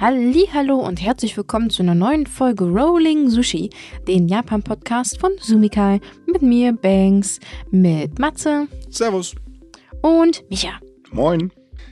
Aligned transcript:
Hallo 0.00 0.76
und 0.76 1.02
herzlich 1.02 1.36
willkommen 1.36 1.70
zu 1.70 1.82
einer 1.82 1.94
neuen 1.94 2.26
Folge 2.26 2.64
Rolling 2.64 3.28
Sushi, 3.30 3.70
den 4.06 4.28
Japan-Podcast 4.28 5.18
von 5.18 5.32
Sumikai 5.40 6.00
mit 6.26 6.40
mir, 6.40 6.72
Banks, 6.72 7.40
mit 7.72 8.18
Matze 8.18 8.68
Servus. 8.90 9.34
und 10.02 10.48
Micha. 10.50 10.78
Moin. 11.10 11.50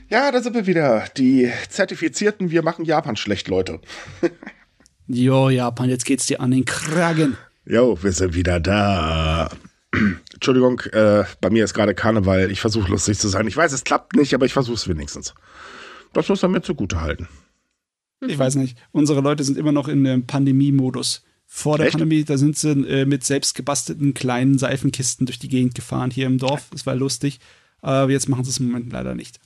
Ja, 0.09 0.31
da 0.31 0.41
sind 0.41 0.55
wir 0.55 0.67
wieder. 0.67 1.03
Die 1.17 1.51
zertifizierten 1.69 2.49
Wir 2.49 2.63
machen 2.63 2.85
Japan 2.85 3.15
schlecht, 3.17 3.47
Leute. 3.47 3.79
Jo, 5.09 5.49
Japan, 5.49 5.89
jetzt 5.89 6.03
geht's 6.05 6.25
dir 6.25 6.41
an 6.41 6.51
den 6.51 6.65
Kragen. 6.65 7.37
Jo, 7.65 7.97
wir 8.01 8.11
sind 8.11 8.35
wieder 8.35 8.59
da. 8.59 9.49
Entschuldigung, 10.33 10.81
äh, 10.91 11.23
bei 11.39 11.49
mir 11.49 11.63
ist 11.63 11.73
gerade 11.73 11.95
Karneval. 11.95 12.51
Ich 12.51 12.59
versuche 12.59 12.91
lustig 12.91 13.17
zu 13.17 13.29
sein. 13.29 13.47
Ich 13.47 13.55
weiß, 13.55 13.71
es 13.71 13.85
klappt 13.85 14.17
nicht, 14.17 14.33
aber 14.33 14.45
ich 14.45 14.51
versuche 14.51 14.75
es 14.75 14.89
wenigstens. 14.89 15.33
Das 16.11 16.27
muss 16.27 16.41
man 16.41 16.51
mir 16.51 16.61
zugute 16.61 16.99
halten. 16.99 17.29
Ich 18.25 18.37
weiß 18.37 18.55
nicht. 18.55 18.77
Unsere 18.91 19.21
Leute 19.21 19.43
sind 19.43 19.57
immer 19.57 19.71
noch 19.71 19.87
in 19.87 20.03
dem 20.03 20.25
Pandemie-Modus. 20.25 21.23
Vor 21.45 21.77
der 21.77 21.87
Echt? 21.87 21.93
Pandemie, 21.93 22.23
da 22.23 22.37
sind 22.37 22.57
sie 22.57 22.71
äh, 22.71 23.05
mit 23.05 23.23
selbst 23.23 23.55
gebastelten 23.55 24.13
kleinen 24.13 24.57
Seifenkisten 24.57 25.25
durch 25.25 25.39
die 25.39 25.47
Gegend 25.47 25.75
gefahren 25.75 26.11
hier 26.11 26.27
im 26.27 26.37
Dorf. 26.39 26.67
Das 26.71 26.85
war 26.85 26.95
lustig. 26.95 27.39
Aber 27.81 28.11
jetzt 28.11 28.27
machen 28.27 28.43
sie 28.43 28.49
es 28.49 28.57
im 28.57 28.67
Moment 28.67 28.91
leider 28.91 29.15
nicht. 29.15 29.39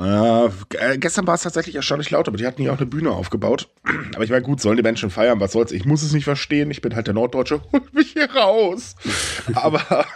Äh, 0.00 0.48
gestern 0.96 1.26
war 1.26 1.34
es 1.34 1.42
tatsächlich 1.42 1.74
erstaunlich 1.74 2.10
laut, 2.10 2.26
aber 2.26 2.38
die 2.38 2.46
hatten 2.46 2.62
hier 2.62 2.72
auch 2.72 2.78
eine 2.78 2.86
Bühne 2.86 3.10
aufgebaut. 3.10 3.68
Aber 4.14 4.24
ich 4.24 4.30
meine, 4.30 4.42
gut, 4.42 4.60
sollen 4.60 4.76
die 4.76 4.82
Menschen 4.82 5.10
feiern, 5.10 5.40
was 5.40 5.52
soll's? 5.52 5.72
Ich 5.72 5.84
muss 5.84 6.02
es 6.02 6.12
nicht 6.12 6.24
verstehen. 6.24 6.70
Ich 6.70 6.80
bin 6.80 6.94
halt 6.94 7.06
der 7.06 7.14
Norddeutsche. 7.14 7.60
Holt 7.72 7.92
mich 7.92 8.12
hier 8.12 8.30
raus. 8.30 8.96
aber 9.54 10.06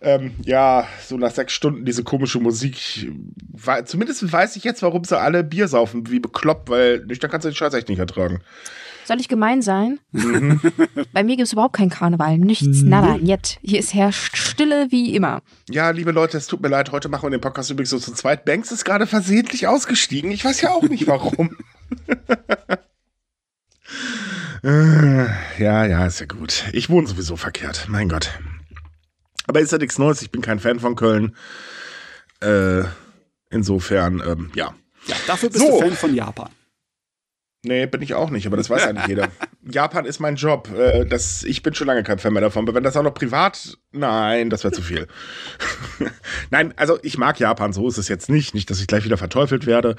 ähm, 0.00 0.34
ja, 0.44 0.86
so 1.04 1.16
nach 1.16 1.32
sechs 1.32 1.52
Stunden 1.52 1.84
diese 1.84 2.04
komische 2.04 2.38
Musik. 2.38 3.08
War, 3.52 3.84
zumindest 3.84 4.32
weiß 4.32 4.56
ich 4.56 4.64
jetzt, 4.64 4.82
warum 4.82 5.04
sie 5.04 5.18
alle 5.18 5.42
Bier 5.42 5.66
saufen, 5.66 6.08
wie 6.10 6.20
bekloppt, 6.20 6.68
weil 6.68 7.04
nüchtern 7.06 7.30
kannst 7.30 7.44
du 7.44 7.50
den 7.50 7.56
Scheiß 7.56 7.74
echt 7.74 7.88
nicht 7.88 7.98
ertragen. 7.98 8.40
Soll 9.06 9.20
ich 9.20 9.28
gemein 9.28 9.62
sein? 9.62 10.00
Mhm. 10.10 10.60
Bei 11.12 11.22
mir 11.22 11.36
gibt 11.36 11.46
es 11.46 11.52
überhaupt 11.52 11.76
keinen 11.76 11.90
Karneval. 11.90 12.38
Nichts, 12.38 12.82
nada, 12.82 13.14
jet. 13.16 13.58
Hier 13.62 13.78
ist 13.78 13.94
herrscht 13.94 14.36
Stille 14.36 14.88
wie 14.90 15.14
immer. 15.14 15.42
Ja, 15.70 15.90
liebe 15.90 16.10
Leute, 16.10 16.36
es 16.36 16.48
tut 16.48 16.60
mir 16.60 16.68
leid, 16.68 16.90
heute 16.90 17.08
machen 17.08 17.26
wir 17.26 17.30
den 17.30 17.40
Podcast 17.40 17.70
übrigens 17.70 17.90
so 17.90 18.00
zu 18.00 18.12
zweit. 18.14 18.44
Banks 18.44 18.72
ist 18.72 18.84
gerade 18.84 19.06
versehentlich 19.06 19.68
ausgestiegen. 19.68 20.32
Ich 20.32 20.44
weiß 20.44 20.60
ja 20.60 20.70
auch 20.70 20.82
nicht 20.82 21.06
warum. 21.06 21.56
Äh, 24.64 25.26
ja, 25.62 25.84
ja, 25.84 26.06
ist 26.06 26.18
ja 26.18 26.26
gut. 26.26 26.64
Ich 26.72 26.90
wohne 26.90 27.06
sowieso 27.06 27.36
verkehrt, 27.36 27.86
mein 27.88 28.08
Gott. 28.08 28.30
Aber 29.46 29.60
ist 29.60 29.70
ja 29.70 29.78
nichts 29.78 29.96
Neues, 29.98 30.22
ich 30.22 30.32
bin 30.32 30.42
kein 30.42 30.58
Fan 30.58 30.80
von 30.80 30.96
Köln. 30.96 31.36
Äh, 32.40 32.82
insofern, 33.50 34.20
ähm, 34.26 34.50
ja. 34.56 34.74
Ja, 35.06 35.14
dafür 35.28 35.50
bist 35.50 35.64
So. 35.64 35.70
du 35.70 35.78
Fan 35.78 35.92
von 35.92 36.14
Japan. 36.14 36.48
Nee, 37.66 37.86
bin 37.86 38.00
ich 38.00 38.14
auch 38.14 38.30
nicht, 38.30 38.46
aber 38.46 38.56
das 38.56 38.70
weiß 38.70 38.86
eigentlich 38.86 39.08
jeder. 39.08 39.28
Japan 39.70 40.04
ist 40.04 40.20
mein 40.20 40.36
Job. 40.36 40.70
Äh, 40.76 41.04
das, 41.04 41.42
ich 41.42 41.62
bin 41.62 41.74
schon 41.74 41.88
lange 41.88 42.04
kein 42.04 42.20
Fan 42.20 42.32
mehr 42.32 42.42
davon. 42.42 42.64
Aber 42.64 42.74
wenn 42.74 42.84
das 42.84 42.96
auch 42.96 43.02
noch 43.02 43.14
privat, 43.14 43.76
nein, 43.90 44.50
das 44.50 44.62
wäre 44.62 44.72
zu 44.72 44.82
viel. 44.82 45.08
nein, 46.50 46.72
also 46.76 46.98
ich 47.02 47.18
mag 47.18 47.40
Japan, 47.40 47.72
so 47.72 47.88
ist 47.88 47.98
es 47.98 48.08
jetzt 48.08 48.28
nicht. 48.28 48.54
Nicht, 48.54 48.70
dass 48.70 48.80
ich 48.80 48.86
gleich 48.86 49.04
wieder 49.04 49.18
verteufelt 49.18 49.66
werde. 49.66 49.96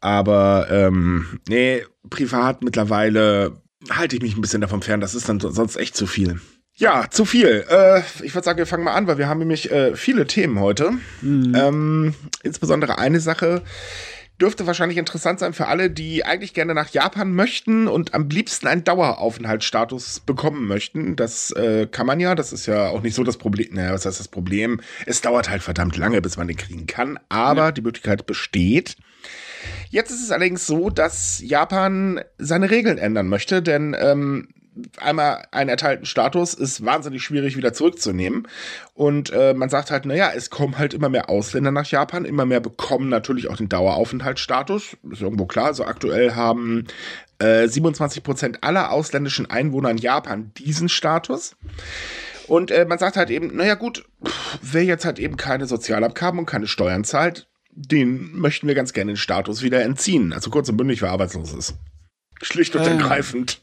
Aber 0.00 0.68
ähm, 0.70 1.40
nee, 1.48 1.84
privat 2.08 2.62
mittlerweile 2.62 3.60
halte 3.90 4.14
ich 4.14 4.22
mich 4.22 4.36
ein 4.36 4.40
bisschen 4.40 4.60
davon 4.60 4.82
fern. 4.82 5.00
Das 5.00 5.16
ist 5.16 5.28
dann 5.28 5.40
sonst 5.40 5.76
echt 5.76 5.96
zu 5.96 6.06
viel. 6.06 6.40
Ja, 6.74 7.06
zu 7.10 7.24
viel. 7.24 7.64
Äh, 7.68 8.02
ich 8.22 8.34
würde 8.34 8.44
sagen, 8.44 8.58
wir 8.58 8.66
fangen 8.66 8.84
mal 8.84 8.94
an, 8.94 9.08
weil 9.08 9.18
wir 9.18 9.28
haben 9.28 9.40
nämlich 9.40 9.70
äh, 9.72 9.94
viele 9.96 10.26
Themen 10.26 10.60
heute. 10.60 10.92
Ähm, 11.22 12.14
insbesondere 12.42 12.98
eine 12.98 13.20
Sache 13.20 13.62
dürfte 14.42 14.66
wahrscheinlich 14.66 14.98
interessant 14.98 15.38
sein 15.38 15.52
für 15.52 15.68
alle, 15.68 15.88
die 15.88 16.24
eigentlich 16.24 16.52
gerne 16.52 16.74
nach 16.74 16.90
Japan 16.90 17.32
möchten 17.32 17.86
und 17.86 18.12
am 18.12 18.28
liebsten 18.28 18.66
einen 18.66 18.82
Daueraufenthaltsstatus 18.82 20.20
bekommen 20.20 20.66
möchten. 20.66 21.14
Das 21.14 21.52
äh, 21.52 21.86
kann 21.86 22.06
man 22.06 22.18
ja, 22.18 22.34
das 22.34 22.52
ist 22.52 22.66
ja 22.66 22.88
auch 22.88 23.02
nicht 23.02 23.14
so 23.14 23.22
das 23.22 23.36
Problem. 23.36 23.68
Naja, 23.74 23.92
was 23.92 24.04
heißt 24.04 24.18
das 24.18 24.26
Problem? 24.26 24.80
Es 25.06 25.20
dauert 25.20 25.48
halt 25.48 25.62
verdammt 25.62 25.96
lange, 25.96 26.20
bis 26.20 26.36
man 26.36 26.48
den 26.48 26.56
kriegen 26.56 26.86
kann, 26.88 27.20
aber 27.28 27.70
die 27.70 27.82
Möglichkeit 27.82 28.26
besteht. 28.26 28.96
Jetzt 29.90 30.10
ist 30.10 30.24
es 30.24 30.32
allerdings 30.32 30.66
so, 30.66 30.90
dass 30.90 31.40
Japan 31.40 32.20
seine 32.38 32.70
Regeln 32.70 32.98
ändern 32.98 33.28
möchte, 33.28 33.62
denn 33.62 33.94
ähm, 33.96 34.48
einmal 34.98 35.46
einen 35.50 35.70
erteilten 35.70 36.06
Status 36.06 36.54
ist 36.54 36.84
wahnsinnig 36.84 37.22
schwierig 37.22 37.56
wieder 37.56 37.72
zurückzunehmen. 37.72 38.48
Und 38.94 39.30
äh, 39.30 39.54
man 39.54 39.68
sagt 39.68 39.90
halt, 39.90 40.06
naja, 40.06 40.30
es 40.34 40.50
kommen 40.50 40.78
halt 40.78 40.94
immer 40.94 41.08
mehr 41.08 41.28
Ausländer 41.28 41.70
nach 41.70 41.86
Japan, 41.86 42.24
immer 42.24 42.46
mehr 42.46 42.60
bekommen 42.60 43.08
natürlich 43.08 43.48
auch 43.48 43.56
den 43.56 43.68
Daueraufenthaltsstatus. 43.68 44.96
Ist 45.10 45.22
irgendwo 45.22 45.46
klar. 45.46 45.66
Also 45.66 45.84
aktuell 45.84 46.34
haben 46.34 46.86
äh, 47.38 47.68
27 47.68 48.22
Prozent 48.22 48.64
aller 48.64 48.90
ausländischen 48.92 49.50
Einwohner 49.50 49.90
in 49.90 49.98
Japan 49.98 50.52
diesen 50.56 50.88
Status. 50.88 51.56
Und 52.48 52.70
äh, 52.70 52.84
man 52.86 52.98
sagt 52.98 53.16
halt 53.16 53.30
eben, 53.30 53.56
naja 53.56 53.74
gut, 53.74 54.04
pff, 54.24 54.58
wer 54.62 54.84
jetzt 54.84 55.04
halt 55.04 55.18
eben 55.18 55.36
keine 55.36 55.66
Sozialabgaben 55.66 56.38
und 56.40 56.46
keine 56.46 56.66
Steuern 56.66 57.04
zahlt, 57.04 57.46
den 57.70 58.32
möchten 58.36 58.68
wir 58.68 58.74
ganz 58.74 58.92
gerne 58.92 59.12
den 59.12 59.16
Status 59.16 59.62
wieder 59.62 59.82
entziehen. 59.82 60.32
Also 60.32 60.50
kurz 60.50 60.68
und 60.68 60.76
bündig, 60.76 61.00
wer 61.02 61.10
arbeitslos 61.10 61.52
ist. 61.54 61.74
Schlicht 62.42 62.74
und 62.76 62.82
Äh. 62.82 62.90
ergreifend. 62.90 63.60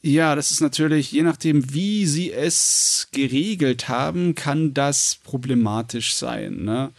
Ja, 0.00 0.36
das 0.36 0.52
ist 0.52 0.60
natürlich, 0.60 1.10
je 1.10 1.22
nachdem, 1.22 1.74
wie 1.74 2.06
sie 2.06 2.32
es 2.32 3.08
geregelt 3.12 3.88
haben, 3.88 4.34
kann 4.36 4.72
das 4.72 5.16
problematisch 5.24 6.14
sein, 6.14 6.62
ne? 6.64 6.92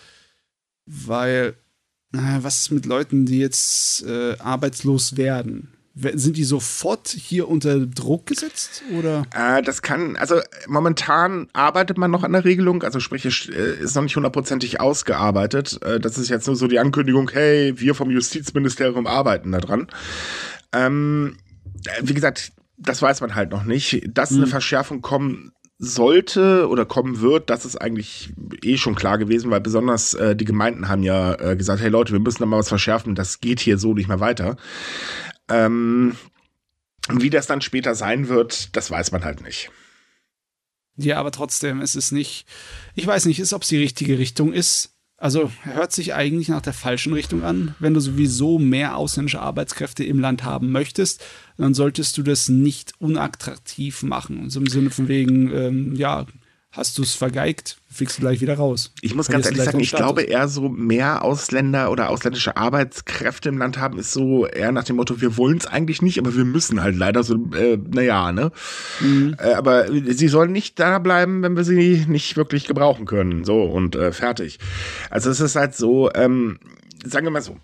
Weil, 0.86 1.54
na, 2.12 2.44
was 2.44 2.62
ist 2.64 2.72
mit 2.72 2.86
Leuten, 2.86 3.26
die 3.26 3.40
jetzt 3.40 4.04
äh, 4.04 4.36
arbeitslos 4.40 5.16
werden? 5.16 5.72
We- 5.94 6.18
Sind 6.18 6.36
die 6.36 6.44
sofort 6.44 7.08
hier 7.08 7.48
unter 7.48 7.80
Druck 7.86 8.26
gesetzt? 8.26 8.84
Oder? 8.98 9.24
Äh, 9.34 9.62
das 9.62 9.82
kann, 9.82 10.16
also 10.18 10.42
momentan 10.68 11.48
arbeitet 11.54 11.98
man 11.98 12.12
noch 12.12 12.24
an 12.24 12.34
der 12.34 12.44
Regelung, 12.44 12.84
also 12.84 13.00
sprich, 13.00 13.26
äh, 13.26 13.80
ist 13.82 13.96
noch 13.96 14.04
nicht 14.04 14.16
hundertprozentig 14.16 14.82
ausgearbeitet. 14.82 15.82
Äh, 15.84 16.00
das 16.02 16.18
ist 16.18 16.30
jetzt 16.30 16.48
nur 16.48 16.56
so 16.58 16.68
die 16.68 16.80
Ankündigung, 16.80 17.30
hey, 17.32 17.80
wir 17.80 17.96
vom 17.96 18.12
Justizministerium 18.12 19.08
arbeiten 19.08 19.52
daran. 19.54 19.88
Ähm, 20.74 21.38
äh, 21.86 22.02
wie 22.04 22.14
gesagt, 22.14 22.52
das 22.80 23.02
weiß 23.02 23.22
man 23.22 23.36
halt 23.36 23.52
noch 23.52 23.64
nicht. 23.64 24.02
Dass 24.08 24.32
eine 24.32 24.48
Verschärfung 24.48 25.02
kommen 25.02 25.52
sollte 25.78 26.68
oder 26.68 26.86
kommen 26.86 27.22
wird, 27.22 27.50
das 27.50 27.66
ist 27.66 27.78
eigentlich 27.78 28.34
eh 28.64 28.78
schon 28.78 28.96
klar 28.96 29.18
gewesen, 29.18 29.50
weil 29.50 29.62
besonders 29.62 30.14
äh, 30.14 30.36
die 30.36 30.46
Gemeinden 30.46 30.90
haben 30.90 31.04
ja 31.04 31.36
äh, 31.36 31.56
gesagt, 31.56 31.82
hey 31.82 31.90
Leute, 31.90 32.12
wir 32.12 32.20
müssen 32.20 32.40
da 32.40 32.46
mal 32.46 32.60
was 32.60 32.68
verschärfen, 32.68 33.16
das 33.16 33.40
geht 33.40 33.62
hier 33.62 33.78
so 33.78 33.94
nicht 33.94 34.10
mehr 34.10 34.20
weiter. 34.20 34.58
Ähm, 35.48 36.16
wie 37.10 37.30
das 37.30 37.48
dann 37.48 37.62
später 37.62 37.96
sein 37.96 38.28
wird, 38.28 38.76
das 38.76 38.92
weiß 38.92 39.14
man 39.14 39.24
halt 39.24 39.42
nicht. 39.42 39.72
Ja, 40.98 41.18
aber 41.18 41.32
trotzdem, 41.32 41.80
es 41.80 41.96
ist 41.96 42.12
nicht, 42.12 42.46
ich 42.94 43.08
weiß 43.08 43.26
nicht, 43.26 43.40
ist, 43.40 43.54
ob 43.54 43.62
es 43.62 43.70
die 43.70 43.78
richtige 43.78 44.20
Richtung 44.20 44.52
ist. 44.52 44.99
Also 45.20 45.52
hört 45.64 45.92
sich 45.92 46.14
eigentlich 46.14 46.48
nach 46.48 46.62
der 46.62 46.72
falschen 46.72 47.12
Richtung 47.12 47.44
an. 47.44 47.76
Wenn 47.80 47.94
du 47.94 48.00
sowieso 48.00 48.58
mehr 48.58 48.96
ausländische 48.96 49.42
Arbeitskräfte 49.42 50.06
im 50.06 50.20
Land 50.20 50.46
haben 50.46 50.72
möchtest, 50.72 51.22
dann 51.58 51.74
solltest 51.74 52.18
du 52.18 52.24
das 52.24 52.48
nicht 52.48 52.94
unattraktiv 53.00 54.02
machen. 54.02 54.50
So 54.50 54.62
im 54.62 54.68
Sinne 54.68 54.92
von 54.92 55.10
wegen, 55.10 55.52
ähm, 55.54 55.96
ja, 55.96 56.26
hast 56.80 56.98
du 56.98 57.04
es 57.04 57.14
vergeigt, 57.14 57.78
fliegst 57.92 58.18
du 58.18 58.22
gleich 58.22 58.40
wieder 58.42 58.56
raus. 58.56 58.94
Ich 59.02 59.14
muss 59.14 59.28
ganz 59.28 59.46
ehrlich 59.46 59.62
sagen, 59.62 59.80
ich 59.80 59.92
glaube 59.92 60.24
eher 60.24 60.48
so 60.48 60.70
mehr 60.70 61.24
Ausländer 61.24 61.92
oder 61.92 62.10
ausländische 62.10 62.56
Arbeitskräfte 62.56 63.50
im 63.50 63.58
Land 63.58 63.78
haben, 63.78 64.00
ist 64.00 64.14
so 64.14 64.48
eher 64.48 64.72
nach 64.72 64.86
dem 64.86 64.96
Motto, 64.96 65.20
wir 65.22 65.38
wollen 65.38 65.58
es 65.58 65.68
eigentlich 65.68 66.02
nicht, 66.02 66.18
aber 66.18 66.36
wir 66.36 66.46
müssen 66.46 66.82
halt 66.82 66.96
leider 66.96 67.24
so, 67.24 67.36
äh, 67.54 67.78
naja, 67.78 68.32
ne? 68.32 68.52
Mhm. 69.02 69.36
Äh, 69.38 69.54
aber 69.54 69.88
sie 69.92 70.28
sollen 70.30 70.52
nicht 70.54 70.80
da 70.80 71.00
bleiben, 71.00 71.44
wenn 71.44 71.58
wir 71.58 71.66
sie 71.66 72.06
nicht 72.08 72.38
wirklich 72.38 72.66
gebrauchen 72.66 73.06
können. 73.06 73.44
So 73.44 73.64
und 73.64 73.96
äh, 73.96 74.12
fertig. 74.12 74.60
Also 75.10 75.30
es 75.30 75.42
ist 75.42 75.56
halt 75.56 75.76
so, 75.76 76.10
ähm, 76.14 76.60
sagen 77.04 77.26
wir 77.26 77.32
mal 77.32 77.42
so. 77.42 77.58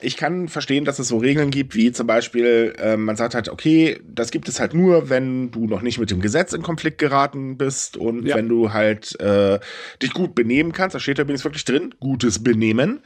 Ich 0.00 0.16
kann 0.16 0.48
verstehen, 0.48 0.84
dass 0.84 0.98
es 0.98 1.08
so 1.08 1.18
Regeln 1.18 1.50
gibt, 1.50 1.76
wie 1.76 1.92
zum 1.92 2.06
Beispiel, 2.08 2.74
äh, 2.78 2.96
man 2.96 3.14
sagt 3.14 3.34
halt, 3.34 3.48
okay, 3.48 4.00
das 4.06 4.32
gibt 4.32 4.48
es 4.48 4.58
halt 4.58 4.74
nur, 4.74 5.08
wenn 5.08 5.52
du 5.52 5.66
noch 5.66 5.82
nicht 5.82 5.98
mit 5.98 6.10
dem 6.10 6.20
Gesetz 6.20 6.52
in 6.52 6.62
Konflikt 6.62 6.98
geraten 6.98 7.56
bist 7.56 7.96
und 7.96 8.26
Ja. 8.26 8.34
wenn 8.36 8.48
du 8.48 8.72
halt 8.72 9.18
äh, 9.20 9.60
dich 10.02 10.12
gut 10.12 10.34
benehmen 10.34 10.72
kannst. 10.72 10.94
Da 10.96 11.00
steht 11.00 11.20
übrigens 11.20 11.44
wirklich 11.44 11.64
drin, 11.64 11.94
gutes 12.00 12.42
Benehmen. 12.42 13.00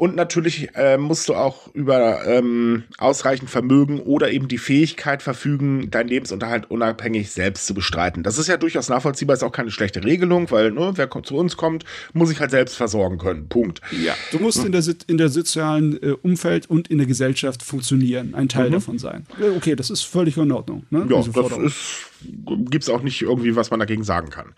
Und 0.00 0.16
natürlich 0.16 0.74
äh, 0.76 0.96
musst 0.96 1.28
du 1.28 1.34
auch 1.34 1.74
über 1.74 2.24
ähm, 2.26 2.84
ausreichend 2.96 3.50
Vermögen 3.50 4.00
oder 4.00 4.30
eben 4.30 4.48
die 4.48 4.56
Fähigkeit 4.56 5.22
verfügen, 5.22 5.90
deinen 5.90 6.08
Lebensunterhalt 6.08 6.70
unabhängig 6.70 7.30
selbst 7.30 7.66
zu 7.66 7.74
bestreiten. 7.74 8.22
Das 8.22 8.38
ist 8.38 8.46
ja 8.46 8.56
durchaus 8.56 8.88
nachvollziehbar, 8.88 9.34
ist 9.34 9.42
auch 9.42 9.52
keine 9.52 9.70
schlechte 9.70 10.02
Regelung, 10.02 10.50
weil 10.50 10.70
ne, 10.70 10.92
wer 10.94 11.10
zu 11.22 11.36
uns 11.36 11.58
kommt, 11.58 11.84
muss 12.14 12.30
sich 12.30 12.40
halt 12.40 12.50
selbst 12.50 12.76
versorgen 12.78 13.18
können. 13.18 13.50
Punkt. 13.50 13.82
Ja, 13.90 14.14
du 14.32 14.38
musst 14.38 14.64
in 14.64 14.72
der, 14.72 14.82
in 15.06 15.18
der 15.18 15.28
sozialen 15.28 16.02
äh, 16.02 16.12
Umfeld 16.12 16.70
und 16.70 16.88
in 16.88 16.96
der 16.96 17.06
Gesellschaft 17.06 17.62
funktionieren, 17.62 18.34
ein 18.34 18.48
Teil 18.48 18.70
davon 18.70 18.98
sein. 18.98 19.26
Okay, 19.54 19.76
das 19.76 19.90
ist 19.90 20.04
völlig 20.04 20.38
in 20.38 20.50
Ordnung. 20.50 20.86
Ne? 20.88 21.06
Ja, 21.10 21.18
das 21.18 21.58
ist 21.58 22.09
gibt 22.22 22.84
es 22.84 22.90
auch 22.90 23.02
nicht 23.02 23.22
irgendwie, 23.22 23.56
was 23.56 23.70
man 23.70 23.80
dagegen 23.80 24.04
sagen 24.04 24.30
kann. 24.30 24.54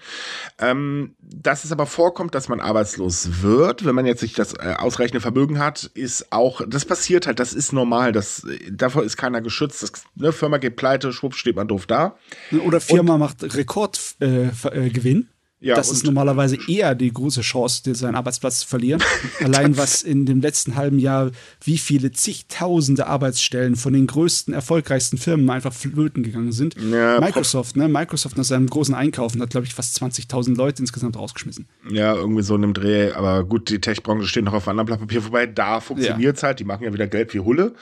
Ähm, 0.59 1.15
dass 1.21 1.65
es 1.65 1.73
aber 1.73 1.87
vorkommt, 1.87 2.35
dass 2.35 2.49
man 2.49 2.61
arbeitslos 2.61 3.43
wird, 3.43 3.85
wenn 3.85 3.95
man 3.95 4.07
jetzt 4.07 4.23
nicht 4.23 4.39
das 4.39 4.55
äh, 4.55 4.75
ausreichende 4.79 5.21
Vermögen 5.21 5.59
hat, 5.59 5.85
ist 5.95 6.33
auch, 6.33 6.63
das 6.67 6.85
passiert 6.85 7.27
halt, 7.27 7.41
das 7.41 7.53
ist 7.53 7.73
normal, 7.73 8.13
das, 8.13 8.47
davor 8.71 9.05
ist 9.05 9.17
keiner 9.17 9.41
geschützt. 9.41 9.83
Das, 9.83 9.93
ne, 10.15 10.33
Firma 10.33 10.59
geht 10.59 10.77
pleite, 10.77 11.13
schwupp, 11.13 11.35
steht 11.35 11.57
man 11.57 11.69
doof 11.69 11.87
da. 11.87 12.17
Oder 12.65 12.81
Firma 12.81 13.15
Und, 13.15 13.21
macht 13.21 13.43
Rekordgewinn. 13.55 14.59
Äh, 14.71 14.87
äh, 14.87 15.27
ja, 15.63 15.77
das 15.77 15.91
ist 15.91 16.05
normalerweise 16.05 16.59
eher 16.69 16.95
die 16.95 17.13
große 17.13 17.41
Chance, 17.41 17.95
seinen 17.95 18.17
Arbeitsplatz 18.17 18.61
zu 18.61 18.69
verlieren. 18.69 19.03
Allein 19.41 19.77
was 19.77 20.03
in 20.03 20.27
dem 20.27 20.41
letzten 20.41 20.75
halben 20.75 20.99
Jahr, 20.99 21.31
wie 21.63 21.79
viele 21.79 22.11
zigtausende 22.11 23.07
Arbeitsstellen 23.07 23.77
von 23.77 23.93
den 23.93 24.09
größten, 24.09 24.53
erfolgreichsten 24.53 25.19
Firmen 25.19 25.49
einfach 25.51 25.73
flöten 25.73 26.25
gegangen 26.25 26.51
sind. 26.51 26.75
Ja, 26.75 27.21
Microsoft, 27.21 27.77
ne? 27.77 27.89
Microsoft 27.89 28.37
nach 28.37 28.45
seinem 28.45 28.67
großen 28.67 28.95
Einkaufen 28.95 29.41
hat, 29.41 29.51
glaube 29.51 29.67
ich, 29.67 29.75
fast 29.75 30.03
20.000 30.03 30.57
Leute 30.57 30.83
insgesamt 30.83 31.17
rausgeschmissen. 31.17 31.67
Ja, 31.91 32.15
irgendwie 32.15 32.43
so 32.43 32.57
in 32.57 32.65
einem 32.65 32.75
Dreh. 32.75 33.13
Aber 33.13 33.45
gut, 33.45 33.71
die 33.71 33.81
Tech-Branche 33.81 34.27
steht 34.27 34.45
noch 34.45 34.55
auf 34.55 34.67
einem 34.67 34.81
anderen 34.81 34.87
Blatt 34.87 35.01
Papier 35.01 35.23
vorbei. 35.23 35.47
Da 35.47 35.81
funktioniert 35.81 36.37
es 36.37 36.43
ja. 36.43 36.49
halt. 36.49 36.59
Die 36.59 36.65
machen 36.65 36.83
ja 36.83 36.93
wieder 36.93 37.07
Geld 37.07 37.35
wie 37.35 37.41
Hulle. 37.41 37.75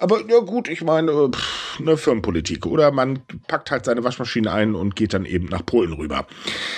Aber 0.00 0.26
ja 0.28 0.38
gut, 0.40 0.68
ich 0.68 0.82
meine, 0.82 1.28
pff, 1.30 1.78
eine 1.78 1.96
Firmenpolitik. 1.96 2.66
Oder 2.66 2.90
man 2.90 3.20
packt 3.46 3.70
halt 3.70 3.84
seine 3.84 4.02
Waschmaschine 4.02 4.50
ein 4.50 4.74
und 4.74 4.96
geht 4.96 5.12
dann 5.12 5.26
eben 5.26 5.46
nach 5.46 5.64
Polen 5.64 5.92
rüber. 5.92 6.26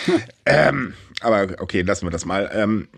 Hm. 0.05 0.15
Ähm, 0.45 0.95
aber 1.21 1.47
okay, 1.61 1.83
lassen 1.83 2.05
wir 2.05 2.11
das 2.11 2.27
mal. 2.27 2.51
Ähm, 2.53 2.89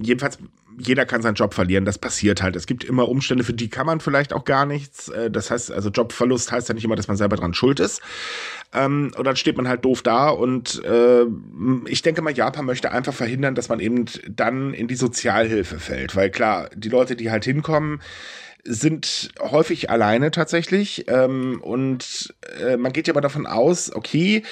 jedenfalls, 0.00 0.38
jeder 0.78 1.04
kann 1.04 1.20
seinen 1.20 1.34
Job 1.34 1.52
verlieren. 1.52 1.84
Das 1.84 1.98
passiert 1.98 2.42
halt. 2.42 2.54
Es 2.54 2.66
gibt 2.68 2.84
immer 2.84 3.08
Umstände, 3.08 3.42
für 3.42 3.52
die 3.52 3.68
kann 3.68 3.86
man 3.86 3.98
vielleicht 3.98 4.32
auch 4.32 4.44
gar 4.44 4.66
nichts. 4.66 5.08
Äh, 5.08 5.32
das 5.32 5.50
heißt, 5.50 5.72
also 5.72 5.90
Jobverlust 5.90 6.52
heißt 6.52 6.68
ja 6.68 6.74
nicht 6.76 6.84
immer, 6.84 6.94
dass 6.94 7.08
man 7.08 7.16
selber 7.16 7.34
dran 7.34 7.54
schuld 7.54 7.80
ist. 7.80 8.00
Ähm, 8.72 9.10
und 9.16 9.24
dann 9.26 9.34
steht 9.34 9.56
man 9.56 9.66
halt 9.66 9.84
doof 9.84 10.02
da. 10.02 10.28
Und 10.28 10.82
äh, 10.84 11.24
ich 11.86 12.02
denke 12.02 12.22
mal, 12.22 12.32
Japan 12.32 12.66
möchte 12.66 12.92
einfach 12.92 13.14
verhindern, 13.14 13.56
dass 13.56 13.68
man 13.68 13.80
eben 13.80 14.04
dann 14.28 14.74
in 14.74 14.86
die 14.86 14.94
Sozialhilfe 14.94 15.80
fällt. 15.80 16.14
Weil 16.14 16.30
klar, 16.30 16.70
die 16.72 16.88
Leute, 16.88 17.16
die 17.16 17.32
halt 17.32 17.44
hinkommen, 17.44 18.00
sind 18.64 19.30
häufig 19.40 19.90
alleine 19.90 20.30
tatsächlich. 20.30 21.06
Ähm, 21.08 21.60
und 21.62 22.34
äh, 22.60 22.76
man 22.76 22.92
geht 22.92 23.08
ja 23.08 23.12
aber 23.12 23.20
davon 23.20 23.46
aus, 23.46 23.92
okay, 23.92 24.42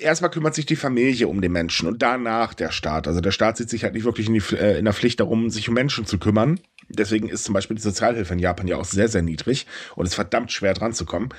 erstmal 0.00 0.30
kümmert 0.30 0.54
sich 0.54 0.66
die 0.66 0.76
Familie 0.76 1.28
um 1.28 1.40
den 1.40 1.52
Menschen 1.52 1.88
und 1.88 2.00
danach 2.00 2.54
der 2.54 2.70
Staat. 2.70 3.06
Also 3.06 3.20
der 3.20 3.30
Staat 3.30 3.58
sieht 3.58 3.70
sich 3.70 3.84
halt 3.84 3.94
nicht 3.94 4.04
wirklich 4.04 4.28
in, 4.28 4.34
die, 4.34 4.56
äh, 4.56 4.78
in 4.78 4.84
der 4.84 4.94
Pflicht 4.94 5.20
darum, 5.20 5.50
sich 5.50 5.68
um 5.68 5.74
Menschen 5.74 6.06
zu 6.06 6.18
kümmern. 6.18 6.60
Deswegen 6.88 7.28
ist 7.28 7.44
zum 7.44 7.54
Beispiel 7.54 7.76
die 7.76 7.82
Sozialhilfe 7.82 8.32
in 8.32 8.38
Japan 8.38 8.68
ja 8.68 8.76
auch 8.76 8.84
sehr, 8.84 9.08
sehr 9.08 9.22
niedrig 9.22 9.66
und 9.96 10.06
ist 10.06 10.14
verdammt 10.14 10.52
schwer 10.52 10.74
dran 10.74 10.92
zu 10.92 11.04
kommen. 11.04 11.30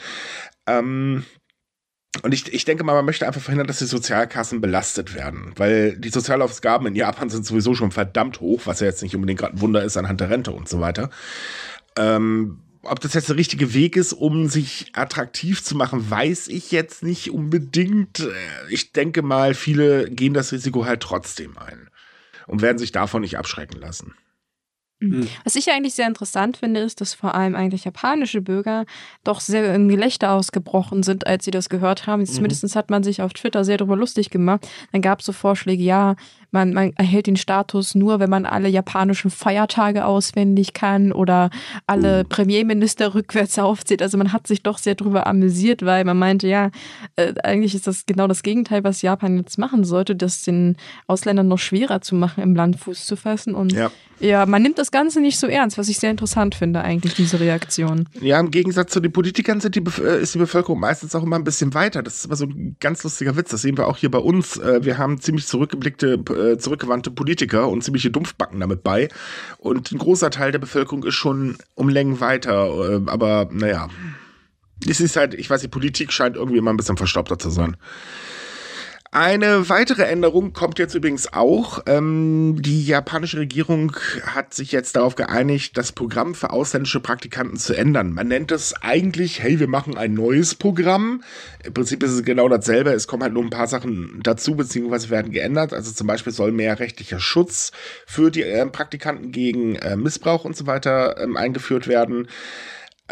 Ähm, 0.67 1.25
und 2.21 2.33
ich, 2.33 2.53
ich 2.53 2.63
denke 2.63 2.83
mal, 2.83 2.93
man 2.93 3.05
möchte 3.05 3.25
einfach 3.25 3.41
verhindern, 3.41 3.65
dass 3.65 3.79
die 3.79 3.85
Sozialkassen 3.85 4.61
belastet 4.61 5.15
werden, 5.15 5.51
weil 5.55 5.97
die 5.97 6.09
Sozialausgaben 6.09 6.85
in 6.85 6.95
Japan 6.95 7.29
sind 7.29 7.43
sowieso 7.43 7.73
schon 7.73 7.91
verdammt 7.91 8.39
hoch, 8.39 8.61
was 8.65 8.81
ja 8.81 8.87
jetzt 8.87 9.01
nicht 9.01 9.15
unbedingt 9.15 9.39
gerade 9.39 9.55
ein 9.55 9.61
Wunder 9.61 9.83
ist 9.83 9.97
anhand 9.97 10.21
der 10.21 10.29
Rente 10.29 10.51
und 10.51 10.69
so 10.69 10.79
weiter. 10.79 11.09
Ähm, 11.97 12.59
ob 12.83 12.99
das 12.99 13.13
jetzt 13.13 13.29
der 13.29 13.37
richtige 13.37 13.73
Weg 13.73 13.95
ist, 13.95 14.13
um 14.13 14.47
sich 14.47 14.91
attraktiv 14.93 15.63
zu 15.63 15.75
machen, 15.75 16.09
weiß 16.09 16.49
ich 16.49 16.71
jetzt 16.71 17.03
nicht 17.03 17.31
unbedingt. 17.31 18.19
Äh, 18.19 18.31
ich 18.69 18.91
denke 18.91 19.21
mal, 19.21 19.53
viele 19.53 20.09
gehen 20.09 20.33
das 20.33 20.51
Risiko 20.51 20.85
halt 20.85 21.01
trotzdem 21.01 21.57
ein 21.57 21.89
und 22.47 22.61
werden 22.61 22.77
sich 22.77 22.91
davon 22.91 23.21
nicht 23.21 23.37
abschrecken 23.37 23.79
lassen. 23.79 24.13
Mhm. 25.03 25.27
Was 25.43 25.55
ich 25.55 25.69
eigentlich 25.69 25.95
sehr 25.95 26.07
interessant 26.07 26.57
finde, 26.57 26.79
ist, 26.79 27.01
dass 27.01 27.13
vor 27.13 27.35
allem 27.35 27.55
eigentlich 27.55 27.83
japanische 27.83 28.41
Bürger 28.41 28.85
doch 29.23 29.41
sehr 29.41 29.75
in 29.75 29.89
Gelächter 29.89 30.31
ausgebrochen 30.31 31.03
sind, 31.03 31.27
als 31.27 31.45
sie 31.45 31.51
das 31.51 31.69
gehört 31.69 32.07
haben. 32.07 32.21
Mhm. 32.21 32.27
Zumindest 32.27 32.75
hat 32.75 32.89
man 32.89 33.03
sich 33.03 33.21
auf 33.21 33.33
Twitter 33.33 33.65
sehr 33.65 33.77
darüber 33.77 33.97
lustig 33.97 34.29
gemacht. 34.29 34.67
Dann 34.91 35.01
gab 35.01 35.19
es 35.19 35.25
so 35.25 35.33
Vorschläge, 35.33 35.83
ja, 35.83 36.15
man, 36.53 36.73
man 36.73 36.93
erhält 36.95 37.27
den 37.27 37.35
Status 37.35 37.95
nur, 37.95 38.19
wenn 38.19 38.29
man 38.29 38.45
alle 38.45 38.69
japanischen 38.69 39.31
Feiertage 39.31 40.05
auswendig 40.05 40.73
kann 40.73 41.11
oder 41.11 41.49
alle 41.87 42.23
mhm. 42.23 42.29
Premierminister 42.29 43.13
rückwärts 43.15 43.57
aufzählt. 43.59 44.01
Also 44.01 44.17
man 44.17 44.31
hat 44.33 44.47
sich 44.47 44.63
doch 44.63 44.77
sehr 44.77 44.95
darüber 44.95 45.27
amüsiert, 45.27 45.83
weil 45.83 46.05
man 46.05 46.17
meinte, 46.17 46.47
ja, 46.47 46.71
äh, 47.15 47.33
eigentlich 47.43 47.75
ist 47.75 47.87
das 47.87 48.05
genau 48.05 48.27
das 48.27 48.43
Gegenteil, 48.43 48.83
was 48.83 49.01
Japan 49.01 49.37
jetzt 49.37 49.57
machen 49.57 49.83
sollte, 49.83 50.15
das 50.15 50.43
den 50.43 50.77
Ausländern 51.07 51.47
noch 51.47 51.59
schwerer 51.59 52.01
zu 52.01 52.15
machen, 52.15 52.43
im 52.43 52.55
Land 52.55 52.79
Fuß 52.79 53.05
zu 53.05 53.15
fassen. 53.15 53.55
Und 53.55 53.71
ja. 53.71 53.91
ja, 54.19 54.45
man 54.45 54.61
nimmt 54.61 54.77
das 54.77 54.91
Ganze 54.91 55.21
nicht 55.21 55.39
so 55.39 55.47
ernst, 55.47 55.77
was 55.77 55.89
ich 55.89 55.99
sehr 55.99 56.11
interessant 56.11 56.55
finde, 56.55 56.81
eigentlich, 56.81 57.15
diese 57.15 57.39
Reaktion. 57.39 58.07
Ja, 58.21 58.39
im 58.39 58.51
Gegensatz 58.51 58.91
zu 58.91 58.99
den 58.99 59.11
Politikern 59.11 59.59
sind 59.59 59.75
die 59.75 59.83
äh, 60.01 60.21
ist 60.21 60.35
die 60.35 60.39
Bevölkerung 60.39 60.79
meistens 60.79 61.15
auch 61.15 61.23
immer 61.23 61.37
ein 61.37 61.43
bisschen 61.43 61.73
weiter. 61.73 62.03
Das 62.03 62.15
ist 62.15 62.25
immer 62.25 62.35
so 62.35 62.45
ein 62.45 62.75
ganz 62.79 63.03
lustiger 63.03 63.35
Witz. 63.35 63.49
Das 63.49 63.61
sehen 63.61 63.77
wir 63.77 63.87
auch 63.87 63.97
hier 63.97 64.11
bei 64.11 64.19
uns. 64.19 64.57
Äh, 64.57 64.83
wir 64.83 64.97
haben 64.97 65.19
ziemlich 65.19 65.47
zurückgeblickte 65.47 66.17
äh, 66.51 66.57
zurückgewandte 66.57 67.11
Politiker 67.11 67.69
und 67.69 67.83
ziemliche 67.83 68.11
Dumpfbacken 68.11 68.59
damit 68.59 68.83
bei. 68.83 69.09
Und 69.57 69.91
ein 69.91 69.97
großer 69.97 70.29
Teil 70.29 70.51
der 70.51 70.59
Bevölkerung 70.59 71.03
ist 71.03 71.15
schon 71.15 71.57
um 71.75 71.89
Längen 71.89 72.19
weiter. 72.19 72.67
Äh, 72.67 73.01
aber 73.07 73.49
naja, 73.51 73.89
es 74.87 74.99
ist 74.99 75.15
halt, 75.15 75.33
ich 75.33 75.49
weiß, 75.49 75.61
die 75.61 75.67
Politik 75.67 76.11
scheint 76.11 76.35
irgendwie 76.35 76.57
immer 76.57 76.73
ein 76.73 76.77
bisschen 76.77 76.97
verstaubter 76.97 77.39
zu 77.39 77.49
sein. 77.49 77.77
Eine 79.15 79.69
weitere 79.69 80.05
Änderung 80.05 80.53
kommt 80.53 80.79
jetzt 80.79 80.95
übrigens 80.95 81.31
auch. 81.33 81.83
Ähm, 81.85 82.55
die 82.59 82.83
japanische 82.83 83.37
Regierung 83.37 83.95
hat 84.25 84.55
sich 84.55 84.71
jetzt 84.71 84.95
darauf 84.95 85.13
geeinigt, 85.13 85.77
das 85.77 85.91
Programm 85.91 86.33
für 86.33 86.49
ausländische 86.49 86.99
Praktikanten 86.99 87.57
zu 87.57 87.75
ändern. 87.75 88.13
Man 88.13 88.27
nennt 88.27 88.51
es 88.51 88.73
eigentlich, 88.81 89.43
hey, 89.43 89.59
wir 89.59 89.67
machen 89.67 89.99
ein 89.99 90.15
neues 90.15 90.55
Programm. 90.55 91.21
Im 91.63 91.75
Prinzip 91.75 92.01
ist 92.01 92.09
es 92.09 92.23
genau 92.23 92.49
dasselbe. 92.49 92.89
Es 92.89 93.05
kommen 93.05 93.21
halt 93.21 93.33
nur 93.33 93.43
ein 93.43 93.51
paar 93.51 93.67
Sachen 93.67 94.19
dazu, 94.23 94.55
beziehungsweise 94.55 95.11
werden 95.11 95.31
geändert. 95.31 95.73
Also 95.73 95.91
zum 95.91 96.07
Beispiel 96.07 96.33
soll 96.33 96.51
mehr 96.51 96.79
rechtlicher 96.79 97.19
Schutz 97.19 97.71
für 98.07 98.31
die 98.31 98.41
äh, 98.41 98.65
Praktikanten 98.65 99.31
gegen 99.31 99.75
äh, 99.75 99.95
Missbrauch 99.95 100.43
und 100.43 100.57
so 100.57 100.65
weiter 100.65 101.21
ähm, 101.21 101.37
eingeführt 101.37 101.87
werden. 101.87 102.29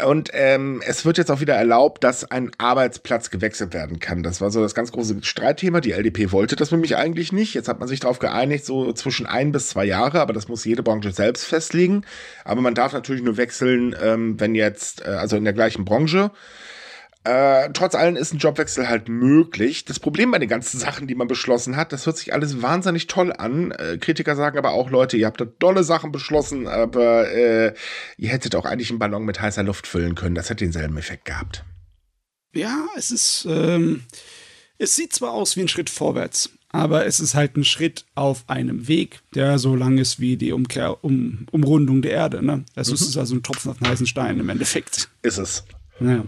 Und 0.00 0.30
ähm, 0.32 0.80
es 0.86 1.04
wird 1.04 1.18
jetzt 1.18 1.30
auch 1.30 1.40
wieder 1.40 1.54
erlaubt, 1.54 2.02
dass 2.02 2.24
ein 2.24 2.50
Arbeitsplatz 2.56 3.28
gewechselt 3.28 3.74
werden 3.74 4.00
kann. 4.00 4.22
Das 4.22 4.40
war 4.40 4.50
so 4.50 4.62
das 4.62 4.74
ganz 4.74 4.90
große 4.90 5.18
Streitthema. 5.20 5.82
Die 5.82 5.92
LDP 5.92 6.32
wollte 6.32 6.56
das 6.56 6.70
nämlich 6.70 6.96
eigentlich 6.96 7.30
nicht. 7.30 7.52
Jetzt 7.52 7.68
hat 7.68 7.78
man 7.78 7.88
sich 7.88 8.00
darauf 8.00 8.18
geeinigt, 8.18 8.64
so 8.64 8.94
zwischen 8.94 9.26
ein 9.26 9.52
bis 9.52 9.68
zwei 9.68 9.84
Jahre, 9.84 10.22
aber 10.22 10.32
das 10.32 10.48
muss 10.48 10.64
jede 10.64 10.82
Branche 10.82 11.12
selbst 11.12 11.44
festlegen. 11.44 12.06
Aber 12.42 12.62
man 12.62 12.74
darf 12.74 12.94
natürlich 12.94 13.22
nur 13.22 13.36
wechseln, 13.36 13.94
ähm, 14.02 14.40
wenn 14.40 14.54
jetzt, 14.54 15.02
äh, 15.02 15.10
also 15.10 15.36
in 15.36 15.44
der 15.44 15.52
gleichen 15.52 15.84
Branche. 15.84 16.30
Äh, 17.24 17.70
trotz 17.72 17.94
allem 17.94 18.16
ist 18.16 18.34
ein 18.34 18.38
Jobwechsel 18.38 18.88
halt 18.88 19.08
möglich. 19.08 19.84
Das 19.84 20.00
Problem 20.00 20.32
bei 20.32 20.40
den 20.40 20.48
ganzen 20.48 20.80
Sachen, 20.80 21.06
die 21.06 21.14
man 21.14 21.28
beschlossen 21.28 21.76
hat, 21.76 21.92
das 21.92 22.06
hört 22.06 22.18
sich 22.18 22.32
alles 22.32 22.62
wahnsinnig 22.62 23.06
toll 23.06 23.32
an. 23.32 23.70
Äh, 23.70 23.98
Kritiker 23.98 24.34
sagen 24.34 24.58
aber 24.58 24.72
auch, 24.72 24.90
Leute, 24.90 25.16
ihr 25.16 25.26
habt 25.26 25.40
da 25.40 25.44
tolle 25.44 25.84
Sachen 25.84 26.10
beschlossen, 26.10 26.66
aber 26.66 27.30
äh, 27.30 27.74
ihr 28.16 28.28
hättet 28.30 28.56
auch 28.56 28.64
eigentlich 28.64 28.90
einen 28.90 28.98
Ballon 28.98 29.24
mit 29.24 29.40
heißer 29.40 29.62
Luft 29.62 29.86
füllen 29.86 30.16
können. 30.16 30.34
Das 30.34 30.50
hätte 30.50 30.64
denselben 30.64 30.96
Effekt 30.98 31.24
gehabt. 31.24 31.64
Ja, 32.54 32.86
es 32.96 33.12
ist, 33.12 33.46
ähm, 33.48 34.02
es 34.78 34.96
sieht 34.96 35.12
zwar 35.12 35.32
aus 35.32 35.56
wie 35.56 35.60
ein 35.60 35.68
Schritt 35.68 35.90
vorwärts, 35.90 36.50
aber 36.70 37.06
es 37.06 37.20
ist 37.20 37.36
halt 37.36 37.56
ein 37.56 37.64
Schritt 37.64 38.04
auf 38.16 38.44
einem 38.48 38.88
Weg, 38.88 39.20
der 39.34 39.60
so 39.60 39.76
lang 39.76 39.98
ist 39.98 40.18
wie 40.18 40.36
die 40.36 40.52
Umkehr, 40.52 41.04
um, 41.04 41.46
Umrundung 41.52 42.02
der 42.02 42.12
Erde. 42.12 42.44
Ne? 42.44 42.64
Das 42.74 42.88
mhm. 42.88 42.94
ist 42.94 43.16
also 43.16 43.36
ein 43.36 43.44
Tropfen 43.44 43.70
auf 43.70 43.78
den 43.78 43.88
heißen 43.88 44.08
Stein 44.08 44.40
im 44.40 44.48
Endeffekt. 44.48 45.08
Ist 45.22 45.38
es. 45.38 45.64
Ja. 46.02 46.24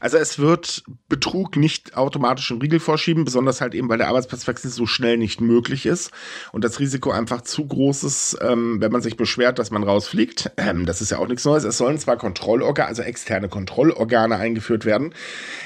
Also 0.00 0.18
es 0.18 0.38
wird 0.38 0.84
Betrug 1.08 1.56
nicht 1.56 1.96
automatisch 1.96 2.50
im 2.50 2.58
Riegel 2.58 2.80
vorschieben, 2.80 3.24
besonders 3.24 3.60
halt 3.60 3.74
eben, 3.74 3.88
weil 3.88 3.98
der 3.98 4.08
Arbeitsplatzwechsel 4.08 4.70
so 4.70 4.86
schnell 4.86 5.16
nicht 5.16 5.40
möglich 5.40 5.86
ist 5.86 6.10
und 6.52 6.64
das 6.64 6.80
Risiko 6.80 7.10
einfach 7.10 7.42
zu 7.42 7.66
groß 7.66 8.04
ist, 8.04 8.38
ähm, 8.42 8.80
wenn 8.80 8.92
man 8.92 9.02
sich 9.02 9.16
beschwert, 9.16 9.58
dass 9.58 9.70
man 9.70 9.82
rausfliegt. 9.82 10.50
Ähm, 10.56 10.86
das 10.86 11.00
ist 11.00 11.10
ja 11.10 11.18
auch 11.18 11.28
nichts 11.28 11.44
Neues. 11.44 11.64
Es 11.64 11.78
sollen 11.78 11.98
zwar 11.98 12.16
Kontrollorgane, 12.16 12.88
also 12.88 13.02
externe 13.02 13.48
Kontrollorgane 13.48 14.36
eingeführt 14.36 14.84
werden. 14.84 15.14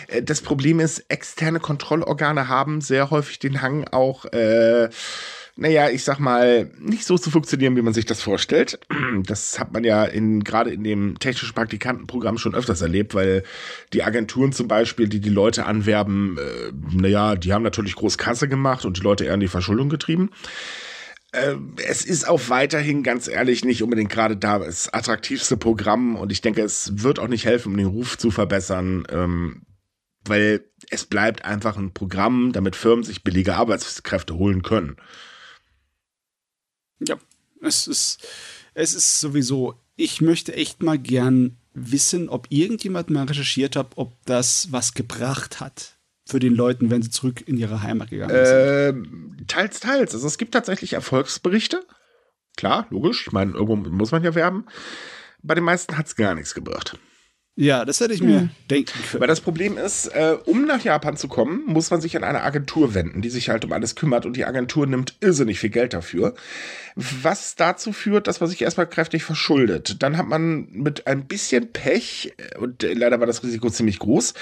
Äh, 0.08 0.22
das 0.22 0.40
Problem 0.40 0.80
ist, 0.80 1.04
externe 1.08 1.60
Kontrollorgane 1.60 2.48
haben 2.48 2.80
sehr 2.80 3.10
häufig 3.10 3.38
den 3.38 3.62
Hang 3.62 3.88
auch 3.88 4.25
äh, 4.26 4.88
naja, 5.58 5.88
ich 5.88 6.04
sag 6.04 6.18
mal, 6.18 6.70
nicht 6.78 7.04
so 7.04 7.16
zu 7.16 7.30
funktionieren, 7.30 7.76
wie 7.76 7.82
man 7.82 7.94
sich 7.94 8.04
das 8.04 8.22
vorstellt. 8.22 8.78
Das 9.26 9.58
hat 9.58 9.72
man 9.72 9.82
ja 9.82 10.04
in, 10.04 10.44
gerade 10.44 10.70
in 10.70 10.84
dem 10.84 11.18
technischen 11.18 11.54
Praktikantenprogramm 11.54 12.38
schon 12.38 12.54
öfters 12.54 12.82
erlebt, 12.82 13.14
weil 13.14 13.42
die 13.92 14.02
Agenturen 14.02 14.52
zum 14.52 14.68
Beispiel, 14.68 15.08
die 15.08 15.20
die 15.20 15.30
Leute 15.30 15.64
anwerben, 15.64 16.38
äh, 16.38 16.72
naja, 16.94 17.34
die 17.34 17.52
haben 17.52 17.62
natürlich 17.62 17.96
groß 17.96 18.18
Kasse 18.18 18.48
gemacht 18.48 18.84
und 18.84 18.98
die 18.98 19.02
Leute 19.02 19.25
eher 19.25 19.34
in 19.34 19.40
die 19.40 19.48
Verschuldung 19.48 19.88
getrieben 19.88 20.30
äh, 21.32 21.56
es 21.86 22.04
ist 22.04 22.28
auch 22.28 22.48
weiterhin 22.48 23.02
ganz 23.02 23.26
ehrlich 23.26 23.64
nicht 23.64 23.82
unbedingt 23.82 24.10
gerade 24.10 24.36
das 24.36 24.92
attraktivste 24.92 25.56
Programm 25.56 26.16
und 26.16 26.30
ich 26.30 26.40
denke, 26.40 26.62
es 26.62 27.02
wird 27.02 27.18
auch 27.18 27.28
nicht 27.28 27.44
helfen, 27.44 27.72
um 27.72 27.78
den 27.78 27.86
Ruf 27.86 28.16
zu 28.18 28.30
verbessern, 28.30 29.04
ähm, 29.10 29.62
weil 30.25 30.64
es 30.90 31.04
bleibt 31.04 31.44
einfach 31.44 31.76
ein 31.76 31.92
Programm, 31.92 32.52
damit 32.52 32.76
Firmen 32.76 33.04
sich 33.04 33.25
billige 33.25 33.56
Arbeitskräfte 33.56 34.34
holen 34.36 34.62
können. 34.62 34.96
Ja, 37.00 37.17
es 37.61 37.87
ist, 37.87 38.26
es 38.75 38.95
ist 38.95 39.21
sowieso, 39.21 39.75
ich 39.97 40.21
möchte 40.21 40.55
echt 40.55 40.83
mal 40.83 40.99
gern 40.99 41.57
wissen, 41.75 42.29
ob 42.29 42.47
irgendjemand 42.50 43.11
mal 43.11 43.25
recherchiert 43.26 43.76
hat, 43.76 43.93
ob 43.97 44.12
das 44.25 44.73
was 44.73 44.95
gebracht 44.95 45.61
hat. 45.61 45.97
für 46.29 46.41
den 46.41 46.55
Leuten, 46.55 46.91
wenn 46.91 47.03
sie 47.03 47.11
zurück 47.11 47.47
in 47.47 47.57
ihre 47.57 47.83
Heimat 47.83 48.11
gegangen 48.11 48.35
sind? 48.35 48.57
Äh, 48.57 49.45
teils, 49.47 49.79
teils. 49.81 50.12
Also 50.12 50.26
es 50.26 50.38
gibt 50.38 50.53
tatsächlich 50.53 50.95
Erfolgsberichte. 50.95 51.85
Klar, 52.57 52.87
logisch. 52.91 53.26
Ich 53.26 53.33
meine, 53.33 53.53
irgendwo 53.53 53.76
muss 53.76 54.11
man 54.11 54.25
ja 54.25 54.35
werben. 54.35 54.67
Bei 55.43 55.55
den 55.55 55.62
meisten 55.62 55.97
hat 55.97 56.07
es 56.07 56.17
gar 56.17 56.35
nichts 56.35 56.55
gebracht. 56.55 56.99
Ja, 57.58 57.86
das 57.86 58.00
hätte 58.00 58.12
ich 58.12 58.22
mir 58.22 58.40
hm. 58.40 58.50
denken 58.70 58.92
können. 59.10 59.22
Weil 59.22 59.28
das 59.28 59.40
Problem 59.40 59.78
ist, 59.78 60.08
äh, 60.08 60.36
um 60.44 60.66
nach 60.66 60.84
Japan 60.84 61.16
zu 61.16 61.26
kommen, 61.26 61.62
muss 61.64 61.90
man 61.90 62.02
sich 62.02 62.14
an 62.14 62.22
eine 62.22 62.42
Agentur 62.42 62.92
wenden, 62.92 63.22
die 63.22 63.30
sich 63.30 63.48
halt 63.48 63.64
um 63.64 63.72
alles 63.72 63.94
kümmert 63.94 64.26
und 64.26 64.36
die 64.36 64.44
Agentur 64.44 64.86
nimmt 64.86 65.14
irrsinnig 65.20 65.58
viel 65.58 65.70
Geld 65.70 65.94
dafür. 65.94 66.34
Was 66.96 67.56
dazu 67.56 67.94
führt, 67.94 68.26
dass 68.26 68.40
man 68.40 68.50
sich 68.50 68.60
erstmal 68.60 68.86
kräftig 68.86 69.25
verschuldet. 69.25 70.02
Dann 70.02 70.18
hat 70.18 70.26
man 70.26 70.68
mit 70.70 71.06
ein 71.06 71.25
bisschen 71.25 71.72
Pech, 71.72 72.34
äh, 72.36 72.58
und 72.58 72.84
äh, 72.84 72.92
leider 72.92 73.20
war 73.20 73.26
das 73.26 73.42
Risiko 73.42 73.70
ziemlich 73.70 74.00
groß, 74.00 74.34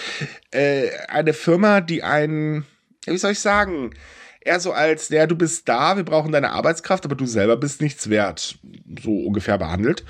äh, 0.50 0.88
eine 1.06 1.34
Firma, 1.34 1.80
die 1.80 2.02
einen, 2.02 2.66
wie 3.06 3.16
soll 3.16 3.30
ich 3.30 3.40
sagen, 3.40 3.94
eher 4.40 4.58
so 4.58 4.72
als, 4.72 5.08
ja, 5.10 5.28
du 5.28 5.36
bist 5.36 5.68
da, 5.68 5.96
wir 5.96 6.04
brauchen 6.04 6.32
deine 6.32 6.50
Arbeitskraft, 6.50 7.04
aber 7.04 7.14
du 7.14 7.26
selber 7.26 7.56
bist 7.56 7.80
nichts 7.80 8.10
wert. 8.10 8.58
So 9.02 9.12
ungefähr 9.20 9.56
behandelt. 9.56 10.04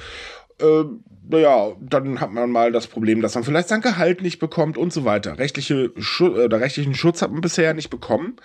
Äh, 0.60 0.84
naja, 1.28 1.74
dann 1.80 2.20
hat 2.20 2.32
man 2.32 2.50
mal 2.50 2.70
das 2.70 2.86
Problem, 2.86 3.22
dass 3.22 3.34
man 3.34 3.44
vielleicht 3.44 3.68
sein 3.68 3.80
Gehalt 3.80 4.22
nicht 4.22 4.38
bekommt 4.38 4.76
und 4.76 4.92
so 4.92 5.04
weiter. 5.04 5.38
Rechtliche 5.38 5.92
Schu 5.96 6.28
oder 6.28 6.60
rechtlichen 6.60 6.94
Schutz 6.94 7.22
hat 7.22 7.32
man 7.32 7.40
bisher 7.40 7.72
nicht 7.74 7.90
bekommen. 7.90 8.36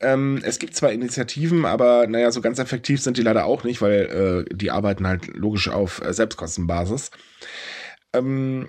Ähm, 0.00 0.42
es 0.44 0.58
gibt 0.58 0.74
zwar 0.74 0.92
Initiativen, 0.92 1.64
aber 1.64 2.06
naja, 2.08 2.30
so 2.32 2.40
ganz 2.40 2.58
effektiv 2.58 3.00
sind 3.00 3.16
die 3.16 3.22
leider 3.22 3.44
auch 3.44 3.64
nicht, 3.64 3.80
weil 3.80 4.46
äh, 4.50 4.54
die 4.54 4.70
arbeiten 4.70 5.06
halt 5.06 5.28
logisch 5.28 5.68
auf 5.68 6.02
äh, 6.02 6.12
Selbstkostenbasis. 6.12 7.10
Ähm, 8.12 8.68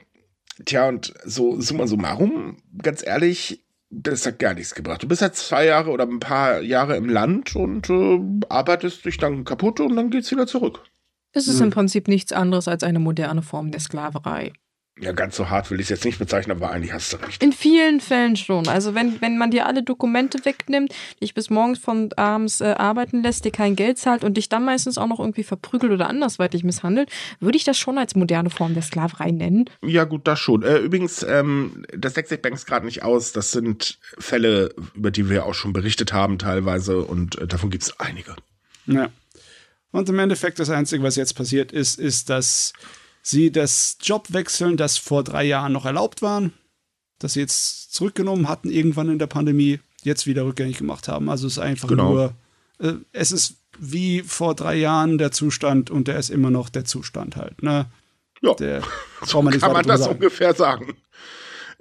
tja, 0.65 0.87
und 0.87 1.13
so 1.25 1.59
summa 1.59 1.87
summarum, 1.87 2.57
ganz 2.81 3.05
ehrlich, 3.05 3.65
das 3.89 4.25
hat 4.25 4.39
gar 4.39 4.53
nichts 4.53 4.75
gebracht. 4.75 5.03
Du 5.03 5.07
bist 5.07 5.21
halt 5.21 5.35
zwei 5.35 5.65
Jahre 5.65 5.89
oder 5.89 6.05
ein 6.05 6.19
paar 6.19 6.61
Jahre 6.61 6.97
im 6.97 7.09
Land 7.09 7.55
und 7.55 7.89
äh, 7.89 8.19
arbeitest 8.49 9.05
dich 9.05 9.17
dann 9.17 9.43
kaputt 9.43 9.79
und 9.79 9.95
dann 9.95 10.11
geht's 10.11 10.31
wieder 10.31 10.47
zurück. 10.47 10.81
Es 11.35 11.49
ist 11.49 11.59
hm. 11.59 11.65
im 11.65 11.71
Prinzip 11.71 12.07
nichts 12.07 12.31
anderes 12.31 12.67
als 12.69 12.81
eine 12.81 12.99
moderne 12.99 13.41
Form 13.41 13.69
der 13.69 13.81
Sklaverei. 13.81 14.53
Ja, 14.97 15.11
ganz 15.11 15.35
so 15.35 15.49
hart 15.49 15.69
will 15.69 15.81
ich 15.81 15.87
es 15.87 15.89
jetzt 15.89 16.05
nicht 16.05 16.19
bezeichnen, 16.19 16.55
aber 16.55 16.71
eigentlich 16.71 16.93
hast 16.93 17.11
du 17.11 17.17
recht. 17.17 17.43
In 17.43 17.51
vielen 17.51 17.99
Fällen 17.99 18.37
schon. 18.37 18.69
Also 18.69 18.95
wenn, 18.95 19.19
wenn 19.19 19.37
man 19.37 19.51
dir 19.51 19.65
alle 19.65 19.83
Dokumente 19.83 20.45
wegnimmt, 20.45 20.95
dich 21.21 21.33
bis 21.33 21.49
morgens 21.49 21.79
von 21.79 22.13
abends 22.13 22.61
äh, 22.61 22.75
arbeiten 22.77 23.21
lässt, 23.21 23.43
dir 23.43 23.51
kein 23.51 23.75
Geld 23.75 23.97
zahlt 23.97 24.23
und 24.23 24.37
dich 24.37 24.47
dann 24.47 24.63
meistens 24.63 24.97
auch 24.97 25.07
noch 25.07 25.19
irgendwie 25.19 25.43
verprügelt 25.43 25.91
oder 25.91 26.07
andersweitig 26.07 26.63
misshandelt, 26.63 27.09
würde 27.41 27.57
ich 27.57 27.65
das 27.65 27.77
schon 27.77 27.97
als 27.97 28.15
moderne 28.15 28.49
Form 28.49 28.73
der 28.73 28.83
Sklaverei 28.83 29.31
nennen. 29.31 29.65
Ja 29.83 30.05
gut, 30.05 30.25
das 30.29 30.39
schon. 30.39 30.63
Äh, 30.63 30.77
übrigens, 30.77 31.23
ähm, 31.23 31.83
das 31.93 32.13
deckt 32.13 32.29
sich 32.29 32.41
Banks 32.41 32.65
gerade 32.65 32.85
nicht 32.85 33.03
aus. 33.03 33.33
Das 33.33 33.51
sind 33.51 33.99
Fälle, 34.17 34.73
über 34.93 35.11
die 35.11 35.29
wir 35.29 35.45
auch 35.45 35.55
schon 35.55 35.73
berichtet 35.73 36.13
haben 36.13 36.39
teilweise 36.39 37.01
und 37.01 37.37
äh, 37.37 37.47
davon 37.47 37.69
gibt 37.69 37.83
es 37.83 37.99
einige. 37.99 38.37
Ja. 38.85 39.09
Und 39.95 40.09
im 40.09 40.19
Endeffekt 40.19 40.59
das 40.59 40.69
Einzige, 40.69 41.03
was 41.03 41.15
jetzt 41.15 41.35
passiert 41.35 41.71
ist, 41.71 41.97
ist, 41.97 42.29
dass 42.29 42.73
sie 43.21 43.49
das 43.49 43.97
Job 44.01 44.33
wechseln, 44.33 44.75
das 44.75 44.97
vor 44.97 45.23
drei 45.23 45.45
Jahren 45.45 45.71
noch 45.71 45.85
erlaubt 45.85 46.21
waren, 46.21 46.51
das 47.17 47.33
sie 47.33 47.39
jetzt 47.39 47.93
zurückgenommen 47.93 48.49
hatten 48.49 48.69
irgendwann 48.69 49.07
in 49.07 49.19
der 49.19 49.27
Pandemie, 49.27 49.79
jetzt 50.03 50.27
wieder 50.27 50.43
rückgängig 50.43 50.79
gemacht 50.79 51.07
haben. 51.07 51.29
Also 51.29 51.47
es 51.47 51.53
ist 51.53 51.59
einfach 51.59 51.87
genau. 51.87 52.11
nur, 52.11 52.35
äh, 52.79 52.95
es 53.13 53.31
ist 53.31 53.55
wie 53.79 54.21
vor 54.21 54.53
drei 54.53 54.75
Jahren 54.75 55.17
der 55.17 55.31
Zustand 55.31 55.89
und 55.89 56.09
der 56.09 56.19
ist 56.19 56.29
immer 56.29 56.51
noch 56.51 56.67
der 56.67 56.83
Zustand 56.83 57.37
halt. 57.37 57.63
Ne? 57.63 57.85
Ja, 58.41 58.53
der, 58.55 58.83
so 59.21 59.41
man 59.41 59.57
kann 59.57 59.71
man 59.71 59.87
das 59.87 60.01
sagen. 60.01 60.15
ungefähr 60.15 60.53
sagen. 60.53 60.97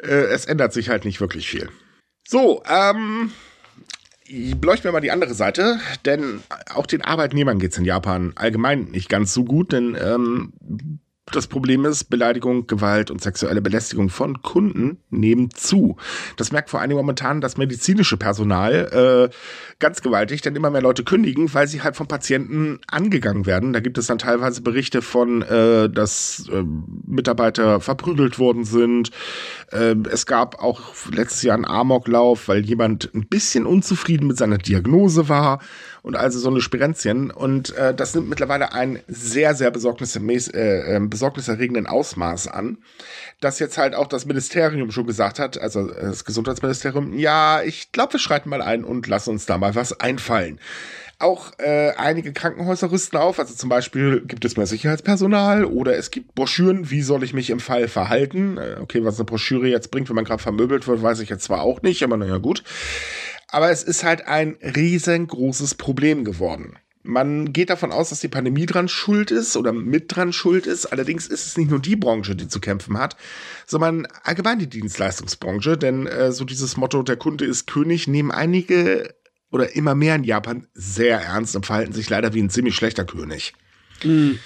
Äh, 0.01 0.27
es 0.27 0.45
ändert 0.45 0.73
sich 0.73 0.89
halt 0.89 1.05
nicht 1.05 1.21
wirklich 1.21 1.49
viel. 1.49 1.69
So, 2.29 2.63
ähm, 2.69 3.33
beleuchten 4.29 4.85
wir 4.85 4.93
mal 4.93 5.01
die 5.01 5.11
andere 5.11 5.35
Seite, 5.35 5.79
denn 6.05 6.41
auch 6.73 6.87
den 6.87 7.03
Arbeitnehmern 7.03 7.59
geht 7.59 7.73
es 7.73 7.79
in 7.79 7.85
Japan 7.85 8.33
allgemein 8.37 8.85
nicht 8.85 9.09
ganz 9.09 9.35
so 9.35 9.45
gut, 9.45 9.73
denn 9.73 9.97
ähm, 10.03 10.53
das 11.33 11.47
Problem 11.47 11.85
ist, 11.87 12.05
Beleidigung, 12.05 12.67
Gewalt 12.67 13.11
und 13.11 13.23
sexuelle 13.23 13.63
Belästigung 13.63 14.11
von 14.11 14.43
Kunden 14.43 14.99
nehmen 15.11 15.51
zu. 15.51 15.97
Das 16.37 16.53
merkt 16.53 16.69
vor 16.69 16.81
allen 16.81 16.91
Dingen 16.91 17.01
momentan 17.01 17.41
das 17.41 17.57
medizinische 17.57 18.19
Personal 18.19 19.31
äh, 19.31 19.35
ganz 19.79 20.03
gewaltig, 20.03 20.43
denn 20.43 20.55
immer 20.55 20.71
mehr 20.71 20.83
Leute 20.83 21.03
kündigen, 21.03 21.53
weil 21.55 21.67
sie 21.67 21.83
halt 21.83 21.97
von 21.97 22.07
Patienten 22.07 22.79
angegangen 22.89 23.47
werden. 23.47 23.73
Da 23.73 23.81
gibt 23.81 23.97
es 23.97 24.07
dann 24.07 24.19
teilweise 24.19 24.61
Berichte 24.61 25.01
von, 25.01 25.41
äh, 25.43 25.89
dass 25.89 26.49
äh, 26.53 26.63
Mitarbeiter 27.07 27.81
verprügelt 27.81 28.39
worden 28.39 28.65
sind. 28.65 29.11
Äh, 29.73 29.97
es 30.11 30.27
gab 30.27 30.63
auch 30.63 30.81
letztes 31.11 31.43
Jahr 31.43 31.57
einen 31.57 31.65
Amoklauf, 31.65 32.49
weil 32.49 32.65
jemand 32.65 33.11
ein 33.15 33.27
bisschen 33.27 33.65
unzufrieden 33.65 34.27
mit 34.27 34.37
seiner 34.37 34.59
Diagnose 34.59 35.29
war 35.29 35.61
und 36.05 36.17
also 36.17 36.39
so 36.39 36.51
eine 36.51 36.61
Spirenzien. 36.61 37.31
Und 37.31 37.75
äh, 37.77 37.95
das 37.95 38.15
nimmt 38.15 38.29
mittlerweile 38.29 38.75
ein 38.75 39.01
sehr, 39.09 39.55
sehr 39.55 39.73
äh, 39.75 40.97
ähm, 40.97 41.09
besorgniserregenden 41.09 41.87
Ausmaß 41.87 42.47
an, 42.49 42.77
dass 43.41 43.59
jetzt 43.59 43.79
halt 43.79 43.95
auch 43.95 44.07
das 44.07 44.27
Ministerium 44.27 44.91
schon 44.91 45.07
gesagt 45.07 45.39
hat, 45.39 45.59
also 45.59 45.89
das 45.89 46.27
Gesundheitsministerium, 46.27 47.15
ja, 47.15 47.63
ich 47.63 47.91
glaube, 47.91 48.13
wir 48.13 48.21
schreiten 48.21 48.51
mal 48.51 48.61
ein 48.61 48.85
und 48.85 49.07
lassen 49.07 49.31
uns 49.31 49.47
da 49.47 49.57
mal 49.57 49.75
was 49.75 49.99
einfallen. 49.99 50.61
Auch 51.21 51.53
äh, 51.59 51.93
einige 51.97 52.35
Krankenhäuser 52.35 52.91
rüsten 52.91 53.19
auf, 53.19 53.39
also 53.39 53.55
zum 53.55 53.71
Beispiel 53.71 54.21
gibt 54.27 54.45
es 54.45 54.59
mehr 54.59 54.67
Sicherheitspersonal 54.67 55.65
oder 55.65 55.97
es 55.97 56.11
gibt 56.11 56.35
Broschüren, 56.35 56.91
wie 56.91 57.01
soll 57.01 57.23
ich 57.23 57.33
mich 57.33 57.49
im 57.49 57.61
Fall 57.61 57.89
verhalten. 57.89 58.59
Äh, 58.59 58.77
okay, 58.79 59.03
was 59.05 59.17
eine 59.17 59.25
Broschüre 59.25 59.69
jetzt 59.69 59.91
bringt, 59.91 60.11
wenn 60.11 60.17
man 60.17 60.27
gerade 60.27 60.43
vermöbelt 60.43 60.87
wird, 60.87 61.03
weiß 61.03 61.21
ich 61.21 61.31
jetzt 61.31 61.45
zwar 61.45 61.63
auch 61.63 61.81
nicht, 61.81 62.03
aber 62.03 62.19
naja 62.19 62.37
gut. 62.37 62.63
Aber 63.55 63.71
es 63.71 63.85
ist 63.85 64.03
halt 64.03 64.27
ein 64.27 64.57
riesengroßes 64.61 65.77
Problem 65.77 66.25
geworden. 66.25 66.77
Man 67.05 67.53
geht 67.53 67.71
davon 67.71 67.93
aus, 67.93 68.09
dass 68.09 68.19
die 68.19 68.27
Pandemie 68.27 68.67
dran 68.67 68.89
schuld 68.89 69.31
ist 69.31 69.57
oder 69.57 69.73
mit 69.73 70.07
dran 70.09 70.33
schuld 70.33 70.67
ist. 70.67 70.87
Allerdings 70.87 71.29
ist 71.29 71.47
es 71.47 71.57
nicht 71.57 71.71
nur 71.71 71.79
die 71.79 71.95
Branche, 71.95 72.35
die 72.35 72.49
zu 72.49 72.59
kämpfen 72.59 72.99
hat, 72.99 73.17
sondern 73.65 74.07
allgemein 74.25 74.59
die 74.59 74.69
Dienstleistungsbranche. 74.69 75.79
Denn 75.79 76.09
äh, 76.09 76.33
so 76.33 76.45
dieses 76.45 76.77
Motto, 76.77 77.05
der 77.05 77.15
Kunde 77.15 77.45
ist 77.45 77.69
König, 77.69 78.09
nehmen 78.09 78.33
einige 78.33 79.15
oder 79.53 79.77
immer 79.77 79.95
mehr 79.95 80.17
in 80.17 80.25
Japan 80.25 80.67
sehr 80.75 81.21
ernst 81.21 81.55
und 81.55 81.65
verhalten 81.65 81.93
sich 81.93 82.11
leider 82.11 82.35
wie 82.35 82.43
ein 82.43 82.51
ziemlich 82.51 82.75
schlechter 82.75 83.05
König. 83.05 83.53
Mhm. 84.03 84.41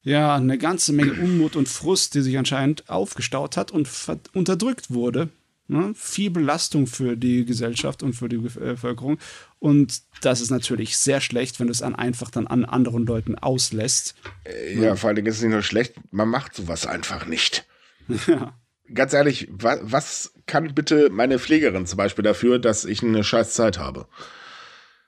Ja, 0.00 0.36
eine 0.36 0.56
ganze 0.56 0.94
Menge 0.94 1.12
Unmut 1.12 1.56
und 1.56 1.68
Frust, 1.68 2.14
die 2.14 2.22
sich 2.22 2.38
anscheinend 2.38 2.88
aufgestaut 2.88 3.58
hat 3.58 3.70
und 3.70 3.86
unterdrückt 4.32 4.94
wurde. 4.94 5.28
Ne? 5.68 5.92
Viel 5.94 6.30
Belastung 6.30 6.86
für 6.86 7.16
die 7.16 7.44
Gesellschaft 7.44 8.02
und 8.02 8.14
für 8.14 8.28
die 8.28 8.36
äh, 8.36 8.40
Bevölkerung. 8.40 9.18
Und 9.58 10.02
das 10.20 10.40
ist 10.40 10.50
natürlich 10.50 10.96
sehr 10.96 11.20
schlecht, 11.20 11.60
wenn 11.60 11.68
du 11.68 11.72
es 11.72 11.82
an 11.82 11.94
einfach 11.94 12.30
dann 12.30 12.46
an 12.46 12.64
anderen 12.64 13.06
Leuten 13.06 13.36
auslässt. 13.36 14.14
Äh, 14.44 14.74
ja, 14.74 14.82
ja, 14.82 14.96
vor 14.96 15.08
allen 15.08 15.16
Dingen 15.16 15.28
ist 15.28 15.36
es 15.36 15.42
nicht 15.42 15.52
nur 15.52 15.62
schlecht, 15.62 15.94
man 16.10 16.28
macht 16.28 16.54
sowas 16.54 16.86
einfach 16.86 17.26
nicht. 17.26 17.66
Ja. 18.26 18.58
Ganz 18.92 19.14
ehrlich, 19.14 19.48
was, 19.50 19.78
was 19.82 20.34
kann 20.44 20.74
bitte 20.74 21.08
meine 21.08 21.38
Pflegerin 21.38 21.86
zum 21.86 21.96
Beispiel 21.96 22.24
dafür, 22.24 22.58
dass 22.58 22.84
ich 22.84 23.02
eine 23.02 23.24
scheiß 23.24 23.54
Zeit 23.54 23.78
habe? 23.78 24.06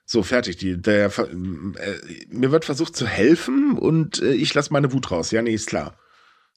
So, 0.07 0.23
fertig. 0.23 0.57
Die, 0.57 0.81
der, 0.81 1.07
äh, 1.07 1.35
mir 2.29 2.51
wird 2.51 2.65
versucht 2.65 2.97
zu 2.97 3.07
helfen 3.07 3.77
und 3.77 4.23
äh, 4.23 4.33
ich 4.33 4.55
lasse 4.55 4.73
meine 4.73 4.93
Wut 4.93 5.11
raus. 5.11 5.33
Ja, 5.33 5.43
nee, 5.43 5.53
ist 5.53 5.67
klar. 5.67 5.99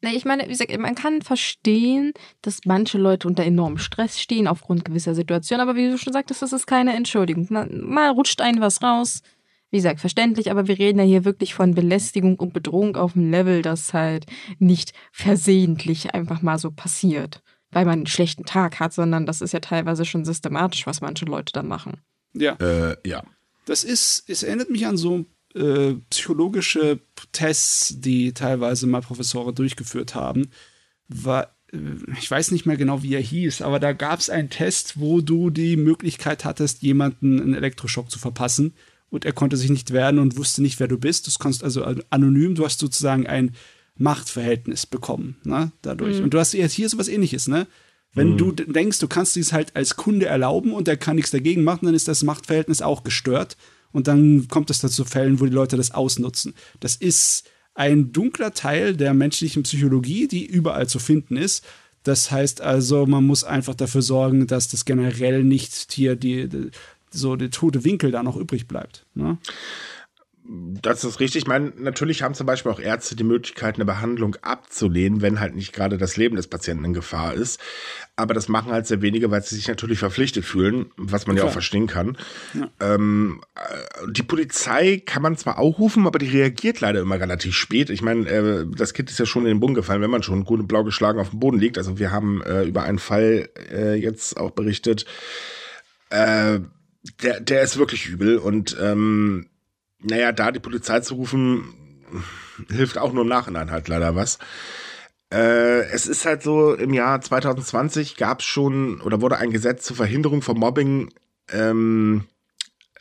Na, 0.02 0.12
ich 0.14 0.26
meine, 0.26 0.44
wie 0.44 0.50
gesagt, 0.50 0.78
man 0.78 0.96
kann 0.96 1.22
verstehen, 1.24 2.14
dass 2.44 2.66
manche 2.66 3.00
Leute 3.00 3.28
unter 3.28 3.44
enormem 3.44 3.80
Stress 3.80 4.20
stehen 4.20 4.48
aufgrund 4.48 4.86
gewisser 4.86 5.16
Situationen, 5.16 5.68
aber 5.68 5.78
wie 5.78 5.90
du 5.90 5.98
schon 5.98 6.14
sagtest, 6.14 6.44
das 6.44 6.54
ist 6.54 6.68
keine 6.68 6.96
Entschuldigung. 6.96 7.48
Mal 7.50 8.10
rutscht 8.12 8.42
ein 8.42 8.62
was 8.62 8.84
raus. 8.84 9.22
Wie 9.70 9.78
gesagt, 9.78 10.00
verständlich, 10.00 10.50
aber 10.50 10.68
wir 10.68 10.78
reden 10.78 11.00
ja 11.00 11.06
hier 11.06 11.26
wirklich 11.26 11.54
von 11.54 11.74
Belästigung 11.76 12.40
und 12.40 12.54
Bedrohung 12.54 12.96
auf 12.96 13.16
einem 13.16 13.32
Level, 13.32 13.62
das 13.62 13.94
halt 13.94 14.26
nicht 14.60 14.94
versehentlich 15.12 16.14
einfach 16.14 16.42
mal 16.42 16.58
so 16.58 16.72
passiert, 16.72 17.42
weil 17.72 17.86
man 17.86 18.00
einen 18.00 18.08
schlechten 18.08 18.46
Tag 18.46 18.80
hat, 18.80 18.94
sondern 18.94 19.26
das 19.26 19.42
ist 19.42 19.52
ja 19.52 19.60
teilweise 19.60 20.06
schon 20.06 20.24
systematisch, 20.24 20.88
was 20.88 21.02
manche 21.02 21.26
Leute 21.26 21.52
da 21.52 21.64
machen. 21.64 22.02
Ja. 22.34 22.54
Äh, 22.54 22.96
ja. 23.06 23.24
Das 23.66 23.84
ist, 23.84 24.30
es 24.30 24.44
erinnert 24.44 24.70
mich 24.70 24.86
an 24.86 24.96
so 24.96 25.26
äh, 25.58 25.96
psychologische 26.10 27.00
Tests, 27.32 28.00
die 28.00 28.34
teilweise 28.34 28.88
mal 28.88 29.02
Professoren 29.02 29.56
durchgeführt 29.56 30.16
haben, 30.16 30.50
war, 31.08 31.56
äh, 31.72 31.78
ich 32.20 32.30
weiß 32.30 32.52
nicht 32.52 32.66
mehr 32.66 32.78
genau, 32.78 33.04
wie 33.04 33.16
er 33.16 33.22
hieß, 33.22 33.62
aber 33.62 33.80
da 33.80 33.94
gab 33.94 34.20
es 34.20 34.30
einen 34.30 34.50
Test, 34.50 35.00
wo 35.00 35.22
du 35.22 35.50
die 35.50 35.78
Möglichkeit 35.78 36.46
hattest, 36.46 36.82
jemanden 36.82 37.42
einen 37.42 37.54
Elektroschock 37.56 38.12
zu 38.12 38.20
verpassen 38.20 38.74
und 39.10 39.26
er 39.26 39.34
konnte 39.34 39.58
sich 39.58 39.70
nicht 39.70 39.92
wehren 39.92 40.20
und 40.20 40.38
wusste 40.38 40.62
nicht, 40.62 40.80
wer 40.80 40.88
du 40.88 40.98
bist. 40.98 41.28
Du 41.28 41.32
kannst 41.40 41.64
also 41.64 41.84
anonym, 42.10 42.56
du 42.56 42.66
hast 42.66 42.80
sozusagen 42.80 43.26
ein 43.26 43.56
Machtverhältnis 43.98 44.86
bekommen, 44.86 45.38
ne, 45.44 45.72
dadurch. 45.82 46.18
Mhm. 46.18 46.26
Und 46.26 46.34
du 46.34 46.40
hast 46.40 46.54
jetzt 46.54 46.74
hier 46.74 46.90
sowas 46.90 47.08
ähnliches, 47.08 47.48
ne? 47.48 47.68
Wenn 48.14 48.32
mhm. 48.32 48.38
du 48.38 48.52
denkst, 48.52 49.00
du 49.00 49.08
kannst 49.08 49.36
dies 49.36 49.54
halt 49.54 49.76
als 49.76 49.96
Kunde 49.96 50.26
erlauben 50.26 50.74
und 50.74 50.88
er 50.88 50.98
kann 50.98 51.16
nichts 51.16 51.32
dagegen 51.32 51.64
machen, 51.64 51.86
dann 51.86 51.96
ist 51.96 52.08
das 52.08 52.24
Machtverhältnis 52.24 52.82
auch 52.82 53.04
gestört 53.04 53.58
und 53.92 54.08
dann 54.08 54.48
kommt 54.48 54.70
es 54.70 54.80
dazu 54.80 55.06
Fällen, 55.06 55.40
wo 55.40 55.46
die 55.46 55.52
Leute 55.52 55.78
das 55.78 55.92
ausnutzen. 55.92 56.54
Das 56.80 56.96
ist 56.96 57.50
ein 57.74 58.12
dunkler 58.12 58.54
Teil 58.54 58.96
der 58.96 59.14
menschlichen 59.14 59.64
Psychologie, 59.64 60.28
die 60.28 60.46
überall 60.46 60.88
zu 60.88 61.00
finden 61.00 61.38
ist. 61.38 61.64
Das 62.04 62.32
heißt 62.32 62.62
also, 62.62 63.06
man 63.06 63.26
muss 63.26 63.44
einfach 63.44 63.76
dafür 63.76 64.02
sorgen, 64.02 64.48
dass 64.48 64.68
das 64.70 64.86
generell 64.86 65.44
nicht 65.44 65.92
hier 65.92 66.16
die, 66.16 66.48
die 66.48 66.72
so 67.12 67.36
der 67.36 67.52
tote 67.52 67.84
Winkel 67.84 68.12
da 68.12 68.24
noch 68.24 68.38
übrig 68.38 68.68
bleibt. 68.68 69.06
Ne? 69.14 69.38
Das 70.50 71.04
ist 71.04 71.20
richtig. 71.20 71.42
Ich 71.42 71.48
meine, 71.48 71.74
natürlich 71.76 72.24
haben 72.24 72.34
zum 72.34 72.48
Beispiel 72.48 72.72
auch 72.72 72.80
Ärzte 72.80 73.18
die 73.18 73.26
Möglichkeit, 73.26 73.76
eine 73.76 73.84
Behandlung 73.84 74.38
abzulehnen, 74.42 75.22
wenn 75.22 75.42
halt 75.42 75.56
nicht 75.56 75.74
gerade 75.74 75.98
das 75.98 76.16
Leben 76.16 76.38
des 76.38 76.48
Patienten 76.48 76.86
in 76.86 76.94
Gefahr 76.94 77.34
ist. 77.34 77.60
Aber 78.16 78.34
das 78.34 78.48
machen 78.48 78.72
halt 78.72 78.88
sehr 78.88 79.02
wenige, 79.02 79.30
weil 79.30 79.44
sie 79.44 79.56
sich 79.56 79.68
natürlich 79.68 80.00
verpflichtet 80.00 80.46
fühlen, 80.46 80.92
was 80.96 81.28
man 81.28 81.36
Klar. 81.36 81.46
ja 81.46 81.50
auch 81.50 81.54
verstehen 81.54 81.88
kann. 81.88 82.18
Ja. 82.54 82.70
Ähm, 82.80 83.42
äh, 83.56 84.12
die 84.12 84.24
Polizei 84.24 85.04
kann 85.06 85.22
man 85.22 85.36
zwar 85.36 85.60
auch 85.60 85.80
rufen, 85.80 86.08
aber 86.08 86.18
die 86.18 86.30
reagiert 86.30 86.80
leider 86.80 87.02
immer 87.02 87.20
relativ 87.20 87.54
spät. 87.54 87.90
Ich 87.90 88.02
meine, 88.02 88.30
äh, 88.30 88.66
das 88.74 88.94
Kind 88.94 89.10
ist 89.10 89.20
ja 89.20 89.26
schon 89.26 89.44
in 89.44 89.50
den 89.50 89.60
Boden 89.60 89.74
gefallen, 89.74 90.02
wenn 90.02 90.10
man 90.10 90.24
schon 90.24 90.46
gut 90.46 90.62
und 90.62 90.68
blau 90.68 90.86
geschlagen 90.86 91.20
auf 91.20 91.32
dem 91.32 91.40
Boden 91.40 91.60
liegt. 91.60 91.78
Also 91.78 92.00
wir 92.00 92.12
haben 92.12 92.42
äh, 92.44 92.64
über 92.64 92.84
einen 92.84 93.00
Fall 93.00 93.50
äh, 93.70 93.96
jetzt 93.96 94.38
auch 94.38 94.52
berichtet. 94.52 95.06
Äh, 96.10 96.62
der, 97.22 97.42
der 97.42 97.62
ist 97.64 97.78
wirklich 97.78 98.08
übel 98.08 98.38
und 98.38 98.78
ähm, 98.80 99.48
naja, 100.00 100.32
da 100.32 100.52
die 100.52 100.60
Polizei 100.60 101.00
zu 101.00 101.16
rufen, 101.16 101.74
hilft 102.70 102.98
auch 102.98 103.14
nur 103.14 103.24
im 103.24 103.30
Nachhinein 103.30 103.72
halt 103.72 103.88
leider 103.88 104.16
was. 104.16 104.40
Äh, 105.32 105.86
es 105.90 106.08
ist 106.08 106.26
halt 106.26 106.42
so, 106.42 106.74
im 106.74 106.94
Jahr 106.94 107.20
2020 107.20 108.16
gab 108.16 108.40
es 108.40 108.46
schon 108.46 109.02
oder 109.02 109.22
wurde 109.22 109.38
ein 109.38 109.52
Gesetz 109.52 109.84
zur 109.84 109.98
Verhinderung 109.98 110.42
von 110.42 110.58
Mobbing 110.58 111.14
ähm, 111.52 112.26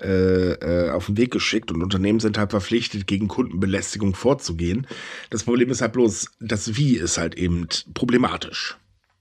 äh, 0.01 0.53
äh, 0.53 0.91
auf 0.91 1.07
den 1.07 1.17
Weg 1.17 1.31
geschickt 1.31 1.71
und 1.71 1.83
Unternehmen 1.83 2.21
sind 2.21 2.37
halt 2.37 2.51
verpflichtet, 2.51 3.07
gegen 3.07 3.29
Kundenbelästigung 3.29 4.15
vorzugehen. 4.15 4.87
Das 5.31 5.45
Problem 5.45 5.71
ist 5.71 5.81
halt 5.81 5.93
bloß, 5.93 6.33
das 6.41 6.77
Wie 6.77 6.97
ist 6.97 7.17
halt 7.17 7.37
eben 7.37 7.69
problematisch. 7.95 8.77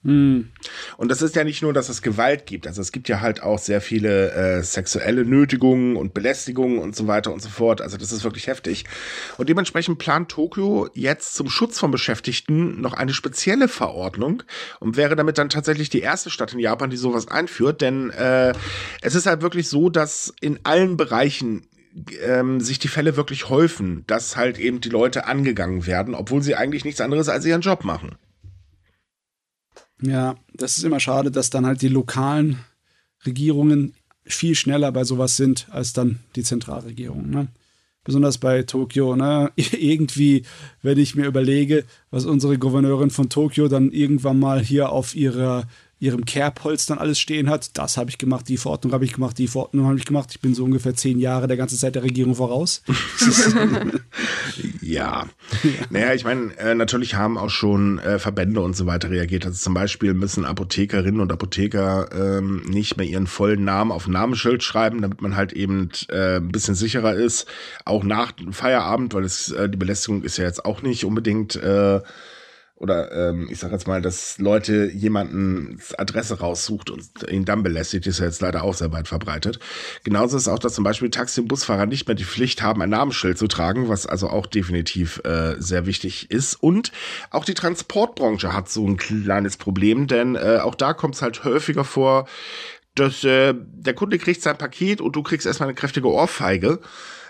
Mhm. 0.06 0.50
Und 0.98 1.10
das 1.10 1.24
ist 1.24 1.36
ja 1.36 1.44
nicht 1.44 1.64
nur, 1.64 1.74
dass 1.74 1.90
es 1.90 2.04
Gewalt 2.04 2.46
gibt. 2.46 2.68
Also 2.68 2.80
es 2.80 2.92
gibt 2.92 3.10
ja 3.10 3.22
halt 3.22 3.42
auch 3.42 3.58
sehr 3.58 3.82
viele 3.82 4.32
äh, 4.34 4.62
sexuelle 4.62 5.26
Nötigungen 5.26 5.96
und 5.96 6.14
Belästigungen 6.14 6.78
und 6.78 6.96
so 6.96 7.08
weiter 7.08 7.34
und 7.34 7.42
so 7.42 7.50
fort. 7.50 7.82
Also 7.82 7.98
das 7.98 8.12
ist 8.12 8.24
wirklich 8.24 8.46
heftig. 8.46 8.86
Und 9.40 9.50
dementsprechend 9.50 9.98
plant 9.98 10.30
Tokio 10.30 10.90
jetzt 10.94 11.34
zum 11.34 11.50
Schutz 11.50 11.80
von 11.80 11.90
Beschäftigten 11.90 12.80
noch 12.82 12.94
eine 12.94 13.16
spezielle 13.16 13.68
Verordnung 13.68 14.44
und 14.80 14.96
wäre 14.96 15.16
damit 15.16 15.40
dann 15.40 15.50
tatsächlich 15.50 15.90
die 15.90 16.02
erste 16.02 16.30
Stadt 16.30 16.54
in 16.54 16.60
Japan, 16.60 16.92
die 16.92 16.98
sowas 16.98 17.28
einführt. 17.28 17.82
Denn 17.82 18.12
äh, 18.12 18.54
es 19.02 19.16
ist 19.16 19.26
halt 19.26 19.42
wirklich 19.42 19.70
so, 19.70 19.90
dass 19.90 20.36
in 20.40 20.60
allen 20.62 20.98
Bereichen 20.98 21.68
ähm, 22.24 22.60
sich 22.60 22.78
die 22.78 22.90
Fälle 22.90 23.18
wirklich 23.18 23.50
häufen, 23.50 24.04
dass 24.06 24.38
halt 24.38 24.60
eben 24.60 24.82
die 24.82 24.90
Leute 24.90 25.26
angegangen 25.26 25.88
werden, 25.88 26.14
obwohl 26.14 26.44
sie 26.44 26.54
eigentlich 26.54 26.86
nichts 26.86 27.02
anderes 27.02 27.28
als 27.28 27.44
ihren 27.46 27.62
Job 27.62 27.84
machen. 27.84 28.18
Ja, 30.02 30.36
das 30.54 30.78
ist 30.78 30.84
immer 30.84 31.00
schade, 31.00 31.32
dass 31.32 31.50
dann 31.50 31.66
halt 31.66 31.82
die 31.82 31.88
lokalen 31.88 32.60
Regierungen 33.25 33.94
viel 34.25 34.56
schneller 34.56 34.92
bei 34.92 35.04
sowas 35.04 35.38
sind 35.38 35.68
als 35.70 35.94
dann 35.94 36.20
die 36.36 36.44
Zentralregierung. 36.44 37.30
Ne? 37.30 37.48
Besonders 38.04 38.38
bei 38.38 38.64
Tokio. 38.64 39.16
Ne? 39.16 39.52
Irgendwie, 39.56 40.44
wenn 40.82 40.98
ich 40.98 41.16
mir 41.16 41.25
überlege, 41.25 41.86
was 42.12 42.25
unsere 42.25 42.58
Gouverneurin 42.58 43.10
von 43.10 43.30
Tokio 43.30 43.68
dann 43.68 43.92
irgendwann 43.92 44.40
mal 44.40 44.62
hier 44.62 44.90
auf 44.90 45.16
ihrer 45.16 45.68
ihrem 46.00 46.25
Kerbholz 46.25 46.86
dann 46.86 46.98
alles 46.98 47.20
stehen 47.20 47.50
hat. 47.50 47.78
Das 47.78 47.98
habe 47.98 48.10
ich 48.10 48.18
gemacht, 48.18 48.48
die 48.50 48.58
Verordnung 48.58 48.94
habe 48.94 49.06
ich 49.06 49.14
gemacht, 49.14 49.38
die 49.38 49.48
Verordnung 49.48 49.88
habe 49.88 49.98
ich 49.98 50.06
gemacht. 50.06 50.30
Ich 50.32 50.42
bin 50.42 50.54
so 50.54 50.66
ungefähr 50.66 50.94
zehn 50.94 51.20
Jahre 51.20 51.48
der 51.48 51.58
ganze 51.58 51.78
Zeit 51.78 51.96
der 51.96 52.04
Regierung 52.04 52.36
voraus. 52.36 52.84
ja. 54.82 54.82
ja. 54.82 55.25
Naja, 55.90 56.14
ich 56.14 56.25
meine, 56.25 56.58
äh, 56.58 56.75
natürlich 56.75 57.16
haben 57.16 57.38
auch 57.38 57.50
schon 57.50 58.00
äh, 58.00 58.20
Verbände 58.20 58.60
und 58.62 58.75
so 58.75 58.86
weiter 58.86 59.10
reagiert. 59.10 59.46
Also 59.46 59.58
zum 59.58 59.74
Beispiel 59.74 60.14
müssen 60.14 60.44
Apothekerinnen 60.44 61.22
und 61.22 61.32
Apotheker 61.32 62.10
ähm, 62.14 62.64
nicht 62.68 62.98
mehr 62.98 63.06
ihren 63.06 63.28
vollen 63.28 63.64
Namen 63.64 63.92
auf 63.92 64.08
Namensschild 64.08 64.64
schreiben, 64.64 65.02
damit 65.02 65.22
man 65.22 65.36
halt 65.36 65.54
eben 65.54 65.90
äh, 66.10 66.38
ein 66.38 66.50
bisschen 66.50 66.75
sicherer 66.75 67.14
ist. 67.14 67.48
Auch 67.86 68.04
nach 68.04 68.34
Feierabend, 68.52 69.14
weil 69.14 69.24
es 69.24 69.52
äh, 69.52 69.70
die 69.70 69.78
Belästigung 69.78 70.24
ist 70.24 70.38
ja 70.38 70.43
jetzt 70.43 70.65
auch 70.65 70.82
nicht 70.82 71.06
unbedingt 71.06 71.56
äh, 71.56 72.02
oder 72.78 73.12
ähm, 73.12 73.48
ich 73.50 73.60
sag 73.60 73.72
jetzt 73.72 73.88
mal, 73.88 74.02
dass 74.02 74.38
Leute 74.38 74.92
jemanden 74.92 75.80
Adresse 75.98 76.40
raussucht 76.40 76.90
und 76.90 77.08
ihn 77.30 77.46
dann 77.46 77.64
belästigt, 77.64 78.06
ist 78.06 78.20
ja 78.20 78.26
jetzt 78.26 78.42
leider 78.42 78.64
auch 78.64 78.74
sehr 78.74 78.92
weit 78.92 79.08
verbreitet. 79.08 79.60
Genauso 80.04 80.36
ist 80.36 80.50
auch, 80.50 80.60
dass 80.60 80.74
zum 80.74 80.84
Beispiel 80.84 81.10
Taxi- 81.10 81.40
und 81.40 81.48
Busfahrer 81.48 81.86
nicht 81.86 82.08
mehr 82.08 82.16
die 82.16 82.26
Pflicht 82.26 82.62
haben, 82.62 82.82
ein 82.82 82.90
Namensschild 82.90 83.38
zu 83.38 83.48
tragen, 83.48 83.88
was 83.88 84.06
also 84.06 84.30
auch 84.30 84.46
definitiv 84.46 85.22
äh, 85.24 85.56
sehr 85.58 85.86
wichtig 85.86 86.30
ist. 86.32 86.56
Und 86.56 86.92
auch 87.30 87.46
die 87.46 87.54
Transportbranche 87.54 88.54
hat 88.54 88.68
so 88.68 88.86
ein 88.86 88.98
kleines 88.98 89.56
Problem, 89.56 90.08
denn 90.08 90.36
äh, 90.36 90.60
auch 90.62 90.76
da 90.76 90.94
kommt 90.94 91.16
es 91.16 91.22
halt 91.22 91.46
häufiger 91.46 91.86
vor, 91.86 92.28
dass 92.94 93.24
äh, 93.24 93.54
der 93.56 93.94
Kunde 93.94 94.18
kriegt 94.18 94.42
sein 94.42 94.58
Paket 94.58 95.00
und 95.00 95.16
du 95.16 95.24
kriegst 95.24 95.46
erstmal 95.46 95.70
eine 95.70 95.76
kräftige 95.76 96.10
Ohrfeige. 96.10 96.80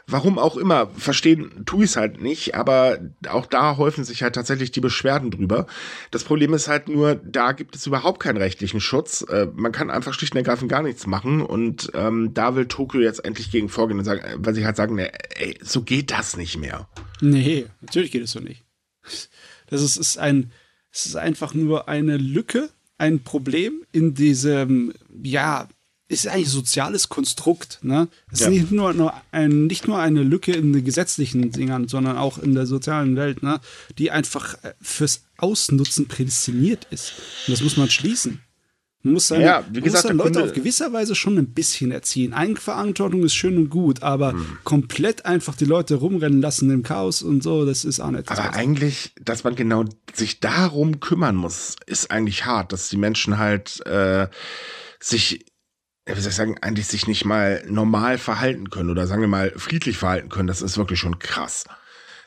Warum 0.07 0.37
auch 0.37 0.55
immer, 0.55 0.87
verstehen 0.95 1.63
tue 1.65 1.85
ich 1.85 1.91
es 1.91 1.97
halt 1.97 2.21
nicht, 2.21 2.53
aber 2.53 2.99
auch 3.27 3.47
da 3.47 3.77
häufen 3.77 4.03
sich 4.03 4.21
halt 4.21 4.35
tatsächlich 4.35 4.69
die 4.71 4.79
Beschwerden 4.79 5.31
drüber. 5.31 5.65
Das 6.11 6.23
Problem 6.23 6.53
ist 6.53 6.67
halt 6.67 6.87
nur, 6.89 7.15
da 7.15 7.53
gibt 7.53 7.75
es 7.75 7.87
überhaupt 7.87 8.19
keinen 8.19 8.37
rechtlichen 8.37 8.81
Schutz. 8.81 9.25
Äh, 9.27 9.47
man 9.55 9.71
kann 9.71 9.89
einfach 9.89 10.13
schlicht 10.13 10.33
und 10.33 10.37
ergreifend 10.37 10.69
gar 10.69 10.83
nichts 10.83 11.07
machen 11.07 11.41
und 11.41 11.91
ähm, 11.95 12.35
da 12.35 12.55
will 12.55 12.67
Tokio 12.67 13.01
jetzt 13.01 13.25
endlich 13.25 13.49
gegen 13.49 13.67
vorgehen 13.67 13.97
und 13.97 14.05
sagen, 14.05 14.21
weil 14.37 14.53
sie 14.53 14.65
halt 14.65 14.75
sagen, 14.75 14.95
ne, 14.95 15.11
ey, 15.39 15.57
so 15.63 15.81
geht 15.81 16.11
das 16.11 16.37
nicht 16.37 16.57
mehr. 16.57 16.87
Nee, 17.21 17.65
natürlich 17.81 18.11
geht 18.11 18.23
es 18.23 18.31
so 18.31 18.39
nicht. 18.39 18.63
Das 19.67 19.81
ist, 19.81 19.97
ist 19.97 20.19
ein, 20.19 20.51
es 20.91 21.07
ist 21.07 21.15
einfach 21.15 21.55
nur 21.55 21.89
eine 21.89 22.17
Lücke, 22.17 22.69
ein 22.99 23.23
Problem 23.23 23.83
in 23.91 24.13
diesem, 24.13 24.93
ja, 25.23 25.67
ist 26.07 26.27
eigentlich 26.27 26.47
ein 26.47 26.51
soziales 26.51 27.09
Konstrukt. 27.09 27.79
Ne? 27.81 28.07
Es 28.31 28.41
ja. 28.41 28.47
ist 28.47 28.53
nicht 28.53 28.71
nur, 28.71 28.93
nur 28.93 29.13
ein, 29.31 29.65
nicht 29.65 29.87
nur 29.87 29.99
eine 29.99 30.23
Lücke 30.23 30.51
in 30.51 30.73
den 30.73 30.83
gesetzlichen 30.83 31.51
Dingern, 31.51 31.87
sondern 31.87 32.17
auch 32.17 32.37
in 32.37 32.53
der 32.53 32.65
sozialen 32.65 33.15
Welt, 33.15 33.41
ne? 33.41 33.59
die 33.97 34.11
einfach 34.11 34.55
äh, 34.63 34.73
fürs 34.81 35.23
Ausnutzen 35.37 36.07
prädestiniert 36.07 36.87
ist. 36.91 37.13
Und 37.47 37.53
das 37.53 37.63
muss 37.63 37.77
man 37.77 37.89
schließen. 37.89 38.41
Man 39.01 39.13
muss 39.13 39.27
seine, 39.27 39.45
ja, 39.45 39.63
wie 39.69 39.81
gesagt, 39.81 40.11
muss 40.13 40.25
Leute 40.25 40.43
auf 40.43 40.53
gewisser 40.53 40.91
Weise 40.91 41.13
schon 41.13 41.37
ein 41.37 41.53
bisschen 41.53 41.91
erziehen. 41.91 42.33
Eigenverantwortung 42.33 43.23
ist 43.23 43.35
schön 43.35 43.55
und 43.57 43.69
gut, 43.69 44.01
aber 44.01 44.31
hm. 44.31 44.57
komplett 44.63 45.27
einfach 45.27 45.55
die 45.55 45.65
Leute 45.65 45.95
rumrennen 45.95 46.41
lassen 46.41 46.71
im 46.71 46.81
Chaos 46.81 47.21
und 47.21 47.43
so, 47.43 47.65
das 47.65 47.85
ist 47.85 47.99
auch 47.99 48.09
nicht. 48.09 48.31
Aber 48.31 48.55
eigentlich, 48.55 49.13
dass 49.21 49.43
man 49.43 49.55
genau 49.55 49.85
sich 50.15 50.39
darum 50.39 50.99
kümmern 51.01 51.35
muss, 51.35 51.75
ist 51.85 52.09
eigentlich 52.09 52.45
hart, 52.45 52.73
dass 52.73 52.89
die 52.89 52.97
Menschen 52.97 53.37
halt 53.37 53.85
äh, 53.85 54.27
sich 54.99 55.45
wie 56.05 56.21
soll 56.21 56.29
ich 56.29 56.35
sagen, 56.35 56.57
eigentlich 56.61 56.87
sich 56.87 57.07
nicht 57.07 57.25
mal 57.25 57.63
normal 57.67 58.17
verhalten 58.17 58.69
können 58.69 58.89
oder 58.89 59.07
sagen 59.07 59.21
wir 59.21 59.27
mal 59.27 59.51
friedlich 59.55 59.97
verhalten 59.97 60.29
können, 60.29 60.47
das 60.47 60.61
ist 60.61 60.77
wirklich 60.77 60.99
schon 60.99 61.19
krass. 61.19 61.65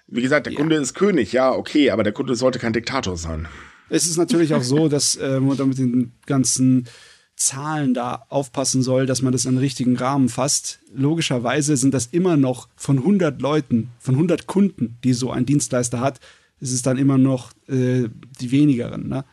Wie 0.08 0.22
gesagt, 0.22 0.46
der 0.46 0.54
ja. 0.54 0.58
Kunde 0.58 0.76
ist 0.76 0.94
König, 0.94 1.32
ja, 1.32 1.52
okay, 1.52 1.90
aber 1.90 2.02
der 2.02 2.12
Kunde 2.12 2.34
sollte 2.34 2.58
kein 2.58 2.72
Diktator 2.72 3.16
sein. 3.16 3.46
Es 3.90 4.06
ist 4.06 4.16
natürlich 4.16 4.54
auch 4.54 4.62
so, 4.62 4.88
dass 4.88 5.16
äh, 5.16 5.38
man 5.40 5.56
da 5.56 5.64
mit 5.64 5.78
den 5.78 6.12
ganzen 6.26 6.88
Zahlen 7.36 7.94
da 7.94 8.24
aufpassen 8.28 8.82
soll, 8.82 9.06
dass 9.06 9.22
man 9.22 9.32
das 9.32 9.44
in 9.44 9.52
den 9.52 9.60
richtigen 9.60 9.96
Rahmen 9.96 10.28
fasst. 10.28 10.80
Logischerweise 10.92 11.76
sind 11.76 11.94
das 11.94 12.06
immer 12.06 12.36
noch 12.36 12.68
von 12.74 12.98
100 12.98 13.40
Leuten, 13.40 13.90
von 14.00 14.14
100 14.14 14.46
Kunden, 14.46 14.98
die 15.04 15.12
so 15.12 15.30
ein 15.30 15.46
Dienstleister 15.46 16.00
hat, 16.00 16.18
ist 16.60 16.72
es 16.72 16.82
dann 16.82 16.98
immer 16.98 17.16
noch 17.16 17.52
äh, 17.68 18.08
die 18.40 18.50
wenigeren. 18.50 19.08
Ne? 19.08 19.24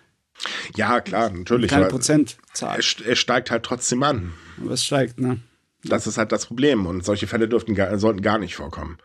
Ja, 0.75 1.01
klar, 1.01 1.29
natürlich. 1.29 1.71
Keine 1.71 1.87
Prozentzahl. 1.87 2.79
Er, 2.79 3.07
er, 3.09 3.15
steigt 3.15 3.51
halt 3.51 3.63
trotzdem 3.63 4.03
an. 4.03 4.33
Aber 4.61 4.71
es 4.71 4.83
steigt, 4.83 5.19
ne? 5.19 5.39
Das 5.83 6.07
ist 6.07 6.17
halt 6.17 6.31
das 6.31 6.47
Problem. 6.47 6.85
Und 6.85 7.05
solche 7.05 7.27
Fälle 7.27 7.47
dürften, 7.47 7.75
sollten 7.99 8.21
gar 8.21 8.37
nicht 8.37 8.55
vorkommen. 8.55 8.97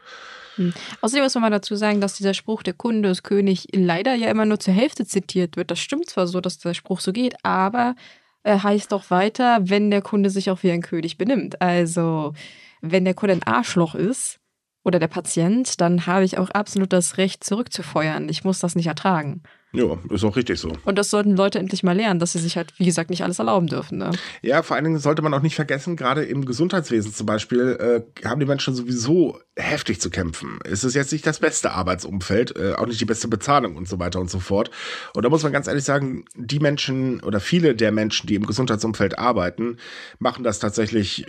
Hm. 0.56 0.72
Außerdem 1.00 1.24
muss 1.24 1.34
man 1.34 1.42
mal 1.42 1.50
dazu 1.50 1.76
sagen, 1.76 2.00
dass 2.00 2.14
dieser 2.14 2.34
Spruch, 2.34 2.62
der 2.62 2.74
Kunde 2.74 3.10
ist 3.10 3.22
König, 3.22 3.68
leider 3.72 4.14
ja 4.14 4.30
immer 4.30 4.46
nur 4.46 4.58
zur 4.58 4.74
Hälfte 4.74 5.06
zitiert 5.06 5.56
wird. 5.56 5.70
Das 5.70 5.78
stimmt 5.78 6.08
zwar 6.08 6.26
so, 6.26 6.40
dass 6.40 6.58
der 6.58 6.74
Spruch 6.74 7.00
so 7.00 7.12
geht, 7.12 7.34
aber 7.44 7.94
er 8.42 8.62
heißt 8.62 8.92
doch 8.92 9.10
weiter, 9.10 9.58
wenn 9.62 9.90
der 9.90 10.02
Kunde 10.02 10.30
sich 10.30 10.50
auch 10.50 10.62
wie 10.62 10.70
ein 10.70 10.82
König 10.82 11.18
benimmt. 11.18 11.60
Also, 11.60 12.32
wenn 12.80 13.04
der 13.04 13.14
Kunde 13.14 13.34
ein 13.34 13.42
Arschloch 13.42 13.94
ist 13.94 14.40
oder 14.82 14.98
der 14.98 15.08
Patient, 15.08 15.80
dann 15.80 16.06
habe 16.06 16.24
ich 16.24 16.38
auch 16.38 16.50
absolut 16.50 16.92
das 16.92 17.18
Recht, 17.18 17.44
zurückzufeuern. 17.44 18.28
Ich 18.28 18.44
muss 18.44 18.58
das 18.58 18.76
nicht 18.76 18.86
ertragen. 18.86 19.42
Ja, 19.72 19.96
ist 20.10 20.24
auch 20.24 20.36
richtig 20.36 20.58
so. 20.58 20.72
Und 20.84 20.98
das 20.98 21.10
sollten 21.10 21.36
Leute 21.36 21.60
endlich 21.60 21.84
mal 21.84 21.96
lernen, 21.96 22.18
dass 22.18 22.32
sie 22.32 22.40
sich 22.40 22.56
halt, 22.56 22.72
wie 22.78 22.84
gesagt, 22.84 23.08
nicht 23.08 23.22
alles 23.22 23.38
erlauben 23.38 23.68
dürfen. 23.68 23.98
Ne? 23.98 24.10
Ja, 24.42 24.62
vor 24.62 24.74
allen 24.74 24.84
Dingen 24.84 24.98
sollte 24.98 25.22
man 25.22 25.32
auch 25.32 25.42
nicht 25.42 25.54
vergessen, 25.54 25.94
gerade 25.94 26.24
im 26.24 26.44
Gesundheitswesen 26.44 27.14
zum 27.14 27.26
Beispiel, 27.26 28.04
äh, 28.20 28.26
haben 28.28 28.40
die 28.40 28.46
Menschen 28.46 28.74
sowieso 28.74 29.38
heftig 29.56 30.00
zu 30.00 30.10
kämpfen. 30.10 30.58
Es 30.64 30.82
ist 30.82 30.94
jetzt 30.94 31.12
nicht 31.12 31.24
das 31.24 31.38
beste 31.38 31.70
Arbeitsumfeld, 31.70 32.56
äh, 32.56 32.72
auch 32.74 32.86
nicht 32.86 33.00
die 33.00 33.04
beste 33.04 33.28
Bezahlung 33.28 33.76
und 33.76 33.86
so 33.86 34.00
weiter 34.00 34.18
und 34.18 34.28
so 34.28 34.40
fort. 34.40 34.70
Und 35.14 35.24
da 35.24 35.28
muss 35.28 35.44
man 35.44 35.52
ganz 35.52 35.68
ehrlich 35.68 35.84
sagen, 35.84 36.24
die 36.34 36.58
Menschen 36.58 37.20
oder 37.20 37.38
viele 37.38 37.76
der 37.76 37.92
Menschen, 37.92 38.26
die 38.26 38.34
im 38.34 38.46
Gesundheitsumfeld 38.46 39.18
arbeiten, 39.20 39.76
machen 40.18 40.42
das 40.42 40.58
tatsächlich 40.58 41.26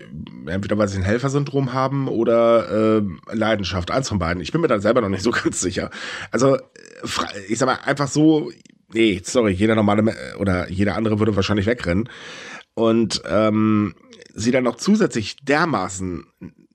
entweder 0.47 0.77
weil 0.80 0.88
sie 0.88 0.97
ein 0.97 1.04
Helfersyndrom 1.04 1.73
haben 1.73 2.08
oder 2.08 3.01
äh, 3.01 3.36
Leidenschaft. 3.36 3.91
Eins 3.91 4.10
von 4.10 4.17
beiden. 4.17 4.41
Ich 4.41 4.51
bin 4.51 4.62
mir 4.62 4.67
da 4.67 4.80
selber 4.80 5.01
noch 5.01 5.10
nicht 5.10 5.23
so 5.23 5.32
ganz 5.43 5.60
sicher. 5.62 5.91
Also, 6.32 6.58
ich 7.47 7.60
sag 7.60 7.65
mal, 7.65 7.80
einfach 7.86 8.08
so 8.08 8.31
nee, 8.94 9.22
sorry, 9.24 9.52
jeder 9.54 9.76
normale 9.76 10.36
oder 10.38 10.70
jeder 10.70 10.96
andere 10.96 11.20
würde 11.20 11.36
wahrscheinlich 11.36 11.65
wegrennen. 11.65 12.10
Und 12.74 13.22
ähm, 13.26 13.96
sie 14.34 14.52
dann 14.52 14.63
noch 14.63 14.78
zusätzlich 14.78 15.38
dermaßen 15.38 16.26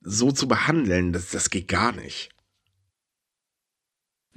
so 0.02 0.30
zu 0.32 0.46
behandeln, 0.46 1.12
das, 1.12 1.30
das 1.30 1.50
geht 1.50 1.68
gar 1.68 1.92
nicht. 1.92 2.30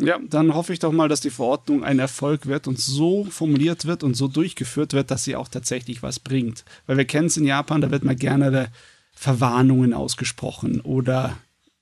Ja, 0.02 0.18
dann 0.26 0.54
hoffe 0.54 0.72
ich 0.72 0.80
doch 0.80 0.94
mal, 0.94 1.10
dass 1.10 1.20
die 1.20 1.30
Verordnung 1.30 1.84
ein 1.84 2.00
Erfolg 2.00 2.46
wird 2.46 2.68
und 2.68 2.80
so 2.80 3.26
formuliert 3.26 3.86
wird 3.86 4.02
und 4.02 4.16
so 4.16 4.30
durchgeführt 4.30 4.94
wird, 4.94 5.12
dass 5.12 5.26
sie 5.26 5.36
auch 5.36 5.50
tatsächlich 5.50 6.02
was 6.02 6.22
bringt. 6.22 6.64
Weil 6.86 6.96
wir 6.96 7.06
kennen 7.06 7.28
es 7.28 7.36
in 7.36 7.44
Japan, 7.44 7.82
da 7.82 7.92
wird 7.92 8.06
mal 8.06 8.16
gerne 8.16 8.72
Verwarnungen 9.12 9.94
ausgesprochen 9.94 10.80
oder 10.80 11.38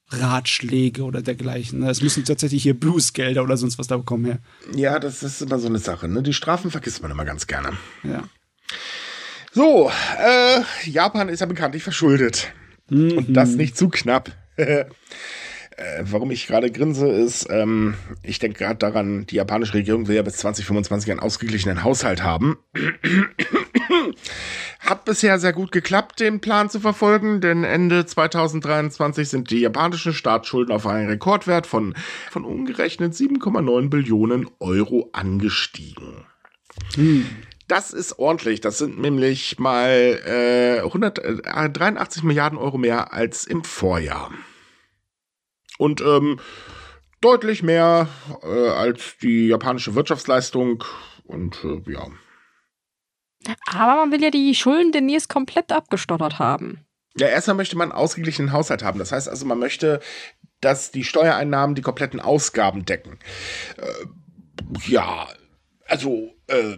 Ratschläge 0.10 1.04
oder 1.04 1.22
dergleichen. 1.22 1.84
Es 1.84 2.02
müssen 2.02 2.24
tatsächlich 2.24 2.63
hier 2.63 2.80
Bußgelder 2.80 3.43
oder 3.43 3.58
sonst 3.58 3.78
was 3.78 3.88
da 3.88 3.98
bekommen 3.98 4.26
her. 4.26 4.39
Ja, 4.74 5.00
das 5.00 5.24
ist 5.24 5.41
immer 5.41 5.60
so 5.60 5.67
eine 5.67 5.80
Sache. 5.80 6.08
Ne? 6.08 6.24
Die 6.24 6.34
Strafen 6.34 6.72
vergisst 6.72 7.02
man 7.02 7.12
immer 7.12 7.26
ganz 7.26 7.48
gerne. 7.48 7.74
Ja. 8.04 8.24
So, 9.52 9.91
äh, 10.20 10.62
Japan 10.89 11.30
ist 11.30 11.39
ja 11.39 11.46
bekanntlich 11.46 11.84
verschuldet. 11.84 12.54
Mhm. 12.89 13.17
Und 13.17 13.34
das 13.34 13.56
nicht 13.56 13.78
zu 13.78 13.89
knapp. 13.89 14.32
Äh, 15.80 16.06
warum 16.10 16.32
ich 16.32 16.48
gerade 16.48 16.72
grinse, 16.72 17.08
ist, 17.08 17.46
ähm, 17.52 17.93
ich 18.24 18.39
denke 18.39 18.58
gerade 18.58 18.80
daran, 18.80 19.28
die 19.28 19.36
japanische 19.36 19.76
Regierung 19.76 20.08
will 20.08 20.15
ja 20.15 20.24
bis 20.24 20.38
2025 20.38 21.12
einen 21.12 21.20
ausgeglichenen 21.20 21.84
Haushalt 21.84 22.24
haben. 22.24 22.58
Hat 24.79 25.05
bisher 25.05 25.39
sehr 25.39 25.53
gut 25.53 25.71
geklappt, 25.71 26.19
den 26.19 26.39
Plan 26.39 26.69
zu 26.69 26.79
verfolgen, 26.79 27.41
denn 27.41 27.63
Ende 27.63 28.05
2023 28.05 29.27
sind 29.27 29.49
die 29.49 29.59
japanischen 29.59 30.13
Staatsschulden 30.13 30.73
auf 30.73 30.85
einen 30.85 31.09
Rekordwert 31.09 31.67
von, 31.67 31.95
von 32.29 32.45
umgerechnet 32.45 33.13
7,9 33.13 33.89
Billionen 33.89 34.49
Euro 34.59 35.09
angestiegen. 35.13 36.25
Hm. 36.95 37.25
Das 37.67 37.91
ist 37.91 38.17
ordentlich. 38.17 38.61
Das 38.61 38.77
sind 38.77 38.99
nämlich 38.99 39.59
mal 39.59 40.21
äh, 40.25 40.79
183 40.79 42.23
Milliarden 42.23 42.57
Euro 42.57 42.77
mehr 42.77 43.13
als 43.13 43.45
im 43.45 43.63
Vorjahr. 43.63 44.31
Und 45.77 46.01
ähm, 46.01 46.39
deutlich 47.19 47.63
mehr 47.63 48.07
äh, 48.41 48.69
als 48.69 49.17
die 49.21 49.47
japanische 49.47 49.95
Wirtschaftsleistung. 49.95 50.83
Und 51.25 51.63
äh, 51.65 51.91
ja. 51.91 52.07
Aber 53.67 53.95
man 53.95 54.12
will 54.12 54.23
ja 54.23 54.32
die 54.32 54.56
Schulden 54.56 54.91
demnächst 54.91 55.30
komplett 55.30 55.71
abgestottert 55.71 56.39
haben. 56.39 56.86
Ja, 57.17 57.28
erstmal 57.28 57.56
möchte 57.56 57.78
man 57.78 57.91
einen 57.91 58.00
ausgeglichenen 58.00 58.52
Haushalt 58.52 58.84
haben. 58.84 59.00
Das 59.00 59.12
heißt 59.12 59.28
also, 59.28 59.45
man 59.45 59.60
möchte, 59.60 60.00
dass 60.62 60.91
die 60.91 61.04
Steuereinnahmen 61.04 61.76
die 61.76 61.82
kompletten 61.82 62.19
Ausgaben 62.19 62.86
decken. 62.86 63.19
Äh, 63.78 64.88
ja, 64.88 65.28
also, 65.86 66.34
äh, 66.47 66.78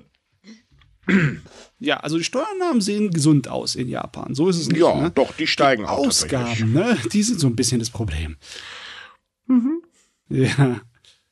ja, 1.79 1.97
also 1.97 2.17
die 2.17 2.23
Steuereinnahmen 2.23 2.81
sehen 2.81 3.11
gesund 3.11 3.47
aus 3.47 3.75
in 3.75 3.89
Japan. 3.89 4.35
So 4.35 4.49
ist 4.49 4.57
es 4.57 4.69
nicht. 4.69 4.79
Ja, 4.79 4.95
ne? 4.95 5.11
doch, 5.11 5.33
die 5.33 5.47
steigen 5.47 5.83
die 5.83 5.89
auch. 5.89 6.07
Ausgaben, 6.07 6.73
ne? 6.73 6.97
Die 7.11 7.23
sind 7.23 7.39
so 7.39 7.47
ein 7.47 7.55
bisschen 7.55 7.79
das 7.79 7.89
Problem. 7.89 8.37
Mhm. 9.47 9.81
Ja. 10.29 10.81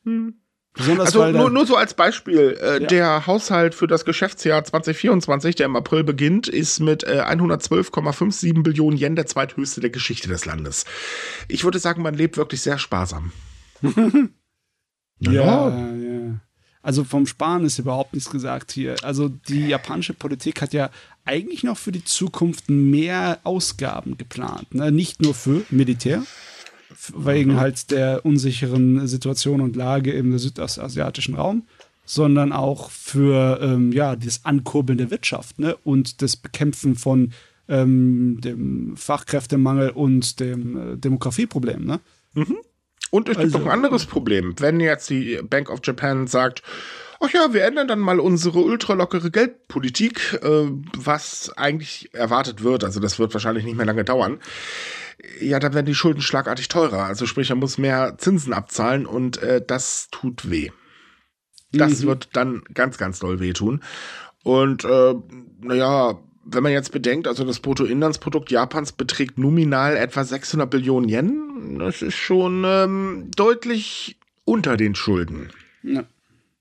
Mhm. 0.04 0.42
Besonders 0.78 1.08
also 1.08 1.26
nur, 1.38 1.50
nur 1.50 1.66
so 1.66 1.76
als 1.76 1.94
Beispiel, 1.94 2.58
äh, 2.62 2.82
ja. 2.82 2.88
der 2.88 3.28
Haushalt 3.28 3.76
für 3.76 3.88
das 3.88 4.06
Geschäftsjahr 4.06 4.64
2024, 4.64 5.56
der 5.56 5.66
im 5.66 5.76
April 5.76 6.04
beginnt, 6.04 6.48
ist 6.48 6.80
mit 6.80 7.04
äh, 7.04 7.22
112,57 7.22 8.64
Billionen 8.64 8.98
Yen 8.98 9.16
der 9.16 9.26
zweithöchste 9.26 9.82
der 9.82 9.90
Geschichte 9.90 10.28
des 10.28 10.46
Landes. 10.46 10.86
Ich 11.48 11.64
würde 11.64 11.80
sagen, 11.80 12.02
man 12.02 12.14
lebt 12.14 12.38
wirklich 12.38 12.62
sehr 12.62 12.78
sparsam. 12.78 13.32
ja, 13.82 15.32
ja, 15.32 15.70
ja. 15.70 16.40
Also 16.88 17.04
vom 17.04 17.26
Sparen 17.26 17.66
ist 17.66 17.80
überhaupt 17.80 18.14
nichts 18.14 18.30
gesagt 18.30 18.72
hier. 18.72 18.96
Also 19.04 19.28
die 19.28 19.68
japanische 19.68 20.14
Politik 20.14 20.62
hat 20.62 20.72
ja 20.72 20.90
eigentlich 21.26 21.64
noch 21.64 21.78
für 21.78 21.92
die 21.92 22.06
Zukunft 22.06 22.70
mehr 22.70 23.40
Ausgaben 23.44 24.18
geplant. 24.18 24.74
Ne? 24.74 24.90
Nicht 24.90 25.22
nur 25.22 25.34
für 25.34 25.66
Militär, 25.70 26.24
wegen 27.16 27.54
mhm. 27.54 27.60
halt 27.60 27.92
der 27.92 28.26
unsicheren 28.26 29.08
Situation 29.08 29.62
und 29.62 29.76
Lage 29.76 30.12
im 30.12 30.38
südostasiatischen 30.38 31.36
Raum, 31.36 31.64
sondern 32.06 32.54
auch 32.54 32.90
für 32.90 33.60
ähm, 33.62 33.92
ja, 33.92 34.16
das 34.16 34.46
Ankurbeln 34.46 34.98
der 34.98 35.12
Wirtschaft 35.12 35.60
ne? 35.60 35.76
und 35.84 36.22
das 36.22 36.38
Bekämpfen 36.38 36.96
von 36.96 37.34
ähm, 37.68 38.40
dem 38.42 38.96
Fachkräftemangel 38.96 39.90
und 39.90 40.40
dem 40.40 40.94
äh, 40.94 40.98
Demografieproblem. 40.98 41.86
Ne? 41.86 42.00
Mhm. 42.34 42.58
Und 43.12 43.30
es 43.30 43.38
gibt 43.38 43.46
also, 43.46 43.60
noch 43.60 43.66
ein 43.66 43.72
anderes 43.72 44.06
Problem. 44.06 44.56
Wenn 44.58 44.80
jetzt 44.80 45.10
die 45.10 45.40
Bank 45.44 45.70
of 45.70 45.80
Japan 45.84 46.28
sagt, 46.28 46.62
ach 47.20 47.30
ja, 47.32 47.54
wir 47.54 47.64
ändern 47.64 47.88
dann 47.88 48.00
mal 48.00 48.20
unsere 48.20 48.60
ultralockere 48.60 49.32
Geldpolitik, 49.32 50.40
äh, 50.42 50.72
was 50.96 51.52
eigentlich 51.58 52.14
erwartet 52.14 52.64
wird, 52.64 52.84
also 52.84 53.00
das 53.00 53.20
wird 53.20 53.34
wahrscheinlich 53.34 53.66
nicht 53.66 53.78
mehr 53.78 53.86
lange 53.86 54.04
dauern, 54.04 54.40
ja, 55.42 55.60
dann 55.60 55.74
werden 55.74 55.86
die 55.86 55.96
Schulden 55.96 56.22
schlagartig 56.22 56.68
teurer. 56.68 57.04
Also 57.04 57.26
sprich, 57.26 57.50
er 57.50 57.56
muss 57.56 57.78
mehr 57.78 58.18
Zinsen 58.18 58.54
abzahlen 58.54 59.06
und 59.06 59.42
äh, 59.42 59.62
das 59.66 60.10
tut 60.12 60.50
weh. 60.50 60.70
Das 61.72 62.02
mhm. 62.02 62.08
wird 62.08 62.30
dann 62.34 62.64
ganz, 62.74 62.98
ganz 62.98 63.20
doll 63.20 63.40
wehtun. 63.40 63.82
Und 64.44 64.86
äh, 64.86 65.16
naja, 65.62 66.20
wenn 66.46 66.64
man 66.64 66.72
jetzt 66.72 66.92
bedenkt, 66.92 67.28
also 67.28 67.44
das 67.44 67.60
Bruttoinlandsprodukt 67.60 68.52
Japans 68.52 68.94
beträgt 68.94 69.38
nominal 69.38 69.98
etwa 69.98 70.24
600 70.24 70.70
Billionen 70.70 71.10
Yen, 71.10 71.80
das 71.80 72.02
ist 72.02 72.16
schon 72.16 72.64
ähm, 72.66 73.30
deutlich 73.36 74.18
unter 74.46 74.78
den 74.78 74.96
Schulden. 74.96 75.50
Ja. 75.84 76.06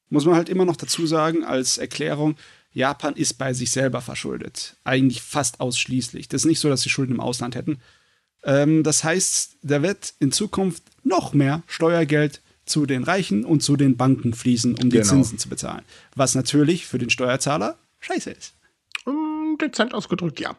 Muss 0.09 0.25
man 0.25 0.35
halt 0.35 0.49
immer 0.49 0.65
noch 0.65 0.77
dazu 0.77 1.07
sagen, 1.07 1.45
als 1.45 1.79
Erklärung, 1.79 2.37
Japan 2.73 3.15
ist 3.15 3.35
bei 3.35 3.53
sich 3.53 3.71
selber 3.71 4.01
verschuldet. 4.01 4.77
Eigentlich 4.85 5.23
fast 5.23 5.61
ausschließlich. 5.61 6.29
Das 6.29 6.43
ist 6.43 6.47
nicht 6.47 6.61
so, 6.61 6.69
dass 6.69 6.83
sie 6.83 6.91
Schulden 6.91 7.15
im 7.15 7.21
Ausland 7.21 7.55
hätten. 7.55 7.79
Ähm, 8.45 8.83
das 8.83 9.05
heißt, 9.05 9.57
da 9.63 9.83
wird 9.83 10.15
in 10.19 10.33
Zukunft 10.33 10.83
noch 11.03 11.35
mehr 11.35 11.63
Steuergeld 11.67 12.41
zu 12.65 12.85
den 12.85 13.05
Reichen 13.05 13.45
und 13.45 13.63
zu 13.63 13.77
den 13.77 13.97
Banken 13.97 14.35
fließen, 14.35 14.75
um 14.75 14.91
die 14.91 14.99
genau. 14.99 15.09
Zinsen 15.09 15.39
zu 15.39 15.49
bezahlen. 15.49 15.83
Was 16.15 16.35
natürlich 16.35 16.87
für 16.87 16.99
den 16.99 17.11
Steuerzahler 17.11 17.79
scheiße 18.01 18.31
ist. 18.31 18.55
Um, 19.05 19.57
dezent 19.61 19.95
ausgedrückt, 19.95 20.41
ja. 20.41 20.57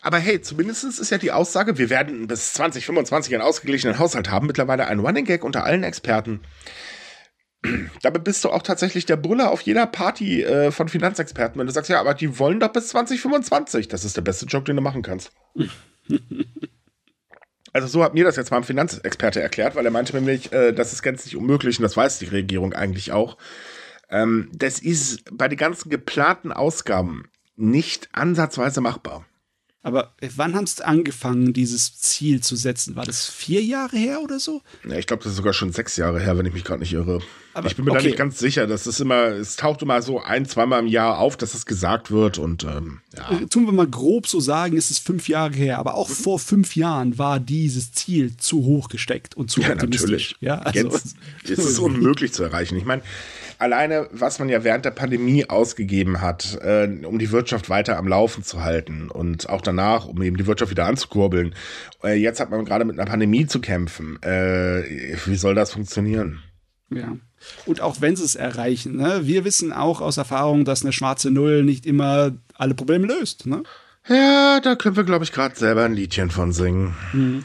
Aber 0.00 0.18
hey, 0.18 0.40
zumindest 0.40 0.84
ist 0.84 1.10
ja 1.10 1.18
die 1.18 1.32
Aussage, 1.32 1.78
wir 1.78 1.90
werden 1.90 2.26
bis 2.26 2.54
2025 2.54 3.34
einen 3.34 3.42
ausgeglichenen 3.42 3.98
Haushalt 3.98 4.30
haben, 4.30 4.46
mittlerweile 4.46 4.86
ein 4.86 5.00
Running 5.00 5.24
Gag 5.24 5.44
unter 5.44 5.64
allen 5.64 5.84
Experten. 5.84 6.40
Damit 8.02 8.24
bist 8.24 8.44
du 8.44 8.50
auch 8.50 8.62
tatsächlich 8.62 9.06
der 9.06 9.16
Brüller 9.16 9.50
auf 9.50 9.60
jeder 9.62 9.86
Party 9.86 10.42
äh, 10.42 10.70
von 10.70 10.88
Finanzexperten, 10.88 11.58
wenn 11.58 11.66
du 11.66 11.72
sagst, 11.72 11.90
ja, 11.90 12.00
aber 12.00 12.14
die 12.14 12.38
wollen 12.38 12.60
doch 12.60 12.72
bis 12.72 12.88
2025. 12.88 13.88
Das 13.88 14.04
ist 14.04 14.16
der 14.16 14.22
beste 14.22 14.46
Job, 14.46 14.64
den 14.64 14.76
du 14.76 14.82
machen 14.82 15.02
kannst. 15.02 15.30
Also 17.74 17.88
so 17.88 18.04
hat 18.04 18.14
mir 18.14 18.22
das 18.22 18.36
jetzt 18.36 18.52
mal 18.52 18.58
ein 18.58 18.64
Finanzexperte 18.64 19.42
erklärt, 19.42 19.74
weil 19.74 19.84
er 19.84 19.90
meinte 19.90 20.14
nämlich, 20.14 20.52
äh, 20.52 20.72
das 20.72 20.92
ist 20.92 21.02
gänzlich 21.02 21.36
unmöglich 21.36 21.78
und 21.78 21.82
das 21.82 21.96
weiß 21.96 22.20
die 22.20 22.26
Regierung 22.26 22.72
eigentlich 22.72 23.10
auch. 23.10 23.36
Ähm, 24.08 24.48
das 24.54 24.78
ist 24.78 25.24
bei 25.36 25.48
den 25.48 25.58
ganzen 25.58 25.90
geplanten 25.90 26.52
Ausgaben 26.52 27.24
nicht 27.56 28.08
ansatzweise 28.12 28.80
machbar. 28.80 29.26
Aber 29.84 30.14
wann 30.34 30.54
haben 30.54 30.66
sie 30.66 30.82
angefangen, 30.82 31.52
dieses 31.52 32.00
Ziel 32.00 32.40
zu 32.40 32.56
setzen? 32.56 32.96
War 32.96 33.04
das 33.04 33.28
vier 33.28 33.62
Jahre 33.62 33.98
her 33.98 34.22
oder 34.22 34.40
so? 34.40 34.62
Ja, 34.88 34.96
ich 34.96 35.06
glaube, 35.06 35.22
das 35.22 35.32
ist 35.32 35.36
sogar 35.36 35.52
schon 35.52 35.72
sechs 35.72 35.98
Jahre 35.98 36.20
her, 36.20 36.38
wenn 36.38 36.46
ich 36.46 36.54
mich 36.54 36.64
gerade 36.64 36.80
nicht 36.80 36.94
irre. 36.94 37.20
Aber 37.52 37.66
ich 37.66 37.76
bin 37.76 37.84
mir 37.84 37.90
okay. 37.90 38.00
da 38.00 38.06
nicht 38.06 38.16
ganz 38.16 38.38
sicher. 38.38 38.66
Das 38.66 38.86
ist 38.86 38.98
immer, 39.00 39.26
es 39.26 39.56
taucht 39.56 39.82
immer 39.82 40.00
so 40.00 40.22
ein, 40.22 40.46
zweimal 40.46 40.80
im 40.80 40.86
Jahr 40.86 41.18
auf, 41.18 41.36
dass 41.36 41.52
das 41.52 41.66
gesagt 41.66 42.10
wird 42.10 42.38
und 42.38 42.64
ähm, 42.64 43.00
ja. 43.14 43.30
Äh, 43.30 43.46
tun 43.46 43.66
wir 43.66 43.72
mal 43.72 43.86
grob 43.86 44.26
so 44.26 44.40
sagen, 44.40 44.74
ist 44.74 44.90
es 44.90 44.98
fünf 44.98 45.28
Jahre 45.28 45.52
her. 45.52 45.78
Aber 45.78 45.96
auch 45.96 46.08
vor 46.08 46.38
fünf 46.38 46.76
Jahren 46.76 47.18
war 47.18 47.38
dieses 47.38 47.92
Ziel 47.92 48.38
zu 48.38 48.64
hoch 48.64 48.88
gesteckt 48.88 49.36
und 49.36 49.50
zu 49.50 49.60
ja, 49.60 49.70
optimistisch. 49.70 50.00
Natürlich. 50.02 50.36
Ja, 50.40 50.60
also, 50.60 50.88
Jetzt, 50.88 51.16
es 51.44 51.58
ist 51.58 51.78
unmöglich 51.78 52.32
zu 52.32 52.42
erreichen. 52.42 52.78
Ich 52.78 52.86
meine, 52.86 53.02
alleine, 53.58 54.08
was 54.10 54.38
man 54.38 54.48
ja 54.48 54.64
während 54.64 54.84
der 54.84 54.90
Pandemie 54.90 55.48
ausgegeben 55.48 56.20
hat, 56.20 56.58
äh, 56.62 56.88
um 57.04 57.18
die 57.18 57.30
Wirtschaft 57.30 57.68
weiter 57.70 57.96
am 57.96 58.08
Laufen 58.08 58.42
zu 58.42 58.62
halten 58.62 59.10
und 59.10 59.48
auch 59.48 59.60
danach, 59.60 60.06
um 60.06 60.22
eben 60.22 60.36
die 60.36 60.46
Wirtschaft 60.46 60.70
wieder 60.70 60.86
anzukurbeln. 60.86 61.54
Äh, 62.02 62.14
jetzt 62.14 62.40
hat 62.40 62.50
man 62.50 62.64
gerade 62.64 62.84
mit 62.84 62.98
einer 62.98 63.08
Pandemie 63.08 63.46
zu 63.46 63.60
kämpfen. 63.60 64.22
Äh, 64.22 65.16
wie 65.26 65.36
soll 65.36 65.54
das 65.54 65.72
funktionieren? 65.72 66.42
Ja. 66.90 67.16
Und 67.66 67.80
auch 67.80 68.00
wenn 68.00 68.16
sie 68.16 68.24
es 68.24 68.34
erreichen, 68.34 68.96
ne? 68.96 69.20
wir 69.24 69.44
wissen 69.44 69.72
auch 69.72 70.00
aus 70.00 70.16
Erfahrung, 70.16 70.64
dass 70.64 70.82
eine 70.82 70.92
schwarze 70.92 71.30
Null 71.30 71.62
nicht 71.62 71.86
immer 71.86 72.32
alle 72.54 72.74
Probleme 72.74 73.06
löst. 73.06 73.46
Ne? 73.46 73.62
Ja, 74.08 74.60
da 74.60 74.76
können 74.76 74.96
wir, 74.96 75.04
glaube 75.04 75.24
ich, 75.24 75.32
gerade 75.32 75.56
selber 75.56 75.84
ein 75.84 75.94
Liedchen 75.94 76.30
von 76.30 76.52
singen. 76.52 76.94
Mhm. 77.12 77.44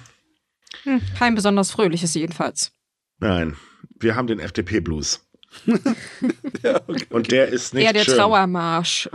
Hm, 0.84 1.02
kein 1.18 1.36
besonders 1.36 1.72
fröhliches 1.72 2.14
jedenfalls. 2.14 2.72
Nein, 3.20 3.56
wir 4.00 4.16
haben 4.16 4.28
den 4.28 4.40
FDP-Blues. 4.40 5.29
ja, 6.64 6.82
okay. 6.88 7.06
Und 7.10 7.32
der 7.32 7.48
ist 7.48 7.74
nicht 7.74 7.86
Eher 7.86 7.94
der 7.94 8.04
schön. 8.04 8.16
Trauermarsch. 8.16 9.10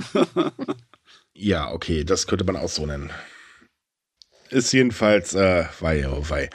ja, 1.35 1.71
okay, 1.73 2.05
das 2.05 2.27
könnte 2.27 2.45
man 2.45 2.57
auch 2.57 2.69
so 2.69 2.87
nennen. 2.87 3.11
ist 4.51 4.73
jedenfalls, 4.73 5.35
äh, 5.35 5.65
wei, 5.81 6.09
oh 6.09 6.25
wei. 6.29 6.51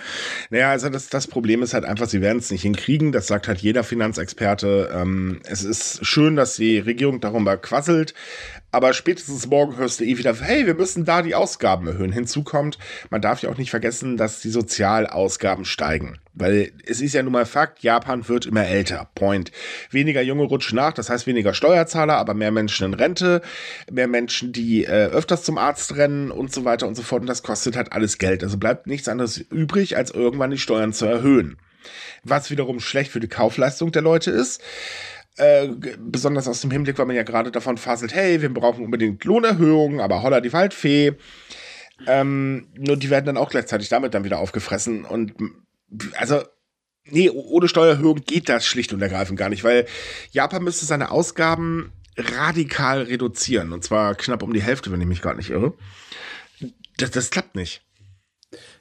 Naja, 0.50 0.72
also 0.72 0.90
das, 0.90 1.10
das 1.10 1.28
Problem 1.28 1.62
ist 1.64 1.74
halt 1.74 1.86
einfach, 1.86 2.08
sie 2.08 2.22
werden 2.22 2.40
es 2.40 2.52
nicht 2.52 2.62
hinkriegen. 2.62 3.12
Das 3.12 3.28
sagt 3.28 3.48
halt 3.48 3.60
jeder 3.60 3.84
Finanzexperte. 3.84 4.90
Ähm, 4.94 5.42
es 5.44 5.64
ist 5.64 6.06
schön, 6.06 6.36
dass 6.36 6.56
die 6.56 6.80
Regierung 6.80 7.20
darüber 7.20 7.58
quasselt, 7.58 8.14
aber 8.72 8.94
spätestens 8.94 9.48
morgen 9.48 9.78
hörst 9.78 10.00
du 10.00 10.04
eh 10.04 10.18
wieder, 10.18 10.36
hey, 10.36 10.66
wir 10.66 10.76
müssen 10.76 11.06
da 11.06 11.22
die 11.22 11.36
Ausgaben 11.36 11.88
erhöhen. 11.88 12.12
Hinzu 12.12 12.44
kommt, 12.44 12.78
man 13.10 13.22
darf 13.22 13.42
ja 13.42 13.50
auch 13.50 13.58
nicht 13.58 13.72
vergessen, 13.72 14.18
dass 14.18 14.42
die 14.42 14.50
Sozialausgaben 14.50 15.66
steigen. 15.66 16.20
Weil 16.34 16.72
es 16.86 17.02
ist 17.02 17.14
ja 17.14 17.24
nun 17.24 17.34
mal 17.34 17.46
Fakt, 17.46 17.84
Japan 17.84 18.28
wird 18.30 18.46
immer 18.46 18.66
älter. 18.66 19.10
Point. 19.16 19.52
Weniger 19.92 20.22
Junge 20.22 20.44
rutschen 20.44 20.78
nach, 20.78 20.94
das 20.94 21.10
heißt 21.10 21.28
weniger 21.28 21.54
Steuerzahler, 21.54 22.18
aber 22.18 22.34
mehr 22.34 22.52
Menschen 22.52 22.86
in 22.86 22.94
Rente, 22.94 23.42
mehr 23.92 24.08
Menschen, 24.08 24.54
die 24.54 24.86
äh, 24.86 25.08
öfters 25.08 25.44
zum 25.44 25.58
Arzt 25.58 25.96
rennen 25.98 26.32
und 26.32 26.54
so 26.54 26.64
weiter 26.64 26.88
und 26.88 26.96
so 26.96 27.02
fort. 27.02 27.22
Und 27.22 27.28
das 27.28 27.44
kostet 27.44 27.76
halt 27.76 27.92
alles 27.92 28.20
Geld. 28.20 28.44
Also 28.44 28.58
bleibt 28.58 28.88
nichts 28.88 29.08
anderes 29.08 29.38
übrig, 29.38 29.98
als 29.98 30.12
irgendwann 30.12 30.52
die 30.52 30.58
Steuern 30.58 30.94
zu 30.94 31.06
erhöhen. 31.06 31.58
Was 32.24 32.52
wiederum 32.52 32.80
schlecht 32.80 33.12
für 33.12 33.20
die 33.20 33.28
Kaufleistung 33.28 33.92
der 33.92 34.02
Leute 34.02 34.32
ist. 34.32 34.62
Äh, 35.40 35.70
besonders 35.98 36.50
aus 36.50 36.60
dem 36.60 36.70
Hinblick, 36.70 37.00
weil 37.00 37.06
man 37.06 37.16
ja 37.16 37.24
gerade 37.24 37.50
davon 37.50 37.78
faselt, 37.78 38.14
hey, 38.14 38.42
wir 38.42 38.54
brauchen 38.54 38.84
unbedingt 38.84 39.24
Lohnerhöhungen, 39.24 40.02
aber 40.02 40.22
holla 40.22 40.42
die 40.42 40.52
Waldfee. 40.52 41.14
Ähm, 42.08 42.68
nur 42.78 42.98
die 42.98 43.10
werden 43.10 43.26
dann 43.26 43.38
auch 43.38 43.50
gleichzeitig 43.50 43.88
damit 43.88 44.14
dann 44.14 44.26
wieder 44.26 44.40
aufgefressen. 44.40 45.06
Und 45.06 45.36
also, 46.18 46.44
nee, 47.06 47.30
ohne 47.30 47.70
Steuererhöhung 47.70 48.18
geht 48.26 48.50
das 48.50 48.66
schlicht 48.66 48.92
und 48.92 49.02
ergreifend 49.02 49.40
gar 49.40 49.48
nicht, 49.48 49.64
weil 49.64 49.86
Japan 50.32 50.62
müsste 50.62 50.86
seine 50.86 51.10
Ausgaben 51.10 51.94
radikal 52.18 53.04
reduzieren. 53.04 53.72
Und 53.72 53.86
zwar 53.86 54.16
knapp 54.16 54.44
um 54.44 54.52
die 54.52 54.62
Hälfte, 54.62 54.92
wenn 54.92 55.00
ich 55.00 55.08
mich 55.08 55.22
gerade 55.22 55.38
nicht 55.38 55.52
irre. 55.52 55.74
Das, 56.98 57.12
das 57.12 57.30
klappt 57.30 57.56
nicht. 57.56 57.82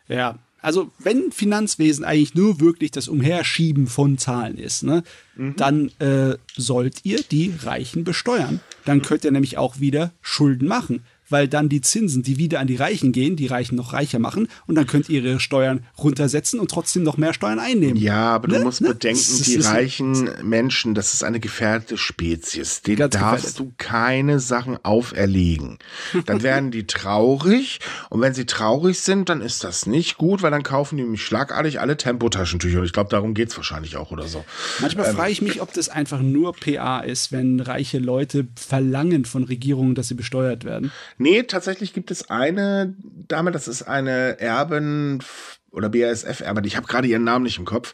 Ja, 0.09 0.41
also 0.69 0.91
wenn 0.99 1.33
Finanzwesen 1.33 2.05
eigentlich 2.05 2.35
nur 2.35 2.61
wirklich 2.61 2.91
das 2.91 3.09
Umherschieben 3.09 3.87
von 3.87 4.19
Zahlen 4.19 4.59
ist, 4.59 4.83
ne, 4.83 5.03
mhm. 5.35 5.57
dann 5.57 5.91
äh, 5.99 6.37
sollt 6.59 7.07
ihr 7.07 7.23
die 7.23 7.55
Reichen 7.63 8.05
besteuern. 8.05 8.61
Dann 8.85 9.01
könnt 9.01 9.25
ihr 9.25 9.31
nämlich 9.31 9.57
auch 9.57 9.81
wieder 9.81 10.13
Schulden 10.21 10.69
machen 10.69 11.05
weil 11.31 11.49
dann 11.49 11.69
die 11.69 11.81
Zinsen, 11.81 12.23
die 12.23 12.39
wieder 12.39 12.61
an 12.61 12.67
die 12.67 12.77
Reichen 12.77 13.13
gehen, 13.13 13.37
die 13.37 13.47
Reichen 13.47 13.77
noch 13.77 13.93
reicher 13.93 14.19
machen 14.19 14.49
und 14.67 14.75
dann 14.75 14.87
könnt 14.87 15.09
ihr 15.09 15.23
ihre 15.23 15.41
Steuern 15.41 15.85
runtersetzen 15.99 16.61
und 16.61 16.71
trotzdem 16.71 17.03
noch 17.03 17.17
mehr 17.17 17.35
Steuern 17.35 17.59
einnehmen. 17.59 17.97
Ja, 17.97 18.31
aber 18.31 18.49
ne? 18.49 18.59
du 18.59 18.65
musst 18.65 18.81
ne? 18.81 18.89
bedenken, 18.89 19.21
das, 19.21 19.43
die 19.43 19.57
reichen 19.57 20.31
Menschen, 20.43 20.95
das 20.95 21.15
ist 21.15 21.23
eine 21.23 21.41
gefährdete 21.41 21.99
Spezies. 21.99 22.83
Den 22.83 22.97
darfst 22.97 23.13
gefährdet. 23.21 23.59
du 23.59 23.73
keine 23.79 24.41
Sachen 24.41 24.83
auferlegen. 24.85 25.79
Dann 26.27 26.43
werden 26.43 26.71
die 26.71 26.87
traurig 26.87 27.81
und 28.11 28.21
wenn 28.21 28.35
sie 28.35 28.47
traurig 28.47 29.01
sind, 29.01 29.29
dann 29.29 29.41
ist 29.41 29.65
das 29.65 29.87
nicht 29.87 30.19
gut, 30.19 30.43
weil 30.43 30.51
dann 30.51 30.63
kaufen 30.63 30.97
die 30.97 31.03
nämlich 31.03 31.23
schlagartig 31.23 31.81
alle 31.81 31.97
Tempotaschentücher 31.97 32.79
und 32.81 32.85
ich 32.85 32.93
glaube, 32.93 33.11
darum 33.11 33.35
geht 33.35 33.51
es 33.51 33.57
wahrscheinlich 33.57 33.97
auch 33.97 34.11
oder 34.11 34.27
so. 34.27 34.45
Manchmal 34.81 35.09
ähm, 35.09 35.17
frage 35.17 35.33
ich 35.33 35.43
mich, 35.43 35.61
ob 35.61 35.73
das 35.73 35.89
einfach 35.89 36.21
nur 36.21 36.55
PA 36.55 37.01
ist, 37.01 37.33
wenn 37.33 37.61
reiche 37.61 37.99
Leute 37.99 38.47
verlangen 38.57 39.25
von 39.25 39.45
Regierungen, 39.45 39.95
dass 39.95 40.09
sie 40.09 40.15
besteuert 40.15 40.65
werden. 40.65 40.93
Nee, 41.19 41.43
tatsächlich 41.43 41.93
gibt 41.93 42.11
es 42.11 42.31
eine 42.31 42.95
Dame, 43.03 43.51
das 43.51 43.69
ist 43.69 43.83
eine 43.83 44.41
Erben 44.41 45.23
oder 45.71 45.91
BASF-Erbin, 45.91 46.65
ich 46.65 46.77
habe 46.77 46.87
gerade 46.87 47.09
ihren 47.09 47.25
Namen 47.25 47.45
nicht 47.45 47.59
im 47.59 47.65
Kopf. 47.65 47.93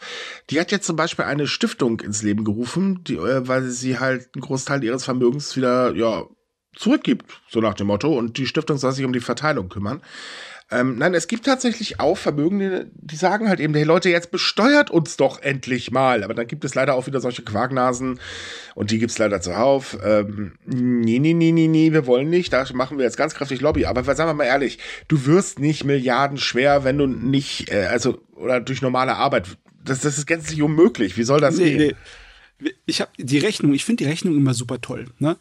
Die 0.51 0.61
hat 0.61 0.71
jetzt 0.71 0.87
zum 0.87 0.97
Beispiel 0.97 1.25
eine 1.25 1.47
Stiftung 1.47 2.01
ins 2.01 2.23
Leben 2.23 2.45
gerufen, 2.45 3.03
die, 3.05 3.17
äh, 3.17 3.49
weil 3.49 3.65
sie 3.65 3.99
halt 3.99 4.29
einen 4.35 4.43
Großteil 4.43 4.85
ihres 4.85 5.05
Vermögens 5.05 5.57
wieder 5.57 5.95
ja, 5.95 6.25
zurückgibt, 6.77 7.25
so 7.49 7.61
nach 7.61 7.75
dem 7.75 7.89
Motto. 7.89 8.17
Und 8.17 8.39
die 8.39 8.47
Stiftung 8.47 8.79
soll 8.79 8.93
sich 8.93 9.05
um 9.05 9.13
die 9.13 9.21
Verteilung 9.21 9.69
kümmern. 9.69 10.03
Ähm, 10.71 10.97
nein, 10.97 11.13
es 11.13 11.29
gibt 11.29 11.45
tatsächlich 11.45 12.01
auch 12.01 12.17
Vermögende, 12.17 12.91
die 12.95 13.17
sagen 13.17 13.49
halt 13.49 13.61
eben, 13.61 13.75
hey 13.75 13.85
Leute, 13.85 14.09
jetzt 14.09 14.31
besteuert 14.31 14.91
uns 14.91 15.17
doch 15.19 15.43
endlich 15.43 15.91
mal. 15.91 16.25
Aber 16.25 16.33
dann 16.33 16.47
gibt 16.47 16.65
es 16.65 16.75
leider 16.75 16.95
auch 16.95 17.07
wieder 17.07 17.21
solche 17.21 17.43
Quarknasen 17.43 18.19
und 18.75 18.91
die 18.91 18.99
gibt 18.99 19.13
es 19.13 19.19
leider 19.19 19.43
zuhauf. 19.43 19.99
Ähm, 20.03 20.55
nee, 20.65 21.19
nee, 21.19 21.35
nee, 21.35 21.53
nee, 21.53 21.69
nee, 21.69 21.93
wir 21.93 22.07
wollen 22.07 22.31
nicht. 22.31 22.53
Da 22.53 22.65
machen 22.73 22.97
wir 22.97 23.05
jetzt 23.05 23.19
ganz 23.19 23.35
kräftig 23.35 23.61
Lobby. 23.61 23.85
Aber 23.85 24.03
sagen 24.03 24.31
wir 24.31 24.35
mal 24.35 24.45
ehrlich, 24.45 24.79
du 25.07 25.27
wirst 25.27 25.59
nicht 25.59 25.85
Milliarden 25.85 26.39
schwer, 26.39 26.83
wenn 26.83 26.97
du 26.97 27.07
nicht, 27.07 27.71
äh, 27.71 27.85
also, 27.85 28.19
oder 28.33 28.61
durch 28.61 28.81
normale 28.81 29.17
Arbeit. 29.17 29.59
Das, 29.85 30.01
das 30.01 30.17
ist 30.17 30.27
gänzlich 30.27 30.63
unmöglich. 30.63 31.19
Wie 31.19 31.25
soll 31.25 31.41
das 31.41 31.59
nee, 31.59 31.77
gehen? 31.77 31.97
Nee. 32.61 32.73
Ich 32.87 33.03
habe 33.03 33.11
die 33.19 33.39
Rechnung, 33.39 33.75
ich 33.75 33.85
finde 33.85 34.05
die 34.05 34.11
Rechnung 34.11 34.35
immer 34.35 34.55
super 34.55 34.81
toll. 34.81 35.09
Ne? 35.19 35.37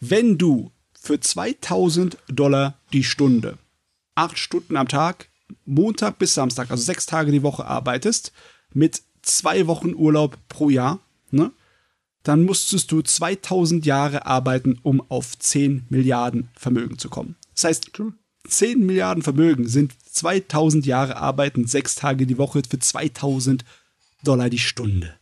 Wenn 0.00 0.36
du 0.36 0.70
für 1.00 1.18
2000 1.18 2.18
Dollar 2.28 2.78
die 2.92 3.04
Stunde 3.04 3.56
acht 4.16 4.38
Stunden 4.38 4.76
am 4.76 4.88
Tag, 4.88 5.28
Montag 5.64 6.18
bis 6.18 6.34
Samstag, 6.34 6.70
also 6.70 6.82
sechs 6.82 7.06
Tage 7.06 7.30
die 7.30 7.44
Woche 7.44 7.64
arbeitest, 7.64 8.32
mit 8.72 9.02
zwei 9.22 9.66
Wochen 9.68 9.94
Urlaub 9.94 10.38
pro 10.48 10.70
Jahr, 10.70 11.00
ne? 11.30 11.52
dann 12.22 12.44
musstest 12.44 12.90
du 12.90 13.02
2000 13.02 13.86
Jahre 13.86 14.26
arbeiten, 14.26 14.80
um 14.82 15.00
auf 15.08 15.38
10 15.38 15.86
Milliarden 15.90 16.48
Vermögen 16.56 16.98
zu 16.98 17.08
kommen. 17.08 17.36
Das 17.54 17.64
heißt, 17.64 17.92
10 18.48 18.84
Milliarden 18.84 19.22
Vermögen 19.22 19.68
sind 19.68 19.94
2000 20.10 20.86
Jahre 20.86 21.16
arbeiten, 21.16 21.66
sechs 21.66 21.94
Tage 21.94 22.26
die 22.26 22.38
Woche 22.38 22.62
für 22.68 22.78
2000 22.78 23.64
Dollar 24.24 24.50
die 24.50 24.58
Stunde. 24.58 25.14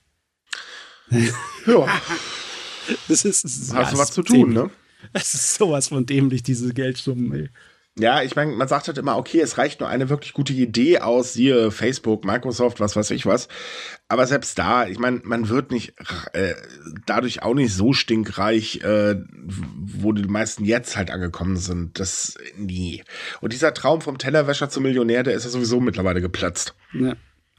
Ja. 1.67 1.87
Das 3.09 3.25
ist, 3.25 3.73
Hast 3.73 3.95
du 3.95 3.99
was 3.99 4.13
zu 4.13 4.23
tun, 4.23 4.53
ne? 4.53 4.71
Das 5.15 5.33
ist 5.33 5.55
sowas 5.55 5.89
von 5.89 6.05
dämlich, 6.05 6.43
diese 6.43 6.75
Geldsummen, 6.75 7.33
ey. 7.33 7.49
Ja, 7.97 8.23
ich 8.23 8.35
meine, 8.35 8.51
man 8.51 8.67
sagt 8.67 8.89
halt 8.89 8.99
immer, 8.99 9.17
okay, 9.17 9.41
es 9.41 9.57
reicht 9.57 9.79
nur 9.79 9.89
eine 9.89 10.09
wirklich 10.09 10.33
gute 10.33 10.53
Idee 10.53 10.99
aus, 10.99 11.35
siehe 11.35 11.71
Facebook, 11.71 12.25
Microsoft, 12.25 12.81
was 12.81 12.97
weiß 12.97 13.13
ich 13.13 13.25
was. 13.25 13.47
Aber 14.09 14.27
selbst 14.27 14.59
da, 14.59 14.89
ich 14.89 14.99
meine, 14.99 15.21
man 15.23 15.49
wird 15.49 15.71
nicht 15.71 15.95
äh, 16.33 16.55
dadurch 17.07 17.45
auch 17.45 17.55
nicht 17.55 17.73
so 17.73 17.93
stinkreich, 17.93 18.81
äh, 18.83 19.15
wo 19.37 20.13
die 20.13 20.25
meisten 20.25 20.65
jetzt 20.65 20.97
halt 20.97 21.13
angekommen 21.13 21.57
sind. 21.57 22.01
Das 22.01 22.37
nie. 22.57 23.05
Und 23.41 23.53
dieser 23.53 23.73
Traum 23.73 24.01
vom 24.01 24.19
Tellerwäscher 24.19 24.69
zum 24.69 24.83
Millionär, 24.83 25.23
der 25.23 25.35
ist 25.35 25.45
ja 25.45 25.51
sowieso 25.51 25.79
mittlerweile 25.79 26.21
geplatzt. 26.21 26.75
Ja. 26.93 27.15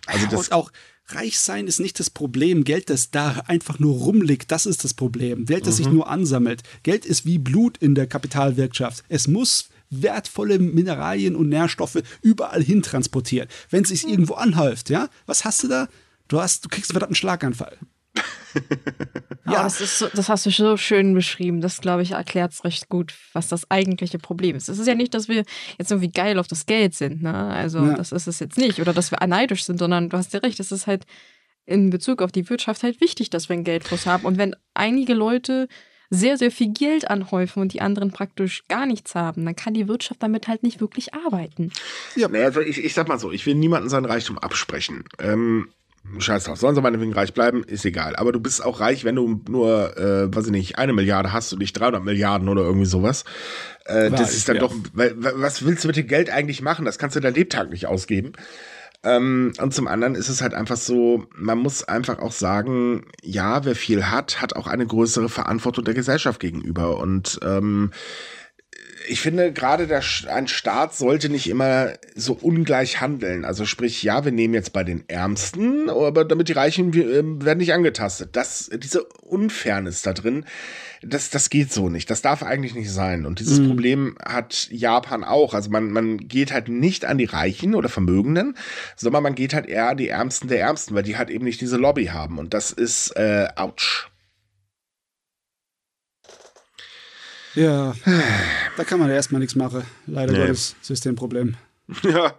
Also 0.05 0.27
das 0.27 0.49
und 0.49 0.51
auch 0.51 0.71
reich 1.07 1.39
sein 1.39 1.65
ist 1.67 1.79
nicht 1.79 1.97
das 1.99 2.09
Problem. 2.09 2.65
Geld, 2.65 2.89
das 2.89 3.09
da 3.09 3.43
einfach 3.47 3.79
nur 3.79 3.95
rumliegt, 3.95 4.51
das 4.51 4.65
ist 4.65 4.83
das 4.83 4.93
Problem. 4.93 5.45
Geld, 5.45 5.65
das 5.65 5.75
mhm. 5.75 5.83
sich 5.83 5.93
nur 5.93 6.09
ansammelt. 6.09 6.63
Geld 6.83 7.05
ist 7.05 7.25
wie 7.25 7.37
Blut 7.37 7.77
in 7.77 7.95
der 7.95 8.07
Kapitalwirtschaft. 8.07 9.05
Es 9.07 9.29
muss 9.29 9.69
wertvolle 9.89 10.59
Mineralien 10.59 11.35
und 11.35 11.49
Nährstoffe 11.49 12.01
überall 12.21 12.63
hin 12.63 12.81
transportiert. 12.81 13.51
Wenn 13.69 13.83
es 13.83 13.89
sich 13.89 14.07
irgendwo 14.07 14.35
anhäuft, 14.35 14.89
ja, 14.89 15.09
was 15.25 15.45
hast 15.45 15.63
du 15.63 15.67
da? 15.67 15.87
Du 16.27 16.39
hast, 16.39 16.65
du 16.65 16.69
kriegst 16.69 16.89
einen 16.89 16.95
verdammten 16.95 17.15
Schlaganfall. 17.15 17.77
ja, 19.45 19.63
das, 19.63 19.81
ist 19.81 20.09
das 20.13 20.29
hast 20.29 20.45
du 20.45 20.49
so 20.49 20.77
schön 20.77 21.13
beschrieben. 21.13 21.61
Das, 21.61 21.81
glaube 21.81 22.03
ich, 22.03 22.11
erklärt 22.11 22.53
es 22.53 22.63
recht 22.63 22.89
gut, 22.89 23.13
was 23.33 23.47
das 23.47 23.69
eigentliche 23.69 24.17
Problem 24.17 24.55
ist. 24.55 24.69
Es 24.69 24.79
ist 24.79 24.87
ja 24.87 24.95
nicht, 24.95 25.13
dass 25.13 25.27
wir 25.27 25.43
jetzt 25.77 25.91
irgendwie 25.91 26.11
geil 26.11 26.39
auf 26.39 26.47
das 26.47 26.65
Geld 26.65 26.93
sind, 26.93 27.21
ne? 27.21 27.33
Also, 27.33 27.79
ja. 27.79 27.95
das 27.95 28.11
ist 28.11 28.27
es 28.27 28.39
jetzt 28.39 28.57
nicht. 28.57 28.79
Oder 28.79 28.93
dass 28.93 29.11
wir 29.11 29.25
neidisch 29.27 29.65
sind, 29.65 29.77
sondern 29.77 30.09
du 30.09 30.17
hast 30.17 30.33
ja 30.33 30.39
recht, 30.39 30.59
es 30.59 30.71
ist 30.71 30.87
halt 30.87 31.05
in 31.65 31.89
Bezug 31.89 32.21
auf 32.21 32.31
die 32.31 32.49
Wirtschaft 32.49 32.83
halt 32.83 33.01
wichtig, 33.01 33.29
dass 33.29 33.49
wir 33.49 33.55
einen 33.55 33.63
Geldfluss 33.63 34.05
haben. 34.05 34.25
Und 34.25 34.37
wenn 34.37 34.55
einige 34.73 35.13
Leute 35.13 35.67
sehr, 36.15 36.37
sehr 36.37 36.51
viel 36.51 36.71
Geld 36.73 37.09
anhäufen 37.09 37.61
und 37.61 37.73
die 37.73 37.81
anderen 37.81 38.11
praktisch 38.11 38.63
gar 38.67 38.85
nichts 38.85 39.15
haben, 39.15 39.45
dann 39.45 39.55
kann 39.55 39.73
die 39.73 39.87
Wirtschaft 39.87 40.23
damit 40.23 40.47
halt 40.47 40.63
nicht 40.63 40.81
wirklich 40.81 41.13
arbeiten. 41.13 41.71
Ja, 42.15 42.27
also 42.27 42.61
ich, 42.61 42.83
ich 42.83 42.93
sag 42.93 43.07
mal 43.07 43.19
so, 43.19 43.31
ich 43.31 43.45
will 43.45 43.55
niemanden 43.55 43.89
seinen 43.89 44.05
Reichtum 44.05 44.37
absprechen. 44.37 45.03
Ähm, 45.19 45.69
Scheiß 46.19 46.45
drauf, 46.45 46.59
sollen 46.59 46.75
sie 46.75 46.81
meinetwegen 46.81 47.13
reich 47.13 47.33
bleiben, 47.33 47.63
ist 47.63 47.83
egal. 47.83 48.15
Aber 48.15 48.31
du 48.31 48.39
bist 48.39 48.63
auch 48.63 48.79
reich, 48.79 49.03
wenn 49.03 49.15
du 49.15 49.41
nur, 49.49 49.97
äh, 49.97 50.33
weiß 50.33 50.45
ich 50.45 50.51
nicht, 50.51 50.77
eine 50.77 50.93
Milliarde 50.93 51.33
hast 51.33 51.51
und 51.51 51.59
nicht 51.59 51.73
300 51.73 52.03
Milliarden 52.03 52.47
oder 52.47 52.61
irgendwie 52.61 52.85
sowas. 52.85 53.25
Äh, 53.85 54.11
das 54.11 54.35
ist 54.35 54.47
dann 54.47 54.57
ja. 54.57 54.61
doch, 54.61 54.73
weil, 54.93 55.15
was 55.17 55.65
willst 55.65 55.83
du 55.83 55.87
mit 55.87 55.97
dem 55.97 56.07
Geld 56.07 56.29
eigentlich 56.29 56.61
machen? 56.61 56.85
Das 56.85 56.99
kannst 56.99 57.15
du 57.15 57.19
dein 57.19 57.33
Lebtag 57.33 57.69
nicht 57.71 57.87
ausgeben. 57.87 58.33
Ähm, 59.05 59.53
und 59.61 59.73
zum 59.73 59.87
anderen 59.87 60.15
ist 60.15 60.29
es 60.29 60.41
halt 60.41 60.53
einfach 60.55 60.77
so, 60.77 61.25
man 61.35 61.59
muss 61.59 61.83
einfach 61.83 62.19
auch 62.19 62.31
sagen, 62.31 63.05
ja, 63.21 63.63
wer 63.63 63.75
viel 63.75 64.07
hat, 64.07 64.41
hat 64.41 64.55
auch 64.55 64.67
eine 64.67 64.87
größere 64.87 65.29
Verantwortung 65.29 65.85
der 65.85 65.93
Gesellschaft 65.93 66.39
gegenüber. 66.39 66.97
Und 66.97 67.39
ähm, 67.43 67.91
ich 69.07 69.21
finde, 69.21 69.53
gerade 69.53 69.85
der, 69.85 70.01
ein 70.29 70.47
Staat 70.47 70.95
sollte 70.95 71.29
nicht 71.29 71.47
immer 71.47 71.93
so 72.15 72.33
ungleich 72.33 72.99
handeln. 72.99 73.45
Also 73.45 73.65
sprich, 73.65 74.01
ja, 74.01 74.25
wir 74.25 74.31
nehmen 74.31 74.55
jetzt 74.55 74.73
bei 74.73 74.83
den 74.83 75.07
Ärmsten, 75.07 75.89
aber 75.89 76.25
damit 76.25 76.49
die 76.49 76.53
Reichen 76.53 76.91
äh, 76.93 77.45
werden 77.45 77.59
nicht 77.59 77.73
angetastet. 77.73 78.29
Das, 78.35 78.71
diese 78.73 79.03
Unfairness 79.03 80.01
da 80.01 80.13
drin, 80.13 80.45
das, 81.01 81.29
das 81.29 81.49
geht 81.49 81.71
so 81.71 81.89
nicht. 81.89 82.09
Das 82.09 82.21
darf 82.21 82.43
eigentlich 82.43 82.75
nicht 82.75 82.91
sein. 82.91 83.25
Und 83.25 83.39
dieses 83.39 83.59
mhm. 83.59 83.67
Problem 83.67 84.17
hat 84.23 84.67
Japan 84.71 85.23
auch. 85.23 85.53
Also 85.53 85.69
man, 85.69 85.91
man 85.91 86.17
geht 86.17 86.51
halt 86.51 86.67
nicht 86.67 87.05
an 87.05 87.17
die 87.17 87.25
Reichen 87.25 87.75
oder 87.75 87.89
Vermögenden, 87.89 88.57
sondern 88.95 89.23
man 89.23 89.35
geht 89.35 89.53
halt 89.53 89.65
eher 89.67 89.89
an 89.89 89.97
die 89.97 90.09
Ärmsten 90.09 90.47
der 90.47 90.61
Ärmsten, 90.61 90.95
weil 90.95 91.03
die 91.03 91.17
halt 91.17 91.29
eben 91.29 91.45
nicht 91.45 91.61
diese 91.61 91.77
Lobby 91.77 92.05
haben. 92.07 92.39
Und 92.39 92.53
das 92.53 92.71
ist, 92.71 93.11
äh, 93.15 93.47
ouch. 93.55 94.09
Ja, 97.55 97.93
da 98.77 98.83
kann 98.83 98.99
man 98.99 99.09
ja 99.09 99.15
erstmal 99.15 99.39
nichts 99.39 99.55
machen. 99.55 99.83
Leider 100.05 100.33
nee. 100.33 100.39
Gottes 100.39 100.75
Systemproblem. 100.81 101.55
Ja. 102.03 102.33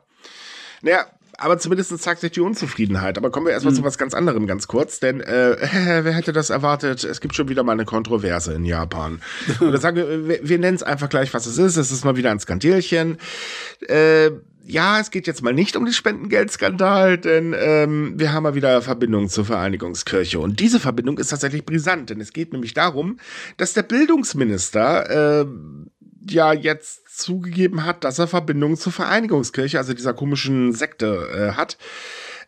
Naja, 0.82 1.06
aber 1.38 1.58
zumindest 1.58 1.96
zeigt 1.98 2.20
sich 2.20 2.32
die 2.32 2.40
Unzufriedenheit. 2.40 3.18
Aber 3.18 3.30
kommen 3.30 3.46
wir 3.46 3.52
erstmal 3.52 3.72
mhm. 3.72 3.78
zu 3.78 3.84
was 3.84 3.98
ganz 3.98 4.14
anderem 4.14 4.46
ganz 4.46 4.68
kurz, 4.68 5.00
denn 5.00 5.20
äh, 5.20 5.56
wer 6.02 6.12
hätte 6.12 6.32
das 6.32 6.50
erwartet? 6.50 7.04
Es 7.04 7.20
gibt 7.20 7.34
schon 7.34 7.48
wieder 7.48 7.62
mal 7.62 7.72
eine 7.72 7.84
Kontroverse 7.84 8.54
in 8.54 8.64
Japan. 8.64 9.20
Da 9.76 9.78
sagen 9.78 9.96
wir, 9.96 10.28
wir, 10.28 10.40
wir 10.42 10.58
nennen 10.58 10.76
es 10.76 10.82
einfach 10.82 11.08
gleich, 11.08 11.34
was 11.34 11.46
es 11.46 11.58
ist. 11.58 11.76
Es 11.76 11.90
ist 11.90 12.04
mal 12.04 12.16
wieder 12.16 12.30
ein 12.30 12.40
Skandälchen. 12.40 13.18
Äh, 13.88 14.30
ja, 14.68 14.98
es 15.00 15.10
geht 15.10 15.26
jetzt 15.26 15.42
mal 15.42 15.52
nicht 15.52 15.76
um 15.76 15.84
den 15.84 15.94
Spendengeldskandal, 15.94 17.18
denn 17.18 17.54
ähm, 17.56 18.14
wir 18.16 18.32
haben 18.32 18.42
mal 18.42 18.54
wieder 18.54 18.82
Verbindungen 18.82 19.28
zur 19.28 19.44
Vereinigungskirche. 19.44 20.40
Und 20.40 20.58
diese 20.60 20.80
Verbindung 20.80 21.18
ist 21.18 21.28
tatsächlich 21.28 21.64
brisant, 21.64 22.10
denn 22.10 22.20
es 22.20 22.32
geht 22.32 22.52
nämlich 22.52 22.74
darum, 22.74 23.18
dass 23.56 23.74
der 23.74 23.82
Bildungsminister 23.82 25.42
äh, 25.42 25.46
ja 26.30 26.52
jetzt 26.52 27.16
zugegeben 27.16 27.84
hat, 27.84 28.04
dass 28.04 28.18
er 28.18 28.26
Verbindungen 28.26 28.76
zur 28.76 28.92
Vereinigungskirche, 28.92 29.78
also 29.78 29.94
dieser 29.94 30.14
komischen 30.14 30.72
Sekte, 30.72 31.28
äh, 31.32 31.56
hat. 31.56 31.78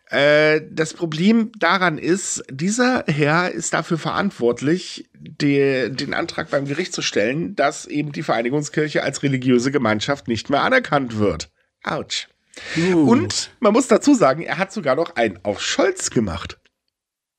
Äh, 0.09 0.61
das 0.71 0.93
Problem 0.93 1.51
daran 1.59 1.97
ist, 1.97 2.43
dieser 2.49 3.03
Herr 3.07 3.51
ist 3.51 3.73
dafür 3.73 3.99
verantwortlich, 3.99 5.07
die, 5.13 5.89
den 5.91 6.13
Antrag 6.13 6.49
beim 6.49 6.65
Gericht 6.65 6.93
zu 6.93 7.01
stellen, 7.01 7.55
dass 7.55 7.85
eben 7.85 8.11
die 8.11 8.23
Vereinigungskirche 8.23 9.03
als 9.03 9.21
religiöse 9.21 9.71
Gemeinschaft 9.71 10.27
nicht 10.27 10.49
mehr 10.49 10.63
anerkannt 10.63 11.19
wird. 11.19 11.51
Autsch. 11.83 12.27
Uh. 12.75 13.09
Und 13.09 13.51
man 13.59 13.73
muss 13.73 13.87
dazu 13.87 14.15
sagen, 14.15 14.41
er 14.41 14.57
hat 14.57 14.73
sogar 14.73 14.95
noch 14.95 15.15
einen 15.15 15.39
auf 15.43 15.61
Scholz 15.61 16.09
gemacht. 16.09 16.59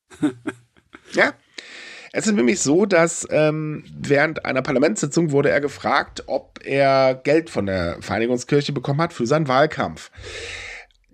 ja. 1.11 1.33
Es 2.13 2.27
ist 2.27 2.33
nämlich 2.33 2.59
so, 2.59 2.85
dass 2.85 3.25
ähm, 3.31 3.85
während 3.97 4.45
einer 4.45 4.61
Parlamentssitzung 4.61 5.31
wurde 5.31 5.49
er 5.49 5.61
gefragt, 5.61 6.23
ob 6.27 6.59
er 6.63 7.15
Geld 7.15 7.49
von 7.49 7.65
der 7.65 7.97
Vereinigungskirche 8.01 8.73
bekommen 8.73 9.01
hat 9.01 9.13
für 9.13 9.25
seinen 9.25 9.47
Wahlkampf. 9.47 10.11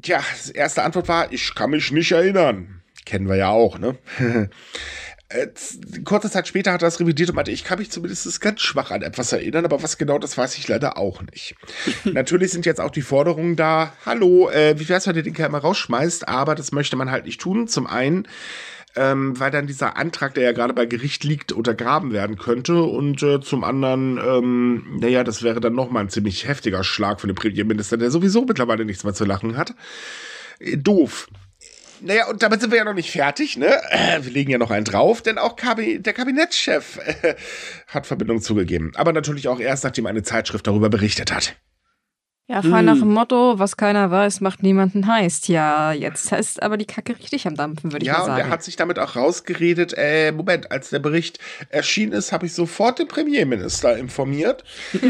Tja, 0.01 0.21
erste 0.53 0.83
Antwort 0.83 1.07
war, 1.07 1.31
ich 1.31 1.53
kann 1.53 1.69
mich 1.69 1.91
nicht 1.91 2.11
erinnern. 2.11 2.81
Kennen 3.05 3.27
wir 3.27 3.35
ja 3.35 3.49
auch, 3.49 3.77
ne? 3.77 3.97
Kurze 6.05 6.31
Zeit 6.31 6.47
später 6.47 6.71
hat 6.71 6.81
er 6.81 6.87
das 6.87 7.01
revidiert 7.01 7.29
und 7.29 7.35
meinte, 7.35 7.51
ich 7.51 7.65
kann 7.65 7.79
mich 7.79 7.91
zumindest 7.91 8.39
ganz 8.39 8.61
schwach 8.61 8.91
an 8.91 9.01
etwas 9.01 9.33
erinnern, 9.33 9.65
aber 9.65 9.83
was 9.83 9.97
genau, 9.97 10.19
das 10.19 10.37
weiß 10.37 10.57
ich 10.57 10.67
leider 10.69 10.97
auch 10.97 11.21
nicht. 11.21 11.55
Natürlich 12.05 12.51
sind 12.51 12.65
jetzt 12.65 12.79
auch 12.79 12.91
die 12.91 13.01
Forderungen 13.01 13.57
da, 13.57 13.93
hallo, 14.05 14.49
äh, 14.49 14.79
wie 14.79 14.87
wär's, 14.87 15.05
wenn 15.05 15.17
ihr 15.17 15.23
den 15.23 15.33
Kerl 15.33 15.49
mal 15.49 15.57
rausschmeißt, 15.59 16.27
aber 16.27 16.55
das 16.55 16.71
möchte 16.71 16.95
man 16.95 17.11
halt 17.11 17.25
nicht 17.25 17.41
tun. 17.41 17.67
Zum 17.67 17.87
einen, 17.87 18.27
ähm, 18.97 19.39
weil 19.39 19.51
dann 19.51 19.67
dieser 19.67 19.95
Antrag, 19.95 20.33
der 20.33 20.43
ja 20.43 20.51
gerade 20.51 20.73
bei 20.73 20.85
Gericht 20.85 21.23
liegt, 21.23 21.51
untergraben 21.51 22.11
werden 22.11 22.37
könnte 22.37 22.81
und 22.81 23.21
äh, 23.23 23.39
zum 23.39 23.63
anderen, 23.63 24.17
ähm, 24.17 24.97
naja, 24.99 25.23
das 25.23 25.43
wäre 25.43 25.61
dann 25.61 25.75
nochmal 25.75 26.03
ein 26.03 26.09
ziemlich 26.09 26.47
heftiger 26.47 26.83
Schlag 26.83 27.21
für 27.21 27.27
den 27.27 27.35
Premierminister, 27.35 27.97
der 27.97 28.11
sowieso 28.11 28.45
mittlerweile 28.45 28.85
nichts 28.85 29.03
mehr 29.03 29.13
zu 29.13 29.25
lachen 29.25 29.55
hat. 29.55 29.75
Äh, 30.59 30.77
doof. 30.77 31.27
Naja, 32.01 32.27
und 32.29 32.43
damit 32.43 32.61
sind 32.61 32.71
wir 32.71 32.77
ja 32.77 32.83
noch 32.83 32.93
nicht 32.93 33.11
fertig, 33.11 33.57
ne? 33.57 33.81
Wir 34.21 34.31
legen 34.31 34.51
ja 34.51 34.57
noch 34.57 34.71
einen 34.71 34.85
drauf, 34.85 35.21
denn 35.21 35.37
auch 35.37 35.55
Kabi 35.55 35.99
der 35.99 36.13
Kabinettschef 36.13 36.99
äh, 37.05 37.35
hat 37.87 38.05
Verbindung 38.05 38.41
zugegeben. 38.41 38.91
Aber 38.95 39.13
natürlich 39.13 39.47
auch 39.47 39.59
erst, 39.59 39.83
nachdem 39.83 40.05
eine 40.05 40.23
Zeitschrift 40.23 40.67
darüber 40.67 40.89
berichtet 40.89 41.31
hat. 41.31 41.55
Ja, 42.49 42.61
frei 42.61 42.79
hm. 42.79 42.85
nach 42.85 42.97
dem 42.97 43.11
Motto, 43.11 43.59
was 43.59 43.75
keiner 43.75 44.09
weiß, 44.09 44.39
macht 44.39 44.63
niemanden 44.63 45.05
heiß. 45.05 45.47
Ja, 45.47 45.91
jetzt 45.91 46.31
ist 46.31 46.63
aber 46.63 46.77
die 46.77 46.85
Kacke 46.85 47.17
richtig 47.19 47.45
am 47.45 47.55
Dampfen, 47.55 47.91
würde 47.91 48.05
ich 48.05 48.07
ja, 48.07 48.13
mal 48.13 48.19
sagen. 48.19 48.29
Ja, 48.29 48.43
und 48.45 48.49
er 48.49 48.53
hat 48.53 48.63
sich 48.63 48.77
damit 48.77 48.99
auch 48.99 49.17
rausgeredet, 49.17 49.93
äh, 49.97 50.31
Moment, 50.31 50.71
als 50.71 50.89
der 50.89 50.99
Bericht 50.99 51.39
erschienen 51.67 52.13
ist, 52.13 52.31
habe 52.31 52.45
ich 52.45 52.53
sofort 52.53 52.99
den 52.99 53.09
Premierminister 53.09 53.97
informiert. 53.97 54.63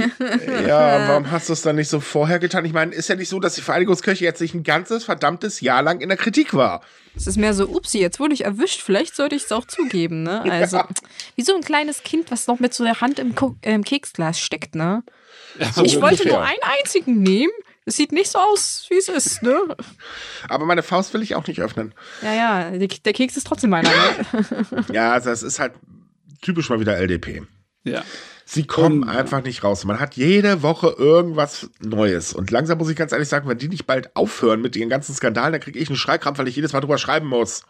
ja, 0.67 1.07
warum 1.09 1.29
hast 1.29 1.49
du 1.49 1.53
es 1.53 1.61
dann 1.61 1.75
nicht 1.75 1.89
so 1.89 1.99
vorher 1.99 2.39
getan? 2.39 2.65
Ich 2.65 2.73
meine, 2.73 2.91
ist 2.91 3.07
ja 3.07 3.15
nicht 3.15 3.29
so, 3.29 3.39
dass 3.39 3.53
die 3.53 3.61
Vereinigungskirche 3.61 4.23
jetzt 4.23 4.41
nicht 4.41 4.55
ein 4.55 4.63
ganzes 4.63 5.03
verdammtes 5.03 5.61
Jahr 5.61 5.83
lang 5.83 6.01
in 6.01 6.09
der 6.09 6.17
Kritik 6.17 6.55
war. 6.55 6.81
Es 7.15 7.27
ist 7.27 7.37
mehr 7.37 7.53
so, 7.53 7.67
upsi, 7.67 7.99
jetzt 7.99 8.19
wurde 8.19 8.33
ich 8.33 8.45
erwischt, 8.45 8.81
vielleicht 8.81 9.15
sollte 9.15 9.35
ich 9.35 9.43
es 9.43 9.51
auch 9.51 9.65
zugeben, 9.65 10.23
ne? 10.23 10.43
Also, 10.51 10.77
ja. 10.77 10.87
wie 11.35 11.43
so 11.43 11.53
ein 11.53 11.61
kleines 11.61 12.01
Kind, 12.01 12.31
was 12.31 12.47
noch 12.47 12.59
mit 12.59 12.73
so 12.73 12.83
der 12.83 12.99
Hand 12.99 13.19
im, 13.19 13.35
im 13.61 13.83
Keksglas 13.83 14.39
steckt, 14.39 14.73
ne? 14.73 15.03
Ja, 15.59 15.83
ich 15.83 16.01
wollte 16.01 16.27
nur 16.27 16.41
einen 16.41 16.61
einzigen 16.61 17.21
nehmen. 17.21 17.51
Es 17.85 17.95
sieht 17.95 18.11
nicht 18.11 18.29
so 18.29 18.37
aus, 18.39 18.85
wie 18.89 18.97
es 18.97 19.07
ist, 19.07 19.43
ne? 19.43 19.57
Aber 20.49 20.65
meine 20.65 20.83
Faust 20.83 21.13
will 21.13 21.21
ich 21.21 21.35
auch 21.35 21.47
nicht 21.47 21.61
öffnen. 21.61 21.93
Ja, 22.21 22.33
ja, 22.33 22.71
der 22.71 23.13
Keks 23.13 23.37
ist 23.37 23.47
trotzdem 23.47 23.69
meiner. 23.69 23.89
Ne? 23.89 24.85
ja, 24.93 25.13
also 25.13 25.29
es 25.29 25.41
ist 25.41 25.59
halt 25.59 25.71
typisch 26.41 26.69
mal 26.69 26.81
wieder 26.81 26.97
LDP. 26.97 27.43
Ja. 27.85 28.03
Sie 28.45 28.65
kommen 28.65 29.03
um, 29.03 29.09
einfach 29.09 29.43
nicht 29.43 29.63
raus. 29.63 29.85
Man 29.85 29.99
hat 29.99 30.15
jede 30.15 30.63
Woche 30.63 30.95
irgendwas 30.97 31.69
Neues. 31.79 32.33
Und 32.33 32.51
langsam 32.51 32.77
muss 32.77 32.89
ich 32.89 32.95
ganz 32.95 33.11
ehrlich 33.11 33.29
sagen, 33.29 33.47
wenn 33.47 33.57
die 33.57 33.69
nicht 33.69 33.87
bald 33.87 34.15
aufhören 34.15 34.61
mit 34.61 34.75
ihren 34.75 34.89
ganzen 34.89 35.15
Skandalen, 35.15 35.53
dann 35.53 35.61
kriege 35.61 35.79
ich 35.79 35.89
einen 35.89 35.97
Schreikrampf, 35.97 36.39
weil 36.39 36.47
ich 36.47 36.55
jedes 36.55 36.73
Mal 36.73 36.81
drüber 36.81 36.97
schreiben 36.97 37.27
muss. 37.27 37.63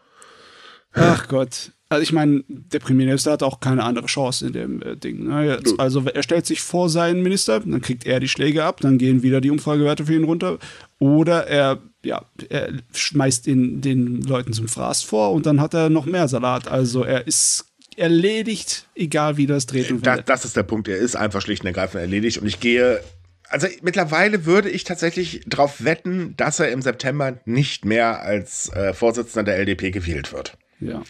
Ach 0.93 1.27
Gott. 1.27 1.71
Also 1.89 2.03
ich 2.03 2.11
meine, 2.11 2.43
der 2.47 2.79
Premierminister 2.79 3.31
hat 3.31 3.43
auch 3.43 3.61
keine 3.61 3.83
andere 3.83 4.07
Chance 4.07 4.47
in 4.47 4.53
dem 4.53 4.81
äh, 4.81 4.97
Ding. 4.97 5.23
Ne? 5.23 5.59
Also 5.77 6.03
er 6.03 6.23
stellt 6.23 6.45
sich 6.45 6.61
vor 6.61 6.89
seinen 6.89 7.21
Minister, 7.21 7.61
dann 7.61 7.81
kriegt 7.81 8.05
er 8.05 8.19
die 8.19 8.27
Schläge 8.27 8.65
ab, 8.65 8.81
dann 8.81 8.97
gehen 8.97 9.23
wieder 9.23 9.39
die 9.39 9.51
Umfragewerte 9.51 10.05
für 10.05 10.15
ihn 10.15 10.25
runter. 10.25 10.59
Oder 10.99 11.47
er, 11.47 11.79
ja, 12.03 12.25
er 12.49 12.73
schmeißt 12.93 13.47
ihn 13.47 13.79
den 13.79 14.21
Leuten 14.21 14.51
zum 14.51 14.67
Fraß 14.67 15.03
vor 15.03 15.31
und 15.31 15.45
dann 15.45 15.61
hat 15.61 15.73
er 15.73 15.89
noch 15.89 16.05
mehr 16.05 16.27
Salat. 16.27 16.67
Also 16.67 17.03
er 17.03 17.25
ist 17.25 17.65
erledigt, 17.95 18.87
egal 18.95 19.37
wie 19.37 19.47
das 19.47 19.65
dreht 19.65 19.89
und 19.89 20.05
das, 20.05 20.25
das 20.25 20.45
ist 20.45 20.57
der 20.57 20.63
Punkt. 20.63 20.87
Er 20.87 20.97
ist 20.97 21.15
einfach 21.15 21.41
schlicht 21.41 21.63
und 21.63 21.67
ergreifend 21.67 22.01
erledigt. 22.01 22.39
Und 22.39 22.47
ich 22.47 22.59
gehe 22.59 23.01
also 23.49 23.67
mittlerweile 23.81 24.45
würde 24.45 24.69
ich 24.69 24.83
tatsächlich 24.83 25.41
darauf 25.47 25.83
wetten, 25.83 26.35
dass 26.35 26.59
er 26.59 26.69
im 26.69 26.81
September 26.81 27.39
nicht 27.45 27.85
mehr 27.85 28.21
als 28.21 28.69
äh, 28.73 28.93
Vorsitzender 28.93 29.51
der 29.51 29.59
LDP 29.59 29.91
gewählt 29.91 30.33
wird. 30.33 30.57
Ja. 30.79 31.03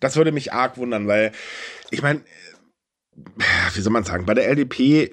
Das 0.00 0.16
würde 0.16 0.32
mich 0.32 0.52
arg 0.52 0.76
wundern, 0.76 1.06
weil 1.06 1.32
ich 1.90 2.02
meine, 2.02 2.22
wie 3.74 3.80
soll 3.80 3.92
man 3.92 4.04
sagen, 4.04 4.26
bei 4.26 4.34
der 4.34 4.48
LDP 4.48 5.10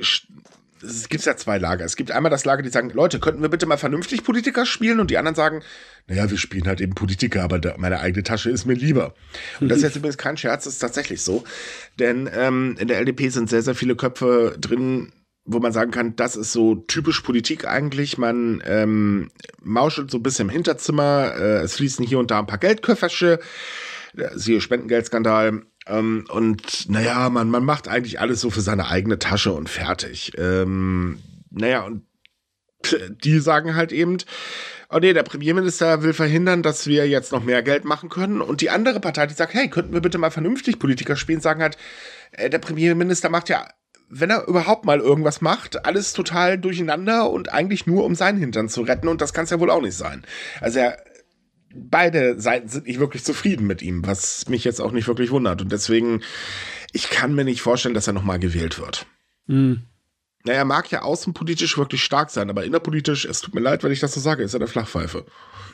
es 0.83 1.09
gibt 1.09 1.23
ja 1.25 1.35
zwei 1.37 1.57
Lager. 1.57 1.85
Es 1.85 1.95
gibt 1.95 2.11
einmal 2.11 2.29
das 2.29 2.45
Lager, 2.45 2.63
die 2.63 2.69
sagen, 2.69 2.89
Leute, 2.89 3.19
könnten 3.19 3.41
wir 3.41 3.49
bitte 3.49 3.65
mal 3.65 3.77
vernünftig 3.77 4.23
Politiker 4.23 4.65
spielen? 4.65 4.99
Und 4.99 5.11
die 5.11 5.17
anderen 5.17 5.35
sagen, 5.35 5.61
naja, 6.07 6.29
wir 6.29 6.37
spielen 6.37 6.67
halt 6.67 6.81
eben 6.81 6.95
Politiker, 6.95 7.43
aber 7.43 7.59
meine 7.77 7.99
eigene 7.99 8.23
Tasche 8.23 8.49
ist 8.49 8.65
mir 8.65 8.73
lieber. 8.73 9.13
Und 9.59 9.69
das 9.69 9.77
ist 9.77 9.83
jetzt 9.83 9.95
übrigens 9.95 10.17
kein 10.17 10.37
Scherz, 10.37 10.63
das 10.63 10.73
ist 10.73 10.79
tatsächlich 10.79 11.21
so. 11.21 11.43
Denn 11.99 12.29
ähm, 12.33 12.75
in 12.79 12.87
der 12.87 12.99
LDP 12.99 13.29
sind 13.29 13.49
sehr, 13.49 13.61
sehr 13.61 13.75
viele 13.75 13.95
Köpfe 13.95 14.55
drin, 14.59 15.13
wo 15.45 15.59
man 15.59 15.73
sagen 15.73 15.91
kann, 15.91 16.15
das 16.15 16.35
ist 16.35 16.51
so 16.51 16.75
typisch 16.75 17.21
Politik 17.21 17.67
eigentlich. 17.67 18.17
Man 18.17 18.61
ähm, 18.65 19.31
mauschelt 19.61 20.11
so 20.11 20.17
ein 20.17 20.23
bisschen 20.23 20.47
im 20.47 20.53
Hinterzimmer, 20.53 21.33
äh, 21.37 21.61
es 21.61 21.75
fließen 21.75 22.05
hier 22.05 22.19
und 22.19 22.31
da 22.31 22.39
ein 22.39 22.47
paar 22.47 22.57
Geldköffersche 22.57 23.39
siehe 24.35 24.61
Spendengeldskandal. 24.61 25.63
Ähm, 25.87 26.25
und 26.29 26.89
naja, 26.89 27.29
man, 27.29 27.49
man 27.49 27.65
macht 27.65 27.87
eigentlich 27.87 28.19
alles 28.19 28.41
so 28.41 28.49
für 28.49 28.61
seine 28.61 28.87
eigene 28.87 29.19
Tasche 29.19 29.51
und 29.51 29.69
fertig. 29.69 30.33
Ähm, 30.37 31.19
naja, 31.49 31.83
und 31.83 32.03
die 33.23 33.39
sagen 33.39 33.75
halt 33.75 33.91
eben, 33.91 34.17
oh 34.89 34.99
nee, 34.99 35.13
der 35.13 35.23
Premierminister 35.23 36.03
will 36.03 36.13
verhindern, 36.13 36.63
dass 36.63 36.87
wir 36.87 37.07
jetzt 37.07 37.31
noch 37.31 37.43
mehr 37.43 37.63
Geld 37.63 37.85
machen 37.85 38.09
können. 38.09 38.41
Und 38.41 38.61
die 38.61 38.69
andere 38.69 38.99
Partei, 38.99 39.27
die 39.27 39.33
sagt, 39.33 39.53
hey, 39.53 39.69
könnten 39.69 39.93
wir 39.93 40.01
bitte 40.01 40.17
mal 40.17 40.31
vernünftig 40.31 40.79
Politiker 40.79 41.15
spielen, 41.15 41.41
sagen 41.41 41.61
halt, 41.61 41.77
äh, 42.31 42.49
der 42.49 42.59
Premierminister 42.59 43.29
macht 43.29 43.49
ja, 43.49 43.67
wenn 44.13 44.29
er 44.29 44.47
überhaupt 44.47 44.85
mal 44.85 44.99
irgendwas 44.99 45.39
macht, 45.39 45.85
alles 45.85 46.11
total 46.11 46.57
durcheinander 46.57 47.29
und 47.29 47.53
eigentlich 47.53 47.87
nur 47.87 48.03
um 48.03 48.13
seinen 48.13 48.39
Hintern 48.39 48.67
zu 48.67 48.81
retten. 48.81 49.07
Und 49.07 49.21
das 49.21 49.33
kann 49.33 49.45
es 49.45 49.51
ja 49.51 49.59
wohl 49.59 49.69
auch 49.69 49.81
nicht 49.81 49.95
sein. 49.95 50.25
Also 50.59 50.79
er 50.79 50.97
beide 51.75 52.39
Seiten 52.39 52.67
sind 52.67 52.87
nicht 52.87 52.99
wirklich 52.99 53.23
zufrieden 53.23 53.67
mit 53.67 53.81
ihm, 53.81 54.05
was 54.05 54.47
mich 54.49 54.63
jetzt 54.63 54.81
auch 54.81 54.91
nicht 54.91 55.07
wirklich 55.07 55.31
wundert. 55.31 55.61
Und 55.61 55.71
deswegen, 55.71 56.21
ich 56.91 57.09
kann 57.09 57.35
mir 57.35 57.43
nicht 57.43 57.61
vorstellen, 57.61 57.95
dass 57.95 58.07
er 58.07 58.13
nochmal 58.13 58.39
gewählt 58.39 58.79
wird. 58.79 59.05
Mhm. 59.47 59.83
Naja, 60.43 60.59
er 60.59 60.65
mag 60.65 60.89
ja 60.89 61.03
außenpolitisch 61.03 61.77
wirklich 61.77 62.03
stark 62.03 62.31
sein, 62.31 62.49
aber 62.49 62.63
innerpolitisch, 62.63 63.25
es 63.25 63.41
tut 63.41 63.53
mir 63.53 63.61
leid, 63.61 63.83
wenn 63.83 63.91
ich 63.91 63.99
das 63.99 64.13
so 64.13 64.19
sage, 64.19 64.43
ist 64.43 64.53
er 64.55 64.59
eine 64.59 64.67
Flachpfeife. 64.67 65.25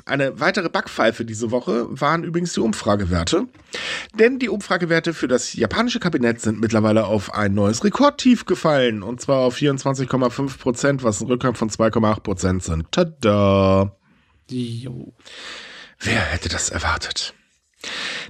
Eine 0.06 0.40
weitere 0.40 0.70
Backpfeife 0.70 1.26
diese 1.26 1.52
Woche 1.52 1.88
waren 1.90 2.24
übrigens 2.24 2.54
die 2.54 2.60
Umfragewerte. 2.60 3.48
Denn 4.20 4.40
die 4.40 4.50
Umfragewerte 4.50 5.14
für 5.14 5.28
das 5.28 5.54
japanische 5.54 6.00
Kabinett 6.00 6.42
sind 6.42 6.60
mittlerweile 6.60 7.06
auf 7.06 7.34
ein 7.34 7.54
neues 7.54 7.84
Rekordtief 7.84 8.46
gefallen. 8.46 9.04
Und 9.04 9.22
zwar 9.22 9.40
auf 9.40 9.56
24,5 9.58 10.60
Prozent, 10.60 11.04
was 11.04 11.22
ein 11.22 11.28
Rückgang 11.28 11.56
von 11.56 11.70
2,8 11.70 12.20
Prozent 12.22 12.64
sind. 12.64 12.92
Tada! 12.92 13.96
Jo. 14.50 15.14
Wer 16.00 16.22
hätte 16.22 16.50
das 16.50 16.70
erwartet? 16.70 17.34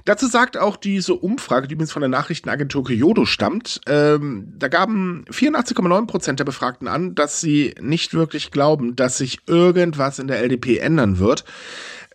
Dazu 0.04 0.26
sagt 0.26 0.56
auch 0.56 0.76
diese 0.76 1.14
Umfrage, 1.14 1.68
die 1.68 1.74
übrigens 1.74 1.92
von 1.92 2.00
der 2.02 2.08
Nachrichtenagentur 2.08 2.84
Kyodo 2.84 3.24
stammt, 3.24 3.80
ähm, 3.86 4.52
da 4.56 4.68
gaben 4.68 5.24
84,9% 5.30 6.34
der 6.34 6.44
Befragten 6.44 6.86
an, 6.86 7.14
dass 7.14 7.40
sie 7.40 7.74
nicht 7.80 8.14
wirklich 8.14 8.50
glauben, 8.50 8.94
dass 8.94 9.18
sich 9.18 9.40
irgendwas 9.46 10.18
in 10.18 10.28
der 10.28 10.40
LDP 10.40 10.78
ändern 10.78 11.18
wird. 11.18 11.44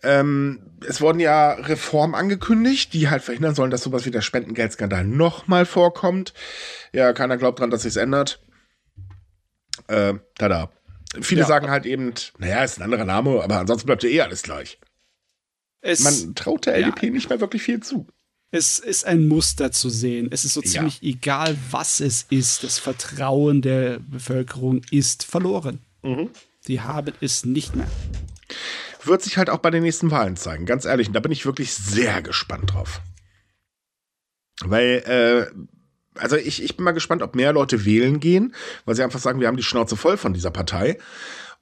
Ähm, 0.02 0.60
es 0.86 1.00
wurden 1.00 1.18
ja 1.18 1.52
Reformen 1.52 2.14
angekündigt, 2.14 2.92
die 2.92 3.08
halt 3.10 3.22
verhindern 3.22 3.54
sollen, 3.54 3.70
dass 3.70 3.82
sowas 3.82 4.06
wie 4.06 4.10
der 4.10 4.20
Spendengeldskandal 4.20 5.04
nochmal 5.04 5.66
vorkommt. 5.66 6.34
Ja, 6.92 7.12
keiner 7.12 7.36
glaubt 7.36 7.58
dran, 7.58 7.70
dass 7.70 7.82
sich's 7.82 7.96
ändert. 7.96 8.40
Äh, 9.88 10.14
tada. 10.38 10.70
Viele 11.20 11.42
Ja. 11.42 11.46
sagen 11.46 11.70
halt 11.70 11.86
eben, 11.86 12.12
naja, 12.38 12.62
ist 12.64 12.78
ein 12.78 12.82
anderer 12.84 13.04
Name, 13.04 13.42
aber 13.42 13.58
ansonsten 13.58 13.86
bleibt 13.86 14.02
ja 14.02 14.10
eh 14.10 14.20
alles 14.20 14.42
gleich. 14.42 14.78
Es, 15.86 16.00
Man 16.00 16.34
traut 16.34 16.66
der 16.66 16.78
ja. 16.78 16.86
LDP 16.88 17.10
nicht 17.10 17.28
mehr 17.28 17.40
wirklich 17.40 17.62
viel 17.62 17.80
zu. 17.80 18.06
es 18.50 18.78
ist 18.78 19.04
ein 19.04 19.26
Muster 19.28 19.70
zu 19.72 19.90
sehen. 19.90 20.28
Es 20.30 20.44
ist 20.44 20.54
so 20.54 20.62
Ja. 20.62 20.70
ziemlich 20.70 21.02
egal, 21.02 21.56
was 21.70 22.00
es 22.00 22.24
ist. 22.30 22.64
Das 22.64 22.78
Vertrauen 22.78 23.60
der 23.62 23.98
Bevölkerung 23.98 24.80
ist 24.90 25.24
verloren. 25.24 25.80
Mhm. 26.02 26.30
Die 26.68 26.80
haben 26.80 27.12
es 27.20 27.44
nicht 27.44 27.76
mehr. 27.76 27.88
Wird 29.02 29.22
sich 29.22 29.36
halt 29.36 29.50
auch 29.50 29.58
bei 29.58 29.70
den 29.70 29.82
nächsten 29.82 30.10
Wahlen 30.10 30.36
zeigen, 30.36 30.64
ganz 30.66 30.84
ehrlich. 30.86 31.08
Und 31.08 31.12
da 31.14 31.20
bin 31.20 31.32
ich 31.32 31.44
wirklich 31.44 31.74
sehr 31.74 32.22
gespannt 32.22 32.72
drauf. 32.72 33.02
Weil, 34.64 35.02
äh, 35.06 36.18
also 36.18 36.36
ich, 36.36 36.62
ich 36.62 36.76
bin 36.76 36.84
mal 36.84 36.92
gespannt, 36.92 37.22
ob 37.22 37.34
mehr 37.34 37.52
Leute 37.52 37.84
wählen 37.84 38.20
gehen, 38.20 38.54
weil 38.84 38.94
sie 38.94 39.02
einfach 39.02 39.18
sagen, 39.20 39.40
wir 39.40 39.48
haben 39.48 39.56
die 39.56 39.62
Schnauze 39.64 39.96
voll 39.96 40.16
von 40.16 40.32
dieser 40.32 40.50
Partei. 40.52 40.96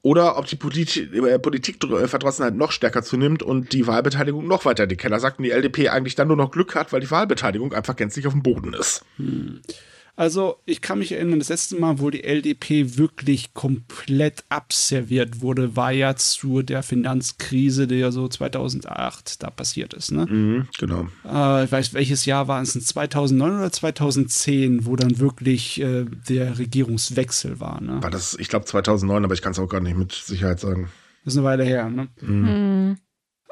Oder 0.02 0.36
ob 0.36 0.46
die 0.46 0.56
Politik, 0.56 1.14
äh, 1.14 1.38
Politikverdrossenheit 1.38 2.56
noch 2.56 2.72
stärker 2.72 3.02
zunimmt 3.02 3.42
und 3.42 3.72
die 3.72 3.86
Wahlbeteiligung 3.86 4.46
noch 4.48 4.64
weiter 4.64 4.82
in 4.84 4.88
die 4.88 4.96
Keller 4.96 5.20
sagt 5.20 5.38
und 5.38 5.44
die 5.44 5.52
LDP 5.52 5.90
eigentlich 5.90 6.16
dann 6.16 6.26
nur 6.26 6.36
noch 6.36 6.50
Glück 6.50 6.74
hat, 6.74 6.92
weil 6.92 7.00
die 7.00 7.10
Wahlbeteiligung 7.10 7.72
einfach 7.72 7.94
gänzlich 7.94 8.26
auf 8.26 8.32
dem 8.32 8.42
Boden 8.42 8.74
ist. 8.74 9.04
Also, 10.14 10.58
ich 10.66 10.82
kann 10.82 10.98
mich 10.98 11.12
erinnern, 11.12 11.38
das 11.38 11.48
letzte 11.48 11.76
Mal, 11.76 11.98
wo 11.98 12.10
die 12.10 12.22
LDP 12.22 12.98
wirklich 12.98 13.54
komplett 13.54 14.44
abserviert 14.50 15.40
wurde, 15.40 15.74
war 15.74 15.90
ja 15.90 16.14
zu 16.16 16.60
der 16.60 16.82
Finanzkrise, 16.82 17.86
die 17.86 17.94
ja 17.94 18.10
so 18.10 18.28
2008 18.28 19.42
da 19.42 19.48
passiert 19.48 19.94
ist. 19.94 20.12
Ne? 20.12 20.26
Mhm, 20.26 20.68
genau. 20.78 21.08
Äh, 21.24 21.64
ich 21.64 21.72
weiß, 21.72 21.94
welches 21.94 22.26
Jahr 22.26 22.46
war 22.46 22.60
es? 22.60 22.72
2009 22.72 23.58
oder 23.58 23.72
2010, 23.72 24.84
wo 24.84 24.96
dann 24.96 25.18
wirklich 25.18 25.80
äh, 25.80 26.04
der 26.28 26.58
Regierungswechsel 26.58 27.58
war. 27.58 27.80
Ne? 27.80 28.02
War 28.02 28.10
das, 28.10 28.36
ich 28.38 28.48
glaube 28.48 28.66
2009, 28.66 29.24
aber 29.24 29.32
ich 29.32 29.40
kann 29.40 29.52
es 29.52 29.58
auch 29.58 29.68
gar 29.68 29.80
nicht 29.80 29.96
mit 29.96 30.12
Sicherheit 30.12 30.60
sagen. 30.60 30.90
Das 31.24 31.32
ist 31.32 31.38
eine 31.38 31.46
Weile 31.46 31.64
her. 31.64 31.88
Ne? 31.88 32.08
Hm. 32.18 32.98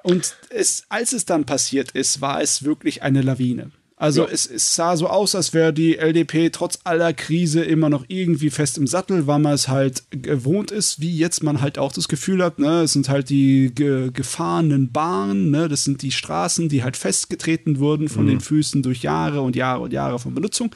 Und 0.03 0.37
es, 0.51 0.85
als 0.89 1.13
es 1.13 1.25
dann 1.25 1.45
passiert 1.45 1.93
ist, 1.93 2.21
war 2.21 2.43
es 2.43 2.65
wirklich 2.65 3.03
eine 3.03 3.23
Lawine. 3.23 3.71
Also 4.01 4.23
Ja. 4.23 4.29
es, 4.33 4.47
es 4.47 4.75
sah 4.75 4.97
so 4.97 5.09
aus, 5.09 5.35
als 5.35 5.53
wäre 5.53 5.75
die 5.75 5.99
LDP 5.99 6.49
trotz 6.49 6.79
aller 6.85 7.13
Krise 7.13 7.63
immer 7.63 7.91
noch 7.91 8.07
irgendwie 8.09 8.49
fest 8.49 8.79
im 8.79 8.87
Sattel, 8.87 9.27
weil 9.27 9.41
man 9.41 9.53
es 9.53 9.69
halt 9.69 10.05
gewohnt 10.11 10.71
ist, 10.71 11.01
wie 11.03 11.15
jetzt 11.15 11.43
man 11.43 11.61
halt 11.61 11.79
auch 11.79 11.93
das 11.93 12.09
Gefühl 12.09 12.43
hat, 12.43 12.59
ne, 12.59 12.81
es 12.81 12.95
sind 12.95 13.11
halt 13.11 13.29
die 13.29 13.71
ge 13.75 14.11
gefahrenen 14.11 14.91
Bahnen, 14.91 15.51
ne, 15.51 15.69
das 15.69 15.85
sind 15.85 16.01
die 16.01 16.13
Straßen, 16.13 16.71
die 16.71 16.83
halt 16.83 16.97
festgetreten 16.97 17.79
wurden 17.79 18.09
von 18.09 18.27
den 18.27 18.41
Füßen 18.41 18.83
durch 18.83 19.03
Jahre 19.03 19.43
und 19.43 19.55
Jahre 19.55 19.83
und 19.83 19.93
Jahre 19.93 20.19
von 20.19 20.33
Benutzung. 20.35 20.75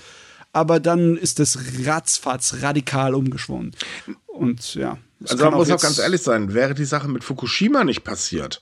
Aber 0.53 0.79
dann 0.79 1.17
ist 1.17 1.39
das 1.39 1.59
ratzfatz 1.87 2.57
radikal 2.61 3.15
umgeschwungen. 3.15 3.73
Und 4.27 4.75
ja. 4.75 4.99
Also 5.27 5.45
man 5.47 5.55
muss 5.55 5.71
auch 5.71 5.81
ganz 5.81 5.99
ehrlich 5.99 6.21
sein, 6.21 6.53
wäre 6.53 6.75
die 6.75 6.85
Sache 6.85 7.09
mit 7.09 7.25
Fukushima 7.25 7.85
nicht 7.85 8.05
passiert, 8.05 8.61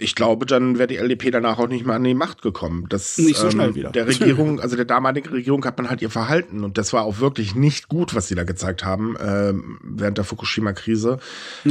ich 0.00 0.14
glaube, 0.14 0.46
dann 0.46 0.78
wäre 0.78 0.86
die 0.88 0.96
LDP 0.96 1.30
danach 1.30 1.58
auch 1.58 1.68
nicht 1.68 1.84
mehr 1.86 1.96
an 1.96 2.04
die 2.04 2.14
Macht 2.14 2.42
gekommen. 2.42 2.86
Das, 2.88 3.18
Nicht 3.18 3.36
so 3.36 3.50
schnell 3.50 3.74
wieder. 3.74 3.90
Der 3.90 4.06
Regierung, 4.08 4.60
also 4.60 4.76
der 4.76 4.84
damaligen 4.84 5.28
Regierung 5.28 5.64
hat 5.64 5.76
man 5.78 5.90
halt 5.90 6.02
ihr 6.02 6.10
Verhalten 6.10 6.64
und 6.64 6.78
das 6.78 6.92
war 6.92 7.04
auch 7.04 7.20
wirklich 7.20 7.54
nicht 7.54 7.88
gut, 7.88 8.14
was 8.14 8.28
sie 8.28 8.34
da 8.34 8.44
gezeigt 8.44 8.84
haben 8.84 9.16
ähm, 9.22 9.78
während 9.82 10.18
der 10.18 10.24
Fukushima-Krise. 10.24 11.18
Äh, 11.64 11.70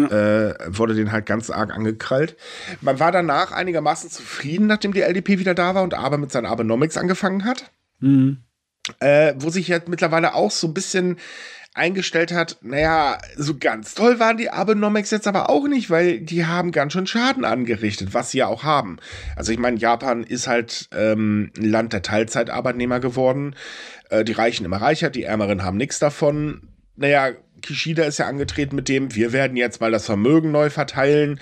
wurde 0.67 0.93
den 0.93 1.11
halt 1.11 1.25
ganz 1.25 1.49
arg 1.49 1.73
angekrallt. 1.73 2.35
Man 2.81 2.99
war 2.99 3.11
danach 3.11 3.51
einigermaßen 3.51 4.09
zufrieden, 4.09 4.67
nachdem 4.67 4.93
die 4.93 5.01
LDP 5.01 5.39
wieder 5.39 5.53
da 5.53 5.75
war 5.75 5.83
und 5.83 5.93
aber 5.93 6.17
mit 6.17 6.31
seinen 6.31 6.45
Abenomics 6.45 6.97
angefangen 6.97 7.45
hat 7.45 7.71
Mhm. 8.01 8.37
äh, 8.99 9.33
wo 9.37 9.49
sich 9.49 9.67
jetzt 9.67 9.89
mittlerweile 9.89 10.33
auch 10.35 10.51
so 10.51 10.67
ein 10.67 10.73
bisschen 10.73 11.17
eingestellt 11.73 12.33
hat, 12.33 12.57
naja, 12.61 13.19
so 13.37 13.57
ganz 13.57 13.93
toll 13.93 14.19
waren 14.19 14.37
die 14.37 14.49
Abenomics 14.49 15.11
jetzt 15.11 15.27
aber 15.27 15.49
auch 15.49 15.67
nicht, 15.67 15.89
weil 15.89 16.19
die 16.19 16.45
haben 16.45 16.71
ganz 16.71 16.93
schön 16.93 17.07
Schaden 17.07 17.45
angerichtet, 17.45 18.13
was 18.13 18.31
sie 18.31 18.39
ja 18.39 18.47
auch 18.47 18.63
haben. 18.63 18.97
Also 19.35 19.51
ich 19.51 19.59
meine, 19.59 19.77
Japan 19.77 20.23
ist 20.23 20.47
halt 20.47 20.89
ähm, 20.93 21.51
ein 21.57 21.65
Land 21.65 21.93
der 21.93 22.01
Teilzeitarbeitnehmer 22.01 22.99
geworden. 22.99 23.55
Äh, 24.09 24.23
die 24.23 24.33
Reichen 24.33 24.65
immer 24.65 24.77
reicher, 24.81 25.09
die 25.09 25.23
Ärmeren 25.23 25.63
haben 25.63 25.77
nichts 25.77 25.99
davon. 25.99 26.69
Naja, 26.95 27.31
Kishida 27.61 28.03
ist 28.03 28.19
ja 28.19 28.27
angetreten 28.27 28.75
mit 28.75 28.89
dem, 28.89 29.15
wir 29.15 29.31
werden 29.31 29.57
jetzt 29.57 29.81
mal 29.81 29.91
das 29.91 30.05
Vermögen 30.05 30.51
neu 30.51 30.69
verteilen. 30.69 31.39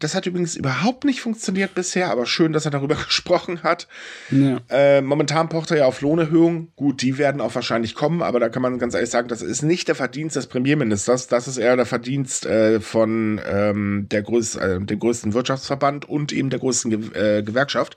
Das 0.00 0.14
hat 0.14 0.26
übrigens 0.26 0.56
überhaupt 0.56 1.04
nicht 1.04 1.20
funktioniert 1.20 1.74
bisher, 1.74 2.10
aber 2.10 2.26
schön, 2.26 2.52
dass 2.52 2.64
er 2.64 2.70
darüber 2.70 2.94
gesprochen 3.06 3.62
hat. 3.62 3.88
Ja. 4.30 4.60
Äh, 4.68 5.00
momentan 5.00 5.48
pocht 5.48 5.70
er 5.70 5.78
ja 5.78 5.86
auf 5.86 6.00
Lohnerhöhung. 6.00 6.72
Gut, 6.76 7.00
die 7.02 7.16
werden 7.16 7.40
auch 7.40 7.54
wahrscheinlich 7.54 7.94
kommen, 7.94 8.22
aber 8.22 8.40
da 8.40 8.48
kann 8.48 8.62
man 8.62 8.78
ganz 8.78 8.94
ehrlich 8.94 9.10
sagen, 9.10 9.28
das 9.28 9.42
ist 9.42 9.62
nicht 9.62 9.88
der 9.88 9.94
Verdienst 9.94 10.36
des 10.36 10.48
Premierministers, 10.48 11.28
das 11.28 11.48
ist 11.48 11.58
eher 11.58 11.76
der 11.76 11.86
Verdienst 11.86 12.44
äh, 12.46 12.80
von 12.80 13.40
ähm, 13.46 14.06
der 14.10 14.22
größ 14.22 14.56
äh, 14.56 14.80
dem 14.80 14.98
größten 14.98 15.32
Wirtschaftsverband 15.32 16.08
und 16.08 16.32
eben 16.32 16.50
der 16.50 16.58
größten 16.58 16.90
Ge 16.90 17.38
äh, 17.38 17.42
Gewerkschaft 17.42 17.96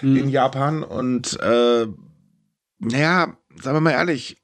in 0.00 0.28
Japan. 0.28 0.82
Und 0.82 1.38
äh, 1.40 1.86
naja, 2.78 3.36
sagen 3.62 3.76
wir 3.76 3.80
mal 3.80 3.92
ehrlich, 3.92 4.36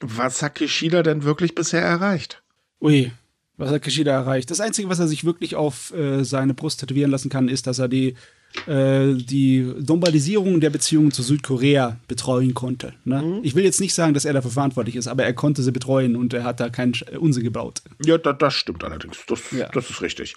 was 0.00 0.42
hat 0.42 0.54
Kishida 0.54 1.02
denn 1.02 1.24
wirklich 1.24 1.54
bisher 1.54 1.82
erreicht? 1.82 2.42
Ui, 2.80 3.12
was 3.60 3.70
hat 3.70 3.82
Kishida 3.82 4.12
erreicht? 4.12 4.50
Das 4.50 4.60
Einzige, 4.60 4.88
was 4.88 4.98
er 4.98 5.08
sich 5.08 5.24
wirklich 5.24 5.54
auf 5.54 5.92
äh, 5.92 6.24
seine 6.24 6.54
Brust 6.54 6.80
tätowieren 6.80 7.10
lassen 7.10 7.28
kann, 7.28 7.48
ist, 7.48 7.66
dass 7.66 7.78
er 7.78 7.88
die, 7.88 8.14
äh, 8.66 9.14
die 9.14 9.72
Normalisierung 9.86 10.60
der 10.60 10.70
Beziehungen 10.70 11.12
zu 11.12 11.22
Südkorea 11.22 11.96
betreuen 12.08 12.54
konnte. 12.54 12.92
Ne? 13.04 13.40
Ich 13.42 13.54
will 13.54 13.64
jetzt 13.64 13.80
nicht 13.80 13.94
sagen, 13.94 14.14
dass 14.14 14.24
er 14.24 14.32
dafür 14.32 14.50
verantwortlich 14.50 14.96
ist, 14.96 15.06
aber 15.06 15.24
er 15.24 15.32
konnte 15.32 15.62
sie 15.62 15.72
betreuen 15.72 16.16
und 16.16 16.34
er 16.34 16.44
hat 16.44 16.60
da 16.60 16.68
keinen 16.68 16.94
Unsinn 17.18 17.44
gebaut. 17.44 17.82
Ja, 18.04 18.18
da, 18.18 18.32
das 18.32 18.54
stimmt 18.54 18.84
allerdings. 18.84 19.18
Das, 19.26 19.40
Ja. 19.52 19.68
das 19.72 19.88
ist 19.90 20.02
richtig. 20.02 20.34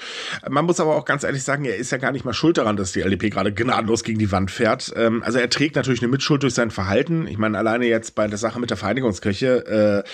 Man 0.50 0.66
muss 0.66 0.80
aber 0.80 0.96
auch 0.96 1.06
ganz 1.06 1.24
ehrlich 1.24 1.44
sagen, 1.44 1.66
er 1.66 1.76
ist 1.76 1.92
ja 1.92 1.98
gar 1.98 2.12
nicht 2.12 2.26
mal 2.26 2.34
schuld 2.34 2.58
daran, 2.58 2.78
dass 2.78 2.92
die 2.92 3.02
LDP 3.02 3.30
gerade 3.30 3.52
gnadenlos 3.54 4.04
gegen 4.04 4.20
die 4.20 4.32
Wand 4.32 4.52
fährt. 4.52 4.94
Ähm, 4.96 5.24
also 5.24 5.40
er 5.40 5.50
trägt 5.50 5.76
natürlich 5.76 6.02
eine 6.02 6.10
Mitschuld 6.12 6.44
durch 6.44 6.54
sein 6.54 6.72
Verhalten. 6.72 7.28
Ich 7.28 7.38
meine, 7.38 7.58
alleine 7.58 7.88
jetzt 7.88 8.16
bei 8.16 8.28
der 8.28 8.38
Sache 8.38 8.60
mit 8.60 8.70
der 8.70 8.78
Vereinigungskirche, 8.78 10.04
äh, 10.06 10.10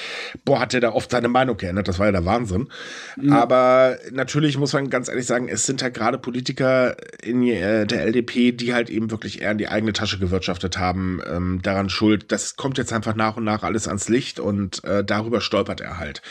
boah, 0.45 0.59
hat 0.61 0.73
er 0.73 0.79
da 0.79 0.91
oft 0.93 1.11
seine 1.11 1.27
Meinung 1.27 1.57
geändert. 1.57 1.87
Das 1.87 1.99
war 1.99 2.05
ja 2.07 2.11
der 2.11 2.25
Wahnsinn. 2.25 2.67
Aber 3.29 3.97
natürlich 4.11 4.57
muss 4.57 4.73
man 4.73 4.89
ganz 4.89 5.09
ehrlich 5.09 5.25
sagen, 5.25 5.47
es 5.49 5.65
sind 5.65 5.81
halt 5.81 5.93
gerade 5.93 6.17
Politiker 6.17 6.95
in 7.23 7.43
äh, 7.43 7.85
der 7.91 8.05
LDP, 8.05 8.51
die 8.51 8.73
halt 8.73 8.89
eben 8.89 9.11
wirklich 9.11 9.41
eher 9.41 9.51
in 9.51 9.57
die 9.57 9.67
eigene 9.67 9.93
Tasche 9.93 10.19
gewirtschaftet 10.19 10.77
haben, 10.77 11.21
ähm, 11.27 11.59
daran 11.61 11.89
schuld. 11.89 12.31
Das 12.31 12.55
kommt 12.55 12.77
jetzt 12.77 12.93
einfach 12.93 13.15
nach 13.15 13.37
und 13.37 13.43
nach 13.43 13.63
alles 13.63 13.87
ans 13.87 14.09
Licht 14.09 14.39
und 14.39 14.83
äh, 14.83 15.03
darüber 15.03 15.41
stolpert 15.41 15.81
er 15.81 15.97
halt. 15.97 16.21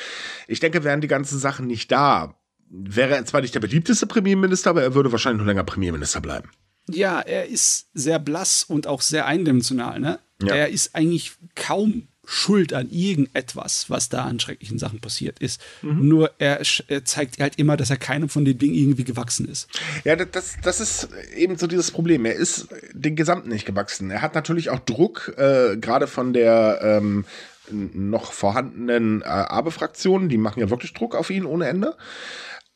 Ich 0.47 0.61
denke, 0.61 0.85
wären 0.85 1.01
die 1.01 1.09
ganzen 1.09 1.39
Sachen 1.39 1.67
nicht 1.67 1.91
da, 1.93 2.35
wäre 2.71 3.17
er 3.17 3.25
zwar 3.25 3.41
nicht 3.41 3.55
der 3.55 3.61
beliebteste 3.61 4.07
Premierminister, 4.07 4.71
aber 4.71 4.83
er 4.83 4.95
würde 4.95 5.13
wahrscheinlich 5.13 5.41
noch 5.41 5.47
länger 5.47 5.65
Premierminister 5.65 6.21
bleiben. 6.21 6.51
Ja, 6.91 7.21
er 7.21 7.47
ist 7.47 7.89
sehr 7.93 8.19
blass 8.19 8.65
und 8.65 8.87
auch 8.87 9.03
sehr 9.03 9.27
eindimensional. 9.27 10.01
Ne? 10.01 10.19
Ja. 10.43 10.55
Er 10.55 10.69
ist 10.69 10.95
eigentlich 10.95 11.33
kaum 11.55 12.09
schuld 12.31 12.75
an 12.75 12.91
irgendetwas, 12.91 13.89
was 13.89 14.11
da 14.11 14.25
an 14.25 14.39
schrecklichen 14.39 14.79
Sachen 14.79 15.01
passiert 15.01 15.39
ist. 15.39 15.63
Nur 15.81 16.31
er, 16.39 16.61
er 16.89 17.05
zeigt 17.07 17.41
halt 17.41 17.57
immer, 17.57 17.79
dass 17.79 17.89
er 17.89 17.97
keinem 17.97 18.29
von 18.29 18.45
den 18.45 18.59
Dingen 18.59 18.75
irgendwie 18.75 19.05
gewachsen 19.05 19.49
ist. 19.49 19.67
Ja, 20.05 20.15
das- 20.15 20.57
das, 20.63 20.81
ist 20.81 21.09
eben 21.35 21.57
so 21.57 21.67
dieses 21.67 21.91
Problem. 21.91 22.27
Er 22.27 22.35
ist 22.35 22.69
den 22.93 23.17
Gesamten 23.17 23.49
nicht 23.49 23.65
gewachsen. 23.65 24.11
Er 24.11 24.21
hat 24.21 24.35
natürlich 24.35 24.69
auch 24.69 24.81
Druck, 24.81 25.33
äh, 25.39 25.79
gerade 25.79 26.07
von 26.07 26.35
der 26.35 26.81
ähm, 26.83 27.25
noch 27.71 28.33
vorhandenen 28.33 29.23
äh, 29.23 29.25
Abe-Fraktion. 29.25 30.29
Die 30.29 30.37
machen 30.39 30.61
ja 30.61 30.69
wirklich 30.69 30.93
Druck 30.93 31.15
auf 31.15 31.31
ihn 31.31 31.47
ohne 31.47 31.67
Ende. 31.67 31.97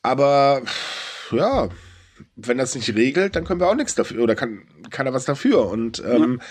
Aber 0.01 0.63
ja, 1.31 1.69
wenn 2.35 2.57
das 2.57 2.75
nicht 2.75 2.95
regelt, 2.95 3.35
dann 3.35 3.43
können 3.43 3.59
wir 3.59 3.69
auch 3.69 3.75
nichts 3.75 3.95
dafür 3.95 4.23
oder 4.23 4.35
kann 4.35 4.63
keiner 4.89 5.13
was 5.13 5.25
dafür. 5.25 5.67
Und 5.67 6.03
ähm, 6.05 6.41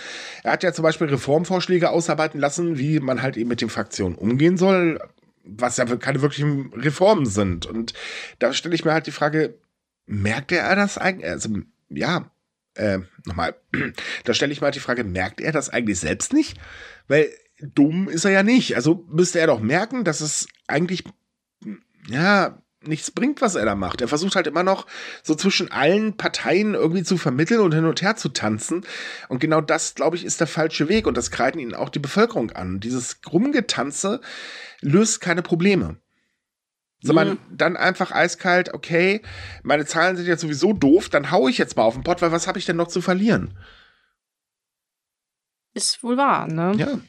er 0.43 0.53
hat 0.53 0.63
ja 0.63 0.73
zum 0.73 0.85
Beispiel 0.85 1.09
Reformvorschläge 1.09 1.91
ausarbeiten 1.91 2.41
lassen, 2.41 2.79
wie 2.79 3.01
man 3.01 3.23
halt 3.23 3.37
eben 3.37 3.49
mit 3.49 3.61
den 3.61 3.69
Fraktionen 3.69 4.17
umgehen 4.17 4.57
soll, 4.57 5.01
was 5.45 5.77
ja 5.77 5.85
keine 5.97 6.23
wirklichen 6.23 6.73
Reformen 6.75 7.27
sind. 7.27 7.67
Und 7.67 7.95
da 8.39 8.53
stelle 8.53 8.75
ich 8.75 8.85
mir 8.85 8.93
halt 8.93 9.07
die 9.07 9.13
Frage, 9.13 9.59
merkt 10.07 10.53
er 10.53 10.77
das 10.77 10.99
eigentlich? 10.99 11.29
Also, 11.29 11.51
ja, 11.89 12.31
äh, 12.75 13.01
nochmal, 13.27 13.57
da 14.25 14.35
stelle 14.35 14.53
ich 14.53 14.61
mal 14.61 14.71
die 14.71 14.81
Frage, 14.81 15.05
merkt 15.05 15.41
er 15.41 15.53
das 15.53 15.69
eigentlich 15.69 15.99
selbst 15.99 16.33
nicht? 16.33 16.59
Weil 17.09 17.29
dumm 17.75 18.09
ist 18.09 18.25
er 18.25 18.31
ja 18.31 18.43
nicht. 18.43 18.77
Also 18.77 19.05
müsste 19.09 19.41
er 19.41 19.49
doch 19.49 19.61
merken, 19.61 20.05
dass 20.05 20.21
es 20.21 20.47
eigentlich, 20.67 21.05
ja, 22.09 22.63
nichts 22.87 23.11
bringt, 23.11 23.41
was 23.41 23.55
er 23.55 23.65
da 23.65 23.75
macht. 23.75 24.01
Er 24.01 24.09
versucht 24.09 24.37
halt 24.37 24.47
immer 24.47 24.63
noch 24.63 24.87
so 25.23 25.35
zwischen 25.35 25.71
allen 25.71 26.17
Parteien 26.17 26.75
irgendwie 26.75 27.03
zu 27.03 27.17
vermitteln 27.17 27.61
und 27.61 27.75
hin 27.75 27.85
und 27.85 28.03
her 28.03 28.17
zu 28.17 28.29
tanzen. 28.29 28.85
Und 29.29 29.41
genau 29.41 29.61
das, 29.61 29.95
glaube 29.95 30.17
ich, 30.17 30.25
ist 30.25 30.41
der 30.41 30.47
falsche 30.47 30.89
Weg. 30.89 31.07
Und 31.07 31.17
das 31.17 31.31
kreiden 31.31 31.61
ihnen 31.61 31.75
auch 31.75 31.89
die 31.89 31.99
Bevölkerung 31.99 32.51
an. 32.53 32.81
Dieses 32.81 33.21
Rumgetanze 33.31 34.21
löst 34.81 35.21
keine 35.21 35.43
Probleme. 35.43 35.97
Sondern 37.05 37.39
dann 37.51 37.77
einfach 37.77 38.13
eiskalt, 38.13 38.75
okay, 38.75 39.23
meine 39.65 39.85
Zahlen 39.87 40.17
sind 40.17 40.27
jetzt 40.27 40.43
sowieso 40.43 40.73
doof, 40.73 41.09
dann 41.09 41.33
hau 41.33 41.49
ich 41.49 41.59
jetzt 41.59 41.77
mal 41.77 41.83
auf 41.83 41.95
den 41.95 42.05
Pott, 42.05 42.23
weil 42.23 42.31
was 42.31 42.47
habe 42.47 42.61
ich 42.61 42.65
denn 42.65 42.77
noch 42.77 42.87
zu 42.87 43.01
verlieren? 43.01 43.59
Ist 45.75 46.05
wohl 46.05 46.17
wahr, 46.17 46.47
ne? 46.47 46.75
Ja. 46.77 47.01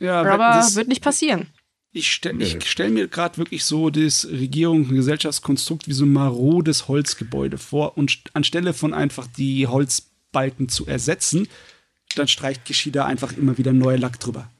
Ja, 0.00 0.20
Aber 0.22 0.54
das, 0.54 0.76
wird 0.76 0.88
nicht 0.88 1.02
passieren. 1.02 1.48
Ich 1.92 2.12
stelle 2.12 2.60
stell 2.64 2.90
mir 2.90 3.08
gerade 3.08 3.36
wirklich 3.38 3.64
so 3.64 3.90
das 3.90 4.26
Regierungs- 4.28 4.88
und 4.90 4.94
Gesellschaftskonstrukt 4.94 5.88
wie 5.88 5.92
so 5.92 6.04
ein 6.04 6.12
marodes 6.12 6.86
Holzgebäude 6.86 7.58
vor 7.58 7.98
und 7.98 8.22
anstelle 8.32 8.72
von 8.72 8.94
einfach 8.94 9.26
die 9.26 9.66
Holzbalken 9.66 10.68
zu 10.68 10.86
ersetzen, 10.86 11.48
dann 12.14 12.28
streicht 12.28 12.64
Geschieder 12.64 13.06
einfach 13.06 13.32
immer 13.36 13.58
wieder 13.58 13.72
neue 13.72 13.96
Lack 13.96 14.20
drüber. 14.20 14.50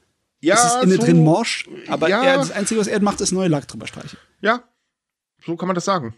Ja, 0.41 0.55
es 0.55 0.65
ist 0.65 0.83
innen 0.83 0.99
so, 0.99 1.05
drin 1.05 1.23
morsch, 1.23 1.69
aber 1.87 2.09
ja, 2.09 2.23
er, 2.23 2.37
das 2.37 2.51
Einzige, 2.51 2.81
was 2.81 2.87
er 2.87 3.01
macht, 3.01 3.21
ist 3.21 3.31
neue 3.31 3.47
Lack 3.47 3.67
drüber 3.67 3.87
streichen. 3.87 4.17
Ja, 4.41 4.63
so 5.45 5.55
kann 5.55 5.67
man 5.67 5.75
das 5.75 5.85
sagen. 5.85 6.15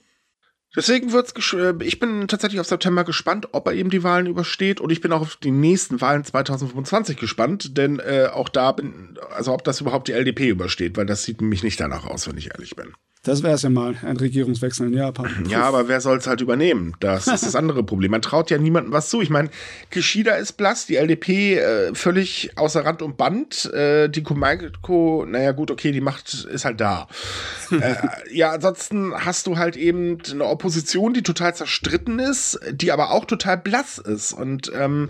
Deswegen 0.75 1.11
wird's, 1.11 1.33
äh, 1.53 1.73
ich 1.83 1.99
bin 1.99 2.27
tatsächlich 2.27 2.59
auf 2.59 2.67
September 2.67 3.03
gespannt, 3.03 3.49
ob 3.51 3.67
er 3.67 3.73
eben 3.73 3.89
die 3.89 4.03
Wahlen 4.03 4.25
übersteht 4.25 4.81
und 4.81 4.91
ich 4.91 5.01
bin 5.01 5.11
auch 5.11 5.21
auf 5.21 5.35
die 5.35 5.51
nächsten 5.51 6.01
Wahlen 6.01 6.23
2025 6.23 7.17
gespannt, 7.17 7.77
denn 7.77 7.99
äh, 7.99 8.27
auch 8.31 8.49
da 8.49 8.71
bin, 8.71 9.19
also 9.35 9.53
ob 9.53 9.63
das 9.63 9.81
überhaupt 9.81 10.07
die 10.07 10.13
LDP 10.13 10.49
übersteht, 10.49 10.97
weil 10.97 11.05
das 11.05 11.23
sieht 11.23 11.41
nämlich 11.41 11.63
nicht 11.63 11.79
danach 11.79 12.05
aus, 12.05 12.27
wenn 12.27 12.37
ich 12.37 12.51
ehrlich 12.51 12.75
bin. 12.75 12.93
Das 13.23 13.41
wäre 13.41 13.53
es 13.53 13.61
ja 13.61 13.69
mal, 13.69 13.95
ein 14.01 14.17
Regierungswechsel 14.17 14.87
in 14.87 14.93
Japan. 14.93 15.45
Ja, 15.49 15.63
aber 15.63 15.87
wer 15.87 16.01
soll 16.01 16.17
es 16.17 16.27
halt 16.27 16.41
übernehmen? 16.41 16.93
Das 16.99 17.27
ist 17.27 17.45
das 17.45 17.55
andere 17.55 17.83
Problem. 17.83 18.11
Man 18.11 18.21
traut 18.21 18.51
ja 18.51 18.57
niemandem 18.57 18.91
was 18.91 19.09
zu. 19.09 19.21
Ich 19.21 19.29
meine, 19.29 19.49
Kishida 19.91 20.35
ist 20.35 20.53
blass, 20.53 20.87
die 20.87 20.97
LDP 20.97 21.55
äh, 21.57 21.95
völlig 21.95 22.51
außer 22.57 22.83
Rand 22.83 23.01
und 23.01 23.15
Band. 23.15 23.71
Äh, 23.73 24.09
die 24.09 24.23
Kumaiko, 24.23 25.25
naja 25.27 25.53
gut, 25.53 25.71
okay, 25.71 25.93
die 25.93 26.01
Macht 26.01 26.33
ist 26.33 26.65
halt 26.65 26.81
da. 26.81 27.07
äh, 27.71 27.95
ja, 28.29 28.51
ansonsten 28.51 29.13
hast 29.13 29.47
du 29.47 29.57
halt 29.57 29.77
eben 29.77 30.17
eine 30.29 30.45
Opposition, 30.45 31.13
die 31.13 31.23
total 31.23 31.55
zerstritten 31.55 32.19
ist, 32.19 32.59
die 32.71 32.91
aber 32.91 33.11
auch 33.11 33.23
total 33.23 33.57
blass 33.57 33.99
ist. 33.99 34.33
Und 34.33 34.69
ähm, 34.75 35.09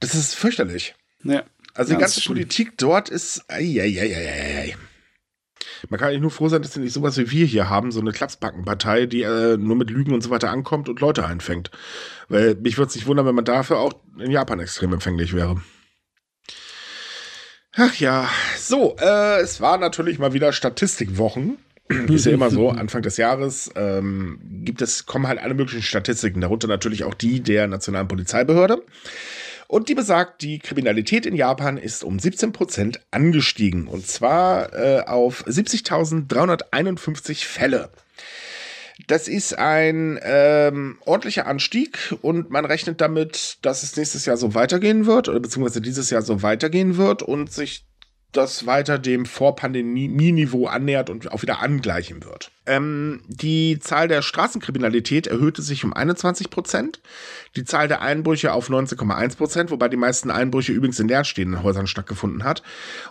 das 0.00 0.16
ist 0.16 0.34
fürchterlich. 0.34 0.96
Ja. 1.22 1.44
Also 1.74 1.94
die 1.94 2.00
ganze 2.00 2.20
Politik 2.20 2.78
dort 2.78 3.10
ist. 3.10 3.44
Ei, 3.48 3.80
ei, 3.80 4.00
ei, 4.00 4.16
ei, 4.16 4.60
ei. 4.60 4.76
Man 5.88 5.98
kann 5.98 6.08
eigentlich 6.08 6.22
nur 6.22 6.30
froh 6.30 6.48
sein, 6.48 6.62
dass 6.62 6.72
sie 6.72 6.80
nicht 6.80 6.92
sowas 6.92 7.16
wie 7.18 7.30
wir 7.30 7.46
hier 7.46 7.68
haben, 7.68 7.92
so 7.92 8.00
eine 8.00 8.12
Klapsbackenpartei, 8.12 9.06
die 9.06 9.22
äh, 9.22 9.56
nur 9.56 9.76
mit 9.76 9.90
Lügen 9.90 10.12
und 10.12 10.22
so 10.22 10.30
weiter 10.30 10.50
ankommt 10.50 10.88
und 10.88 11.00
Leute 11.00 11.26
einfängt. 11.26 11.70
Weil 12.28 12.54
mich 12.56 12.78
würde 12.78 12.88
es 12.88 12.94
nicht 12.94 13.06
wundern, 13.06 13.26
wenn 13.26 13.34
man 13.34 13.44
dafür 13.44 13.78
auch 13.78 13.94
in 14.18 14.30
Japan 14.30 14.60
extrem 14.60 14.92
empfänglich 14.92 15.34
wäre. 15.34 15.60
Ach 17.76 17.94
ja, 17.96 18.28
so, 18.56 18.96
äh, 19.00 19.40
es 19.40 19.60
war 19.60 19.78
natürlich 19.78 20.18
mal 20.18 20.32
wieder 20.32 20.52
Statistikwochen. 20.52 21.58
Ist 22.08 22.24
ja 22.24 22.32
immer 22.32 22.50
so, 22.50 22.70
Anfang 22.70 23.02
des 23.02 23.18
Jahres 23.18 23.70
ähm, 23.76 24.40
gibt 24.64 24.80
es, 24.80 25.04
kommen 25.04 25.26
halt 25.26 25.38
alle 25.38 25.52
möglichen 25.52 25.82
Statistiken, 25.82 26.40
darunter 26.40 26.66
natürlich 26.66 27.04
auch 27.04 27.12
die 27.12 27.40
der 27.40 27.66
Nationalen 27.66 28.08
Polizeibehörde. 28.08 28.82
Und 29.74 29.88
die 29.88 29.96
besagt, 29.96 30.42
die 30.42 30.60
Kriminalität 30.60 31.26
in 31.26 31.34
Japan 31.34 31.78
ist 31.78 32.04
um 32.04 32.20
17 32.20 32.52
Prozent 32.52 33.00
angestiegen. 33.10 33.88
Und 33.88 34.06
zwar 34.06 34.72
äh, 34.72 35.00
auf 35.00 35.44
70.351 35.48 37.44
Fälle. 37.44 37.90
Das 39.08 39.26
ist 39.26 39.58
ein 39.58 40.20
ähm, 40.22 40.98
ordentlicher 41.04 41.48
Anstieg 41.48 42.14
und 42.22 42.50
man 42.50 42.64
rechnet 42.64 43.00
damit, 43.00 43.58
dass 43.62 43.82
es 43.82 43.96
nächstes 43.96 44.26
Jahr 44.26 44.36
so 44.36 44.54
weitergehen 44.54 45.06
wird 45.06 45.28
oder 45.28 45.40
beziehungsweise 45.40 45.80
dieses 45.80 46.08
Jahr 46.08 46.22
so 46.22 46.42
weitergehen 46.42 46.96
wird 46.96 47.24
und 47.24 47.52
sich 47.52 47.84
das 48.36 48.66
weiter 48.66 48.98
dem 48.98 49.26
Vorpandemie-Niveau 49.26 50.66
annähert 50.66 51.10
und 51.10 51.30
auch 51.32 51.42
wieder 51.42 51.60
angleichen 51.60 52.24
wird. 52.24 52.50
Ähm, 52.66 53.22
die 53.26 53.78
Zahl 53.78 54.08
der 54.08 54.22
Straßenkriminalität 54.22 55.26
erhöhte 55.26 55.62
sich 55.62 55.84
um 55.84 55.92
21 55.92 56.50
Prozent, 56.50 57.00
die 57.56 57.64
Zahl 57.64 57.88
der 57.88 58.02
Einbrüche 58.02 58.52
auf 58.52 58.68
19,1 58.68 59.36
Prozent, 59.36 59.70
wobei 59.70 59.88
die 59.88 59.96
meisten 59.96 60.30
Einbrüche 60.30 60.72
übrigens 60.72 61.00
in 61.00 61.08
leerstehenden 61.08 61.62
Häusern 61.62 61.86
stattgefunden 61.86 62.44
hat. 62.44 62.62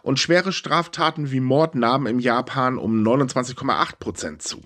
Und 0.01 0.19
schwere 0.19 0.51
Straftaten 0.51 1.31
wie 1.31 1.39
Mord 1.39 1.75
nahmen 1.75 2.07
im 2.07 2.19
Japan 2.19 2.77
um 2.77 3.01
29,8 3.03 3.99
Prozent 3.99 4.41
zu. 4.41 4.63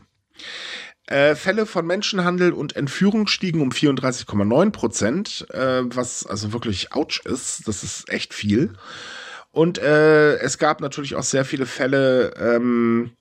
Äh, 1.08 1.36
Fälle 1.36 1.66
von 1.66 1.88
Menschenhandel 1.88 2.52
und 2.52 2.76
Entführung 2.76 3.28
stiegen 3.28 3.62
um 3.62 3.70
34,9 3.70 4.72
Prozent, 4.72 5.48
äh, 5.52 5.84
was 5.84 6.26
also 6.26 6.52
wirklich 6.52 6.94
ouch 6.94 7.22
ist. 7.24 7.66
Das 7.68 7.84
ist 7.84 8.10
echt 8.10 8.34
viel. 8.34 8.74
Und 9.52 9.80
äh, 9.80 10.38
es 10.38 10.58
gab 10.58 10.82
natürlich 10.82 11.16
auch 11.16 11.24
sehr 11.24 11.46
viele 11.46 11.66
Fälle 11.66 12.34
ähm, 12.38 13.12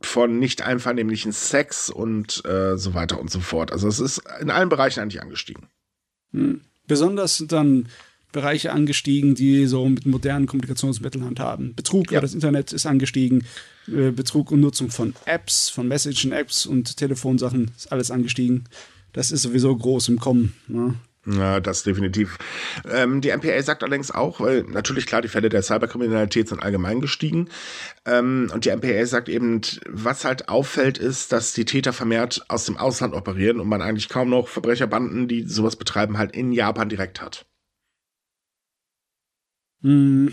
von 0.00 0.38
nicht 0.38 0.62
einvernehmlichen 0.62 1.32
Sex 1.32 1.90
und 1.90 2.44
äh, 2.44 2.76
so 2.76 2.94
weiter 2.94 3.20
und 3.20 3.30
so 3.30 3.40
fort. 3.40 3.72
Also 3.72 3.88
es 3.88 4.00
ist 4.00 4.22
in 4.40 4.50
allen 4.50 4.68
Bereichen 4.68 5.00
eigentlich 5.00 5.22
angestiegen. 5.22 5.68
Hm. 6.32 6.62
Besonders 6.86 7.36
sind 7.36 7.52
dann 7.52 7.88
Bereiche 8.32 8.72
angestiegen, 8.72 9.34
die 9.34 9.66
so 9.66 9.88
mit 9.88 10.04
modernen 10.06 10.46
Kommunikationsmitteln 10.46 11.24
handhaben. 11.24 11.74
Betrug 11.74 12.10
ja. 12.10 12.18
über 12.18 12.20
das 12.20 12.34
Internet 12.34 12.72
ist 12.72 12.86
angestiegen, 12.86 13.44
äh, 13.88 14.10
Betrug 14.10 14.50
und 14.52 14.60
Nutzung 14.60 14.90
von 14.90 15.14
Apps, 15.24 15.70
von 15.70 15.88
Messaging-Apps 15.88 16.66
und 16.66 16.96
Telefonsachen 16.96 17.70
ist 17.76 17.90
alles 17.90 18.10
angestiegen. 18.10 18.64
Das 19.12 19.30
ist 19.30 19.42
sowieso 19.42 19.74
groß 19.74 20.08
im 20.08 20.18
Kommen. 20.18 20.54
Ne? 20.68 20.94
Ja, 21.26 21.58
das 21.58 21.82
definitiv. 21.82 22.38
Ähm, 22.88 23.20
die 23.20 23.36
MPA 23.36 23.60
sagt 23.62 23.82
allerdings 23.82 24.12
auch, 24.12 24.40
weil 24.40 24.62
natürlich 24.62 25.06
klar, 25.06 25.22
die 25.22 25.28
Fälle 25.28 25.48
der 25.48 25.62
Cyberkriminalität 25.62 26.48
sind 26.48 26.62
allgemein 26.62 27.00
gestiegen. 27.00 27.48
Ähm, 28.04 28.48
und 28.54 28.64
die 28.64 28.70
MPA 28.70 29.04
sagt 29.06 29.28
eben, 29.28 29.60
was 29.88 30.24
halt 30.24 30.48
auffällt, 30.48 30.98
ist, 30.98 31.32
dass 31.32 31.52
die 31.52 31.64
Täter 31.64 31.92
vermehrt 31.92 32.44
aus 32.48 32.66
dem 32.66 32.76
Ausland 32.76 33.12
operieren 33.12 33.58
und 33.58 33.68
man 33.68 33.82
eigentlich 33.82 34.08
kaum 34.08 34.30
noch 34.30 34.46
Verbrecherbanden, 34.46 35.26
die 35.26 35.42
sowas 35.42 35.74
betreiben, 35.74 36.16
halt 36.16 36.36
in 36.36 36.52
Japan 36.52 36.88
direkt 36.88 37.20
hat. 37.20 37.44
Hm. 39.82 40.32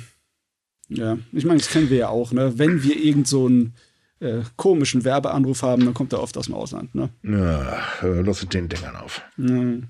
Ja, 0.89 1.17
ich 1.31 1.45
meine, 1.45 1.57
das 1.57 1.69
kennen 1.69 1.89
wir 1.89 1.97
ja 1.97 2.09
auch, 2.09 2.33
ne? 2.33 2.59
Wenn 2.59 2.83
wir 2.83 2.97
irgend 2.97 3.27
so 3.27 3.47
einen 3.47 3.73
äh, 4.19 4.43
komischen 4.57 5.03
Werbeanruf 5.03 5.63
haben, 5.63 5.85
dann 5.85 5.95
kommt 5.95 6.13
er 6.13 6.21
oft 6.21 6.37
aus 6.37 6.45
dem 6.45 6.53
Ausland, 6.53 6.93
ne? 6.93 7.09
Ja, 7.23 7.83
los 8.01 8.43
mit 8.43 8.53
den 8.53 8.69
Dingern 8.69 8.95
auf. 8.95 9.23
Mhm 9.37 9.87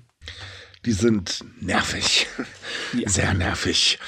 die 0.84 0.92
sind 0.92 1.44
nervig. 1.60 2.26
Ja. 2.92 3.08
Sehr 3.08 3.34
nervig. 3.34 3.98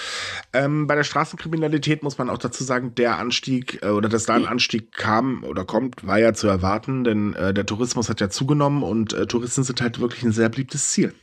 Ähm, 0.52 0.86
bei 0.86 0.94
der 0.94 1.02
Straßenkriminalität 1.02 2.02
muss 2.02 2.18
man 2.18 2.30
auch 2.30 2.38
dazu 2.38 2.62
sagen, 2.62 2.94
der 2.94 3.18
Anstieg 3.18 3.80
äh, 3.82 3.88
oder 3.88 4.08
dass 4.08 4.26
da 4.26 4.34
ein 4.34 4.46
Anstieg 4.46 4.92
kam 4.92 5.42
oder 5.42 5.64
kommt, 5.64 6.06
war 6.06 6.18
ja 6.18 6.34
zu 6.34 6.46
erwarten, 6.46 7.02
denn 7.02 7.34
äh, 7.34 7.52
der 7.52 7.66
Tourismus 7.66 8.08
hat 8.08 8.20
ja 8.20 8.28
zugenommen 8.28 8.82
und 8.82 9.12
äh, 9.12 9.26
Touristen 9.26 9.64
sind 9.64 9.80
halt 9.80 9.98
wirklich 9.98 10.22
ein 10.22 10.32
sehr 10.32 10.48
beliebtes 10.48 10.90
Ziel. 10.90 11.14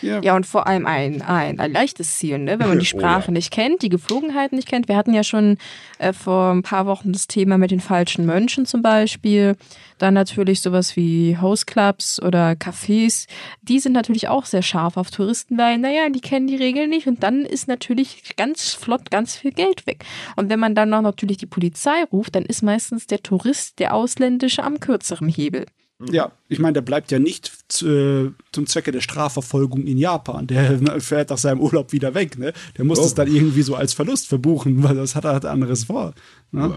Ja. 0.00 0.20
ja, 0.22 0.34
und 0.36 0.46
vor 0.46 0.66
allem 0.66 0.86
ein, 0.86 1.22
ein, 1.22 1.60
ein 1.60 1.72
leichtes 1.72 2.18
Ziel, 2.18 2.38
ne? 2.38 2.58
wenn 2.58 2.68
man 2.68 2.78
die 2.78 2.86
Sprache 2.86 3.24
oh, 3.28 3.30
ja. 3.30 3.32
nicht 3.32 3.50
kennt, 3.50 3.82
die 3.82 3.88
Geflogenheiten 3.88 4.56
nicht 4.56 4.68
kennt. 4.68 4.88
Wir 4.88 4.96
hatten 4.96 5.14
ja 5.14 5.24
schon 5.24 5.58
äh, 5.98 6.12
vor 6.12 6.50
ein 6.50 6.62
paar 6.62 6.86
Wochen 6.86 7.12
das 7.12 7.26
Thema 7.26 7.58
mit 7.58 7.70
den 7.70 7.80
falschen 7.80 8.26
Mönchen 8.26 8.66
zum 8.66 8.82
Beispiel. 8.82 9.56
Dann 9.98 10.14
natürlich 10.14 10.60
sowas 10.60 10.96
wie 10.96 11.38
Hostclubs 11.40 12.20
oder 12.20 12.52
Cafés. 12.52 13.28
Die 13.62 13.78
sind 13.78 13.92
natürlich 13.92 14.28
auch 14.28 14.46
sehr 14.46 14.62
scharf 14.62 14.96
auf 14.96 15.10
Touristen, 15.10 15.58
weil, 15.58 15.78
naja, 15.78 16.08
die 16.08 16.20
kennen 16.20 16.46
die 16.46 16.56
Regeln 16.56 16.90
nicht 16.90 17.06
und 17.06 17.22
dann 17.22 17.42
ist 17.42 17.68
natürlich 17.68 18.34
ganz 18.36 18.74
flott 18.74 19.10
ganz 19.10 19.36
viel 19.36 19.52
Geld 19.52 19.86
weg. 19.86 20.04
Und 20.36 20.48
wenn 20.50 20.58
man 20.58 20.74
dann 20.74 20.90
noch 20.90 21.02
natürlich 21.02 21.36
die 21.36 21.46
Polizei 21.46 22.04
ruft, 22.10 22.34
dann 22.34 22.44
ist 22.44 22.62
meistens 22.62 23.06
der 23.06 23.22
Tourist, 23.22 23.78
der 23.78 23.94
Ausländische, 23.94 24.64
am 24.64 24.80
kürzeren 24.80 25.28
Hebel. 25.28 25.66
Ja, 26.10 26.32
ich 26.48 26.58
meine, 26.58 26.74
der 26.74 26.80
bleibt 26.80 27.10
ja 27.10 27.18
nicht 27.18 27.52
zu, 27.68 28.34
zum 28.52 28.66
Zwecke 28.66 28.92
der 28.92 29.00
Strafverfolgung 29.00 29.86
in 29.86 29.98
Japan. 29.98 30.46
Der 30.46 30.80
fährt 31.00 31.30
nach 31.30 31.38
seinem 31.38 31.60
Urlaub 31.60 31.92
wieder 31.92 32.14
weg. 32.14 32.38
Ne? 32.38 32.52
Der 32.76 32.84
muss 32.84 32.98
oh. 32.98 33.02
das 33.02 33.14
dann 33.14 33.32
irgendwie 33.32 33.62
so 33.62 33.74
als 33.74 33.92
Verlust 33.92 34.28
verbuchen, 34.28 34.82
weil 34.82 34.96
das 34.96 35.14
hat 35.14 35.24
er 35.24 35.32
halt 35.32 35.44
anderes 35.44 35.84
vor. 35.84 36.14
Ne? 36.50 36.76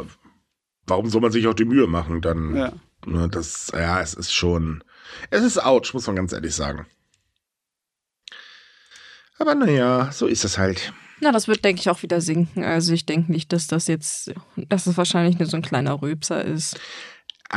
Warum 0.88 1.10
soll 1.10 1.22
man 1.22 1.32
sich 1.32 1.48
auch 1.48 1.54
die 1.54 1.66
Mühe 1.66 1.88
machen? 1.88 2.22
Dann, 2.22 2.56
ja. 2.56 2.74
Ne, 3.06 3.30
das, 3.30 3.72
ja, 3.74 4.02
es 4.02 4.14
ist 4.14 4.34
schon, 4.34 4.84
es 5.30 5.44
ist 5.44 5.64
ouch, 5.64 5.94
muss 5.94 6.08
man 6.08 6.16
ganz 6.16 6.34
ehrlich 6.34 6.56
sagen. 6.56 6.86
Aber 9.38 9.54
naja, 9.54 10.12
so 10.12 10.28
ist 10.28 10.46
es 10.46 10.58
halt. 10.58 10.94
Na, 11.20 11.32
das 11.32 11.48
wird, 11.48 11.64
denke 11.64 11.82
ich, 11.82 11.90
auch 11.90 12.04
wieder 12.04 12.22
sinken. 12.22 12.64
Also 12.64 12.94
ich 12.94 13.06
denke 13.06 13.32
nicht, 13.32 13.54
dass 13.54 13.68
das 13.68 13.88
jetzt, 13.88 14.34
dass 14.56 14.88
es 14.88 14.98
wahrscheinlich 14.98 15.40
nur 15.40 15.48
so 15.48 15.58
ein 15.58 15.64
kleiner 15.64 16.02
Röpser 16.02 16.44
ist. 16.44 16.80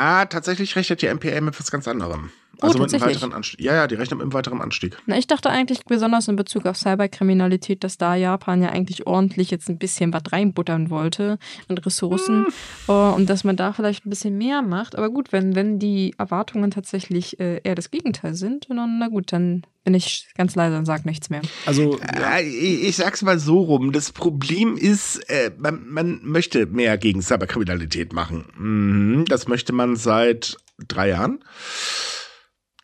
Ah, 0.01 0.27
tatsächlich 0.27 0.77
rechnet 0.77 1.03
die 1.03 1.09
MPA 1.09 1.41
mit 1.41 1.59
was 1.59 1.73
ganz 1.73 1.89
anderem. 1.89 2.31
Oh, 2.61 2.67
also 2.67 2.79
mit 2.81 2.93
einem 2.93 3.03
weiteren 3.03 3.33
Anstieg. 3.33 3.61
Ja, 3.61 3.75
ja, 3.75 3.87
die 3.87 3.95
rechnen 3.95 4.19
mit 4.19 4.25
einem 4.25 4.33
weiteren 4.33 4.61
Anstieg. 4.61 4.97
Na, 5.07 5.17
ich 5.17 5.27
dachte 5.27 5.51
eigentlich 5.51 5.85
besonders 5.85 6.27
in 6.27 6.37
Bezug 6.37 6.67
auf 6.67 6.77
Cyberkriminalität, 6.77 7.85
dass 7.85 7.99
da 7.99 8.17
Japan 8.17 8.63
ja 8.63 8.71
eigentlich 8.71 9.07
ordentlich 9.07 9.51
jetzt 9.51 9.69
ein 9.69 9.79
bisschen 9.79 10.13
was 10.13 10.23
reinbuttern 10.33 10.91
wollte 10.91 11.39
an 11.69 11.79
Ressourcen 11.79 12.47
hm. 12.47 12.53
uh, 12.89 13.15
und 13.15 13.31
dass 13.31 13.45
man 13.45 13.57
da 13.57 13.73
vielleicht 13.73 14.07
ein 14.07 14.11
bisschen 14.11 14.37
mehr 14.37 14.63
macht. 14.63 14.97
Aber 14.97 15.11
gut, 15.11 15.33
wenn, 15.33 15.55
wenn 15.55 15.79
die 15.79 16.15
Erwartungen 16.19 16.71
tatsächlich 16.71 17.39
äh, 17.39 17.61
eher 17.63 17.77
das 17.77 17.91
Gegenteil 17.91 18.35
sind, 18.35 18.69
dann, 18.69 18.99
na 18.99 19.09
gut, 19.09 19.33
dann 19.33 19.63
bin 19.85 19.95
ich 19.95 20.29
ganz 20.37 20.55
leise 20.55 20.77
und 20.77 20.85
sag 20.85 21.07
nichts 21.07 21.31
mehr. 21.31 21.41
Also 21.65 21.99
ja. 22.19 22.41
ich, 22.41 22.89
ich 22.89 22.97
sag's 22.97 23.23
mal 23.23 23.39
so 23.39 23.61
rum. 23.61 23.93
Das 23.93 24.13
Problem 24.13 24.77
ist, 24.77 25.17
äh, 25.31 25.53
man, 25.57 25.89
man 25.89 26.21
möchte 26.25 26.67
mehr 26.67 26.99
gegen 26.99 27.23
Cyberkriminalität 27.23 28.13
machen. 28.13 28.45
Mhm, 28.59 29.25
das 29.27 29.49
möchte 29.49 29.73
man 29.73 29.97
seit 29.97 30.59
drei 30.87 31.09
Jahren. 31.11 31.39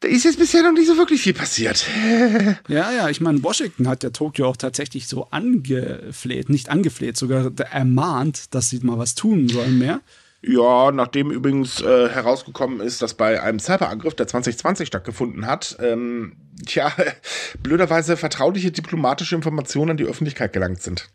Da 0.00 0.08
ist 0.08 0.24
jetzt 0.24 0.38
bisher 0.38 0.62
noch 0.62 0.72
nicht 0.72 0.86
so 0.86 0.96
wirklich 0.96 1.22
viel 1.22 1.34
passiert. 1.34 1.86
ja, 2.68 2.92
ja, 2.92 3.08
ich 3.08 3.20
meine, 3.20 3.42
Washington 3.42 3.88
hat 3.88 4.02
ja 4.02 4.10
Tokio 4.10 4.48
auch 4.48 4.56
tatsächlich 4.56 5.06
so 5.06 5.28
angefleht, 5.30 6.48
nicht 6.48 6.68
angefleht, 6.68 7.16
sogar 7.16 7.52
ermahnt, 7.70 8.54
dass 8.54 8.70
sie 8.70 8.80
mal 8.80 8.98
was 8.98 9.14
tun 9.14 9.48
sollen 9.48 9.78
mehr. 9.78 10.00
Ja, 10.46 10.92
nachdem 10.92 11.30
übrigens 11.30 11.80
äh, 11.80 12.10
herausgekommen 12.10 12.80
ist, 12.80 13.00
dass 13.00 13.14
bei 13.14 13.42
einem 13.42 13.58
Cyberangriff, 13.58 14.14
der 14.14 14.26
2020 14.26 14.86
stattgefunden 14.86 15.46
hat, 15.46 15.76
ähm, 15.80 16.36
tja, 16.66 16.92
blöderweise 17.62 18.18
vertrauliche 18.18 18.70
diplomatische 18.70 19.34
Informationen 19.34 19.92
an 19.92 19.96
die 19.96 20.04
Öffentlichkeit 20.04 20.52
gelangt 20.52 20.82
sind. 20.82 21.08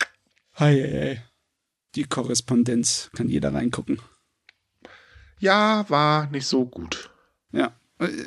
Hi, 0.56 0.74
hey, 0.74 0.92
hey. 0.92 1.22
Die 1.96 2.06
Korrespondenz 2.06 3.12
kann 3.16 3.30
jeder 3.30 3.54
reingucken. 3.54 4.02
Ja, 5.40 5.86
war 5.90 6.28
nicht 6.32 6.48
so 6.48 6.66
gut. 6.66 7.12
Ja. 7.52 7.79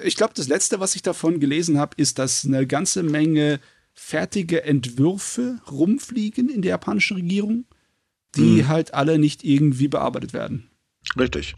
Ich 0.05 0.17
glaube, 0.17 0.35
das 0.35 0.49
letzte, 0.49 0.81
was 0.81 0.95
ich 0.95 1.03
davon 1.03 1.41
gelesen 1.41 1.79
habe, 1.79 1.95
ist, 1.97 2.19
dass 2.19 2.45
eine 2.45 2.67
ganze 2.67 3.03
Menge 3.03 3.61
fertige 3.95 4.65
Entwürfe 4.65 5.61
rumfliegen 5.71 6.49
in 6.49 6.63
der 6.63 6.71
japanischen 6.71 7.17
Regierung, 7.17 7.65
die 8.37 8.61
hm. 8.61 8.69
halt 8.69 8.95
alle 8.95 9.19
nicht 9.19 9.45
irgendwie 9.45 9.89
bearbeitet 9.89 10.33
werden. 10.33 10.71
Richtig. 11.19 11.55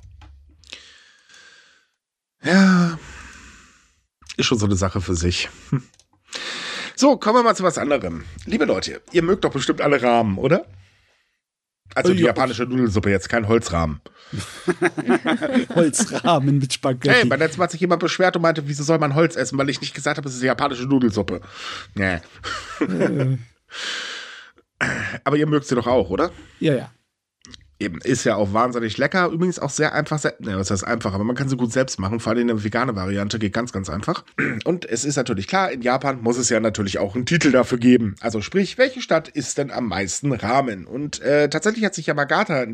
Ja, 2.42 2.98
ist 4.36 4.46
schon 4.46 4.58
so 4.58 4.66
eine 4.66 4.76
Sache 4.76 5.00
für 5.00 5.14
sich. 5.14 5.48
Hm. 5.70 5.82
So, 6.96 7.16
kommen 7.16 7.38
wir 7.38 7.42
mal 7.42 7.56
zu 7.56 7.64
was 7.64 7.78
anderem. 7.78 8.24
Liebe 8.46 8.64
Leute, 8.64 9.02
ihr 9.10 9.22
mögt 9.22 9.44
doch 9.44 9.52
bestimmt 9.52 9.80
alle 9.80 10.00
Rahmen, 10.00 10.38
oder? 10.38 10.66
Also 11.94 12.14
die 12.14 12.22
japanische 12.22 12.64
Nudelsuppe 12.64 13.10
jetzt, 13.10 13.28
kein 13.28 13.46
Holzrahmen. 13.46 14.00
Holzrahmen 15.74 16.58
mit 16.58 16.72
Spaghetti. 16.72 17.14
Hey, 17.14 17.24
beim 17.24 17.38
letzten 17.38 17.58
Mal 17.58 17.64
hat 17.64 17.70
sich 17.70 17.80
jemand 17.80 18.00
beschwert 18.00 18.34
und 18.36 18.42
meinte, 18.42 18.66
wieso 18.66 18.82
soll 18.82 18.98
man 18.98 19.14
Holz 19.14 19.36
essen, 19.36 19.58
weil 19.58 19.68
ich 19.68 19.80
nicht 19.80 19.94
gesagt 19.94 20.16
habe, 20.16 20.28
es 20.28 20.34
ist 20.34 20.42
japanische 20.42 20.84
Nudelsuppe. 20.86 21.40
Nee. 21.94 22.18
Aber 25.22 25.36
ihr 25.36 25.46
mögt 25.46 25.66
sie 25.66 25.74
doch 25.74 25.86
auch, 25.86 26.10
oder? 26.10 26.30
Ja, 26.58 26.74
ja. 26.74 26.90
Eben, 27.80 27.98
ist 27.98 28.22
ja 28.22 28.36
auch 28.36 28.52
wahnsinnig 28.52 28.98
lecker. 28.98 29.26
Übrigens 29.28 29.58
auch 29.58 29.70
sehr 29.70 29.94
einfach, 29.94 30.22
ne, 30.38 30.56
was 30.56 30.70
heißt 30.70 30.86
einfach, 30.86 31.12
aber 31.12 31.24
man 31.24 31.34
kann 31.34 31.48
sie 31.48 31.56
gut 31.56 31.72
selbst 31.72 31.98
machen. 31.98 32.20
Vor 32.20 32.32
allem 32.32 32.48
eine 32.48 32.62
vegane 32.62 32.94
Variante 32.94 33.40
geht 33.40 33.52
ganz, 33.52 33.72
ganz 33.72 33.90
einfach. 33.90 34.24
Und 34.64 34.88
es 34.88 35.04
ist 35.04 35.16
natürlich 35.16 35.48
klar, 35.48 35.72
in 35.72 35.82
Japan 35.82 36.22
muss 36.22 36.38
es 36.38 36.48
ja 36.50 36.60
natürlich 36.60 36.98
auch 36.98 37.16
einen 37.16 37.26
Titel 37.26 37.50
dafür 37.50 37.78
geben. 37.78 38.14
Also 38.20 38.40
sprich, 38.42 38.78
welche 38.78 39.00
Stadt 39.00 39.28
ist 39.28 39.58
denn 39.58 39.72
am 39.72 39.88
meisten 39.88 40.32
Rahmen? 40.32 40.86
Und 40.86 41.20
äh, 41.20 41.48
tatsächlich 41.48 41.84
hat 41.84 41.96
sich 41.96 42.06
Yamagata 42.06 42.66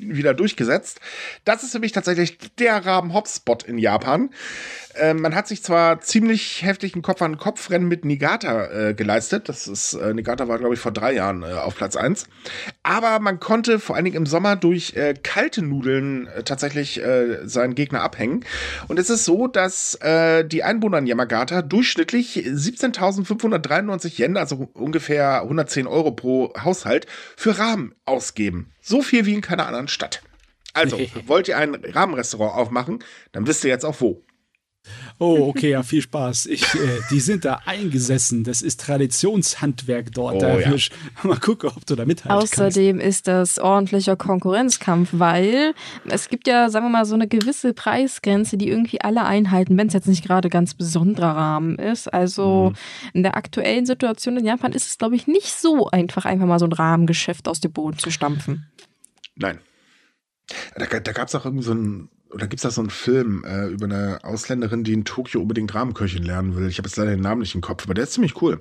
wieder 0.00 0.34
durchgesetzt. 0.34 1.00
Das 1.44 1.62
ist 1.62 1.70
für 1.70 1.78
mich 1.78 1.92
tatsächlich 1.92 2.38
der 2.58 2.84
Rahmen-Hotspot 2.84 3.62
in 3.62 3.78
Japan. 3.78 4.30
Äh, 4.98 5.14
man 5.14 5.34
hat 5.34 5.48
sich 5.48 5.62
zwar 5.62 6.00
ziemlich 6.00 6.62
heftigen 6.62 7.02
Kopf-an-Kopf-Rennen 7.02 7.88
mit 7.88 8.04
Nigata 8.04 8.66
äh, 8.66 8.94
geleistet. 8.94 9.48
Das 9.48 9.66
ist, 9.66 9.94
äh, 9.94 10.12
Nigata 10.14 10.48
war, 10.48 10.58
glaube 10.58 10.74
ich, 10.74 10.80
vor 10.80 10.92
drei 10.92 11.12
Jahren 11.12 11.42
äh, 11.42 11.52
auf 11.52 11.76
Platz 11.76 11.96
1. 11.96 12.26
Aber 12.82 13.18
man 13.20 13.40
konnte 13.40 13.78
vor 13.78 13.96
allen 13.96 14.04
Dingen 14.04 14.16
im 14.16 14.26
Sommer 14.26 14.56
durch 14.56 14.94
äh, 14.94 15.14
kalte 15.14 15.62
Nudeln 15.62 16.26
äh, 16.28 16.42
tatsächlich 16.42 17.00
seinen 17.44 17.74
Gegner 17.74 18.02
abhängen. 18.02 18.44
Und 18.88 18.98
es 18.98 19.10
ist 19.10 19.24
so, 19.24 19.46
dass 19.46 19.98
die 20.00 20.62
Einwohner 20.62 20.98
in 20.98 21.06
Yamagata 21.06 21.62
durchschnittlich 21.62 22.36
17.593 22.36 24.20
Yen, 24.20 24.36
also 24.36 24.68
ungefähr 24.74 25.42
110 25.42 25.86
Euro 25.86 26.12
pro 26.12 26.52
Haushalt, 26.62 27.06
für 27.36 27.58
Rahmen 27.58 27.94
ausgeben. 28.04 28.72
So 28.80 29.02
viel 29.02 29.26
wie 29.26 29.34
in 29.34 29.40
keiner 29.40 29.66
anderen 29.66 29.88
Stadt. 29.88 30.22
Also, 30.74 30.98
wollt 31.26 31.48
ihr 31.48 31.58
ein 31.58 31.74
Rahmenrestaurant 31.74 32.54
aufmachen, 32.54 33.04
dann 33.32 33.46
wisst 33.46 33.64
ihr 33.64 33.70
jetzt 33.70 33.84
auch 33.84 34.00
wo. 34.00 34.22
Oh, 35.20 35.48
okay, 35.48 35.70
ja, 35.70 35.82
viel 35.82 36.00
Spaß. 36.00 36.46
Ich, 36.46 36.62
äh, 36.74 37.00
die 37.10 37.18
sind 37.18 37.44
da 37.44 37.60
eingesessen. 37.66 38.44
Das 38.44 38.62
ist 38.62 38.80
Traditionshandwerk 38.80 40.12
dort. 40.12 40.36
Oh, 40.36 40.38
da 40.38 40.60
ja. 40.60 40.76
mal 41.24 41.38
gucken, 41.38 41.70
ob 41.74 41.84
du 41.86 41.96
da 41.96 42.04
mithalten 42.04 42.40
Außerdem 42.40 42.98
kannst. 42.98 43.18
ist 43.18 43.26
das 43.26 43.58
ordentlicher 43.58 44.14
Konkurrenzkampf, 44.14 45.08
weil 45.12 45.74
es 46.08 46.28
gibt 46.28 46.46
ja, 46.46 46.70
sagen 46.70 46.86
wir 46.86 46.90
mal, 46.90 47.04
so 47.04 47.14
eine 47.14 47.26
gewisse 47.26 47.74
Preisgrenze, 47.74 48.56
die 48.56 48.68
irgendwie 48.68 49.00
alle 49.00 49.24
einhalten, 49.24 49.76
wenn 49.76 49.88
es 49.88 49.94
jetzt 49.94 50.06
nicht 50.06 50.24
gerade 50.24 50.50
ganz 50.50 50.74
besonderer 50.74 51.36
Rahmen 51.36 51.78
ist. 51.78 52.12
Also 52.12 52.70
mhm. 52.70 52.76
in 53.14 53.22
der 53.24 53.36
aktuellen 53.36 53.86
Situation 53.86 54.36
in 54.36 54.44
Japan 54.44 54.72
ist 54.72 54.86
es, 54.86 54.98
glaube 54.98 55.16
ich, 55.16 55.26
nicht 55.26 55.52
so 55.52 55.88
einfach, 55.88 56.26
einfach 56.26 56.46
mal 56.46 56.60
so 56.60 56.66
ein 56.66 56.72
Rahmengeschäft 56.72 57.48
aus 57.48 57.58
dem 57.58 57.72
Boden 57.72 57.98
zu 57.98 58.12
stampfen. 58.12 58.70
Nein. 59.34 59.58
Da, 60.76 60.86
da 60.86 61.12
gab 61.12 61.26
es 61.26 61.34
auch 61.34 61.44
irgendwie 61.44 61.64
so 61.64 61.74
ein 61.74 62.08
oder 62.30 62.46
gibt 62.46 62.58
es 62.58 62.62
da 62.62 62.70
so 62.70 62.80
einen 62.80 62.90
Film 62.90 63.44
äh, 63.44 63.66
über 63.68 63.86
eine 63.86 64.20
Ausländerin, 64.22 64.84
die 64.84 64.92
in 64.92 65.04
Tokio 65.04 65.40
unbedingt 65.40 65.74
Rahmenköchin 65.74 66.22
lernen 66.22 66.56
will? 66.56 66.68
Ich 66.68 66.78
habe 66.78 66.88
jetzt 66.88 66.96
leider 66.96 67.12
den 67.12 67.20
Namen 67.20 67.40
nicht 67.40 67.54
im 67.54 67.60
Kopf, 67.60 67.84
aber 67.84 67.94
der 67.94 68.04
ist 68.04 68.12
ziemlich 68.12 68.40
cool. 68.42 68.58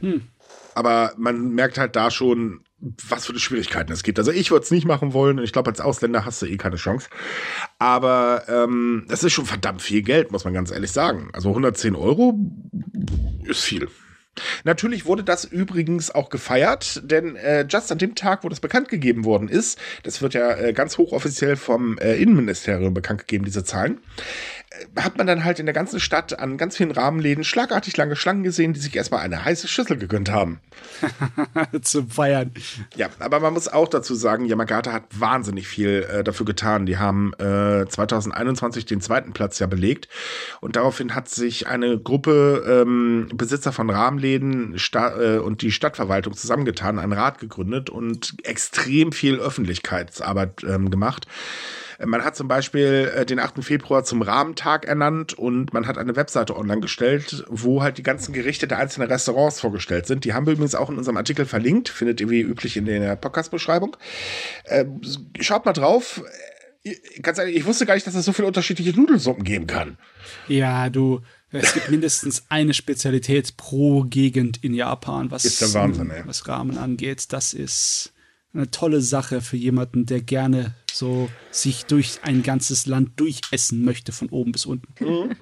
Hm. 0.00 0.22
Aber 0.74 1.12
man 1.16 1.54
merkt 1.54 1.78
halt 1.78 1.96
da 1.96 2.10
schon, 2.10 2.60
was 3.08 3.26
für 3.26 3.36
Schwierigkeiten 3.38 3.92
es 3.92 4.02
gibt. 4.02 4.18
Also 4.18 4.30
ich 4.30 4.50
würde 4.50 4.62
es 4.62 4.70
nicht 4.70 4.86
machen 4.86 5.12
wollen 5.12 5.38
und 5.38 5.44
ich 5.44 5.52
glaube, 5.52 5.70
als 5.70 5.80
Ausländer 5.80 6.24
hast 6.24 6.40
du 6.42 6.46
eh 6.46 6.56
keine 6.56 6.76
Chance. 6.76 7.08
Aber 7.78 8.44
ähm, 8.48 9.04
das 9.08 9.24
ist 9.24 9.32
schon 9.32 9.46
verdammt 9.46 9.82
viel 9.82 10.02
Geld, 10.02 10.30
muss 10.30 10.44
man 10.44 10.54
ganz 10.54 10.70
ehrlich 10.70 10.92
sagen. 10.92 11.30
Also 11.32 11.48
110 11.48 11.96
Euro 11.96 12.38
ist 13.44 13.62
viel. 13.62 13.88
Natürlich 14.64 15.06
wurde 15.06 15.24
das 15.24 15.44
übrigens 15.44 16.10
auch 16.10 16.30
gefeiert, 16.30 17.02
denn 17.04 17.36
äh, 17.36 17.66
just 17.68 17.90
an 17.92 17.98
dem 17.98 18.14
Tag, 18.14 18.44
wo 18.44 18.48
das 18.48 18.60
bekannt 18.60 18.88
gegeben 18.88 19.24
worden 19.24 19.48
ist, 19.48 19.78
das 20.02 20.22
wird 20.22 20.34
ja 20.34 20.56
äh, 20.56 20.72
ganz 20.72 20.98
hochoffiziell 20.98 21.56
vom 21.56 21.98
äh, 21.98 22.14
Innenministerium 22.16 22.94
bekannt 22.94 23.20
gegeben, 23.20 23.44
diese 23.44 23.64
Zahlen, 23.64 24.00
hat 24.96 25.16
man 25.16 25.26
dann 25.26 25.44
halt 25.44 25.58
in 25.58 25.66
der 25.66 25.72
ganzen 25.72 25.98
Stadt 25.98 26.38
an 26.38 26.58
ganz 26.58 26.76
vielen 26.76 26.90
Rahmenläden 26.90 27.42
schlagartig 27.42 27.96
lange 27.96 28.16
Schlangen 28.16 28.42
gesehen, 28.42 28.74
die 28.74 28.80
sich 28.80 28.94
erstmal 28.94 29.20
eine 29.20 29.44
heiße 29.44 29.66
Schüssel 29.66 29.96
gegönnt 29.96 30.30
haben. 30.30 30.60
Zum 31.82 32.10
Feiern. 32.10 32.52
Ja, 32.94 33.08
aber 33.18 33.40
man 33.40 33.54
muss 33.54 33.68
auch 33.68 33.88
dazu 33.88 34.14
sagen, 34.14 34.44
Yamagata 34.44 34.92
hat 34.92 35.04
wahnsinnig 35.18 35.66
viel 35.66 36.06
äh, 36.10 36.22
dafür 36.22 36.44
getan. 36.44 36.84
Die 36.84 36.98
haben 36.98 37.32
äh, 37.38 37.86
2021 37.88 38.84
den 38.84 39.00
zweiten 39.00 39.32
Platz 39.32 39.58
ja 39.58 39.66
belegt 39.66 40.08
und 40.60 40.76
daraufhin 40.76 41.14
hat 41.14 41.28
sich 41.28 41.66
eine 41.66 41.98
Gruppe 41.98 42.64
ähm, 42.66 43.28
Besitzer 43.34 43.72
von 43.72 43.88
Rahmenläden 43.88 44.78
Sta 44.78 45.18
äh, 45.18 45.38
und 45.38 45.62
die 45.62 45.72
Stadtverwaltung 45.72 46.34
zusammengetan, 46.34 46.98
einen 46.98 47.12
Rat 47.12 47.38
gegründet 47.38 47.88
und 47.88 48.34
extrem 48.42 49.12
viel 49.12 49.38
Öffentlichkeitsarbeit 49.38 50.62
ähm, 50.64 50.90
gemacht. 50.90 51.26
Man 52.04 52.24
hat 52.24 52.36
zum 52.36 52.46
Beispiel 52.46 53.10
äh, 53.14 53.26
den 53.26 53.40
8. 53.40 53.64
Februar 53.64 54.04
zum 54.04 54.22
Rahmentag 54.22 54.86
ernannt 54.86 55.34
und 55.34 55.72
man 55.72 55.86
hat 55.88 55.98
eine 55.98 56.14
Webseite 56.14 56.56
online 56.56 56.80
gestellt, 56.80 57.44
wo 57.48 57.82
halt 57.82 57.98
die 57.98 58.04
ganzen 58.04 58.32
Gerichte 58.32 58.68
der 58.68 58.78
einzelnen 58.78 59.08
Restaurants 59.08 59.60
vorgestellt 59.60 60.06
sind. 60.06 60.24
Die 60.24 60.32
haben 60.32 60.46
wir 60.46 60.52
übrigens 60.52 60.76
auch 60.76 60.90
in 60.90 60.96
unserem 60.96 61.16
Artikel 61.16 61.44
verlinkt, 61.44 61.88
findet 61.88 62.20
ihr 62.20 62.30
wie 62.30 62.40
üblich 62.40 62.76
in 62.76 62.84
der 62.84 63.16
Podcast-Beschreibung. 63.16 63.96
Äh, 64.64 64.84
schaut 65.40 65.66
mal 65.66 65.72
drauf. 65.72 66.22
Ganz 67.20 67.38
ehrlich, 67.38 67.56
ich 67.56 67.66
wusste 67.66 67.84
gar 67.84 67.94
nicht, 67.94 68.06
dass 68.06 68.14
es 68.14 68.24
so 68.24 68.32
viele 68.32 68.46
unterschiedliche 68.46 68.92
Nudelsuppen 68.92 69.42
geben 69.42 69.66
kann. 69.66 69.98
Ja, 70.46 70.90
du, 70.90 71.20
es 71.50 71.74
gibt 71.74 71.90
mindestens 71.90 72.44
eine 72.48 72.74
Spezialität 72.74 73.56
pro 73.56 74.04
Gegend 74.04 74.62
in 74.62 74.72
Japan, 74.72 75.32
was, 75.32 75.44
Wahnsinn, 75.74 76.12
was 76.26 76.46
Ramen 76.46 76.78
angeht. 76.78 77.32
Das 77.32 77.52
ist 77.54 78.12
eine 78.58 78.70
tolle 78.70 79.00
Sache 79.00 79.40
für 79.40 79.56
jemanden, 79.56 80.04
der 80.04 80.20
gerne 80.20 80.74
so 80.92 81.30
sich 81.50 81.86
durch 81.86 82.20
ein 82.22 82.42
ganzes 82.42 82.86
Land 82.86 83.18
durchessen 83.20 83.84
möchte, 83.84 84.12
von 84.12 84.28
oben 84.28 84.52
bis 84.52 84.66
unten. 84.66 84.92
Mhm. 85.02 85.36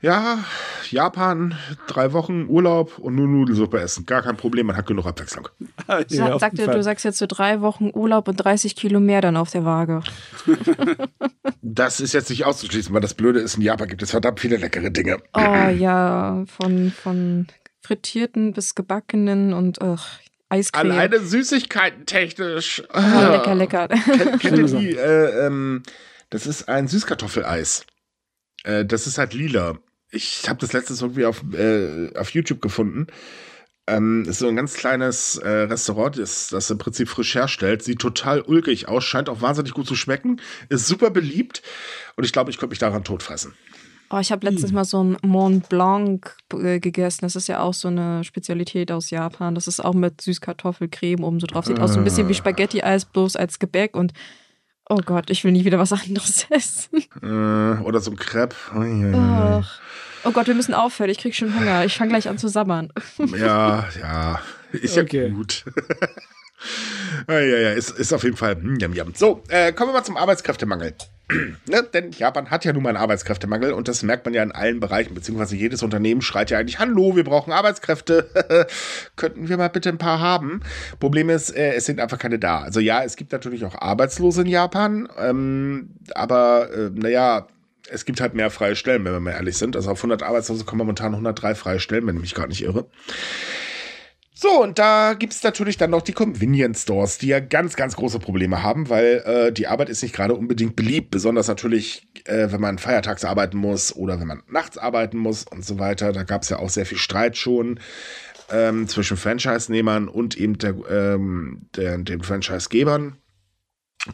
Ja, 0.00 0.44
Japan, 0.90 1.56
drei 1.86 2.12
Wochen 2.12 2.46
Urlaub 2.46 2.98
und 2.98 3.14
nur 3.14 3.26
Nudelsuppe 3.26 3.80
essen. 3.80 4.04
Gar 4.04 4.20
kein 4.20 4.36
Problem, 4.36 4.66
man 4.66 4.76
hat 4.76 4.86
genug 4.86 5.06
Abwechslung. 5.06 5.48
ja, 6.10 6.38
Sag, 6.38 6.54
dir, 6.54 6.66
du 6.66 6.82
sagst 6.82 7.06
jetzt 7.06 7.16
so 7.16 7.26
drei 7.26 7.62
Wochen 7.62 7.90
Urlaub 7.92 8.28
und 8.28 8.36
30 8.36 8.76
Kilo 8.76 9.00
mehr 9.00 9.22
dann 9.22 9.38
auf 9.38 9.50
der 9.50 9.64
Waage. 9.64 10.02
das 11.62 12.00
ist 12.00 12.12
jetzt 12.12 12.28
nicht 12.28 12.44
auszuschließen, 12.44 12.92
weil 12.92 13.00
das 13.00 13.14
Blöde 13.14 13.40
ist, 13.40 13.56
in 13.56 13.62
Japan 13.62 13.88
gibt 13.88 14.02
es 14.02 14.10
verdammt 14.10 14.40
viele 14.40 14.58
leckere 14.58 14.90
Dinge. 14.90 15.16
Oh 15.32 15.40
ja, 15.40 16.44
von, 16.46 16.90
von 16.90 17.46
frittierten 17.80 18.52
bis 18.52 18.74
gebackenen 18.74 19.54
und 19.54 19.80
ach, 19.80 20.20
Eiscreme. 20.54 20.90
Alleine 20.92 21.20
Süßigkeiten 21.20 22.06
technisch. 22.06 22.82
Oh, 22.92 22.98
lecker, 22.98 23.54
lecker. 23.54 23.88
Kennt, 23.88 24.40
kennt 24.40 24.58
ihr 24.58 24.78
die? 24.78 24.96
Äh, 24.96 25.46
ähm, 25.46 25.82
das 26.30 26.46
ist 26.46 26.68
ein 26.68 26.86
Süßkartoffeleis. 26.86 27.86
Äh, 28.62 28.84
das 28.84 29.06
ist 29.06 29.18
halt 29.18 29.34
lila. 29.34 29.78
Ich 30.10 30.48
habe 30.48 30.60
das 30.60 30.72
letztes 30.72 31.02
irgendwie 31.02 31.24
auf, 31.24 31.42
äh, 31.52 32.16
auf 32.16 32.30
YouTube 32.30 32.62
gefunden. 32.62 33.08
Ähm, 33.86 34.24
ist 34.26 34.38
so 34.38 34.48
ein 34.48 34.56
ganz 34.56 34.74
kleines 34.74 35.36
äh, 35.36 35.48
Restaurant, 35.48 36.16
das, 36.18 36.48
das 36.48 36.70
im 36.70 36.78
Prinzip 36.78 37.08
frisch 37.08 37.34
herstellt. 37.34 37.82
Sieht 37.82 37.98
total 37.98 38.40
ulkig 38.40 38.88
aus, 38.88 39.04
scheint 39.04 39.28
auch 39.28 39.42
wahnsinnig 39.42 39.72
gut 39.72 39.86
zu 39.86 39.96
schmecken. 39.96 40.40
Ist 40.70 40.86
super 40.86 41.10
beliebt 41.10 41.62
und 42.16 42.24
ich 42.24 42.32
glaube, 42.32 42.50
ich 42.50 42.58
könnte 42.58 42.70
mich 42.70 42.78
daran 42.78 43.04
totfressen. 43.04 43.54
Oh, 44.10 44.18
ich 44.18 44.30
habe 44.30 44.46
letztens 44.46 44.70
hm. 44.70 44.74
mal 44.74 44.84
so 44.84 45.02
ein 45.02 45.16
Mont 45.22 45.68
Blanc 45.68 46.36
äh, 46.52 46.78
gegessen. 46.78 47.20
Das 47.22 47.36
ist 47.36 47.48
ja 47.48 47.60
auch 47.60 47.74
so 47.74 47.88
eine 47.88 48.22
Spezialität 48.24 48.92
aus 48.92 49.10
Japan. 49.10 49.54
Das 49.54 49.66
ist 49.66 49.80
auch 49.80 49.94
mit 49.94 50.20
Süßkartoffelcreme 50.20 51.24
oben 51.24 51.40
so 51.40 51.46
drauf. 51.46 51.66
Sieht 51.66 51.78
äh. 51.78 51.82
aus 51.82 51.94
so 51.94 51.98
ein 51.98 52.04
bisschen 52.04 52.28
wie 52.28 52.32
ah. 52.32 52.36
Spaghetti-Eis, 52.36 53.06
bloß 53.06 53.36
als 53.36 53.58
Gebäck. 53.58 53.96
Und 53.96 54.12
Oh 54.88 55.00
Gott, 55.04 55.30
ich 55.30 55.42
will 55.44 55.52
nie 55.52 55.64
wieder 55.64 55.78
was 55.78 55.92
anderes 56.06 56.46
essen. 56.50 57.02
Äh, 57.22 57.82
oder 57.82 58.00
so 58.00 58.10
ein 58.10 58.16
Crepe. 58.16 58.54
Ach. 59.14 59.80
Oh 60.24 60.30
Gott, 60.30 60.46
wir 60.46 60.54
müssen 60.54 60.74
aufhören. 60.74 61.10
Ich 61.10 61.18
krieg 61.18 61.34
schon 61.34 61.58
Hunger. 61.58 61.84
Ich 61.84 61.96
fange 61.96 62.10
gleich 62.10 62.28
an 62.28 62.38
zu 62.38 62.48
sabbern. 62.48 62.92
Ja, 63.36 63.88
ja. 64.00 64.40
Ist 64.72 64.98
Okay. 64.98 65.28
ja 65.28 65.28
gut. 65.28 65.64
ja, 67.28 67.40
ja, 67.40 67.58
ja, 67.58 67.70
ist, 67.72 67.90
ist 67.90 68.12
auf 68.12 68.24
jeden 68.24 68.36
Fall. 68.36 68.56
Yum, 68.80 68.92
yum. 68.92 69.12
So, 69.14 69.42
äh, 69.48 69.72
kommen 69.72 69.90
wir 69.90 69.94
mal 69.94 70.04
zum 70.04 70.16
Arbeitskräftemangel. 70.16 70.94
ne? 71.68 71.82
Denn 71.92 72.12
Japan 72.12 72.50
hat 72.50 72.64
ja 72.64 72.72
nun 72.72 72.82
mal 72.82 72.90
einen 72.90 72.98
Arbeitskräftemangel 72.98 73.72
und 73.72 73.88
das 73.88 74.02
merkt 74.02 74.24
man 74.24 74.34
ja 74.34 74.42
in 74.42 74.52
allen 74.52 74.80
Bereichen, 74.80 75.14
beziehungsweise 75.14 75.56
jedes 75.56 75.82
Unternehmen 75.82 76.22
schreit 76.22 76.50
ja 76.50 76.58
eigentlich, 76.58 76.78
hallo, 76.78 77.16
wir 77.16 77.24
brauchen 77.24 77.52
Arbeitskräfte. 77.52 78.66
Könnten 79.16 79.48
wir 79.48 79.56
mal 79.56 79.68
bitte 79.68 79.88
ein 79.88 79.98
paar 79.98 80.20
haben? 80.20 80.60
Problem 81.00 81.30
ist, 81.30 81.50
äh, 81.50 81.74
es 81.74 81.86
sind 81.86 82.00
einfach 82.00 82.18
keine 82.18 82.38
da. 82.38 82.60
Also 82.60 82.80
ja, 82.80 83.02
es 83.02 83.16
gibt 83.16 83.32
natürlich 83.32 83.64
auch 83.64 83.74
Arbeitslose 83.74 84.42
in 84.42 84.48
Japan, 84.48 85.08
ähm, 85.18 85.90
aber 86.14 86.70
äh, 86.72 86.90
naja, 86.92 87.46
es 87.90 88.04
gibt 88.04 88.20
halt 88.20 88.34
mehr 88.34 88.50
freie 88.50 88.76
Stellen, 88.76 89.04
wenn 89.04 89.12
wir 89.12 89.20
mal 89.20 89.32
ehrlich 89.32 89.56
sind. 89.56 89.76
Also 89.76 89.90
auf 89.90 89.98
100 89.98 90.22
Arbeitslose 90.22 90.64
kommen 90.64 90.78
momentan 90.78 91.12
103 91.12 91.54
freie 91.54 91.80
Stellen, 91.80 92.06
wenn 92.06 92.16
ich 92.16 92.22
mich 92.22 92.34
gerade 92.34 92.48
nicht 92.48 92.62
irre. 92.62 92.86
So, 94.36 94.62
und 94.62 94.80
da 94.80 95.14
gibt's 95.14 95.44
natürlich 95.44 95.76
dann 95.76 95.90
noch 95.90 96.02
die 96.02 96.12
Convenience 96.12 96.82
Stores, 96.82 97.18
die 97.18 97.28
ja 97.28 97.38
ganz, 97.38 97.76
ganz 97.76 97.94
große 97.94 98.18
Probleme 98.18 98.64
haben, 98.64 98.88
weil 98.88 99.22
äh, 99.24 99.52
die 99.52 99.68
Arbeit 99.68 99.88
ist 99.88 100.02
nicht 100.02 100.14
gerade 100.14 100.34
unbedingt 100.34 100.74
beliebt, 100.74 101.12
besonders 101.12 101.46
natürlich, 101.46 102.08
äh, 102.24 102.48
wenn 102.50 102.60
man 102.60 102.78
feiertags 102.78 103.24
arbeiten 103.24 103.56
muss 103.56 103.94
oder 103.94 104.18
wenn 104.18 104.26
man 104.26 104.42
nachts 104.48 104.76
arbeiten 104.76 105.18
muss 105.18 105.44
und 105.44 105.64
so 105.64 105.78
weiter. 105.78 106.12
Da 106.12 106.24
gab's 106.24 106.48
ja 106.48 106.58
auch 106.58 106.68
sehr 106.68 106.84
viel 106.84 106.98
Streit 106.98 107.36
schon 107.36 107.78
ähm, 108.50 108.88
zwischen 108.88 109.16
Franchise-Nehmern 109.16 110.08
und 110.08 110.36
eben 110.36 110.58
der, 110.58 110.74
ähm, 110.90 111.68
der, 111.76 111.96
den 111.98 112.20
Franchise-Gebern. 112.20 113.16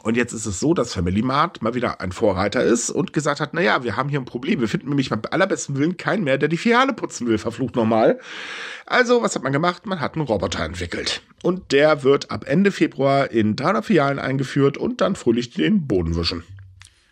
Und 0.02 0.16
jetzt 0.16 0.32
ist 0.32 0.46
es 0.46 0.60
so, 0.60 0.72
dass 0.72 0.94
Family 0.94 1.20
Mart 1.20 1.62
mal 1.62 1.74
wieder 1.74 2.00
ein 2.00 2.12
Vorreiter 2.12 2.62
ist 2.62 2.90
und 2.90 3.12
gesagt 3.12 3.40
hat, 3.40 3.54
naja, 3.54 3.82
wir 3.82 3.96
haben 3.96 4.08
hier 4.08 4.20
ein 4.20 4.24
Problem. 4.24 4.60
Wir 4.60 4.68
finden 4.68 4.88
nämlich 4.88 5.10
beim 5.10 5.22
allerbesten 5.30 5.76
Willen 5.76 5.96
keinen 5.96 6.22
mehr, 6.22 6.38
der 6.38 6.48
die 6.48 6.56
Filiale 6.56 6.92
putzen 6.92 7.26
will, 7.26 7.38
verflucht 7.38 7.74
nochmal. 7.74 8.20
Also, 8.86 9.22
was 9.22 9.34
hat 9.34 9.42
man 9.42 9.52
gemacht? 9.52 9.86
Man 9.86 10.00
hat 10.00 10.14
einen 10.14 10.26
Roboter 10.26 10.64
entwickelt. 10.64 11.22
Und 11.42 11.72
der 11.72 12.04
wird 12.04 12.30
ab 12.30 12.44
Ende 12.46 12.70
Februar 12.70 13.32
in 13.32 13.56
300 13.56 13.84
Filialen 13.84 14.18
eingeführt 14.20 14.78
und 14.78 15.00
dann 15.00 15.16
fröhlich 15.16 15.50
den 15.50 15.88
Boden 15.88 16.14
wischen. 16.14 16.44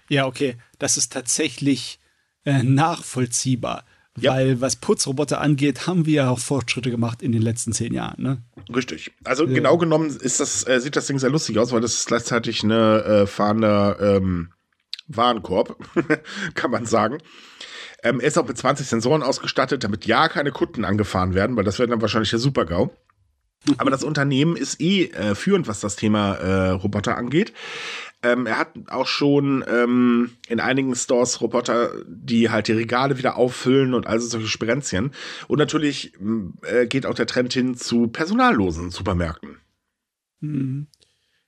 Ja, 0.09 0.27
okay. 0.27 0.57
Das 0.79 0.97
ist 0.97 1.13
tatsächlich 1.13 1.99
äh, 2.45 2.63
nachvollziehbar. 2.63 3.85
Ja. 4.21 4.33
Weil 4.33 4.61
was 4.61 4.77
Putzroboter 4.77 5.41
angeht, 5.41 5.87
haben 5.87 6.07
wir 6.07 6.15
ja 6.15 6.31
auch 6.31 6.39
Fortschritte 6.39 6.91
gemacht 6.91 7.23
in 7.23 7.33
den 7.33 7.43
letzten 7.43 7.73
zehn 7.73 7.95
Jahren. 7.95 8.23
Ne? 8.23 8.43
Richtig. 8.75 9.13
Also 9.25 9.47
genau 9.47 9.79
genommen 9.79 10.09
ist 10.09 10.41
das, 10.41 10.67
äh, 10.67 10.81
sieht 10.81 10.97
das 10.97 11.07
Ding 11.07 11.19
sehr 11.19 11.31
lustig 11.31 11.59
aus, 11.59 11.73
weil 11.73 11.81
das 11.81 11.95
ist 11.95 12.07
gleichzeitig 12.07 12.63
eine 12.63 13.05
äh, 13.05 13.27
fahrende 13.27 13.97
ähm, 14.01 14.53
Warenkorb, 15.09 15.77
kann 16.55 16.71
man 16.71 16.87
sagen. 16.87 17.19
Ähm, 18.03 18.21
er 18.21 18.29
ist 18.29 18.39
auch 18.39 18.47
mit 18.47 18.57
20 18.57 18.87
Sensoren 18.87 19.23
ausgestattet, 19.23 19.83
damit 19.83 20.07
ja 20.07 20.29
keine 20.29 20.53
Kunden 20.53 20.85
angefahren 20.85 21.35
werden, 21.35 21.57
weil 21.57 21.65
das 21.65 21.79
wäre 21.79 21.89
dann 21.89 22.01
wahrscheinlich 22.01 22.31
der 22.31 22.39
Super-GAU. 22.39 22.91
Aber 23.79 23.91
das 23.91 24.05
Unternehmen 24.05 24.57
ist 24.57 24.81
eh 24.81 25.07
äh, 25.07 25.35
führend, 25.35 25.67
was 25.67 25.81
das 25.81 25.97
Thema 25.97 26.35
äh, 26.35 26.71
Roboter 26.71 27.17
angeht. 27.17 27.53
Ähm, 28.23 28.47
er 28.47 28.59
hat 28.59 28.73
auch 28.89 29.07
schon 29.07 29.65
ähm, 29.69 30.31
in 30.49 30.59
einigen 30.59 30.95
Stores 30.97 31.41
Roboter, 31.41 31.93
die 32.09 32.51
halt 32.51 32.67
die 32.67 32.73
Regale 32.73 33.17
wieder 33.17 33.37
auffüllen 33.37 33.95
und 33.95 34.09
also 34.09 34.27
solche 34.27 34.49
Sprenzchen. 34.49 35.13
Und 35.47 35.59
natürlich 35.59 36.15
äh, 36.63 36.87
geht 36.87 37.07
auch 37.07 37.15
der 37.15 37.27
Trend 37.27 37.53
hin 37.53 37.77
zu 37.77 38.09
personallosen 38.09 38.91
Supermärkten. 38.91 39.59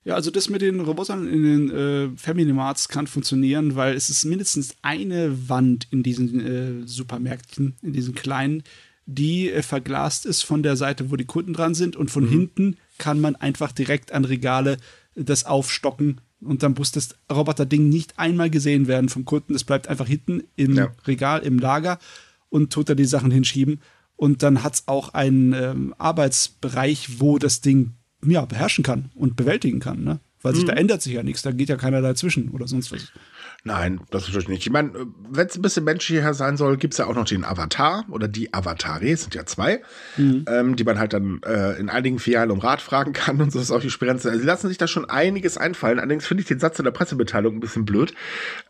Ja, 0.05 0.15
also 0.15 0.31
das 0.31 0.49
mit 0.49 0.63
den 0.63 0.81
Robotern 0.81 1.29
in 1.29 1.43
den 1.43 1.71
äh, 1.71 2.17
Family 2.17 2.53
Marts 2.53 2.89
kann 2.89 3.07
funktionieren, 3.07 3.77
weil 3.77 3.95
es 3.95 4.09
ist 4.09 4.25
mindestens 4.25 4.77
eine 4.83 5.49
Wand 5.49 5.89
in 5.91 6.03
diesen 6.03 6.41
äh, 6.41 6.87
Supermärkten, 6.87 7.77
in 7.83 7.93
diesen 7.93 8.15
kleinen, 8.15 8.63
die 9.05 9.51
äh, 9.51 9.63
verglast 9.63 10.25
ist 10.25 10.43
von 10.43 10.63
der 10.63 10.77
Seite, 10.77 11.11
wo 11.11 11.17
die 11.17 11.27
Kunden 11.27 11.53
dran 11.53 11.75
sind 11.75 11.97
und 11.97 12.11
von 12.11 12.27
hinten 12.27 12.77
kann 12.97 13.21
man 13.21 13.37
einfach 13.37 13.73
direkt 13.73 14.13
an 14.13 14.25
Regale 14.25 14.79
das 15.17 15.45
aufstocken 15.45 16.21
und 16.41 16.63
dann 16.63 16.75
muss 16.77 16.93
das 16.93 17.17
Roboterding 17.31 17.89
nicht 17.89 18.19
einmal 18.19 18.51
gesehen 18.51 18.87
werden 18.89 19.09
vom 19.09 19.25
Kunden. 19.25 19.53
Das 19.53 19.65
bleibt 19.65 19.89
einfach 19.89 20.07
hinten 20.07 20.45
im 20.57 20.75
Ja. 20.75 20.93
Regal, 21.07 21.41
im 21.43 21.59
Lager 21.59 21.99
und 22.49 22.73
tut 22.73 22.89
da 22.89 22.95
die 22.95 23.05
Sachen 23.05 23.31
hinschieben. 23.31 23.81
Und 24.17 24.43
dann 24.43 24.63
hat 24.63 24.75
es 24.75 24.89
auch 24.89 25.15
einen 25.15 25.55
ähm, 25.55 25.95
Arbeitsbereich, 25.99 27.21
wo 27.21 27.39
das 27.39 27.61
Ding 27.61 27.93
ja, 28.27 28.45
beherrschen 28.45 28.85
kann 28.85 29.11
und 29.15 29.37
bewältigen 29.37 29.81
kann, 29.81 30.05
ne? 30.05 30.21
Weil 30.43 30.55
sich 30.55 30.65
da 30.65 30.73
ändert 30.73 31.03
sich 31.03 31.13
ja 31.13 31.23
nichts, 31.23 31.43
da 31.43 31.53
geht 31.53 31.69
ja 31.69 31.77
keiner 31.77 32.01
dazwischen 32.01 32.49
oder 32.51 32.67
sonst 32.67 32.93
was. 32.93 33.13
Nein, 33.63 34.01
das 34.11 34.27
natürlich 34.27 34.49
nicht. 34.49 34.67
Ich 34.67 34.73
meine, 34.73 34.93
wenn 35.29 35.47
es 35.47 35.57
ein 35.57 35.63
bisschen 35.63 35.85
menschlicher 35.85 36.33
sein 36.33 36.57
soll, 36.57 36.79
gibt's 36.79 36.97
ja 36.97 37.07
auch 37.07 37.15
noch 37.15 37.27
den 37.27 37.45
Avatar 37.45 38.05
oder 38.09 38.27
die 38.27 38.55
Avatare, 38.55 39.11
es 39.11 39.23
sind 39.23 39.35
ja 39.35 39.45
zwei, 39.45 39.83
ähm, 40.49 40.77
die 40.77 40.85
man 40.85 40.99
halt 40.99 41.13
dann 41.13 41.41
äh, 41.45 41.79
in 41.79 41.91
einigen 41.91 42.19
Filialen 42.19 42.51
um 42.51 42.61
Rat 42.61 42.81
fragen 42.81 43.13
kann 43.13 43.41
und 43.41 43.53
so 43.53 43.61
ist 43.61 43.71
auch 43.71 43.81
die 43.81 43.91
Sprenze. 43.91 44.31
Also, 44.31 44.41
sie 44.41 44.47
lassen 44.47 44.69
sich 44.69 44.79
da 44.79 44.87
schon 44.87 45.09
einiges 45.11 45.59
einfallen. 45.59 45.99
Allerdings 45.99 46.27
finde 46.27 46.41
ich 46.43 46.49
den 46.49 46.59
Satz 46.59 46.79
in 46.79 46.87
der 46.87 46.93
Pressemitteilung 46.93 47.57
ein 47.57 47.61
bisschen 47.61 47.85
blöd. 47.85 48.15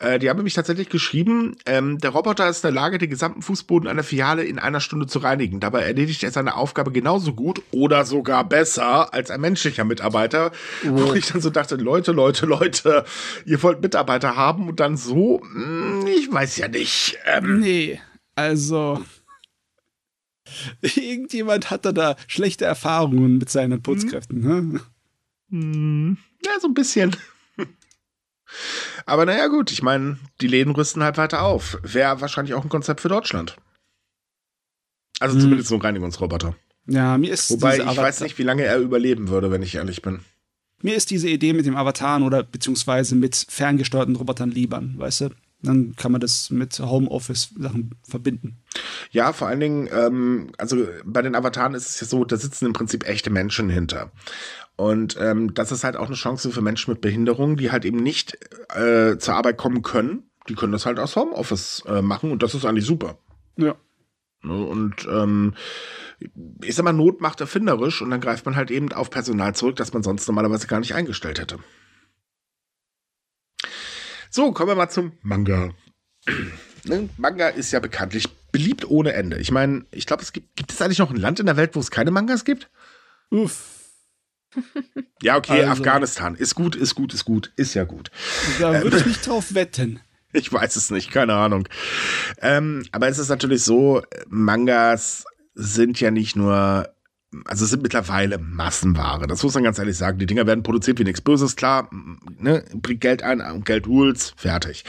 Äh, 0.00 0.18
die 0.18 0.28
haben 0.28 0.38
nämlich 0.38 0.54
tatsächlich 0.54 0.88
geschrieben, 0.88 1.56
ähm, 1.66 1.98
der 1.98 2.10
Roboter 2.10 2.48
ist 2.48 2.64
in 2.64 2.74
der 2.74 2.82
Lage, 2.82 2.98
den 2.98 3.10
gesamten 3.10 3.42
Fußboden 3.42 3.88
einer 3.88 4.02
Filiale 4.02 4.42
in 4.42 4.58
einer 4.58 4.80
Stunde 4.80 5.06
zu 5.06 5.20
reinigen. 5.20 5.60
Dabei 5.60 5.82
erledigt 5.82 6.24
er 6.24 6.32
seine 6.32 6.56
Aufgabe 6.56 6.90
genauso 6.90 7.34
gut 7.34 7.62
oder 7.70 8.04
sogar 8.04 8.48
besser 8.48 9.14
als 9.14 9.30
ein 9.30 9.40
menschlicher 9.40 9.84
Mitarbeiter. 9.84 10.50
Wo 10.82 11.14
ich 11.14 11.26
dann 11.26 11.40
so 11.40 11.50
dachte, 11.50 11.76
Leute, 11.76 12.10
Leute, 12.10 12.46
Leute, 12.46 13.04
ihr 13.44 13.62
wollt 13.62 13.82
Mitarbeiter 13.82 14.36
haben 14.36 14.68
und 14.68 14.79
dann 14.80 14.96
so, 14.96 15.40
hm, 15.42 16.06
ich 16.06 16.32
weiß 16.32 16.56
ja 16.56 16.68
nicht. 16.68 17.18
Ähm, 17.26 17.60
Nee, 17.60 18.00
also. 18.34 19.04
Irgendjemand 20.82 21.70
hat 21.70 21.84
da, 21.84 22.16
schlechte 22.26 22.64
Erfahrungen 22.64 23.38
mit 23.38 23.50
seinen 23.50 23.82
Putzkräften. 23.82 24.40
Ne? 24.40 24.80
hm, 25.50 26.16
ja, 26.44 26.52
so 26.60 26.68
ein 26.68 26.74
bisschen. 26.74 27.14
Aber 29.06 29.26
naja, 29.26 29.46
gut, 29.46 29.70
ich 29.70 29.82
meine, 29.82 30.18
die 30.40 30.48
Läden 30.48 30.74
rüsten 30.74 31.04
halt 31.04 31.18
weiter 31.18 31.42
auf. 31.42 31.78
Wäre 31.82 32.20
wahrscheinlich 32.20 32.54
auch 32.54 32.64
ein 32.64 32.68
Konzept 32.68 33.00
für 33.00 33.08
Deutschland. 33.08 33.56
Also 35.20 35.34
Hm. 35.36 35.42
zumindest 35.42 35.68
so 35.68 35.76
ein 35.76 35.80
Reinigungsroboter. 35.82 36.56
Ja, 36.86 37.16
mir 37.18 37.32
ist, 37.32 37.50
Wobei 37.50 37.78
ich 37.78 37.96
weiß 37.96 38.20
nicht, 38.22 38.38
wie 38.38 38.42
lange 38.42 38.64
er 38.64 38.78
überleben 38.80 39.28
würde, 39.28 39.50
wenn 39.52 39.62
ich 39.62 39.74
ehrlich 39.76 40.02
bin. 40.02 40.20
Mir 40.82 40.94
ist 40.94 41.10
diese 41.10 41.28
Idee 41.28 41.52
mit 41.52 41.66
dem 41.66 41.76
Avataren 41.76 42.22
oder 42.22 42.42
beziehungsweise 42.42 43.14
mit 43.14 43.46
ferngesteuerten 43.48 44.16
Robotern 44.16 44.50
liebern, 44.50 44.94
weißt 44.96 45.22
du? 45.22 45.28
Dann 45.62 45.94
kann 45.94 46.12
man 46.12 46.22
das 46.22 46.48
mit 46.50 46.78
Homeoffice-Sachen 46.78 47.94
verbinden. 48.02 48.56
Ja, 49.10 49.32
vor 49.34 49.48
allen 49.48 49.60
Dingen, 49.60 49.88
ähm, 49.92 50.52
also 50.56 50.86
bei 51.04 51.20
den 51.20 51.34
Avataren 51.34 51.74
ist 51.74 51.88
es 51.88 52.00
ja 52.00 52.06
so, 52.06 52.24
da 52.24 52.36
sitzen 52.36 52.64
im 52.64 52.72
Prinzip 52.72 53.06
echte 53.06 53.28
Menschen 53.28 53.68
hinter. 53.68 54.10
Und 54.76 55.18
ähm, 55.20 55.52
das 55.52 55.72
ist 55.72 55.84
halt 55.84 55.96
auch 55.96 56.06
eine 56.06 56.14
Chance 56.14 56.50
für 56.50 56.62
Menschen 56.62 56.92
mit 56.92 57.02
Behinderung, 57.02 57.58
die 57.58 57.70
halt 57.70 57.84
eben 57.84 58.02
nicht 58.02 58.38
äh, 58.74 59.18
zur 59.18 59.34
Arbeit 59.34 59.58
kommen 59.58 59.82
können. 59.82 60.30
Die 60.48 60.54
können 60.54 60.72
das 60.72 60.86
halt 60.86 60.98
aus 60.98 61.16
Homeoffice 61.16 61.84
äh, 61.86 62.00
machen 62.00 62.32
und 62.32 62.42
das 62.42 62.54
ist 62.54 62.64
eigentlich 62.64 62.86
super. 62.86 63.18
Ja. 63.56 63.74
Ne? 64.42 64.64
Und 64.64 65.06
ähm, 65.10 65.54
ich 66.62 66.74
sag 66.74 66.84
mal, 66.84 66.92
Not 66.92 67.20
macht 67.20 67.40
erfinderisch 67.40 68.02
und 68.02 68.10
dann 68.10 68.20
greift 68.20 68.44
man 68.46 68.56
halt 68.56 68.70
eben 68.70 68.92
auf 68.92 69.10
Personal 69.10 69.54
zurück, 69.54 69.76
das 69.76 69.92
man 69.92 70.02
sonst 70.02 70.26
normalerweise 70.26 70.66
gar 70.66 70.80
nicht 70.80 70.94
eingestellt 70.94 71.40
hätte. 71.40 71.58
So, 74.30 74.52
kommen 74.52 74.68
wir 74.68 74.74
mal 74.76 74.88
zum 74.88 75.12
Manga. 75.22 75.70
ne? 76.84 77.08
Manga 77.16 77.48
ist 77.48 77.72
ja 77.72 77.80
bekanntlich 77.80 78.28
beliebt 78.52 78.88
ohne 78.88 79.12
Ende. 79.12 79.38
Ich 79.38 79.50
meine, 79.50 79.84
ich 79.90 80.06
glaube, 80.06 80.22
es 80.22 80.32
gibt, 80.32 80.56
gibt 80.56 80.72
es 80.72 80.80
eigentlich 80.80 80.98
noch 80.98 81.10
ein 81.10 81.16
Land 81.16 81.40
in 81.40 81.46
der 81.46 81.56
Welt, 81.56 81.74
wo 81.74 81.80
es 81.80 81.90
keine 81.90 82.10
Mangas 82.10 82.44
gibt? 82.44 82.70
Uff. 83.30 83.76
Ja, 85.22 85.36
okay, 85.36 85.60
Also- 85.64 85.72
Afghanistan. 85.82 86.34
Ist 86.34 86.54
gut, 86.54 86.74
ist 86.74 86.94
gut, 86.94 87.12
ist 87.12 87.26
gut, 87.26 87.52
ist 87.56 87.74
ja 87.74 87.84
gut. 87.84 88.10
Da 88.58 88.82
würde 88.82 88.96
ich 88.96 89.06
nicht 89.06 89.26
drauf 89.26 89.52
wetten. 89.54 90.00
Ich 90.32 90.50
weiß 90.50 90.76
es 90.76 90.90
nicht, 90.90 91.10
keine 91.10 91.34
Ahnung. 91.34 91.68
Ähm, 92.40 92.86
aber 92.90 93.08
es 93.08 93.18
ist 93.18 93.28
natürlich 93.28 93.62
so, 93.62 94.02
Mangas 94.28 95.26
sind 95.54 96.00
ja 96.00 96.10
nicht 96.10 96.36
nur, 96.36 96.88
also 97.44 97.64
sind 97.64 97.82
mittlerweile 97.82 98.38
Massenware. 98.38 99.26
Das 99.28 99.42
muss 99.42 99.54
man 99.54 99.62
ganz 99.62 99.78
ehrlich 99.78 99.96
sagen. 99.96 100.18
Die 100.18 100.26
Dinger 100.26 100.46
werden 100.46 100.64
produziert 100.64 100.98
wie 100.98 101.04
nichts 101.04 101.20
Böses, 101.20 101.54
klar, 101.54 101.88
ne, 102.38 102.64
bringt 102.74 103.00
Geld 103.00 103.22
ein 103.22 103.40
und 103.40 103.64
Geld 103.64 103.86
holt's, 103.86 104.34
fertig. 104.36 104.84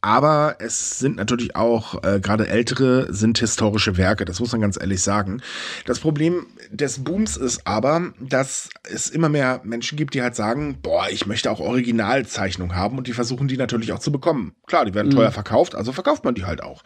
Aber 0.00 0.56
es 0.58 0.98
sind 0.98 1.16
natürlich 1.16 1.56
auch, 1.56 2.02
äh, 2.04 2.20
gerade 2.20 2.46
ältere, 2.46 3.12
sind 3.12 3.38
historische 3.38 3.96
Werke, 3.96 4.24
das 4.24 4.38
muss 4.38 4.52
man 4.52 4.60
ganz 4.60 4.78
ehrlich 4.78 5.02
sagen. 5.02 5.40
Das 5.86 5.98
Problem 5.98 6.46
des 6.70 7.02
Booms 7.02 7.36
ist 7.36 7.66
aber, 7.66 8.12
dass 8.20 8.68
es 8.84 9.08
immer 9.08 9.28
mehr 9.28 9.60
Menschen 9.64 9.96
gibt, 9.96 10.14
die 10.14 10.22
halt 10.22 10.36
sagen, 10.36 10.78
boah, 10.82 11.06
ich 11.10 11.26
möchte 11.26 11.50
auch 11.50 11.60
Originalzeichnung 11.60 12.74
haben 12.74 12.98
und 12.98 13.06
die 13.06 13.12
versuchen 13.14 13.48
die 13.48 13.56
natürlich 13.56 13.92
auch 13.92 13.98
zu 13.98 14.12
bekommen. 14.12 14.52
Klar, 14.66 14.84
die 14.84 14.94
werden 14.94 15.10
teuer 15.10 15.32
verkauft, 15.32 15.74
also 15.74 15.92
verkauft 15.92 16.24
man 16.24 16.34
die 16.34 16.44
halt 16.44 16.62
auch. 16.62 16.84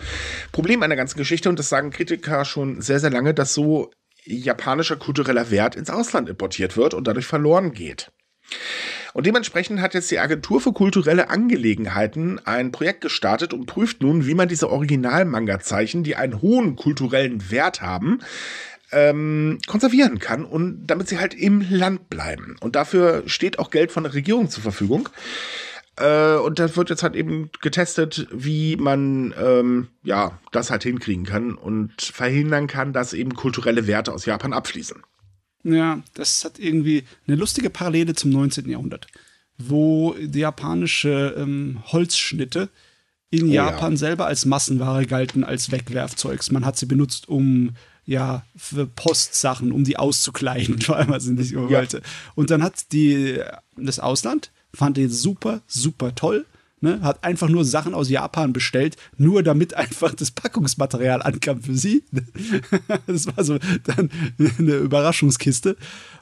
Problem 0.53 0.83
einer 0.83 0.97
ganzen 0.97 1.19
Geschichte, 1.19 1.49
und 1.49 1.59
das 1.59 1.69
sagen 1.69 1.91
Kritiker 1.91 2.45
schon 2.45 2.81
sehr, 2.81 3.01
sehr 3.01 3.11
lange, 3.11 3.35
dass 3.35 3.53
so 3.53 3.91
japanischer 4.25 4.97
kultureller 4.97 5.51
Wert 5.51 5.77
ins 5.77 5.91
Ausland 5.91 6.29
importiert 6.29 6.77
wird 6.77 6.95
und 6.95 7.07
dadurch 7.07 7.27
verloren 7.27 7.73
geht. 7.73 8.13
Und 9.15 9.27
dementsprechend 9.27 9.81
hat 9.81 9.95
jetzt 9.95 10.11
die 10.11 10.19
Agentur 10.19 10.61
für 10.61 10.73
kulturelle 10.73 11.29
Angelegenheiten 11.29 12.41
ein 12.45 12.73
Projekt 12.73 13.03
gestartet 13.03 13.53
und 13.53 13.67
prüft 13.67 14.01
nun, 14.01 14.27
wie 14.27 14.35
man 14.35 14.49
diese 14.49 14.71
Original-Manga-Zeichen, 14.71 16.03
die 16.03 16.17
einen 16.17 16.41
hohen 16.41 16.77
kulturellen 16.77 17.51
Wert 17.51 17.83
haben, 17.83 18.21
ähm, 18.91 19.59
konservieren 19.67 20.19
kann 20.19 20.45
und 20.45 20.87
damit 20.87 21.09
sie 21.09 21.19
halt 21.19 21.35
im 21.35 21.67
Land 21.69 22.09
bleiben. 22.09 22.57
Und 22.61 22.77
dafür 22.77 23.23
steht 23.27 23.59
auch 23.59 23.71
Geld 23.71 23.93
von 23.93 24.05
der 24.05 24.15
Regierung 24.15 24.49
zur 24.49 24.63
Verfügung. 24.63 25.09
Äh, 25.97 26.37
und 26.37 26.59
das 26.59 26.77
wird 26.77 26.91
jetzt 26.91 27.03
halt 27.03 27.15
eben 27.15 27.51
getestet, 27.61 28.27
wie 28.33 28.77
man 28.77 29.35
ähm, 29.39 29.89
ja 30.03 30.39
das 30.51 30.71
halt 30.71 30.83
hinkriegen 30.83 31.25
kann 31.25 31.55
und 31.55 32.01
verhindern 32.01 32.67
kann, 32.67 32.93
dass 32.93 33.13
eben 33.13 33.35
kulturelle 33.35 33.87
Werte 33.87 34.13
aus 34.13 34.25
Japan 34.27 34.53
abfließen. 34.53 35.03
Ja, 35.65 36.03
das 36.15 36.45
hat 36.45 36.59
irgendwie 36.59 37.05
eine 37.27 37.37
lustige 37.37 37.71
Parallele 37.71 38.15
zum 38.15 38.31
19. 38.31 38.69
Jahrhundert, 38.69 39.07
wo 39.59 40.15
die 40.19 40.41
japanische 40.41 41.35
ähm, 41.37 41.83
Holzschnitte 41.87 42.69
in 43.31 43.49
oh, 43.49 43.53
Japan 43.53 43.93
ja. 43.93 43.99
selber 43.99 44.27
als 44.27 44.45
Massenware 44.45 45.07
galten, 45.07 45.45
als 45.45 45.71
Wegwerfzeugs. 45.71 46.51
Man 46.51 46.65
hat 46.67 46.77
sie 46.77 46.87
benutzt, 46.87 47.29
um 47.29 47.77
ja, 48.05 48.45
für 48.57 48.87
Postsachen, 48.87 49.73
um 49.73 49.85
die 49.85 49.97
auszukleiden, 49.97 50.79
weil 50.89 51.07
man 51.07 51.21
sie 51.21 51.33
nicht 51.33 51.55
wollte. 51.55 51.99
Ja. 51.99 52.03
Und 52.35 52.51
dann 52.51 52.63
hat 52.63 52.93
die, 52.93 53.41
das 53.77 54.01
Ausland, 54.01 54.51
fand 54.75 54.97
die 54.97 55.09
super, 55.09 55.63
super 55.67 56.15
toll 56.15 56.47
Ne, 56.85 57.01
hat 57.01 57.23
einfach 57.23 57.49
nur 57.49 57.65
Sachen 57.65 57.95
aus 57.95 58.11
Japan 58.11 58.53
bestellt, 58.53 58.97
nur 59.17 59.45
damit 59.45 59.73
einfach 59.77 60.17
das 60.17 60.33
Packungsmaterial 60.33 61.23
ankam 61.23 61.63
für 61.63 61.77
sie. 61.77 62.03
das 63.07 63.29
war 63.29 63.45
so 63.45 63.59
dann 63.85 64.11
eine 64.59 64.75
Überraschungskiste. 64.75 65.77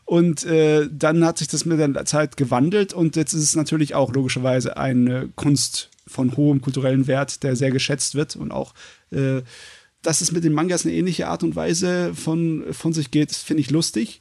Und 0.05 0.45
äh, 0.45 0.87
dann 0.93 1.25
hat 1.25 1.39
sich 1.39 1.49
das 1.49 1.65
mit 1.65 1.81
der 1.81 2.05
Zeit 2.05 2.37
gewandelt 2.37 2.93
und 2.93 3.17
jetzt 3.17 3.33
ist 3.33 3.43
es 3.43 3.57
natürlich 3.57 3.95
auch 3.95 4.13
logischerweise 4.13 4.77
eine 4.77 5.31
Kunst 5.35 5.89
von 6.07 6.37
hohem 6.37 6.61
kulturellen 6.61 7.07
Wert, 7.07 7.43
der 7.43 7.57
sehr 7.57 7.71
geschätzt 7.71 8.15
wird 8.15 8.37
und 8.37 8.53
auch 8.53 8.75
äh, 9.13 9.41
dass 10.03 10.21
es 10.21 10.31
mit 10.31 10.45
den 10.45 10.53
Mangas 10.53 10.85
eine 10.85 10.95
ähnliche 10.95 11.29
Art 11.29 11.43
und 11.43 11.57
Weise 11.57 12.15
von, 12.15 12.65
von 12.73 12.93
sich 12.93 13.11
geht, 13.11 13.33
finde 13.33 13.63
ich 13.63 13.71
lustig. 13.71 14.21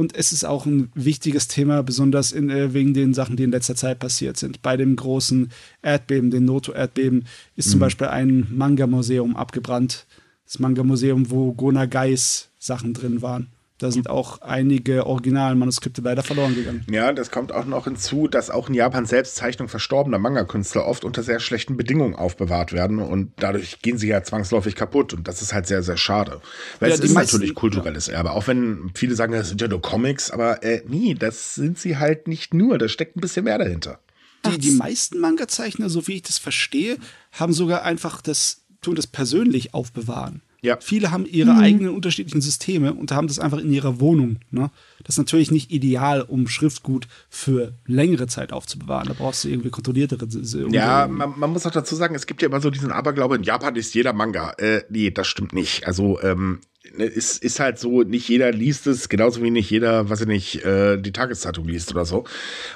Und 0.00 0.16
es 0.16 0.32
ist 0.32 0.44
auch 0.44 0.64
ein 0.64 0.90
wichtiges 0.94 1.46
Thema, 1.46 1.82
besonders 1.82 2.32
in, 2.32 2.48
äh, 2.48 2.72
wegen 2.72 2.94
den 2.94 3.12
Sachen, 3.12 3.36
die 3.36 3.42
in 3.42 3.50
letzter 3.50 3.74
Zeit 3.74 3.98
passiert 3.98 4.38
sind. 4.38 4.62
Bei 4.62 4.78
dem 4.78 4.96
großen 4.96 5.50
Erdbeben, 5.82 6.30
den 6.30 6.46
Noto-Erdbeben, 6.46 7.26
ist 7.54 7.66
mhm. 7.66 7.70
zum 7.72 7.80
Beispiel 7.80 8.06
ein 8.06 8.46
Manga-Museum 8.50 9.36
abgebrannt. 9.36 10.06
Das 10.46 10.58
Manga-Museum, 10.58 11.30
wo 11.30 11.52
Gona 11.52 11.84
Geis 11.84 12.48
Sachen 12.58 12.94
drin 12.94 13.20
waren. 13.20 13.48
Da 13.80 13.90
sind 13.90 14.10
auch 14.10 14.42
einige 14.42 15.06
Originalmanuskripte 15.06 16.02
leider 16.02 16.22
verloren 16.22 16.54
gegangen. 16.54 16.84
Ja, 16.90 17.14
das 17.14 17.30
kommt 17.30 17.50
auch 17.50 17.64
noch 17.64 17.84
hinzu, 17.84 18.28
dass 18.28 18.50
auch 18.50 18.68
in 18.68 18.74
Japan 18.74 19.06
selbst 19.06 19.36
Zeichnungen 19.36 19.70
verstorbener 19.70 20.18
Manga-Künstler 20.18 20.86
oft 20.86 21.02
unter 21.02 21.22
sehr 21.22 21.40
schlechten 21.40 21.78
Bedingungen 21.78 22.14
aufbewahrt 22.14 22.74
werden 22.74 22.98
und 22.98 23.32
dadurch 23.36 23.80
gehen 23.80 23.96
sie 23.96 24.08
ja 24.08 24.22
zwangsläufig 24.22 24.74
kaputt 24.74 25.14
und 25.14 25.26
das 25.26 25.40
ist 25.40 25.54
halt 25.54 25.66
sehr, 25.66 25.82
sehr 25.82 25.96
schade. 25.96 26.42
Weil 26.78 26.90
ja, 26.90 26.94
es 26.96 27.00
ist 27.00 27.14
meisten, 27.14 27.36
natürlich 27.36 27.54
kulturelles 27.54 28.08
ja. 28.08 28.16
Erbe, 28.16 28.32
auch 28.32 28.46
wenn 28.48 28.90
viele 28.94 29.14
sagen, 29.14 29.32
das 29.32 29.48
sind 29.48 29.62
ja 29.62 29.68
nur 29.68 29.80
Comics, 29.80 30.30
aber 30.30 30.62
äh, 30.62 30.82
nie, 30.86 31.14
das 31.14 31.54
sind 31.54 31.78
sie 31.78 31.96
halt 31.96 32.28
nicht 32.28 32.52
nur, 32.52 32.76
da 32.76 32.86
steckt 32.86 33.16
ein 33.16 33.22
bisschen 33.22 33.46
mehr 33.46 33.56
dahinter. 33.56 33.98
Die, 34.44 34.58
die 34.58 34.72
meisten 34.72 35.20
Manga-Zeichner, 35.20 35.88
so 35.88 36.06
wie 36.06 36.16
ich 36.16 36.22
das 36.22 36.36
verstehe, 36.36 36.98
haben 37.32 37.54
sogar 37.54 37.82
einfach 37.84 38.20
das, 38.20 38.60
tun 38.82 38.94
das 38.94 39.06
persönlich 39.06 39.72
aufbewahren. 39.72 40.42
Ja. 40.62 40.78
Viele 40.80 41.10
haben 41.10 41.26
ihre 41.26 41.52
mhm. 41.52 41.60
eigenen 41.60 41.94
unterschiedlichen 41.94 42.40
Systeme 42.40 42.92
und 42.92 43.12
haben 43.12 43.28
das 43.28 43.38
einfach 43.38 43.58
in 43.58 43.72
ihrer 43.72 44.00
Wohnung. 44.00 44.38
Ne? 44.50 44.70
Das 45.04 45.14
ist 45.14 45.18
natürlich 45.18 45.50
nicht 45.50 45.70
ideal, 45.70 46.22
um 46.22 46.48
Schriftgut 46.48 47.08
für 47.28 47.72
längere 47.86 48.26
Zeit 48.26 48.52
aufzubewahren. 48.52 49.08
Da 49.08 49.14
brauchst 49.14 49.44
du 49.44 49.48
irgendwie 49.48 49.70
kontrolliertere. 49.70 50.26
Ja, 50.70 51.06
man, 51.08 51.38
man, 51.38 51.50
muss 51.50 51.66
auch 51.66 51.70
dazu 51.70 51.94
sagen, 51.94 52.14
es 52.14 52.26
gibt 52.26 52.42
ja 52.42 52.48
immer 52.48 52.60
so 52.60 52.70
diesen 52.70 52.92
Aberglaube, 52.92 53.36
in 53.36 53.42
Japan 53.42 53.74
ist 53.76 53.94
jeder 53.94 54.12
Manga. 54.12 54.52
Äh, 54.58 54.82
nee, 54.90 55.10
das 55.10 55.26
stimmt 55.26 55.52
nicht. 55.52 55.86
Also, 55.86 56.20
ähm, 56.22 56.60
ne, 56.96 57.04
ist, 57.04 57.42
ist 57.42 57.60
halt 57.60 57.78
so, 57.78 58.02
nicht 58.02 58.28
jeder 58.28 58.52
liest 58.52 58.86
es, 58.86 59.08
genauso 59.08 59.42
wie 59.42 59.50
nicht 59.50 59.70
jeder, 59.70 60.10
was 60.10 60.20
ich 60.20 60.26
nicht, 60.26 60.64
äh, 60.64 60.98
die 60.98 61.12
Tageszeitung 61.12 61.66
liest 61.66 61.90
oder 61.92 62.04
so. 62.04 62.24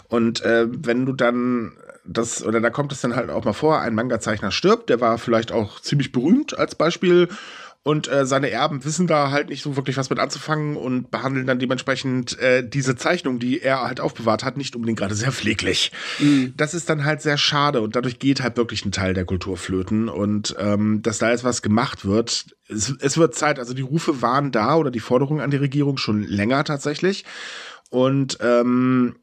Und 0.08 0.40
äh, 0.42 0.66
wenn 0.70 1.04
du 1.04 1.12
dann 1.12 1.72
das, 2.06 2.44
oder 2.44 2.60
da 2.60 2.70
kommt 2.70 2.92
es 2.92 3.00
dann 3.00 3.16
halt 3.16 3.30
auch 3.30 3.44
mal 3.44 3.52
vor, 3.52 3.80
ein 3.80 3.94
Manga-Zeichner 3.94 4.50
stirbt, 4.50 4.90
der 4.90 5.00
war 5.00 5.18
vielleicht 5.18 5.52
auch 5.52 5.80
ziemlich 5.80 6.12
berühmt 6.12 6.56
als 6.58 6.74
Beispiel 6.74 7.28
und 7.84 8.10
äh, 8.10 8.24
seine 8.24 8.50
Erben 8.50 8.82
wissen 8.84 9.06
da 9.06 9.30
halt 9.30 9.50
nicht 9.50 9.62
so 9.62 9.76
wirklich 9.76 9.98
was 9.98 10.08
mit 10.08 10.18
anzufangen 10.18 10.76
und 10.76 11.10
behandeln 11.10 11.46
dann 11.46 11.58
dementsprechend 11.58 12.38
äh, 12.38 12.66
diese 12.66 12.96
Zeichnung, 12.96 13.38
die 13.38 13.60
er 13.60 13.82
halt 13.82 14.00
aufbewahrt 14.00 14.42
hat, 14.42 14.56
nicht 14.56 14.74
unbedingt 14.74 14.98
gerade 14.98 15.14
sehr 15.14 15.32
pfleglich. 15.32 15.92
Mhm. 16.18 16.54
Das 16.56 16.72
ist 16.72 16.88
dann 16.88 17.04
halt 17.04 17.20
sehr 17.20 17.36
schade 17.36 17.82
und 17.82 17.94
dadurch 17.94 18.18
geht 18.18 18.42
halt 18.42 18.56
wirklich 18.56 18.86
ein 18.86 18.92
Teil 18.92 19.12
der 19.12 19.26
Kultur 19.26 19.58
flöten 19.58 20.08
und 20.08 20.56
ähm, 20.58 21.02
dass 21.02 21.18
da 21.18 21.30
jetzt 21.30 21.44
was 21.44 21.60
gemacht 21.60 22.06
wird. 22.06 22.56
Es, 22.68 22.94
es 23.00 23.18
wird 23.18 23.34
Zeit, 23.34 23.58
also 23.58 23.74
die 23.74 23.82
Rufe 23.82 24.22
waren 24.22 24.50
da 24.50 24.76
oder 24.76 24.90
die 24.90 25.00
Forderungen 25.00 25.42
an 25.42 25.50
die 25.50 25.58
Regierung 25.58 25.98
schon 25.98 26.22
länger 26.22 26.64
tatsächlich 26.64 27.26
und 27.90 28.38
ähm, 28.40 29.16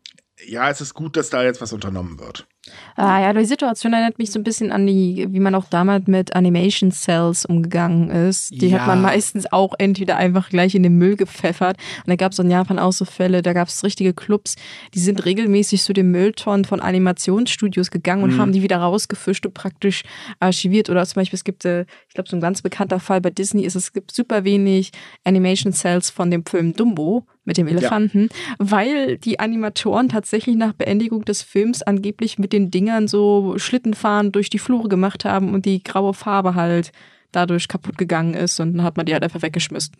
ja, 0.45 0.69
es 0.69 0.81
ist 0.81 0.93
gut, 0.93 1.17
dass 1.17 1.31
da 1.31 1.43
jetzt 1.43 1.61
was 1.61 1.73
unternommen 1.73 2.19
wird. 2.19 2.47
Ah, 2.95 3.19
ja, 3.21 3.33
die 3.33 3.45
Situation 3.45 3.93
erinnert 3.93 4.19
mich 4.19 4.31
so 4.31 4.39
ein 4.39 4.43
bisschen 4.43 4.71
an 4.71 4.85
die, 4.85 5.27
wie 5.31 5.39
man 5.39 5.55
auch 5.55 5.65
damals 5.65 6.05
mit 6.05 6.35
Animation 6.35 6.91
Cells 6.91 7.45
umgegangen 7.45 8.11
ist. 8.11 8.51
Die 8.51 8.67
ja. 8.67 8.79
hat 8.79 8.87
man 8.87 9.01
meistens 9.01 9.51
auch 9.51 9.73
entweder 9.79 10.17
einfach 10.17 10.49
gleich 10.49 10.75
in 10.75 10.83
den 10.83 10.97
Müll 10.97 11.15
gepfeffert. 11.15 11.77
Und 11.97 12.09
da 12.09 12.15
gab 12.15 12.33
es 12.33 12.39
in 12.39 12.51
Japan 12.51 12.77
auch 12.77 12.91
so 12.91 13.05
Fälle, 13.05 13.41
da 13.41 13.53
gab 13.53 13.67
es 13.67 13.83
richtige 13.83 14.13
Clubs, 14.13 14.55
die 14.93 14.99
sind 14.99 15.25
regelmäßig 15.25 15.81
zu 15.81 15.93
den 15.93 16.11
Mülltonnen 16.11 16.65
von 16.65 16.81
Animationsstudios 16.81 17.89
gegangen 17.89 18.23
und 18.23 18.35
mhm. 18.35 18.39
haben 18.39 18.51
die 18.51 18.61
wieder 18.61 18.77
rausgefischt 18.77 19.45
und 19.47 19.55
praktisch 19.55 20.03
archiviert. 20.39 20.91
Oder 20.91 21.03
zum 21.05 21.15
Beispiel, 21.15 21.37
es 21.37 21.43
gibt, 21.43 21.65
äh, 21.65 21.85
ich 22.07 22.13
glaube, 22.13 22.29
so 22.29 22.37
ein 22.37 22.41
ganz 22.41 22.61
bekannter 22.61 22.99
Fall 22.99 23.21
bei 23.21 23.31
Disney 23.31 23.63
ist, 23.63 23.75
es 23.75 23.91
gibt 23.91 24.13
super 24.13 24.43
wenig 24.43 24.91
Animation 25.23 25.73
Cells 25.73 26.11
von 26.11 26.29
dem 26.29 26.45
Film 26.45 26.73
Dumbo 26.73 27.25
mit 27.43 27.57
dem 27.57 27.67
Elefanten, 27.67 28.29
ja. 28.31 28.55
weil 28.59 29.17
die 29.17 29.39
Animatoren 29.39 30.09
tatsächlich 30.09 30.55
nach 30.55 30.73
Beendigung 30.73 31.25
des 31.25 31.41
Films 31.41 31.81
angeblich 31.81 32.37
mit 32.37 32.53
den 32.53 32.69
Dingern 32.69 33.07
so 33.07 33.55
Schlittenfahren 33.57 34.31
durch 34.31 34.49
die 34.49 34.59
Flure 34.59 34.89
gemacht 34.89 35.25
haben 35.25 35.53
und 35.53 35.65
die 35.65 35.81
graue 35.81 36.13
Farbe 36.13 36.55
halt 36.55 36.91
dadurch 37.31 37.67
kaputt 37.67 37.97
gegangen 37.97 38.33
ist 38.33 38.59
und 38.59 38.73
dann 38.73 38.83
hat 38.83 38.97
man 38.97 39.05
die 39.05 39.13
halt 39.13 39.23
einfach 39.23 39.41
weggeschmissen. 39.41 39.95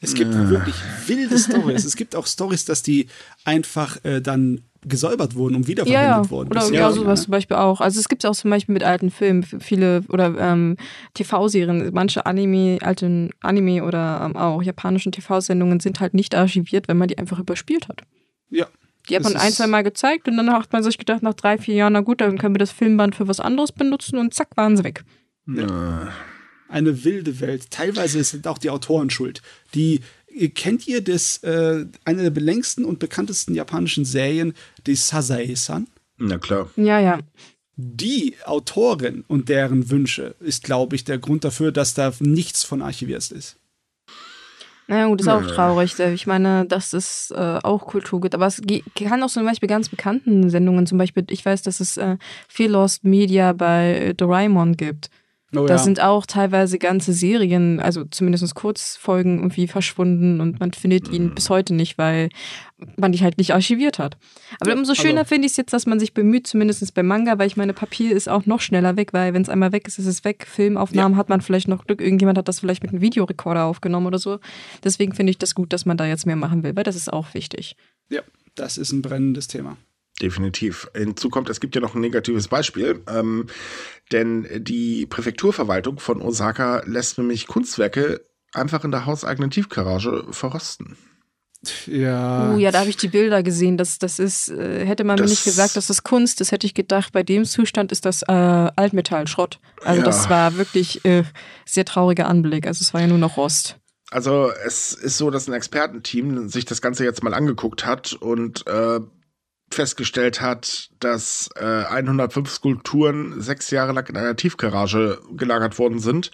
Es 0.00 0.14
gibt 0.14 0.34
ja. 0.34 0.50
wirklich 0.50 0.74
wilde 1.06 1.38
Stories. 1.38 1.84
es 1.84 1.96
gibt 1.96 2.16
auch 2.16 2.26
Stories, 2.26 2.64
dass 2.64 2.82
die 2.82 3.06
einfach 3.44 4.04
äh, 4.04 4.20
dann 4.20 4.62
gesäubert 4.84 5.34
wurden 5.34 5.54
und 5.54 5.68
wiederverwendet 5.68 6.10
ja, 6.10 6.22
ja. 6.22 6.30
wurden. 6.30 6.50
Oder 6.50 6.68
ja, 6.72 6.90
sowas 6.90 7.20
ja. 7.20 7.24
zum 7.24 7.30
Beispiel 7.30 7.56
auch. 7.56 7.80
Also 7.80 8.00
es 8.00 8.08
gibt 8.08 8.24
es 8.24 8.30
auch 8.30 8.34
zum 8.34 8.50
Beispiel 8.50 8.72
mit 8.72 8.82
alten 8.82 9.10
Filmen, 9.10 9.42
viele 9.42 10.02
oder 10.08 10.34
ähm, 10.38 10.76
TV-Serien, 11.14 11.90
manche 11.92 12.26
Anime, 12.26 12.78
alten 12.82 13.30
Anime 13.40 13.84
oder 13.84 14.22
ähm, 14.24 14.36
auch 14.36 14.62
japanischen 14.62 15.12
TV-Sendungen 15.12 15.80
sind 15.80 16.00
halt 16.00 16.14
nicht 16.14 16.34
archiviert, 16.34 16.88
wenn 16.88 16.98
man 16.98 17.08
die 17.08 17.18
einfach 17.18 17.38
überspielt 17.38 17.88
hat. 17.88 18.02
Ja. 18.50 18.66
Die 19.08 19.16
hat 19.16 19.24
man 19.24 19.36
ein, 19.36 19.52
zwei 19.52 19.66
Mal 19.66 19.82
gezeigt 19.82 20.28
und 20.28 20.36
dann 20.36 20.52
hat 20.52 20.72
man 20.72 20.82
sich 20.82 20.96
gedacht, 20.96 21.22
nach 21.22 21.34
drei, 21.34 21.58
vier 21.58 21.74
Jahren, 21.74 21.92
na 21.92 22.00
gut, 22.00 22.20
dann 22.20 22.38
können 22.38 22.54
wir 22.54 22.60
das 22.60 22.70
Filmband 22.70 23.16
für 23.16 23.26
was 23.26 23.40
anderes 23.40 23.72
benutzen 23.72 24.18
und 24.18 24.32
zack, 24.32 24.56
waren 24.56 24.76
sie 24.76 24.84
weg. 24.84 25.04
Ja. 25.46 26.12
Eine 26.68 27.04
wilde 27.04 27.40
Welt. 27.40 27.70
Teilweise 27.70 28.22
sind 28.24 28.46
auch 28.46 28.58
die 28.58 28.70
Autoren 28.70 29.10
schuld. 29.10 29.42
Die 29.74 30.00
kennt 30.54 30.86
ihr 30.86 31.02
das, 31.02 31.38
äh, 31.38 31.86
eine 32.04 32.30
der 32.30 32.42
längsten 32.42 32.84
und 32.84 32.98
bekanntesten 32.98 33.54
japanischen 33.54 34.04
Serien, 34.04 34.54
die 34.86 34.94
Sazae-san? 34.94 35.86
Na 36.18 36.38
klar. 36.38 36.70
Ja, 36.76 36.98
ja. 36.98 37.18
Die 37.76 38.36
Autorin 38.44 39.24
und 39.28 39.48
deren 39.48 39.90
Wünsche 39.90 40.34
ist, 40.40 40.62
glaube 40.62 40.94
ich, 40.94 41.04
der 41.04 41.18
Grund 41.18 41.44
dafür, 41.44 41.72
dass 41.72 41.94
da 41.94 42.12
nichts 42.20 42.64
von 42.64 42.82
archiviert 42.82 43.30
ist. 43.30 43.56
Naja, 44.88 45.06
gut, 45.06 45.20
ist 45.20 45.28
auch 45.28 45.46
traurig. 45.46 45.98
Ich 45.98 46.26
meine, 46.26 46.66
dass 46.66 46.92
es 46.92 47.30
äh, 47.30 47.58
auch 47.62 47.86
Kultur 47.86 48.20
gibt. 48.20 48.34
Aber 48.34 48.46
es 48.46 48.60
kann 48.94 49.22
auch 49.22 49.30
zum 49.30 49.44
Beispiel 49.44 49.68
ganz 49.68 49.88
bekannten 49.88 50.50
Sendungen, 50.50 50.86
zum 50.86 50.98
Beispiel, 50.98 51.24
ich 51.30 51.44
weiß, 51.44 51.62
dass 51.62 51.80
es 51.80 51.96
äh, 51.96 52.18
viel 52.48 52.70
Lost 52.70 53.04
Media 53.04 53.52
bei 53.52 53.94
äh, 53.94 54.14
Doraemon 54.14 54.76
gibt. 54.76 55.08
Oh, 55.54 55.66
da 55.66 55.74
ja. 55.74 55.78
sind 55.78 56.00
auch 56.00 56.24
teilweise 56.24 56.78
ganze 56.78 57.12
Serien, 57.12 57.78
also 57.78 58.04
zumindest 58.04 58.54
Kurzfolgen 58.54 59.38
irgendwie 59.38 59.68
verschwunden 59.68 60.40
und 60.40 60.60
man 60.60 60.72
findet 60.72 61.08
ihn 61.10 61.26
mhm. 61.26 61.34
bis 61.34 61.50
heute 61.50 61.74
nicht, 61.74 61.98
weil 61.98 62.30
man 62.96 63.12
die 63.12 63.20
halt 63.20 63.36
nicht 63.36 63.52
archiviert 63.52 63.98
hat. 63.98 64.16
Aber 64.60 64.70
ja, 64.70 64.76
umso 64.76 64.94
schöner 64.94 65.20
also. 65.20 65.28
finde 65.28 65.46
ich 65.46 65.52
es 65.52 65.56
jetzt, 65.58 65.74
dass 65.74 65.84
man 65.84 66.00
sich 66.00 66.14
bemüht, 66.14 66.46
zumindest 66.46 66.94
bei 66.94 67.02
Manga, 67.02 67.38
weil 67.38 67.46
ich 67.46 67.58
meine, 67.58 67.74
Papier 67.74 68.16
ist 68.16 68.30
auch 68.30 68.46
noch 68.46 68.60
schneller 68.62 68.96
weg, 68.96 69.12
weil 69.12 69.34
wenn 69.34 69.42
es 69.42 69.50
einmal 69.50 69.72
weg 69.72 69.86
ist, 69.86 69.98
ist 69.98 70.06
es 70.06 70.24
weg. 70.24 70.46
Filmaufnahmen 70.48 71.12
ja. 71.12 71.18
hat 71.18 71.28
man 71.28 71.42
vielleicht 71.42 71.68
noch 71.68 71.84
Glück, 71.84 72.00
irgendjemand 72.00 72.38
hat 72.38 72.48
das 72.48 72.60
vielleicht 72.60 72.82
mit 72.82 72.92
einem 72.92 73.02
Videorekorder 73.02 73.64
aufgenommen 73.64 74.06
oder 74.06 74.18
so. 74.18 74.38
Deswegen 74.82 75.14
finde 75.14 75.30
ich 75.30 75.38
das 75.38 75.54
gut, 75.54 75.72
dass 75.74 75.84
man 75.84 75.98
da 75.98 76.06
jetzt 76.06 76.24
mehr 76.24 76.36
machen 76.36 76.62
will, 76.62 76.74
weil 76.74 76.84
das 76.84 76.96
ist 76.96 77.12
auch 77.12 77.34
wichtig. 77.34 77.76
Ja, 78.08 78.22
das 78.54 78.78
ist 78.78 78.92
ein 78.92 79.02
brennendes 79.02 79.48
Thema. 79.48 79.76
Definitiv. 80.22 80.88
Hinzu 80.96 81.28
kommt, 81.28 81.50
es 81.50 81.60
gibt 81.60 81.74
ja 81.74 81.80
noch 81.80 81.94
ein 81.94 82.00
negatives 82.00 82.48
Beispiel, 82.48 83.02
ähm, 83.08 83.46
denn 84.12 84.46
die 84.64 85.04
Präfekturverwaltung 85.06 85.98
von 85.98 86.22
Osaka 86.22 86.82
lässt 86.86 87.18
nämlich 87.18 87.46
Kunstwerke 87.48 88.20
einfach 88.54 88.84
in 88.84 88.90
der 88.92 89.04
hauseigenen 89.06 89.50
Tiefgarage 89.50 90.24
verrosten. 90.30 90.96
Ja. 91.86 92.52
Oh 92.52 92.58
ja, 92.58 92.72
da 92.72 92.80
habe 92.80 92.90
ich 92.90 92.96
die 92.96 93.06
Bilder 93.08 93.42
gesehen. 93.44 93.76
Das, 93.76 93.98
das 94.00 94.18
ist, 94.18 94.48
äh, 94.48 94.84
hätte 94.84 95.04
man 95.04 95.16
Das- 95.16 95.26
mir 95.26 95.30
nicht 95.30 95.44
gesagt, 95.44 95.76
das 95.76 95.90
ist 95.90 96.02
Kunst, 96.02 96.40
das 96.40 96.50
hätte 96.50 96.66
ich 96.66 96.74
gedacht, 96.74 97.12
bei 97.12 97.22
dem 97.22 97.44
Zustand 97.44 97.92
ist 97.92 98.04
das 98.04 98.22
äh, 98.22 98.32
Altmetall, 98.32 99.28
Schrott. 99.28 99.60
Also 99.84 100.00
Ja. 100.00 100.04
das 100.04 100.28
war 100.28 100.56
wirklich 100.56 101.04
äh, 101.04 101.22
sehr 101.64 101.84
trauriger 101.84 102.26
Anblick. 102.28 102.66
Also 102.66 102.82
es 102.82 102.92
war 102.94 103.00
ja 103.00 103.06
nur 103.06 103.18
noch 103.18 103.36
Rost. 103.36 103.76
Also 104.10 104.50
es 104.66 104.92
ist 104.92 105.16
so, 105.18 105.30
dass 105.30 105.48
ein 105.48 105.54
Expertenteam 105.54 106.48
sich 106.48 106.64
das 106.64 106.82
Ganze 106.82 107.04
jetzt 107.04 107.22
mal 107.22 107.32
angeguckt 107.32 107.86
hat 107.86 108.12
und 108.12 108.66
äh, 108.66 109.00
festgestellt 109.74 110.40
hat, 110.40 110.90
dass 111.00 111.50
äh, 111.56 111.84
105 111.84 112.50
Skulpturen 112.50 113.40
sechs 113.40 113.70
Jahre 113.70 113.92
lang 113.92 114.08
in 114.08 114.16
einer 114.16 114.36
Tiefgarage 114.36 115.20
gelagert 115.32 115.78
worden 115.78 115.98
sind. 115.98 116.30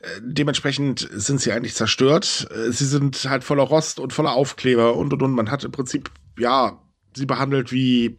Äh, 0.00 0.20
dementsprechend 0.22 1.08
sind 1.12 1.40
sie 1.40 1.52
eigentlich 1.52 1.74
zerstört. 1.74 2.48
Äh, 2.50 2.72
sie 2.72 2.86
sind 2.86 3.28
halt 3.28 3.44
voller 3.44 3.62
Rost 3.64 4.00
und 4.00 4.12
voller 4.12 4.32
Aufkleber 4.32 4.96
und 4.96 5.12
und 5.12 5.22
und. 5.22 5.32
Man 5.32 5.50
hat 5.50 5.64
im 5.64 5.72
Prinzip, 5.72 6.10
ja, 6.38 6.80
sie 7.14 7.26
behandelt 7.26 7.72
wie 7.72 8.18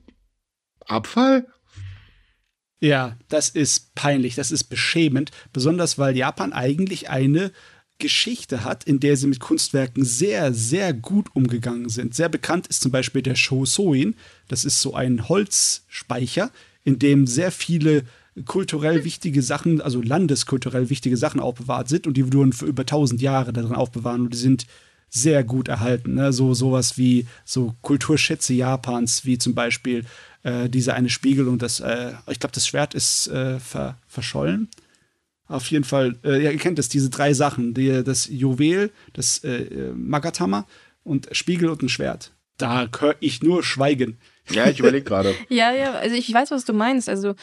Abfall. 0.85 1.47
Ja, 2.79 3.15
das 3.29 3.49
ist 3.49 3.93
peinlich, 3.93 4.33
das 4.33 4.49
ist 4.49 4.63
beschämend, 4.65 5.31
besonders 5.53 5.99
weil 5.99 6.17
Japan 6.17 6.51
eigentlich 6.51 7.09
eine 7.09 7.51
Geschichte 8.01 8.65
hat, 8.65 8.83
in 8.83 8.99
der 8.99 9.15
sie 9.15 9.27
mit 9.27 9.39
Kunstwerken 9.39 10.03
sehr, 10.03 10.53
sehr 10.53 10.93
gut 10.93 11.33
umgegangen 11.33 11.87
sind. 11.87 12.13
Sehr 12.13 12.27
bekannt 12.27 12.67
ist 12.67 12.81
zum 12.81 12.91
Beispiel 12.91 13.21
der 13.21 13.35
Shosoin. 13.35 14.15
Das 14.49 14.65
ist 14.65 14.81
so 14.81 14.93
ein 14.93 15.29
Holzspeicher, 15.29 16.51
in 16.83 16.99
dem 16.99 17.27
sehr 17.27 17.51
viele 17.51 18.03
kulturell 18.45 19.05
wichtige 19.05 19.41
Sachen, 19.41 19.81
also 19.81 20.01
landeskulturell 20.01 20.89
wichtige 20.89 21.15
Sachen 21.15 21.39
aufbewahrt 21.39 21.87
sind 21.89 22.07
und 22.07 22.15
die 22.15 22.33
wurden 22.33 22.53
für 22.53 22.65
über 22.65 22.81
1000 22.81 23.21
Jahre 23.21 23.53
darin 23.53 23.73
aufbewahren 23.73 24.21
und 24.21 24.33
die 24.33 24.37
sind 24.37 24.67
sehr 25.09 25.43
gut 25.43 25.67
erhalten. 25.67 26.15
Ne? 26.15 26.33
So 26.33 26.53
sowas 26.53 26.97
wie 26.97 27.27
so 27.45 27.75
Kulturschätze 27.81 28.53
Japans, 28.53 29.25
wie 29.25 29.37
zum 29.37 29.53
Beispiel 29.53 30.05
äh, 30.43 30.69
diese 30.69 30.93
eine 30.93 31.09
Spiegel 31.09 31.47
und 31.47 31.61
das, 31.61 31.81
äh, 31.81 32.13
ich 32.29 32.39
glaube, 32.39 32.53
das 32.53 32.65
Schwert 32.65 32.93
ist 32.93 33.27
äh, 33.27 33.59
ver 33.59 33.97
verschollen. 34.07 34.69
Auf 35.51 35.69
jeden 35.69 35.83
Fall, 35.83 36.17
äh, 36.23 36.41
ja, 36.41 36.51
ihr 36.51 36.57
kennt 36.57 36.79
das, 36.79 36.87
diese 36.87 37.09
drei 37.09 37.33
Sachen, 37.33 37.73
die, 37.73 38.03
das 38.03 38.27
Juwel, 38.27 38.91
das 39.13 39.43
äh, 39.43 39.63
äh, 39.63 39.93
Magatama 39.93 40.65
und 41.03 41.27
Spiegel 41.33 41.69
und 41.69 41.81
ein 41.83 41.89
Schwert. 41.89 42.31
Da 42.57 42.87
höre 42.99 43.15
ich 43.19 43.43
nur 43.43 43.63
Schweigen. 43.63 44.17
Ja, 44.49 44.67
ich 44.67 44.79
überlege 44.79 45.05
gerade. 45.05 45.33
Ja, 45.47 45.71
ja, 45.71 45.93
also 45.93 46.13
ich 46.13 46.33
weiß, 46.33 46.51
was 46.51 46.65
du 46.65 46.73
meinst. 46.73 47.07
Also 47.07 47.35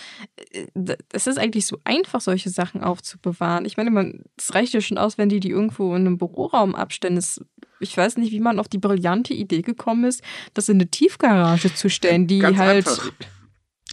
äh, 0.52 0.96
es 1.10 1.26
ist 1.26 1.38
eigentlich 1.38 1.64
so 1.64 1.78
einfach, 1.84 2.20
solche 2.20 2.50
Sachen 2.50 2.82
aufzubewahren. 2.82 3.64
Ich 3.64 3.78
meine, 3.78 3.90
man, 3.90 4.24
es 4.36 4.52
reicht 4.52 4.74
ja 4.74 4.82
schon 4.82 4.98
aus, 4.98 5.16
wenn 5.16 5.30
die 5.30 5.40
die 5.40 5.48
irgendwo 5.48 5.94
in 5.94 6.02
einem 6.02 6.18
Büroraum 6.18 6.74
abstellen. 6.74 7.14
Das, 7.14 7.40
ich 7.80 7.96
weiß 7.96 8.18
nicht, 8.18 8.32
wie 8.32 8.40
man 8.40 8.58
auf 8.58 8.68
die 8.68 8.78
brillante 8.78 9.32
Idee 9.32 9.62
gekommen 9.62 10.04
ist, 10.04 10.22
das 10.52 10.68
in 10.68 10.76
eine 10.76 10.90
Tiefgarage 10.90 11.72
zu 11.72 11.88
stellen, 11.88 12.26
die 12.26 12.40
Ganz 12.40 12.58
halt. 12.58 12.86
einfach. 12.88 13.10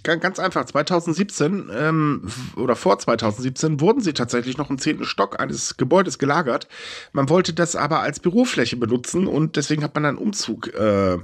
Ganz, 0.06 0.40
einfach. 0.40 0.66
2017 0.66 1.72
ähm, 1.74 2.22
oder 2.56 2.76
vor 2.76 3.00
2017 3.00 3.82
wurden 3.82 4.02
sie 4.02 4.14
tatsächlich 4.14 4.56
noch 4.56 4.70
im 4.70 4.78
zehnten 4.78 5.04
Stock 5.04 5.40
eines 5.40 5.78
Gebäudes 5.78 6.20
gelagert. 6.20 6.68
Man 7.12 7.28
wollte 7.28 7.54
das 7.54 7.76
aber 7.76 8.02
als 8.02 8.20
Bürofläche 8.20 8.78
benutzen 8.78 9.26
und 9.26 9.56
deswegen 9.56 9.84
hat 9.84 9.96
man 9.96 10.06
einen 10.06 10.20
Umzug 10.20 10.68
äh, 10.76 11.18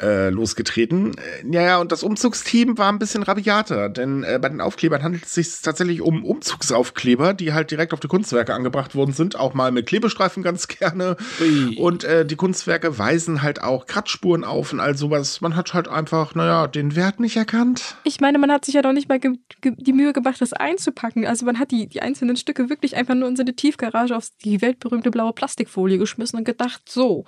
äh, 0.00 0.30
losgetreten. 0.30 1.12
Äh, 1.16 1.52
Ja, 1.52 1.62
ja, 1.62 1.78
und 1.78 1.92
das 1.92 2.02
Umzugsteam 2.02 2.78
war 2.78 2.90
ein 2.92 2.98
bisschen 2.98 3.22
rabiater, 3.22 3.88
denn 3.88 4.24
äh, 4.24 4.38
bei 4.40 4.48
den 4.48 4.60
Aufklebern 4.60 5.02
handelt 5.02 5.24
es 5.24 5.34
sich 5.34 5.60
tatsächlich 5.62 6.00
um 6.00 6.24
Umzugsaufkleber, 6.24 7.34
die 7.34 7.52
halt 7.52 7.70
direkt 7.70 7.92
auf 7.92 8.00
die 8.00 8.08
Kunstwerke 8.08 8.54
angebracht 8.54 8.94
worden 8.94 9.12
sind, 9.12 9.36
auch 9.36 9.54
mal 9.54 9.72
mit 9.72 9.86
Klebestreifen 9.86 10.42
ganz 10.42 10.68
gerne. 10.68 11.16
Ui. 11.40 11.76
Und 11.76 12.04
äh, 12.04 12.24
die 12.24 12.36
Kunstwerke 12.36 12.98
weisen 12.98 13.42
halt 13.42 13.62
auch 13.62 13.86
Kratzspuren 13.86 14.44
auf 14.44 14.72
und 14.72 14.80
all 14.80 14.96
sowas. 14.96 15.40
Man 15.40 15.56
hat 15.56 15.74
halt 15.74 15.88
einfach, 15.88 16.34
naja, 16.34 16.66
den 16.66 16.96
Wert 16.96 17.20
nicht 17.20 17.36
erkannt. 17.36 17.96
Ich 18.04 18.20
meine, 18.20 18.38
man 18.38 18.50
hat 18.50 18.64
sich 18.64 18.74
ja 18.74 18.82
doch 18.82 18.92
nicht 18.92 19.08
mal 19.08 19.20
die 19.20 19.92
Mühe 19.92 20.12
gemacht, 20.12 20.40
das 20.40 20.52
einzupacken. 20.52 21.26
Also 21.26 21.44
man 21.46 21.58
hat 21.58 21.70
die, 21.70 21.88
die 21.88 22.02
einzelnen 22.02 22.36
Stücke 22.36 22.70
wirklich 22.70 22.96
einfach 22.96 23.14
nur 23.14 23.28
in 23.28 23.36
so 23.36 23.42
eine 23.42 23.54
Tiefgarage 23.54 24.16
auf 24.16 24.28
die 24.44 24.60
weltberühmte 24.60 25.10
blaue 25.10 25.32
Plastikfolie 25.32 25.98
geschmissen 25.98 26.38
und 26.38 26.44
gedacht, 26.44 26.82
so, 26.88 27.24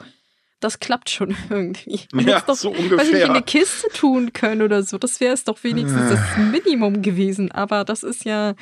das 0.63 0.81
klappt 0.81 1.11
schon 1.11 1.37
irgendwie. 1.51 2.01
Man 2.13 2.27
Ja, 2.27 2.41
doch, 2.41 2.55
so 2.57 2.73
weiß 2.73 2.79
nicht, 2.79 2.93
ungefähr. 2.93 3.25
in 3.27 3.31
eine 3.31 3.43
Kiste 3.43 3.89
tun 3.91 4.33
können 4.33 4.63
oder 4.63 4.83
so. 4.83 4.99
Das 4.99 5.21
wäre 5.21 5.35
es 5.35 5.45
doch 5.45 5.63
wenigstens 5.63 6.11
das 6.11 6.21
Minimum 6.39 7.03
gewesen. 7.03 7.53
Aber 7.53 7.85
das 7.85 8.03
ist 8.03 8.25
ja, 8.25 8.55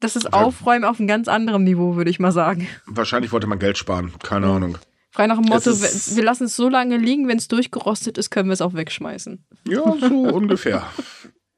das 0.00 0.16
ist 0.16 0.32
Aufräumen 0.32 0.84
auf 0.84 0.98
einem 0.98 1.08
ganz 1.08 1.28
anderen 1.28 1.64
Niveau, 1.64 1.96
würde 1.96 2.10
ich 2.10 2.18
mal 2.18 2.32
sagen. 2.32 2.68
Wahrscheinlich 2.86 3.32
wollte 3.32 3.46
man 3.46 3.58
Geld 3.58 3.78
sparen, 3.78 4.12
keine 4.22 4.46
Ahnung. 4.46 4.78
Frei 5.10 5.26
nach 5.26 5.38
dem 5.38 5.46
Motto, 5.46 5.70
wir 5.70 6.22
lassen 6.22 6.44
es 6.44 6.56
so 6.56 6.68
lange 6.68 6.98
liegen, 6.98 7.26
wenn 7.26 7.38
es 7.38 7.48
durchgerostet 7.48 8.18
ist, 8.18 8.28
können 8.30 8.50
wir 8.50 8.52
es 8.52 8.60
auch 8.60 8.74
wegschmeißen. 8.74 9.46
Ja, 9.66 9.82
so 9.98 10.06
ungefähr. 10.34 10.86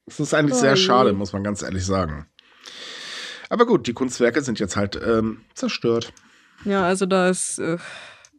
Es 0.07 0.21
ist 0.21 0.33
eigentlich 0.33 0.55
sehr 0.55 0.77
schade, 0.77 1.13
muss 1.13 1.33
man 1.33 1.43
ganz 1.43 1.63
ehrlich 1.63 1.85
sagen. 1.85 2.27
Aber 3.51 3.67
gut, 3.67 3.87
die 3.87 3.95
Kunstwerke 3.95 4.43
sind 4.43 4.61
jetzt 4.61 4.77
halt 4.77 5.01
ähm, 5.05 5.41
zerstört. 5.55 6.13
Ja, 6.65 6.85
also 6.85 7.07
da 7.07 7.29
ist, 7.29 7.59
äh, 7.59 7.79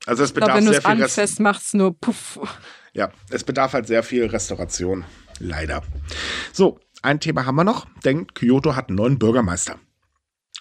Also 0.09 0.23
es 0.23 0.31
bedarf 0.31 0.57
du 0.57 0.63
sehr 0.63 0.81
viel 0.81 1.01
Rest 1.01 1.19
anfasst, 1.19 1.39
macht 1.39 1.61
es 1.61 1.73
nur 1.75 1.97
puff. 1.99 2.39
Ja, 2.93 3.11
es 3.29 3.43
bedarf 3.43 3.73
halt 3.73 3.85
sehr 3.85 4.01
viel 4.01 4.25
Restauration. 4.25 5.05
Leider. 5.37 5.83
So, 6.51 6.79
ein 7.03 7.19
Thema 7.19 7.45
haben 7.45 7.55
wir 7.55 7.63
noch, 7.63 7.85
denn 8.03 8.25
Kyoto 8.27 8.75
hat 8.75 8.89
einen 8.89 8.97
neuen 8.97 9.19
Bürgermeister. 9.19 9.77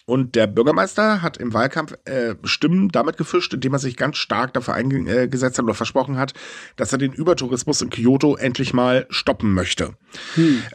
Und 0.05 0.37
der 0.37 0.47
Bürgermeister 0.47 1.21
hat 1.23 1.37
im 1.37 1.53
Wahlkampf 1.53 1.95
äh, 2.05 2.35
Stimmen 2.45 2.89
damit 2.89 3.17
gefischt, 3.17 3.53
indem 3.53 3.75
er 3.75 3.79
sich 3.79 3.97
ganz 3.97 4.17
stark 4.19 4.55
dafür 4.55 4.75
eingesetzt 4.75 5.59
hat 5.59 5.65
oder 5.65 5.75
versprochen 5.75 6.17
hat, 6.17 6.33
dass 6.77 6.93
er 6.93 6.99
den 6.99 7.13
Übertourismus 7.13 7.83
in 7.83 7.91
Kyoto 7.91 8.37
endlich 8.37 8.73
mal 8.73 9.07
stoppen 9.11 9.53
möchte. 9.53 9.97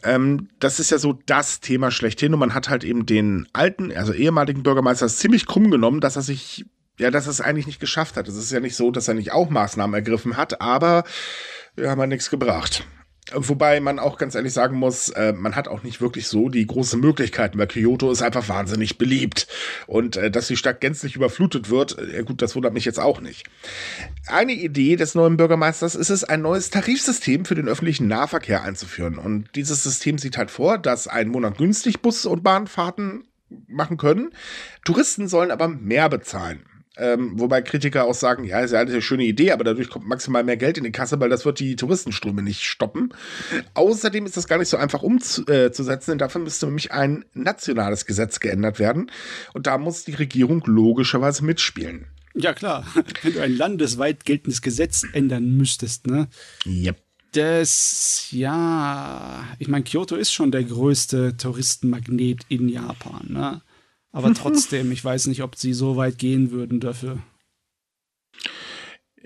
Ähm, 0.03 0.49
das 0.59 0.80
ist 0.80 0.91
ja 0.91 0.99
so 0.99 1.19
das 1.26 1.61
Thema 1.61 1.89
schlechthin 1.89 2.34
und 2.34 2.39
man 2.39 2.53
hat 2.53 2.69
halt 2.69 2.84
eben 2.84 3.05
den 3.05 3.47
alten, 3.53 3.91
also 3.95 4.13
ehemaligen 4.13 4.61
Bürgermeister 4.61 5.07
ziemlich 5.07 5.47
krumm 5.47 5.71
genommen, 5.71 5.99
dass 5.99 6.15
er 6.15 6.21
sich, 6.21 6.65
ja, 6.99 7.11
dass 7.11 7.27
es 7.27 7.41
eigentlich 7.41 7.67
nicht 7.67 7.79
geschafft 7.79 8.17
hat. 8.17 8.27
Es 8.27 8.35
ist 8.35 8.51
ja 8.51 8.59
nicht 8.59 8.75
so, 8.75 8.91
dass 8.91 9.07
er 9.07 9.13
nicht 9.13 9.31
auch 9.31 9.49
Maßnahmen 9.49 9.93
ergriffen 9.93 10.37
hat, 10.37 10.61
aber 10.61 11.03
wir 11.75 11.89
haben 11.89 11.99
ja 11.99 12.07
nichts 12.07 12.29
gebracht. 12.29 12.85
Wobei 13.31 13.79
man 13.79 13.99
auch 13.99 14.17
ganz 14.17 14.35
ehrlich 14.35 14.51
sagen 14.51 14.77
muss, 14.77 15.09
äh, 15.09 15.31
man 15.31 15.55
hat 15.55 15.69
auch 15.69 15.81
nicht 15.81 16.01
wirklich 16.01 16.27
so 16.27 16.49
die 16.49 16.67
großen 16.67 16.99
Möglichkeiten, 16.99 17.57
weil 17.57 17.67
Kyoto 17.67 18.11
ist 18.11 18.21
einfach 18.21 18.49
wahnsinnig 18.49 18.97
beliebt. 18.97 19.47
Und 19.87 20.17
äh, 20.17 20.29
dass 20.29 20.47
die 20.47 20.57
Stadt 20.57 20.81
gänzlich 20.81 21.15
überflutet 21.15 21.69
wird, 21.69 21.97
äh, 21.97 22.23
gut, 22.23 22.41
das 22.41 22.53
wundert 22.55 22.73
mich 22.73 22.83
jetzt 22.83 22.99
auch 22.99 23.21
nicht. 23.21 23.47
Eine 24.27 24.51
Idee 24.51 24.97
des 24.97 25.15
neuen 25.15 25.37
Bürgermeisters 25.37 25.95
ist 25.95 26.09
es, 26.09 26.25
ein 26.25 26.41
neues 26.41 26.69
Tarifsystem 26.69 27.45
für 27.45 27.55
den 27.55 27.69
öffentlichen 27.69 28.07
Nahverkehr 28.07 28.61
einzuführen. 28.63 29.17
Und 29.17 29.49
dieses 29.55 29.83
System 29.83 30.17
sieht 30.17 30.37
halt 30.37 30.51
vor, 30.51 30.77
dass 30.77 31.07
ein 31.07 31.29
Monat 31.29 31.57
günstig 31.57 32.01
Bus- 32.01 32.25
und 32.25 32.43
Bahnfahrten 32.43 33.25
machen 33.67 33.97
können. 33.97 34.31
Touristen 34.83 35.29
sollen 35.29 35.51
aber 35.51 35.69
mehr 35.69 36.09
bezahlen. 36.09 36.65
Ähm, 36.95 37.39
wobei 37.39 37.61
Kritiker 37.61 38.05
auch 38.05 38.13
sagen, 38.13 38.43
ja, 38.43 38.59
ist 38.59 38.71
ja 38.71 38.79
eine 38.79 39.01
schöne 39.01 39.23
Idee, 39.23 39.51
aber 39.51 39.63
dadurch 39.63 39.89
kommt 39.89 40.07
maximal 40.07 40.43
mehr 40.43 40.57
Geld 40.57 40.77
in 40.77 40.83
die 40.83 40.91
Kasse, 40.91 41.19
weil 41.19 41.29
das 41.29 41.43
wird 41.43 41.59
die 41.59 41.75
Touristenströme 41.75 42.43
nicht 42.43 42.63
stoppen. 42.63 43.13
Außerdem 43.73 44.25
ist 44.25 44.37
das 44.37 44.47
gar 44.47 44.59
nicht 44.59 44.69
so 44.69 44.77
einfach 44.77 45.01
umzusetzen, 45.01 46.11
denn 46.11 46.17
dafür 46.19 46.41
müsste 46.41 46.67
nämlich 46.67 46.91
ein 46.91 47.25
nationales 47.33 48.05
Gesetz 48.05 48.39
geändert 48.39 48.77
werden. 48.77 49.09
Und 49.53 49.65
da 49.65 49.79
muss 49.79 50.03
die 50.03 50.13
Regierung 50.13 50.61
logischerweise 50.65 51.43
mitspielen. 51.43 52.07
Ja, 52.35 52.53
klar. 52.53 52.85
Wenn 53.21 53.33
du 53.33 53.41
ein 53.41 53.55
landesweit 53.55 54.25
geltendes 54.25 54.61
Gesetz 54.61 55.03
ändern 55.13 55.55
müsstest, 55.57 56.07
ne? 56.07 56.27
Yep. 56.65 56.97
Das, 57.31 58.27
ja, 58.29 59.43
ich 59.57 59.67
meine, 59.67 59.83
Kyoto 59.83 60.15
ist 60.15 60.31
schon 60.31 60.51
der 60.51 60.63
größte 60.63 61.35
Touristenmagnet 61.37 62.41
in 62.49 62.69
Japan, 62.69 63.25
ne? 63.27 63.61
Aber 64.14 64.34
trotzdem, 64.34 64.91
ich 64.91 65.03
weiß 65.03 65.28
nicht, 65.28 65.41
ob 65.41 65.55
sie 65.55 65.74
so 65.74 65.97
weit 65.97 66.20
gehen 66.20 66.51
würden 66.51 66.80
dafür. 66.80 67.18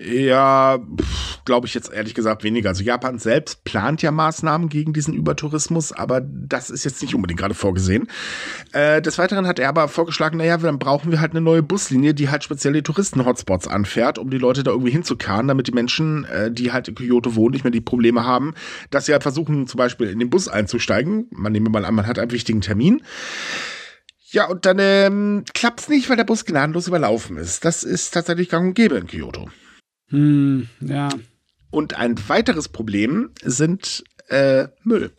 Ja, 0.00 0.78
glaube 1.44 1.66
ich 1.66 1.74
jetzt 1.74 1.92
ehrlich 1.92 2.14
gesagt 2.14 2.44
weniger. 2.44 2.68
Also 2.68 2.84
Japan 2.84 3.18
selbst 3.18 3.64
plant 3.64 4.00
ja 4.00 4.12
Maßnahmen 4.12 4.68
gegen 4.68 4.92
diesen 4.92 5.12
Übertourismus, 5.12 5.92
aber 5.92 6.20
das 6.20 6.70
ist 6.70 6.84
jetzt 6.84 7.02
nicht 7.02 7.16
unbedingt 7.16 7.40
gerade 7.40 7.54
vorgesehen. 7.54 8.06
Äh, 8.72 9.02
des 9.02 9.18
Weiteren 9.18 9.46
hat 9.46 9.58
er 9.58 9.68
aber 9.68 9.88
vorgeschlagen, 9.88 10.38
naja, 10.38 10.56
dann 10.56 10.78
brauchen 10.78 11.10
wir 11.10 11.20
halt 11.20 11.32
eine 11.32 11.40
neue 11.40 11.64
Buslinie, 11.64 12.14
die 12.14 12.30
halt 12.30 12.44
speziell 12.44 12.74
die 12.74 12.82
Touristen-Hotspots 12.82 13.66
anfährt, 13.66 14.18
um 14.18 14.30
die 14.30 14.38
Leute 14.38 14.62
da 14.62 14.70
irgendwie 14.70 14.92
hinzukarren, 14.92 15.48
damit 15.48 15.66
die 15.66 15.72
Menschen, 15.72 16.24
äh, 16.26 16.50
die 16.52 16.70
halt 16.70 16.86
in 16.86 16.94
Kyoto 16.94 17.34
wohnen, 17.34 17.52
nicht 17.52 17.64
mehr 17.64 17.72
die 17.72 17.80
Probleme 17.80 18.24
haben, 18.24 18.54
dass 18.90 19.06
sie 19.06 19.12
halt 19.12 19.24
versuchen, 19.24 19.66
zum 19.66 19.78
Beispiel 19.78 20.08
in 20.08 20.20
den 20.20 20.30
Bus 20.30 20.46
einzusteigen. 20.46 21.26
Man 21.30 21.50
nehme 21.50 21.70
mal 21.70 21.84
an, 21.84 21.94
man 21.96 22.06
hat 22.06 22.20
einen 22.20 22.30
wichtigen 22.30 22.60
Termin. 22.60 23.02
Ja, 24.30 24.46
und 24.46 24.66
dann 24.66 24.78
ähm, 24.78 25.44
klappt's 25.54 25.88
nicht, 25.88 26.08
weil 26.10 26.16
der 26.16 26.24
Bus 26.24 26.44
gnadenlos 26.44 26.86
überlaufen 26.86 27.38
ist. 27.38 27.64
Das 27.64 27.82
ist 27.82 28.12
tatsächlich 28.12 28.50
gang 28.50 28.68
und 28.68 28.74
gäbe 28.74 28.96
in 28.96 29.06
Kyoto. 29.06 29.48
Hm, 30.08 30.68
ja. 30.80 31.08
Und 31.70 31.94
ein 31.94 32.16
weiteres 32.28 32.68
Problem 32.68 33.30
sind 33.42 34.04
äh, 34.28 34.68
Müll. 34.84 35.12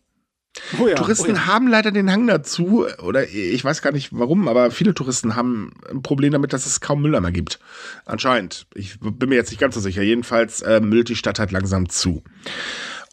Oh 0.79 0.87
ja, 0.87 0.95
Touristen 0.95 1.31
oh 1.31 1.35
ja. 1.35 1.45
haben 1.45 1.67
leider 1.67 1.91
den 1.91 2.11
Hang 2.11 2.27
dazu, 2.27 2.85
oder 3.03 3.27
ich 3.29 3.63
weiß 3.63 3.81
gar 3.81 3.91
nicht 3.91 4.09
warum, 4.11 4.47
aber 4.47 4.71
viele 4.71 4.93
Touristen 4.93 5.35
haben 5.35 5.73
ein 5.89 6.01
Problem 6.01 6.33
damit, 6.33 6.53
dass 6.53 6.65
es 6.65 6.81
kaum 6.81 7.01
Mülleimer 7.01 7.31
gibt. 7.31 7.59
Anscheinend. 8.05 8.65
Ich 8.73 8.99
bin 8.99 9.29
mir 9.29 9.35
jetzt 9.35 9.51
nicht 9.51 9.59
ganz 9.59 9.75
so 9.75 9.81
sicher. 9.81 10.01
Jedenfalls 10.01 10.61
äh, 10.61 10.81
müllt 10.81 11.09
die 11.09 11.15
Stadt 11.15 11.39
halt 11.39 11.51
langsam 11.51 11.87
zu. 11.87 12.23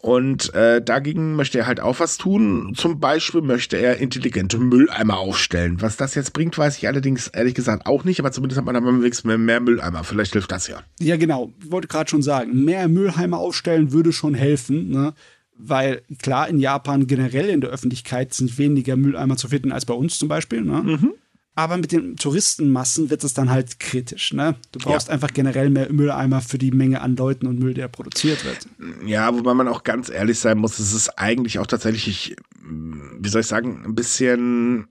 Und 0.01 0.53
äh, 0.53 0.81
dagegen 0.81 1.35
möchte 1.35 1.57
er 1.57 1.67
halt 1.67 1.79
auch 1.79 1.99
was 1.99 2.17
tun. 2.17 2.73
Zum 2.75 2.99
Beispiel 2.99 3.41
möchte 3.41 3.77
er 3.77 3.97
intelligente 3.97 4.59
Mülleimer 4.59 5.17
aufstellen. 5.17 5.81
Was 5.81 5.97
das 5.97 6.13
jetzt 6.13 6.33
bringt, 6.33 6.57
weiß 6.57 6.77
ich 6.77 6.87
allerdings 6.87 7.27
ehrlich 7.27 7.55
gesagt 7.55 7.87
auch 7.87 8.03
nicht, 8.03 8.19
aber 8.19 8.31
zumindest 8.31 8.59
hat 8.59 8.65
man 8.65 8.75
dann 8.75 8.85
wenigstens 8.85 9.25
mehr, 9.25 9.37
mehr 9.37 9.59
Mülleimer. 9.59 10.03
Vielleicht 10.03 10.33
hilft 10.33 10.51
das 10.51 10.67
ja. 10.67 10.81
Ja, 10.99 11.17
genau. 11.17 11.51
Ich 11.63 11.71
wollte 11.71 11.87
gerade 11.87 12.09
schon 12.09 12.21
sagen, 12.21 12.63
mehr 12.63 12.87
Mülleimer 12.87 13.39
aufstellen 13.39 13.91
würde 13.91 14.13
schon 14.13 14.35
helfen. 14.35 14.89
Ne? 14.89 15.13
weil 15.57 16.03
klar, 16.21 16.47
in 16.47 16.59
Japan 16.59 17.07
generell 17.07 17.49
in 17.49 17.61
der 17.61 17.71
Öffentlichkeit 17.71 18.33
sind 18.33 18.57
weniger 18.57 18.95
Mülleimer 18.95 19.37
zu 19.37 19.47
finden 19.47 19.71
als 19.71 19.85
bei 19.85 19.93
uns 19.93 20.19
zum 20.19 20.27
Beispiel. 20.27 20.61
Ne? 20.61 20.83
Mhm. 20.83 21.13
Aber 21.57 21.77
mit 21.77 21.91
den 21.91 22.17
Touristenmassen 22.17 23.09
wird 23.09 23.23
es 23.23 23.33
dann 23.33 23.49
halt 23.49 23.79
kritisch. 23.79 24.31
Ne? 24.31 24.55
Du 24.71 24.77
brauchst 24.77 25.07
ja. 25.07 25.15
einfach 25.15 25.33
generell 25.33 25.71
mehr 25.71 25.91
Mülleimer 25.91 26.39
für 26.39 26.59
die 26.59 26.69
Menge 26.69 27.01
an 27.01 27.15
Leuten 27.15 27.47
und 27.47 27.57
Müll, 27.57 27.73
der 27.73 27.87
produziert 27.87 28.45
wird. 28.45 28.67
Ja, 29.07 29.33
wobei 29.33 29.55
man 29.55 29.67
auch 29.67 29.83
ganz 29.83 30.09
ehrlich 30.09 30.37
sein 30.37 30.59
muss, 30.59 30.77
es 30.77 30.93
ist 30.93 31.17
eigentlich 31.17 31.57
auch 31.57 31.65
tatsächlich, 31.65 32.35
wie 32.61 33.27
soll 33.27 33.41
ich 33.41 33.47
sagen, 33.47 33.81
ein 33.83 33.95
bisschen. 33.95 34.87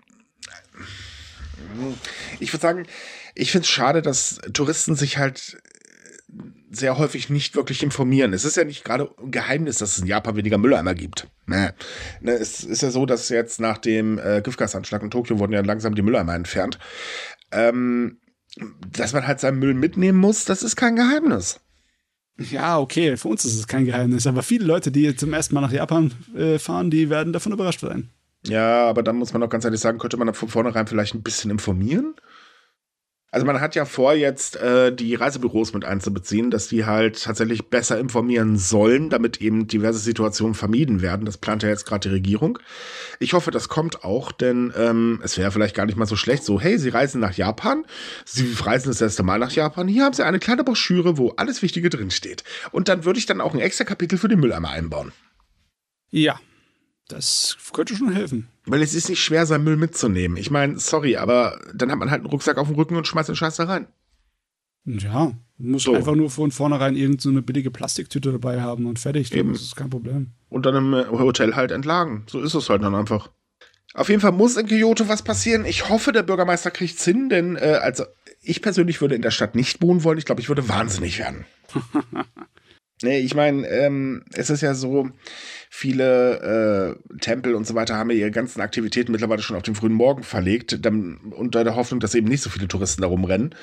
Ich 2.41 2.53
würde 2.53 2.63
sagen, 2.63 2.87
ich 3.37 3.53
finde 3.53 3.63
es 3.63 3.71
schade, 3.71 4.03
dass 4.03 4.41
Touristen 4.53 4.97
sich 4.97 5.19
halt 5.19 5.59
sehr 6.71 6.99
häufig 6.99 7.31
nicht 7.31 7.55
wirklich 7.55 7.83
informieren. 7.83 8.33
Es 8.33 8.45
ist 8.45 8.57
ja 8.57 8.65
nicht 8.65 8.85
gerade 8.85 9.11
ein 9.23 9.31
Geheimnis, 9.31 9.79
dass 9.79 9.97
es 9.97 9.99
in 10.03 10.07
Japan 10.07 10.37
weniger 10.37 10.59
Mülleimer 10.59 10.95
gibt. 10.95 11.29
Ne. 11.47 11.75
ne 12.21 12.33
es 12.33 12.65
ist 12.65 12.83
ja 12.83 12.91
so, 12.91 13.07
dass 13.07 13.29
jetzt 13.29 13.61
nach 13.61 13.79
dem 13.79 14.19
äh, 14.19 14.41
Giftgasanschlag 14.43 15.03
in 15.03 15.11
Tokio 15.11 15.39
wurden 15.39 15.53
ja 15.53 15.61
langsam 15.61 15.95
die 15.95 16.03
Mülleimer 16.03 16.35
entfernt. 16.35 16.79
Ähm, 17.53 18.19
dass 18.91 19.13
man 19.13 19.27
halt 19.27 19.41
seinen 19.41 19.59
Müll 19.59 19.75
mitnehmen 19.75 20.19
muss, 20.19 20.45
das 20.45 20.63
ist 20.63 20.77
kein 20.77 20.97
Geheimnis. 20.97 21.61
Ja, 22.39 22.79
okay, 22.79 23.17
für 23.17 23.29
uns 23.29 23.45
ist 23.45 23.59
es 23.59 23.67
kein 23.67 23.87
Geheimnis, 23.87 24.27
aber 24.27 24.43
viele 24.43 24.67
Leute, 24.67 24.91
die 24.91 25.15
zum 25.17 25.33
ersten 25.33 25.55
Mal 25.55 25.63
nach 25.63 25.73
Japan 25.73 26.13
äh, 26.37 26.59
fahren, 26.59 26.91
die 26.91 27.09
werden 27.09 27.33
davon 27.33 27.53
überrascht 27.53 27.81
sein. 27.81 28.11
Ja, 28.47 28.89
aber 28.89 29.03
dann 29.03 29.17
muss 29.17 29.33
man 29.33 29.43
auch 29.43 29.49
ganz 29.49 29.65
ehrlich 29.65 29.81
sagen, 29.81 29.99
könnte 29.99 30.17
man 30.17 30.33
von 30.35 30.49
vornherein 30.49 30.87
vielleicht 30.87 31.15
ein 31.15 31.23
bisschen 31.23 31.51
informieren? 31.51 32.15
Also 33.37 33.45
man 33.45 33.61
hat 33.61 33.75
ja 33.75 33.85
vor, 33.85 34.15
jetzt 34.15 34.57
äh, 34.57 34.97
die 34.97 35.15
Reisebüros 35.15 35.75
mit 35.75 35.85
einzubeziehen, 35.85 36.51
dass 36.51 36.69
die 36.69 36.87
halt 36.87 37.23
tatsächlich 37.23 37.69
besser 37.69 37.99
informieren 37.99 38.57
sollen, 38.57 39.11
damit 39.11 39.43
eben 39.43 39.67
diverse 39.69 39.99
Situationen 39.99 40.55
vermieden 40.55 41.03
werden. 41.03 41.27
Das 41.27 41.37
plant 41.37 41.63
ja 41.63 41.69
jetzt 41.69 41.85
gerade 41.85 42.09
die 42.09 42.15
Regierung. 42.15 42.59
Ich 43.21 43.35
hoffe, 43.35 43.51
das 43.51 43.69
kommt 43.69 44.05
auch, 44.05 44.33
denn 44.33 44.73
ähm, 44.75 45.21
es 45.23 45.37
wäre 45.37 45.53
vielleicht 45.53 45.77
gar 45.77 45.85
nicht 45.85 45.99
mal 45.99 46.07
so 46.07 46.17
schlecht. 46.17 46.45
So, 46.45 46.59
hey, 46.59 46.79
Sie 46.79 46.89
reisen 46.89 47.21
nach 47.21 47.35
Japan, 47.35 47.85
Sie 48.25 48.57
reisen 48.59 48.89
das 48.89 49.03
erste 49.03 49.23
Mal 49.23 49.39
nach 49.39 49.53
Japan. 49.53 49.87
Hier 49.87 50.07
haben 50.07 50.15
Sie 50.15 50.25
eine 50.25 50.39
kleine 50.39 50.65
Broschüre, 50.65 51.19
wo 51.19 51.35
alles 51.37 51.61
Wichtige 51.61 51.91
drinsteht. 51.91 52.43
Und 52.73 52.89
dann 52.89 53.05
würde 53.05 53.19
ich 53.19 53.27
dann 53.27 53.43
auch 53.43 53.53
ein 53.53 53.61
extra 53.61 53.85
Kapitel 53.85 54.17
für 54.17 54.29
den 54.29 54.41
Mülleimer 54.41 54.71
einbauen. 54.71 55.13
Ja, 56.11 56.41
das 57.09 57.57
könnte 57.73 57.95
schon 57.97 58.13
helfen. 58.13 58.49
Weil 58.65 58.83
es 58.83 58.95
ist 58.95 59.09
nicht 59.09 59.23
schwer, 59.23 59.47
seinen 59.47 59.65
Müll 59.65 59.77
mitzunehmen. 59.77 60.37
Ich 60.37 60.51
meine, 60.51 60.79
sorry, 60.79 61.17
aber 61.17 61.61
dann 61.75 61.91
hat 61.91 61.99
man 61.99 62.11
halt 62.11 62.23
einen 62.23 62.31
Rucksack 62.31 62.59
auf 62.59 62.67
dem 62.67 62.77
Rücken 62.77 62.97
und 62.97 63.07
schmeißt 63.07 63.29
den 63.29 63.37
Scheiß 63.37 63.57
da 63.57 63.65
rein. 63.65 63.87
Ja, 64.85 65.33
muss 65.59 65.83
so. 65.83 65.95
einfach 65.95 66.15
nur 66.15 66.31
von 66.31 66.53
vornherein 66.53 66.95
irgendeine 66.95 67.39
so 67.39 67.43
billige 67.43 67.71
Plastiktüte 67.71 68.33
dabei 68.33 68.61
haben 68.61 68.87
und 68.87 68.99
fertig. 68.99 69.33
Eben. 69.33 69.53
Das 69.53 69.63
ist 69.63 69.77
kein 69.77 69.91
Problem. 69.91 70.33
Und 70.49 70.65
dann 70.65 70.77
im 70.77 70.95
äh, 70.95 71.07
Hotel 71.07 71.57
halt 71.57 71.73
entlagen. 71.73 72.25
So 72.29 72.41
ist 72.41 72.55
es 72.55 72.71
halt 72.71 72.83
dann 72.83 72.95
einfach. 72.95 73.31
Auf 73.95 74.09
jeden 74.09 74.21
Fall 74.21 74.33
muss 74.33 74.57
in 74.57 74.67
Kyoto 74.67 75.09
was 75.09 75.23
passieren. 75.23 75.65
Ich 75.65 75.89
hoffe, 75.89 76.13
der 76.13 76.23
Bürgermeister 76.23 76.71
kriegt's 76.71 77.05
hin, 77.05 77.29
denn 77.29 77.57
äh, 77.57 77.79
also 77.83 78.05
ich 78.43 78.63
persönlich 78.63 79.01
würde 79.01 79.15
in 79.15 79.23
der 79.23 79.31
Stadt 79.31 79.55
nicht 79.55 79.83
wohnen 79.83 80.05
wollen. 80.05 80.19
Ich 80.19 80.25
glaube, 80.25 80.41
ich 80.41 80.49
würde 80.49 80.69
wahnsinnig 80.69 81.19
werden. 81.19 81.47
nee, 83.03 83.19
ich 83.19 83.35
meine, 83.35 83.67
ähm, 83.69 84.25
es 84.35 84.51
ist 84.51 84.61
ja 84.61 84.75
so, 84.75 85.11
Viele 85.79 86.97
äh, 87.13 87.19
Tempel 87.19 87.55
und 87.55 87.67
so 87.67 87.75
weiter 87.75 87.97
haben 87.97 88.09
ja 88.09 88.17
ihre 88.17 88.31
ganzen 88.31 88.63
Aktivitäten 88.63 89.13
mittlerweile 89.13 89.43
schon 89.43 89.59
auf 89.59 89.63
den 89.63 89.75
frühen 89.75 89.93
Morgen 89.93 90.23
verlegt, 90.23 90.83
dann, 90.87 91.19
unter 91.37 91.65
der 91.65 91.77
Hoffnung, 91.77 92.01
dass 92.01 92.15
eben 92.15 92.29
nicht 92.29 92.41
so 92.41 92.49
viele 92.49 92.67
Touristen 92.67 93.03
da 93.03 93.09
rumrennen. 93.09 93.55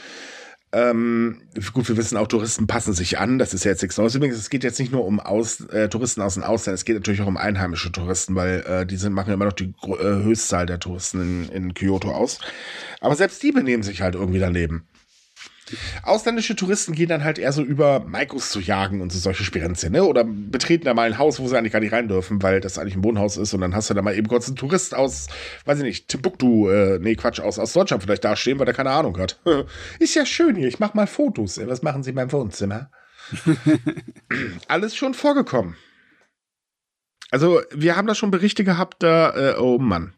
Ähm, 0.71 1.41
gut, 1.73 1.89
wir 1.89 1.97
wissen 1.97 2.15
auch, 2.17 2.27
Touristen 2.27 2.67
passen 2.67 2.93
sich 2.93 3.17
an. 3.17 3.39
Das 3.39 3.55
ist 3.55 3.63
ja 3.63 3.71
jetzt 3.71 3.81
nichts 3.81 3.97
Neues. 3.97 4.13
Übrigens, 4.13 4.37
es 4.37 4.51
geht 4.51 4.63
jetzt 4.63 4.79
nicht 4.79 4.91
nur 4.91 5.05
um 5.05 5.19
aus, 5.19 5.61
äh, 5.61 5.89
Touristen 5.89 6.21
aus 6.21 6.35
dem 6.35 6.43
Ausland, 6.43 6.75
es 6.75 6.85
geht 6.85 6.97
natürlich 6.97 7.21
auch 7.23 7.27
um 7.27 7.35
einheimische 7.37 7.91
Touristen, 7.91 8.35
weil 8.35 8.59
äh, 8.67 8.85
die 8.85 8.97
sind, 8.97 9.13
machen 9.13 9.33
immer 9.33 9.45
noch 9.45 9.53
die 9.53 9.73
äh, 9.81 10.23
Höchstzahl 10.23 10.67
der 10.67 10.79
Touristen 10.79 11.19
in, 11.19 11.49
in 11.49 11.73
Kyoto 11.73 12.11
aus. 12.11 12.37
Aber 13.01 13.15
selbst 13.15 13.41
die 13.41 13.51
benehmen 13.51 13.81
sich 13.81 14.03
halt 14.03 14.13
irgendwie 14.13 14.39
daneben. 14.39 14.83
Ausländische 16.03 16.55
Touristen 16.55 16.93
gehen 16.93 17.09
dann 17.09 17.23
halt 17.23 17.39
eher 17.39 17.51
so 17.53 17.63
über 17.63 18.01
Maikos 18.01 18.51
zu 18.51 18.59
jagen 18.59 19.01
und 19.01 19.11
so 19.11 19.19
solche 19.19 19.43
Spirenzien, 19.43 19.93
ne? 19.93 20.03
Oder 20.03 20.23
betreten 20.23 20.85
da 20.85 20.93
mal 20.93 21.07
ein 21.07 21.17
Haus, 21.17 21.39
wo 21.39 21.47
sie 21.47 21.57
eigentlich 21.57 21.73
gar 21.73 21.79
nicht 21.79 21.93
rein 21.93 22.07
dürfen, 22.07 22.41
weil 22.43 22.59
das 22.59 22.77
eigentlich 22.77 22.95
ein 22.95 23.03
Wohnhaus 23.03 23.37
ist 23.37 23.53
und 23.53 23.61
dann 23.61 23.75
hast 23.75 23.89
du 23.89 23.93
da 23.93 24.01
mal 24.01 24.15
eben 24.15 24.27
kurz 24.27 24.47
einen 24.47 24.57
Tourist 24.57 24.93
aus, 24.93 25.27
weiß 25.65 25.79
ich 25.79 25.83
nicht, 25.83 26.07
Timbuktu, 26.09 26.69
äh, 26.69 26.99
nee, 26.99 27.15
Quatsch, 27.15 27.39
aus, 27.39 27.59
aus 27.59 27.73
Deutschland 27.73 28.03
vielleicht 28.03 28.23
dastehen, 28.23 28.59
weil 28.59 28.65
der 28.65 28.75
keine 28.75 28.91
Ahnung 28.91 29.17
hat. 29.17 29.39
ist 29.99 30.15
ja 30.15 30.25
schön 30.25 30.55
hier, 30.55 30.67
ich 30.67 30.79
mach 30.79 30.93
mal 30.93 31.07
Fotos. 31.07 31.59
Was 31.65 31.81
machen 31.81 32.03
Sie 32.03 32.09
in 32.09 32.15
meinem 32.15 32.31
Wohnzimmer? 32.31 32.91
Alles 34.67 34.95
schon 34.95 35.13
vorgekommen. 35.13 35.75
Also, 37.31 37.61
wir 37.71 37.95
haben 37.95 38.07
da 38.07 38.13
schon 38.13 38.31
Berichte 38.31 38.63
gehabt, 38.63 39.01
da, 39.01 39.53
äh, 39.53 39.57
oh 39.57 39.79
Mann. 39.79 40.13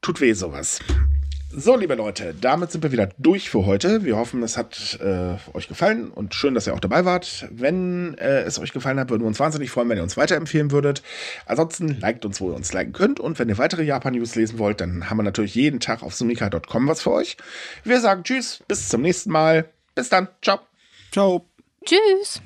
Tut 0.00 0.20
weh 0.20 0.32
sowas. 0.32 0.80
So, 1.54 1.76
liebe 1.76 1.94
Leute, 1.94 2.34
damit 2.40 2.72
sind 2.72 2.82
wir 2.82 2.92
wieder 2.92 3.10
durch 3.18 3.50
für 3.50 3.66
heute. 3.66 4.04
Wir 4.04 4.16
hoffen, 4.16 4.42
es 4.42 4.56
hat 4.56 4.98
äh, 5.02 5.36
euch 5.52 5.68
gefallen 5.68 6.10
und 6.10 6.34
schön, 6.34 6.54
dass 6.54 6.66
ihr 6.66 6.72
auch 6.72 6.80
dabei 6.80 7.04
wart. 7.04 7.46
Wenn 7.50 8.16
äh, 8.16 8.40
es 8.40 8.58
euch 8.58 8.72
gefallen 8.72 8.98
hat, 8.98 9.10
würden 9.10 9.22
wir 9.22 9.26
uns 9.26 9.38
wahnsinnig 9.38 9.70
freuen, 9.70 9.90
wenn 9.90 9.98
ihr 9.98 10.02
uns 10.02 10.16
weiterempfehlen 10.16 10.70
würdet. 10.70 11.02
Ansonsten 11.44 12.00
liked 12.00 12.24
uns, 12.24 12.40
wo 12.40 12.48
ihr 12.50 12.56
uns 12.56 12.72
liken 12.72 12.94
könnt. 12.94 13.20
Und 13.20 13.38
wenn 13.38 13.50
ihr 13.50 13.58
weitere 13.58 13.82
Japan-News 13.82 14.34
lesen 14.34 14.58
wollt, 14.58 14.80
dann 14.80 15.10
haben 15.10 15.18
wir 15.18 15.24
natürlich 15.24 15.54
jeden 15.54 15.78
Tag 15.78 16.02
auf 16.02 16.14
sumika.com 16.14 16.88
was 16.88 17.02
für 17.02 17.12
euch. 17.12 17.36
Wir 17.84 18.00
sagen 18.00 18.24
Tschüss, 18.24 18.62
bis 18.66 18.88
zum 18.88 19.02
nächsten 19.02 19.30
Mal. 19.30 19.66
Bis 19.94 20.08
dann. 20.08 20.28
Ciao. 20.40 20.60
Ciao. 21.10 21.44
Tschüss. 21.84 22.40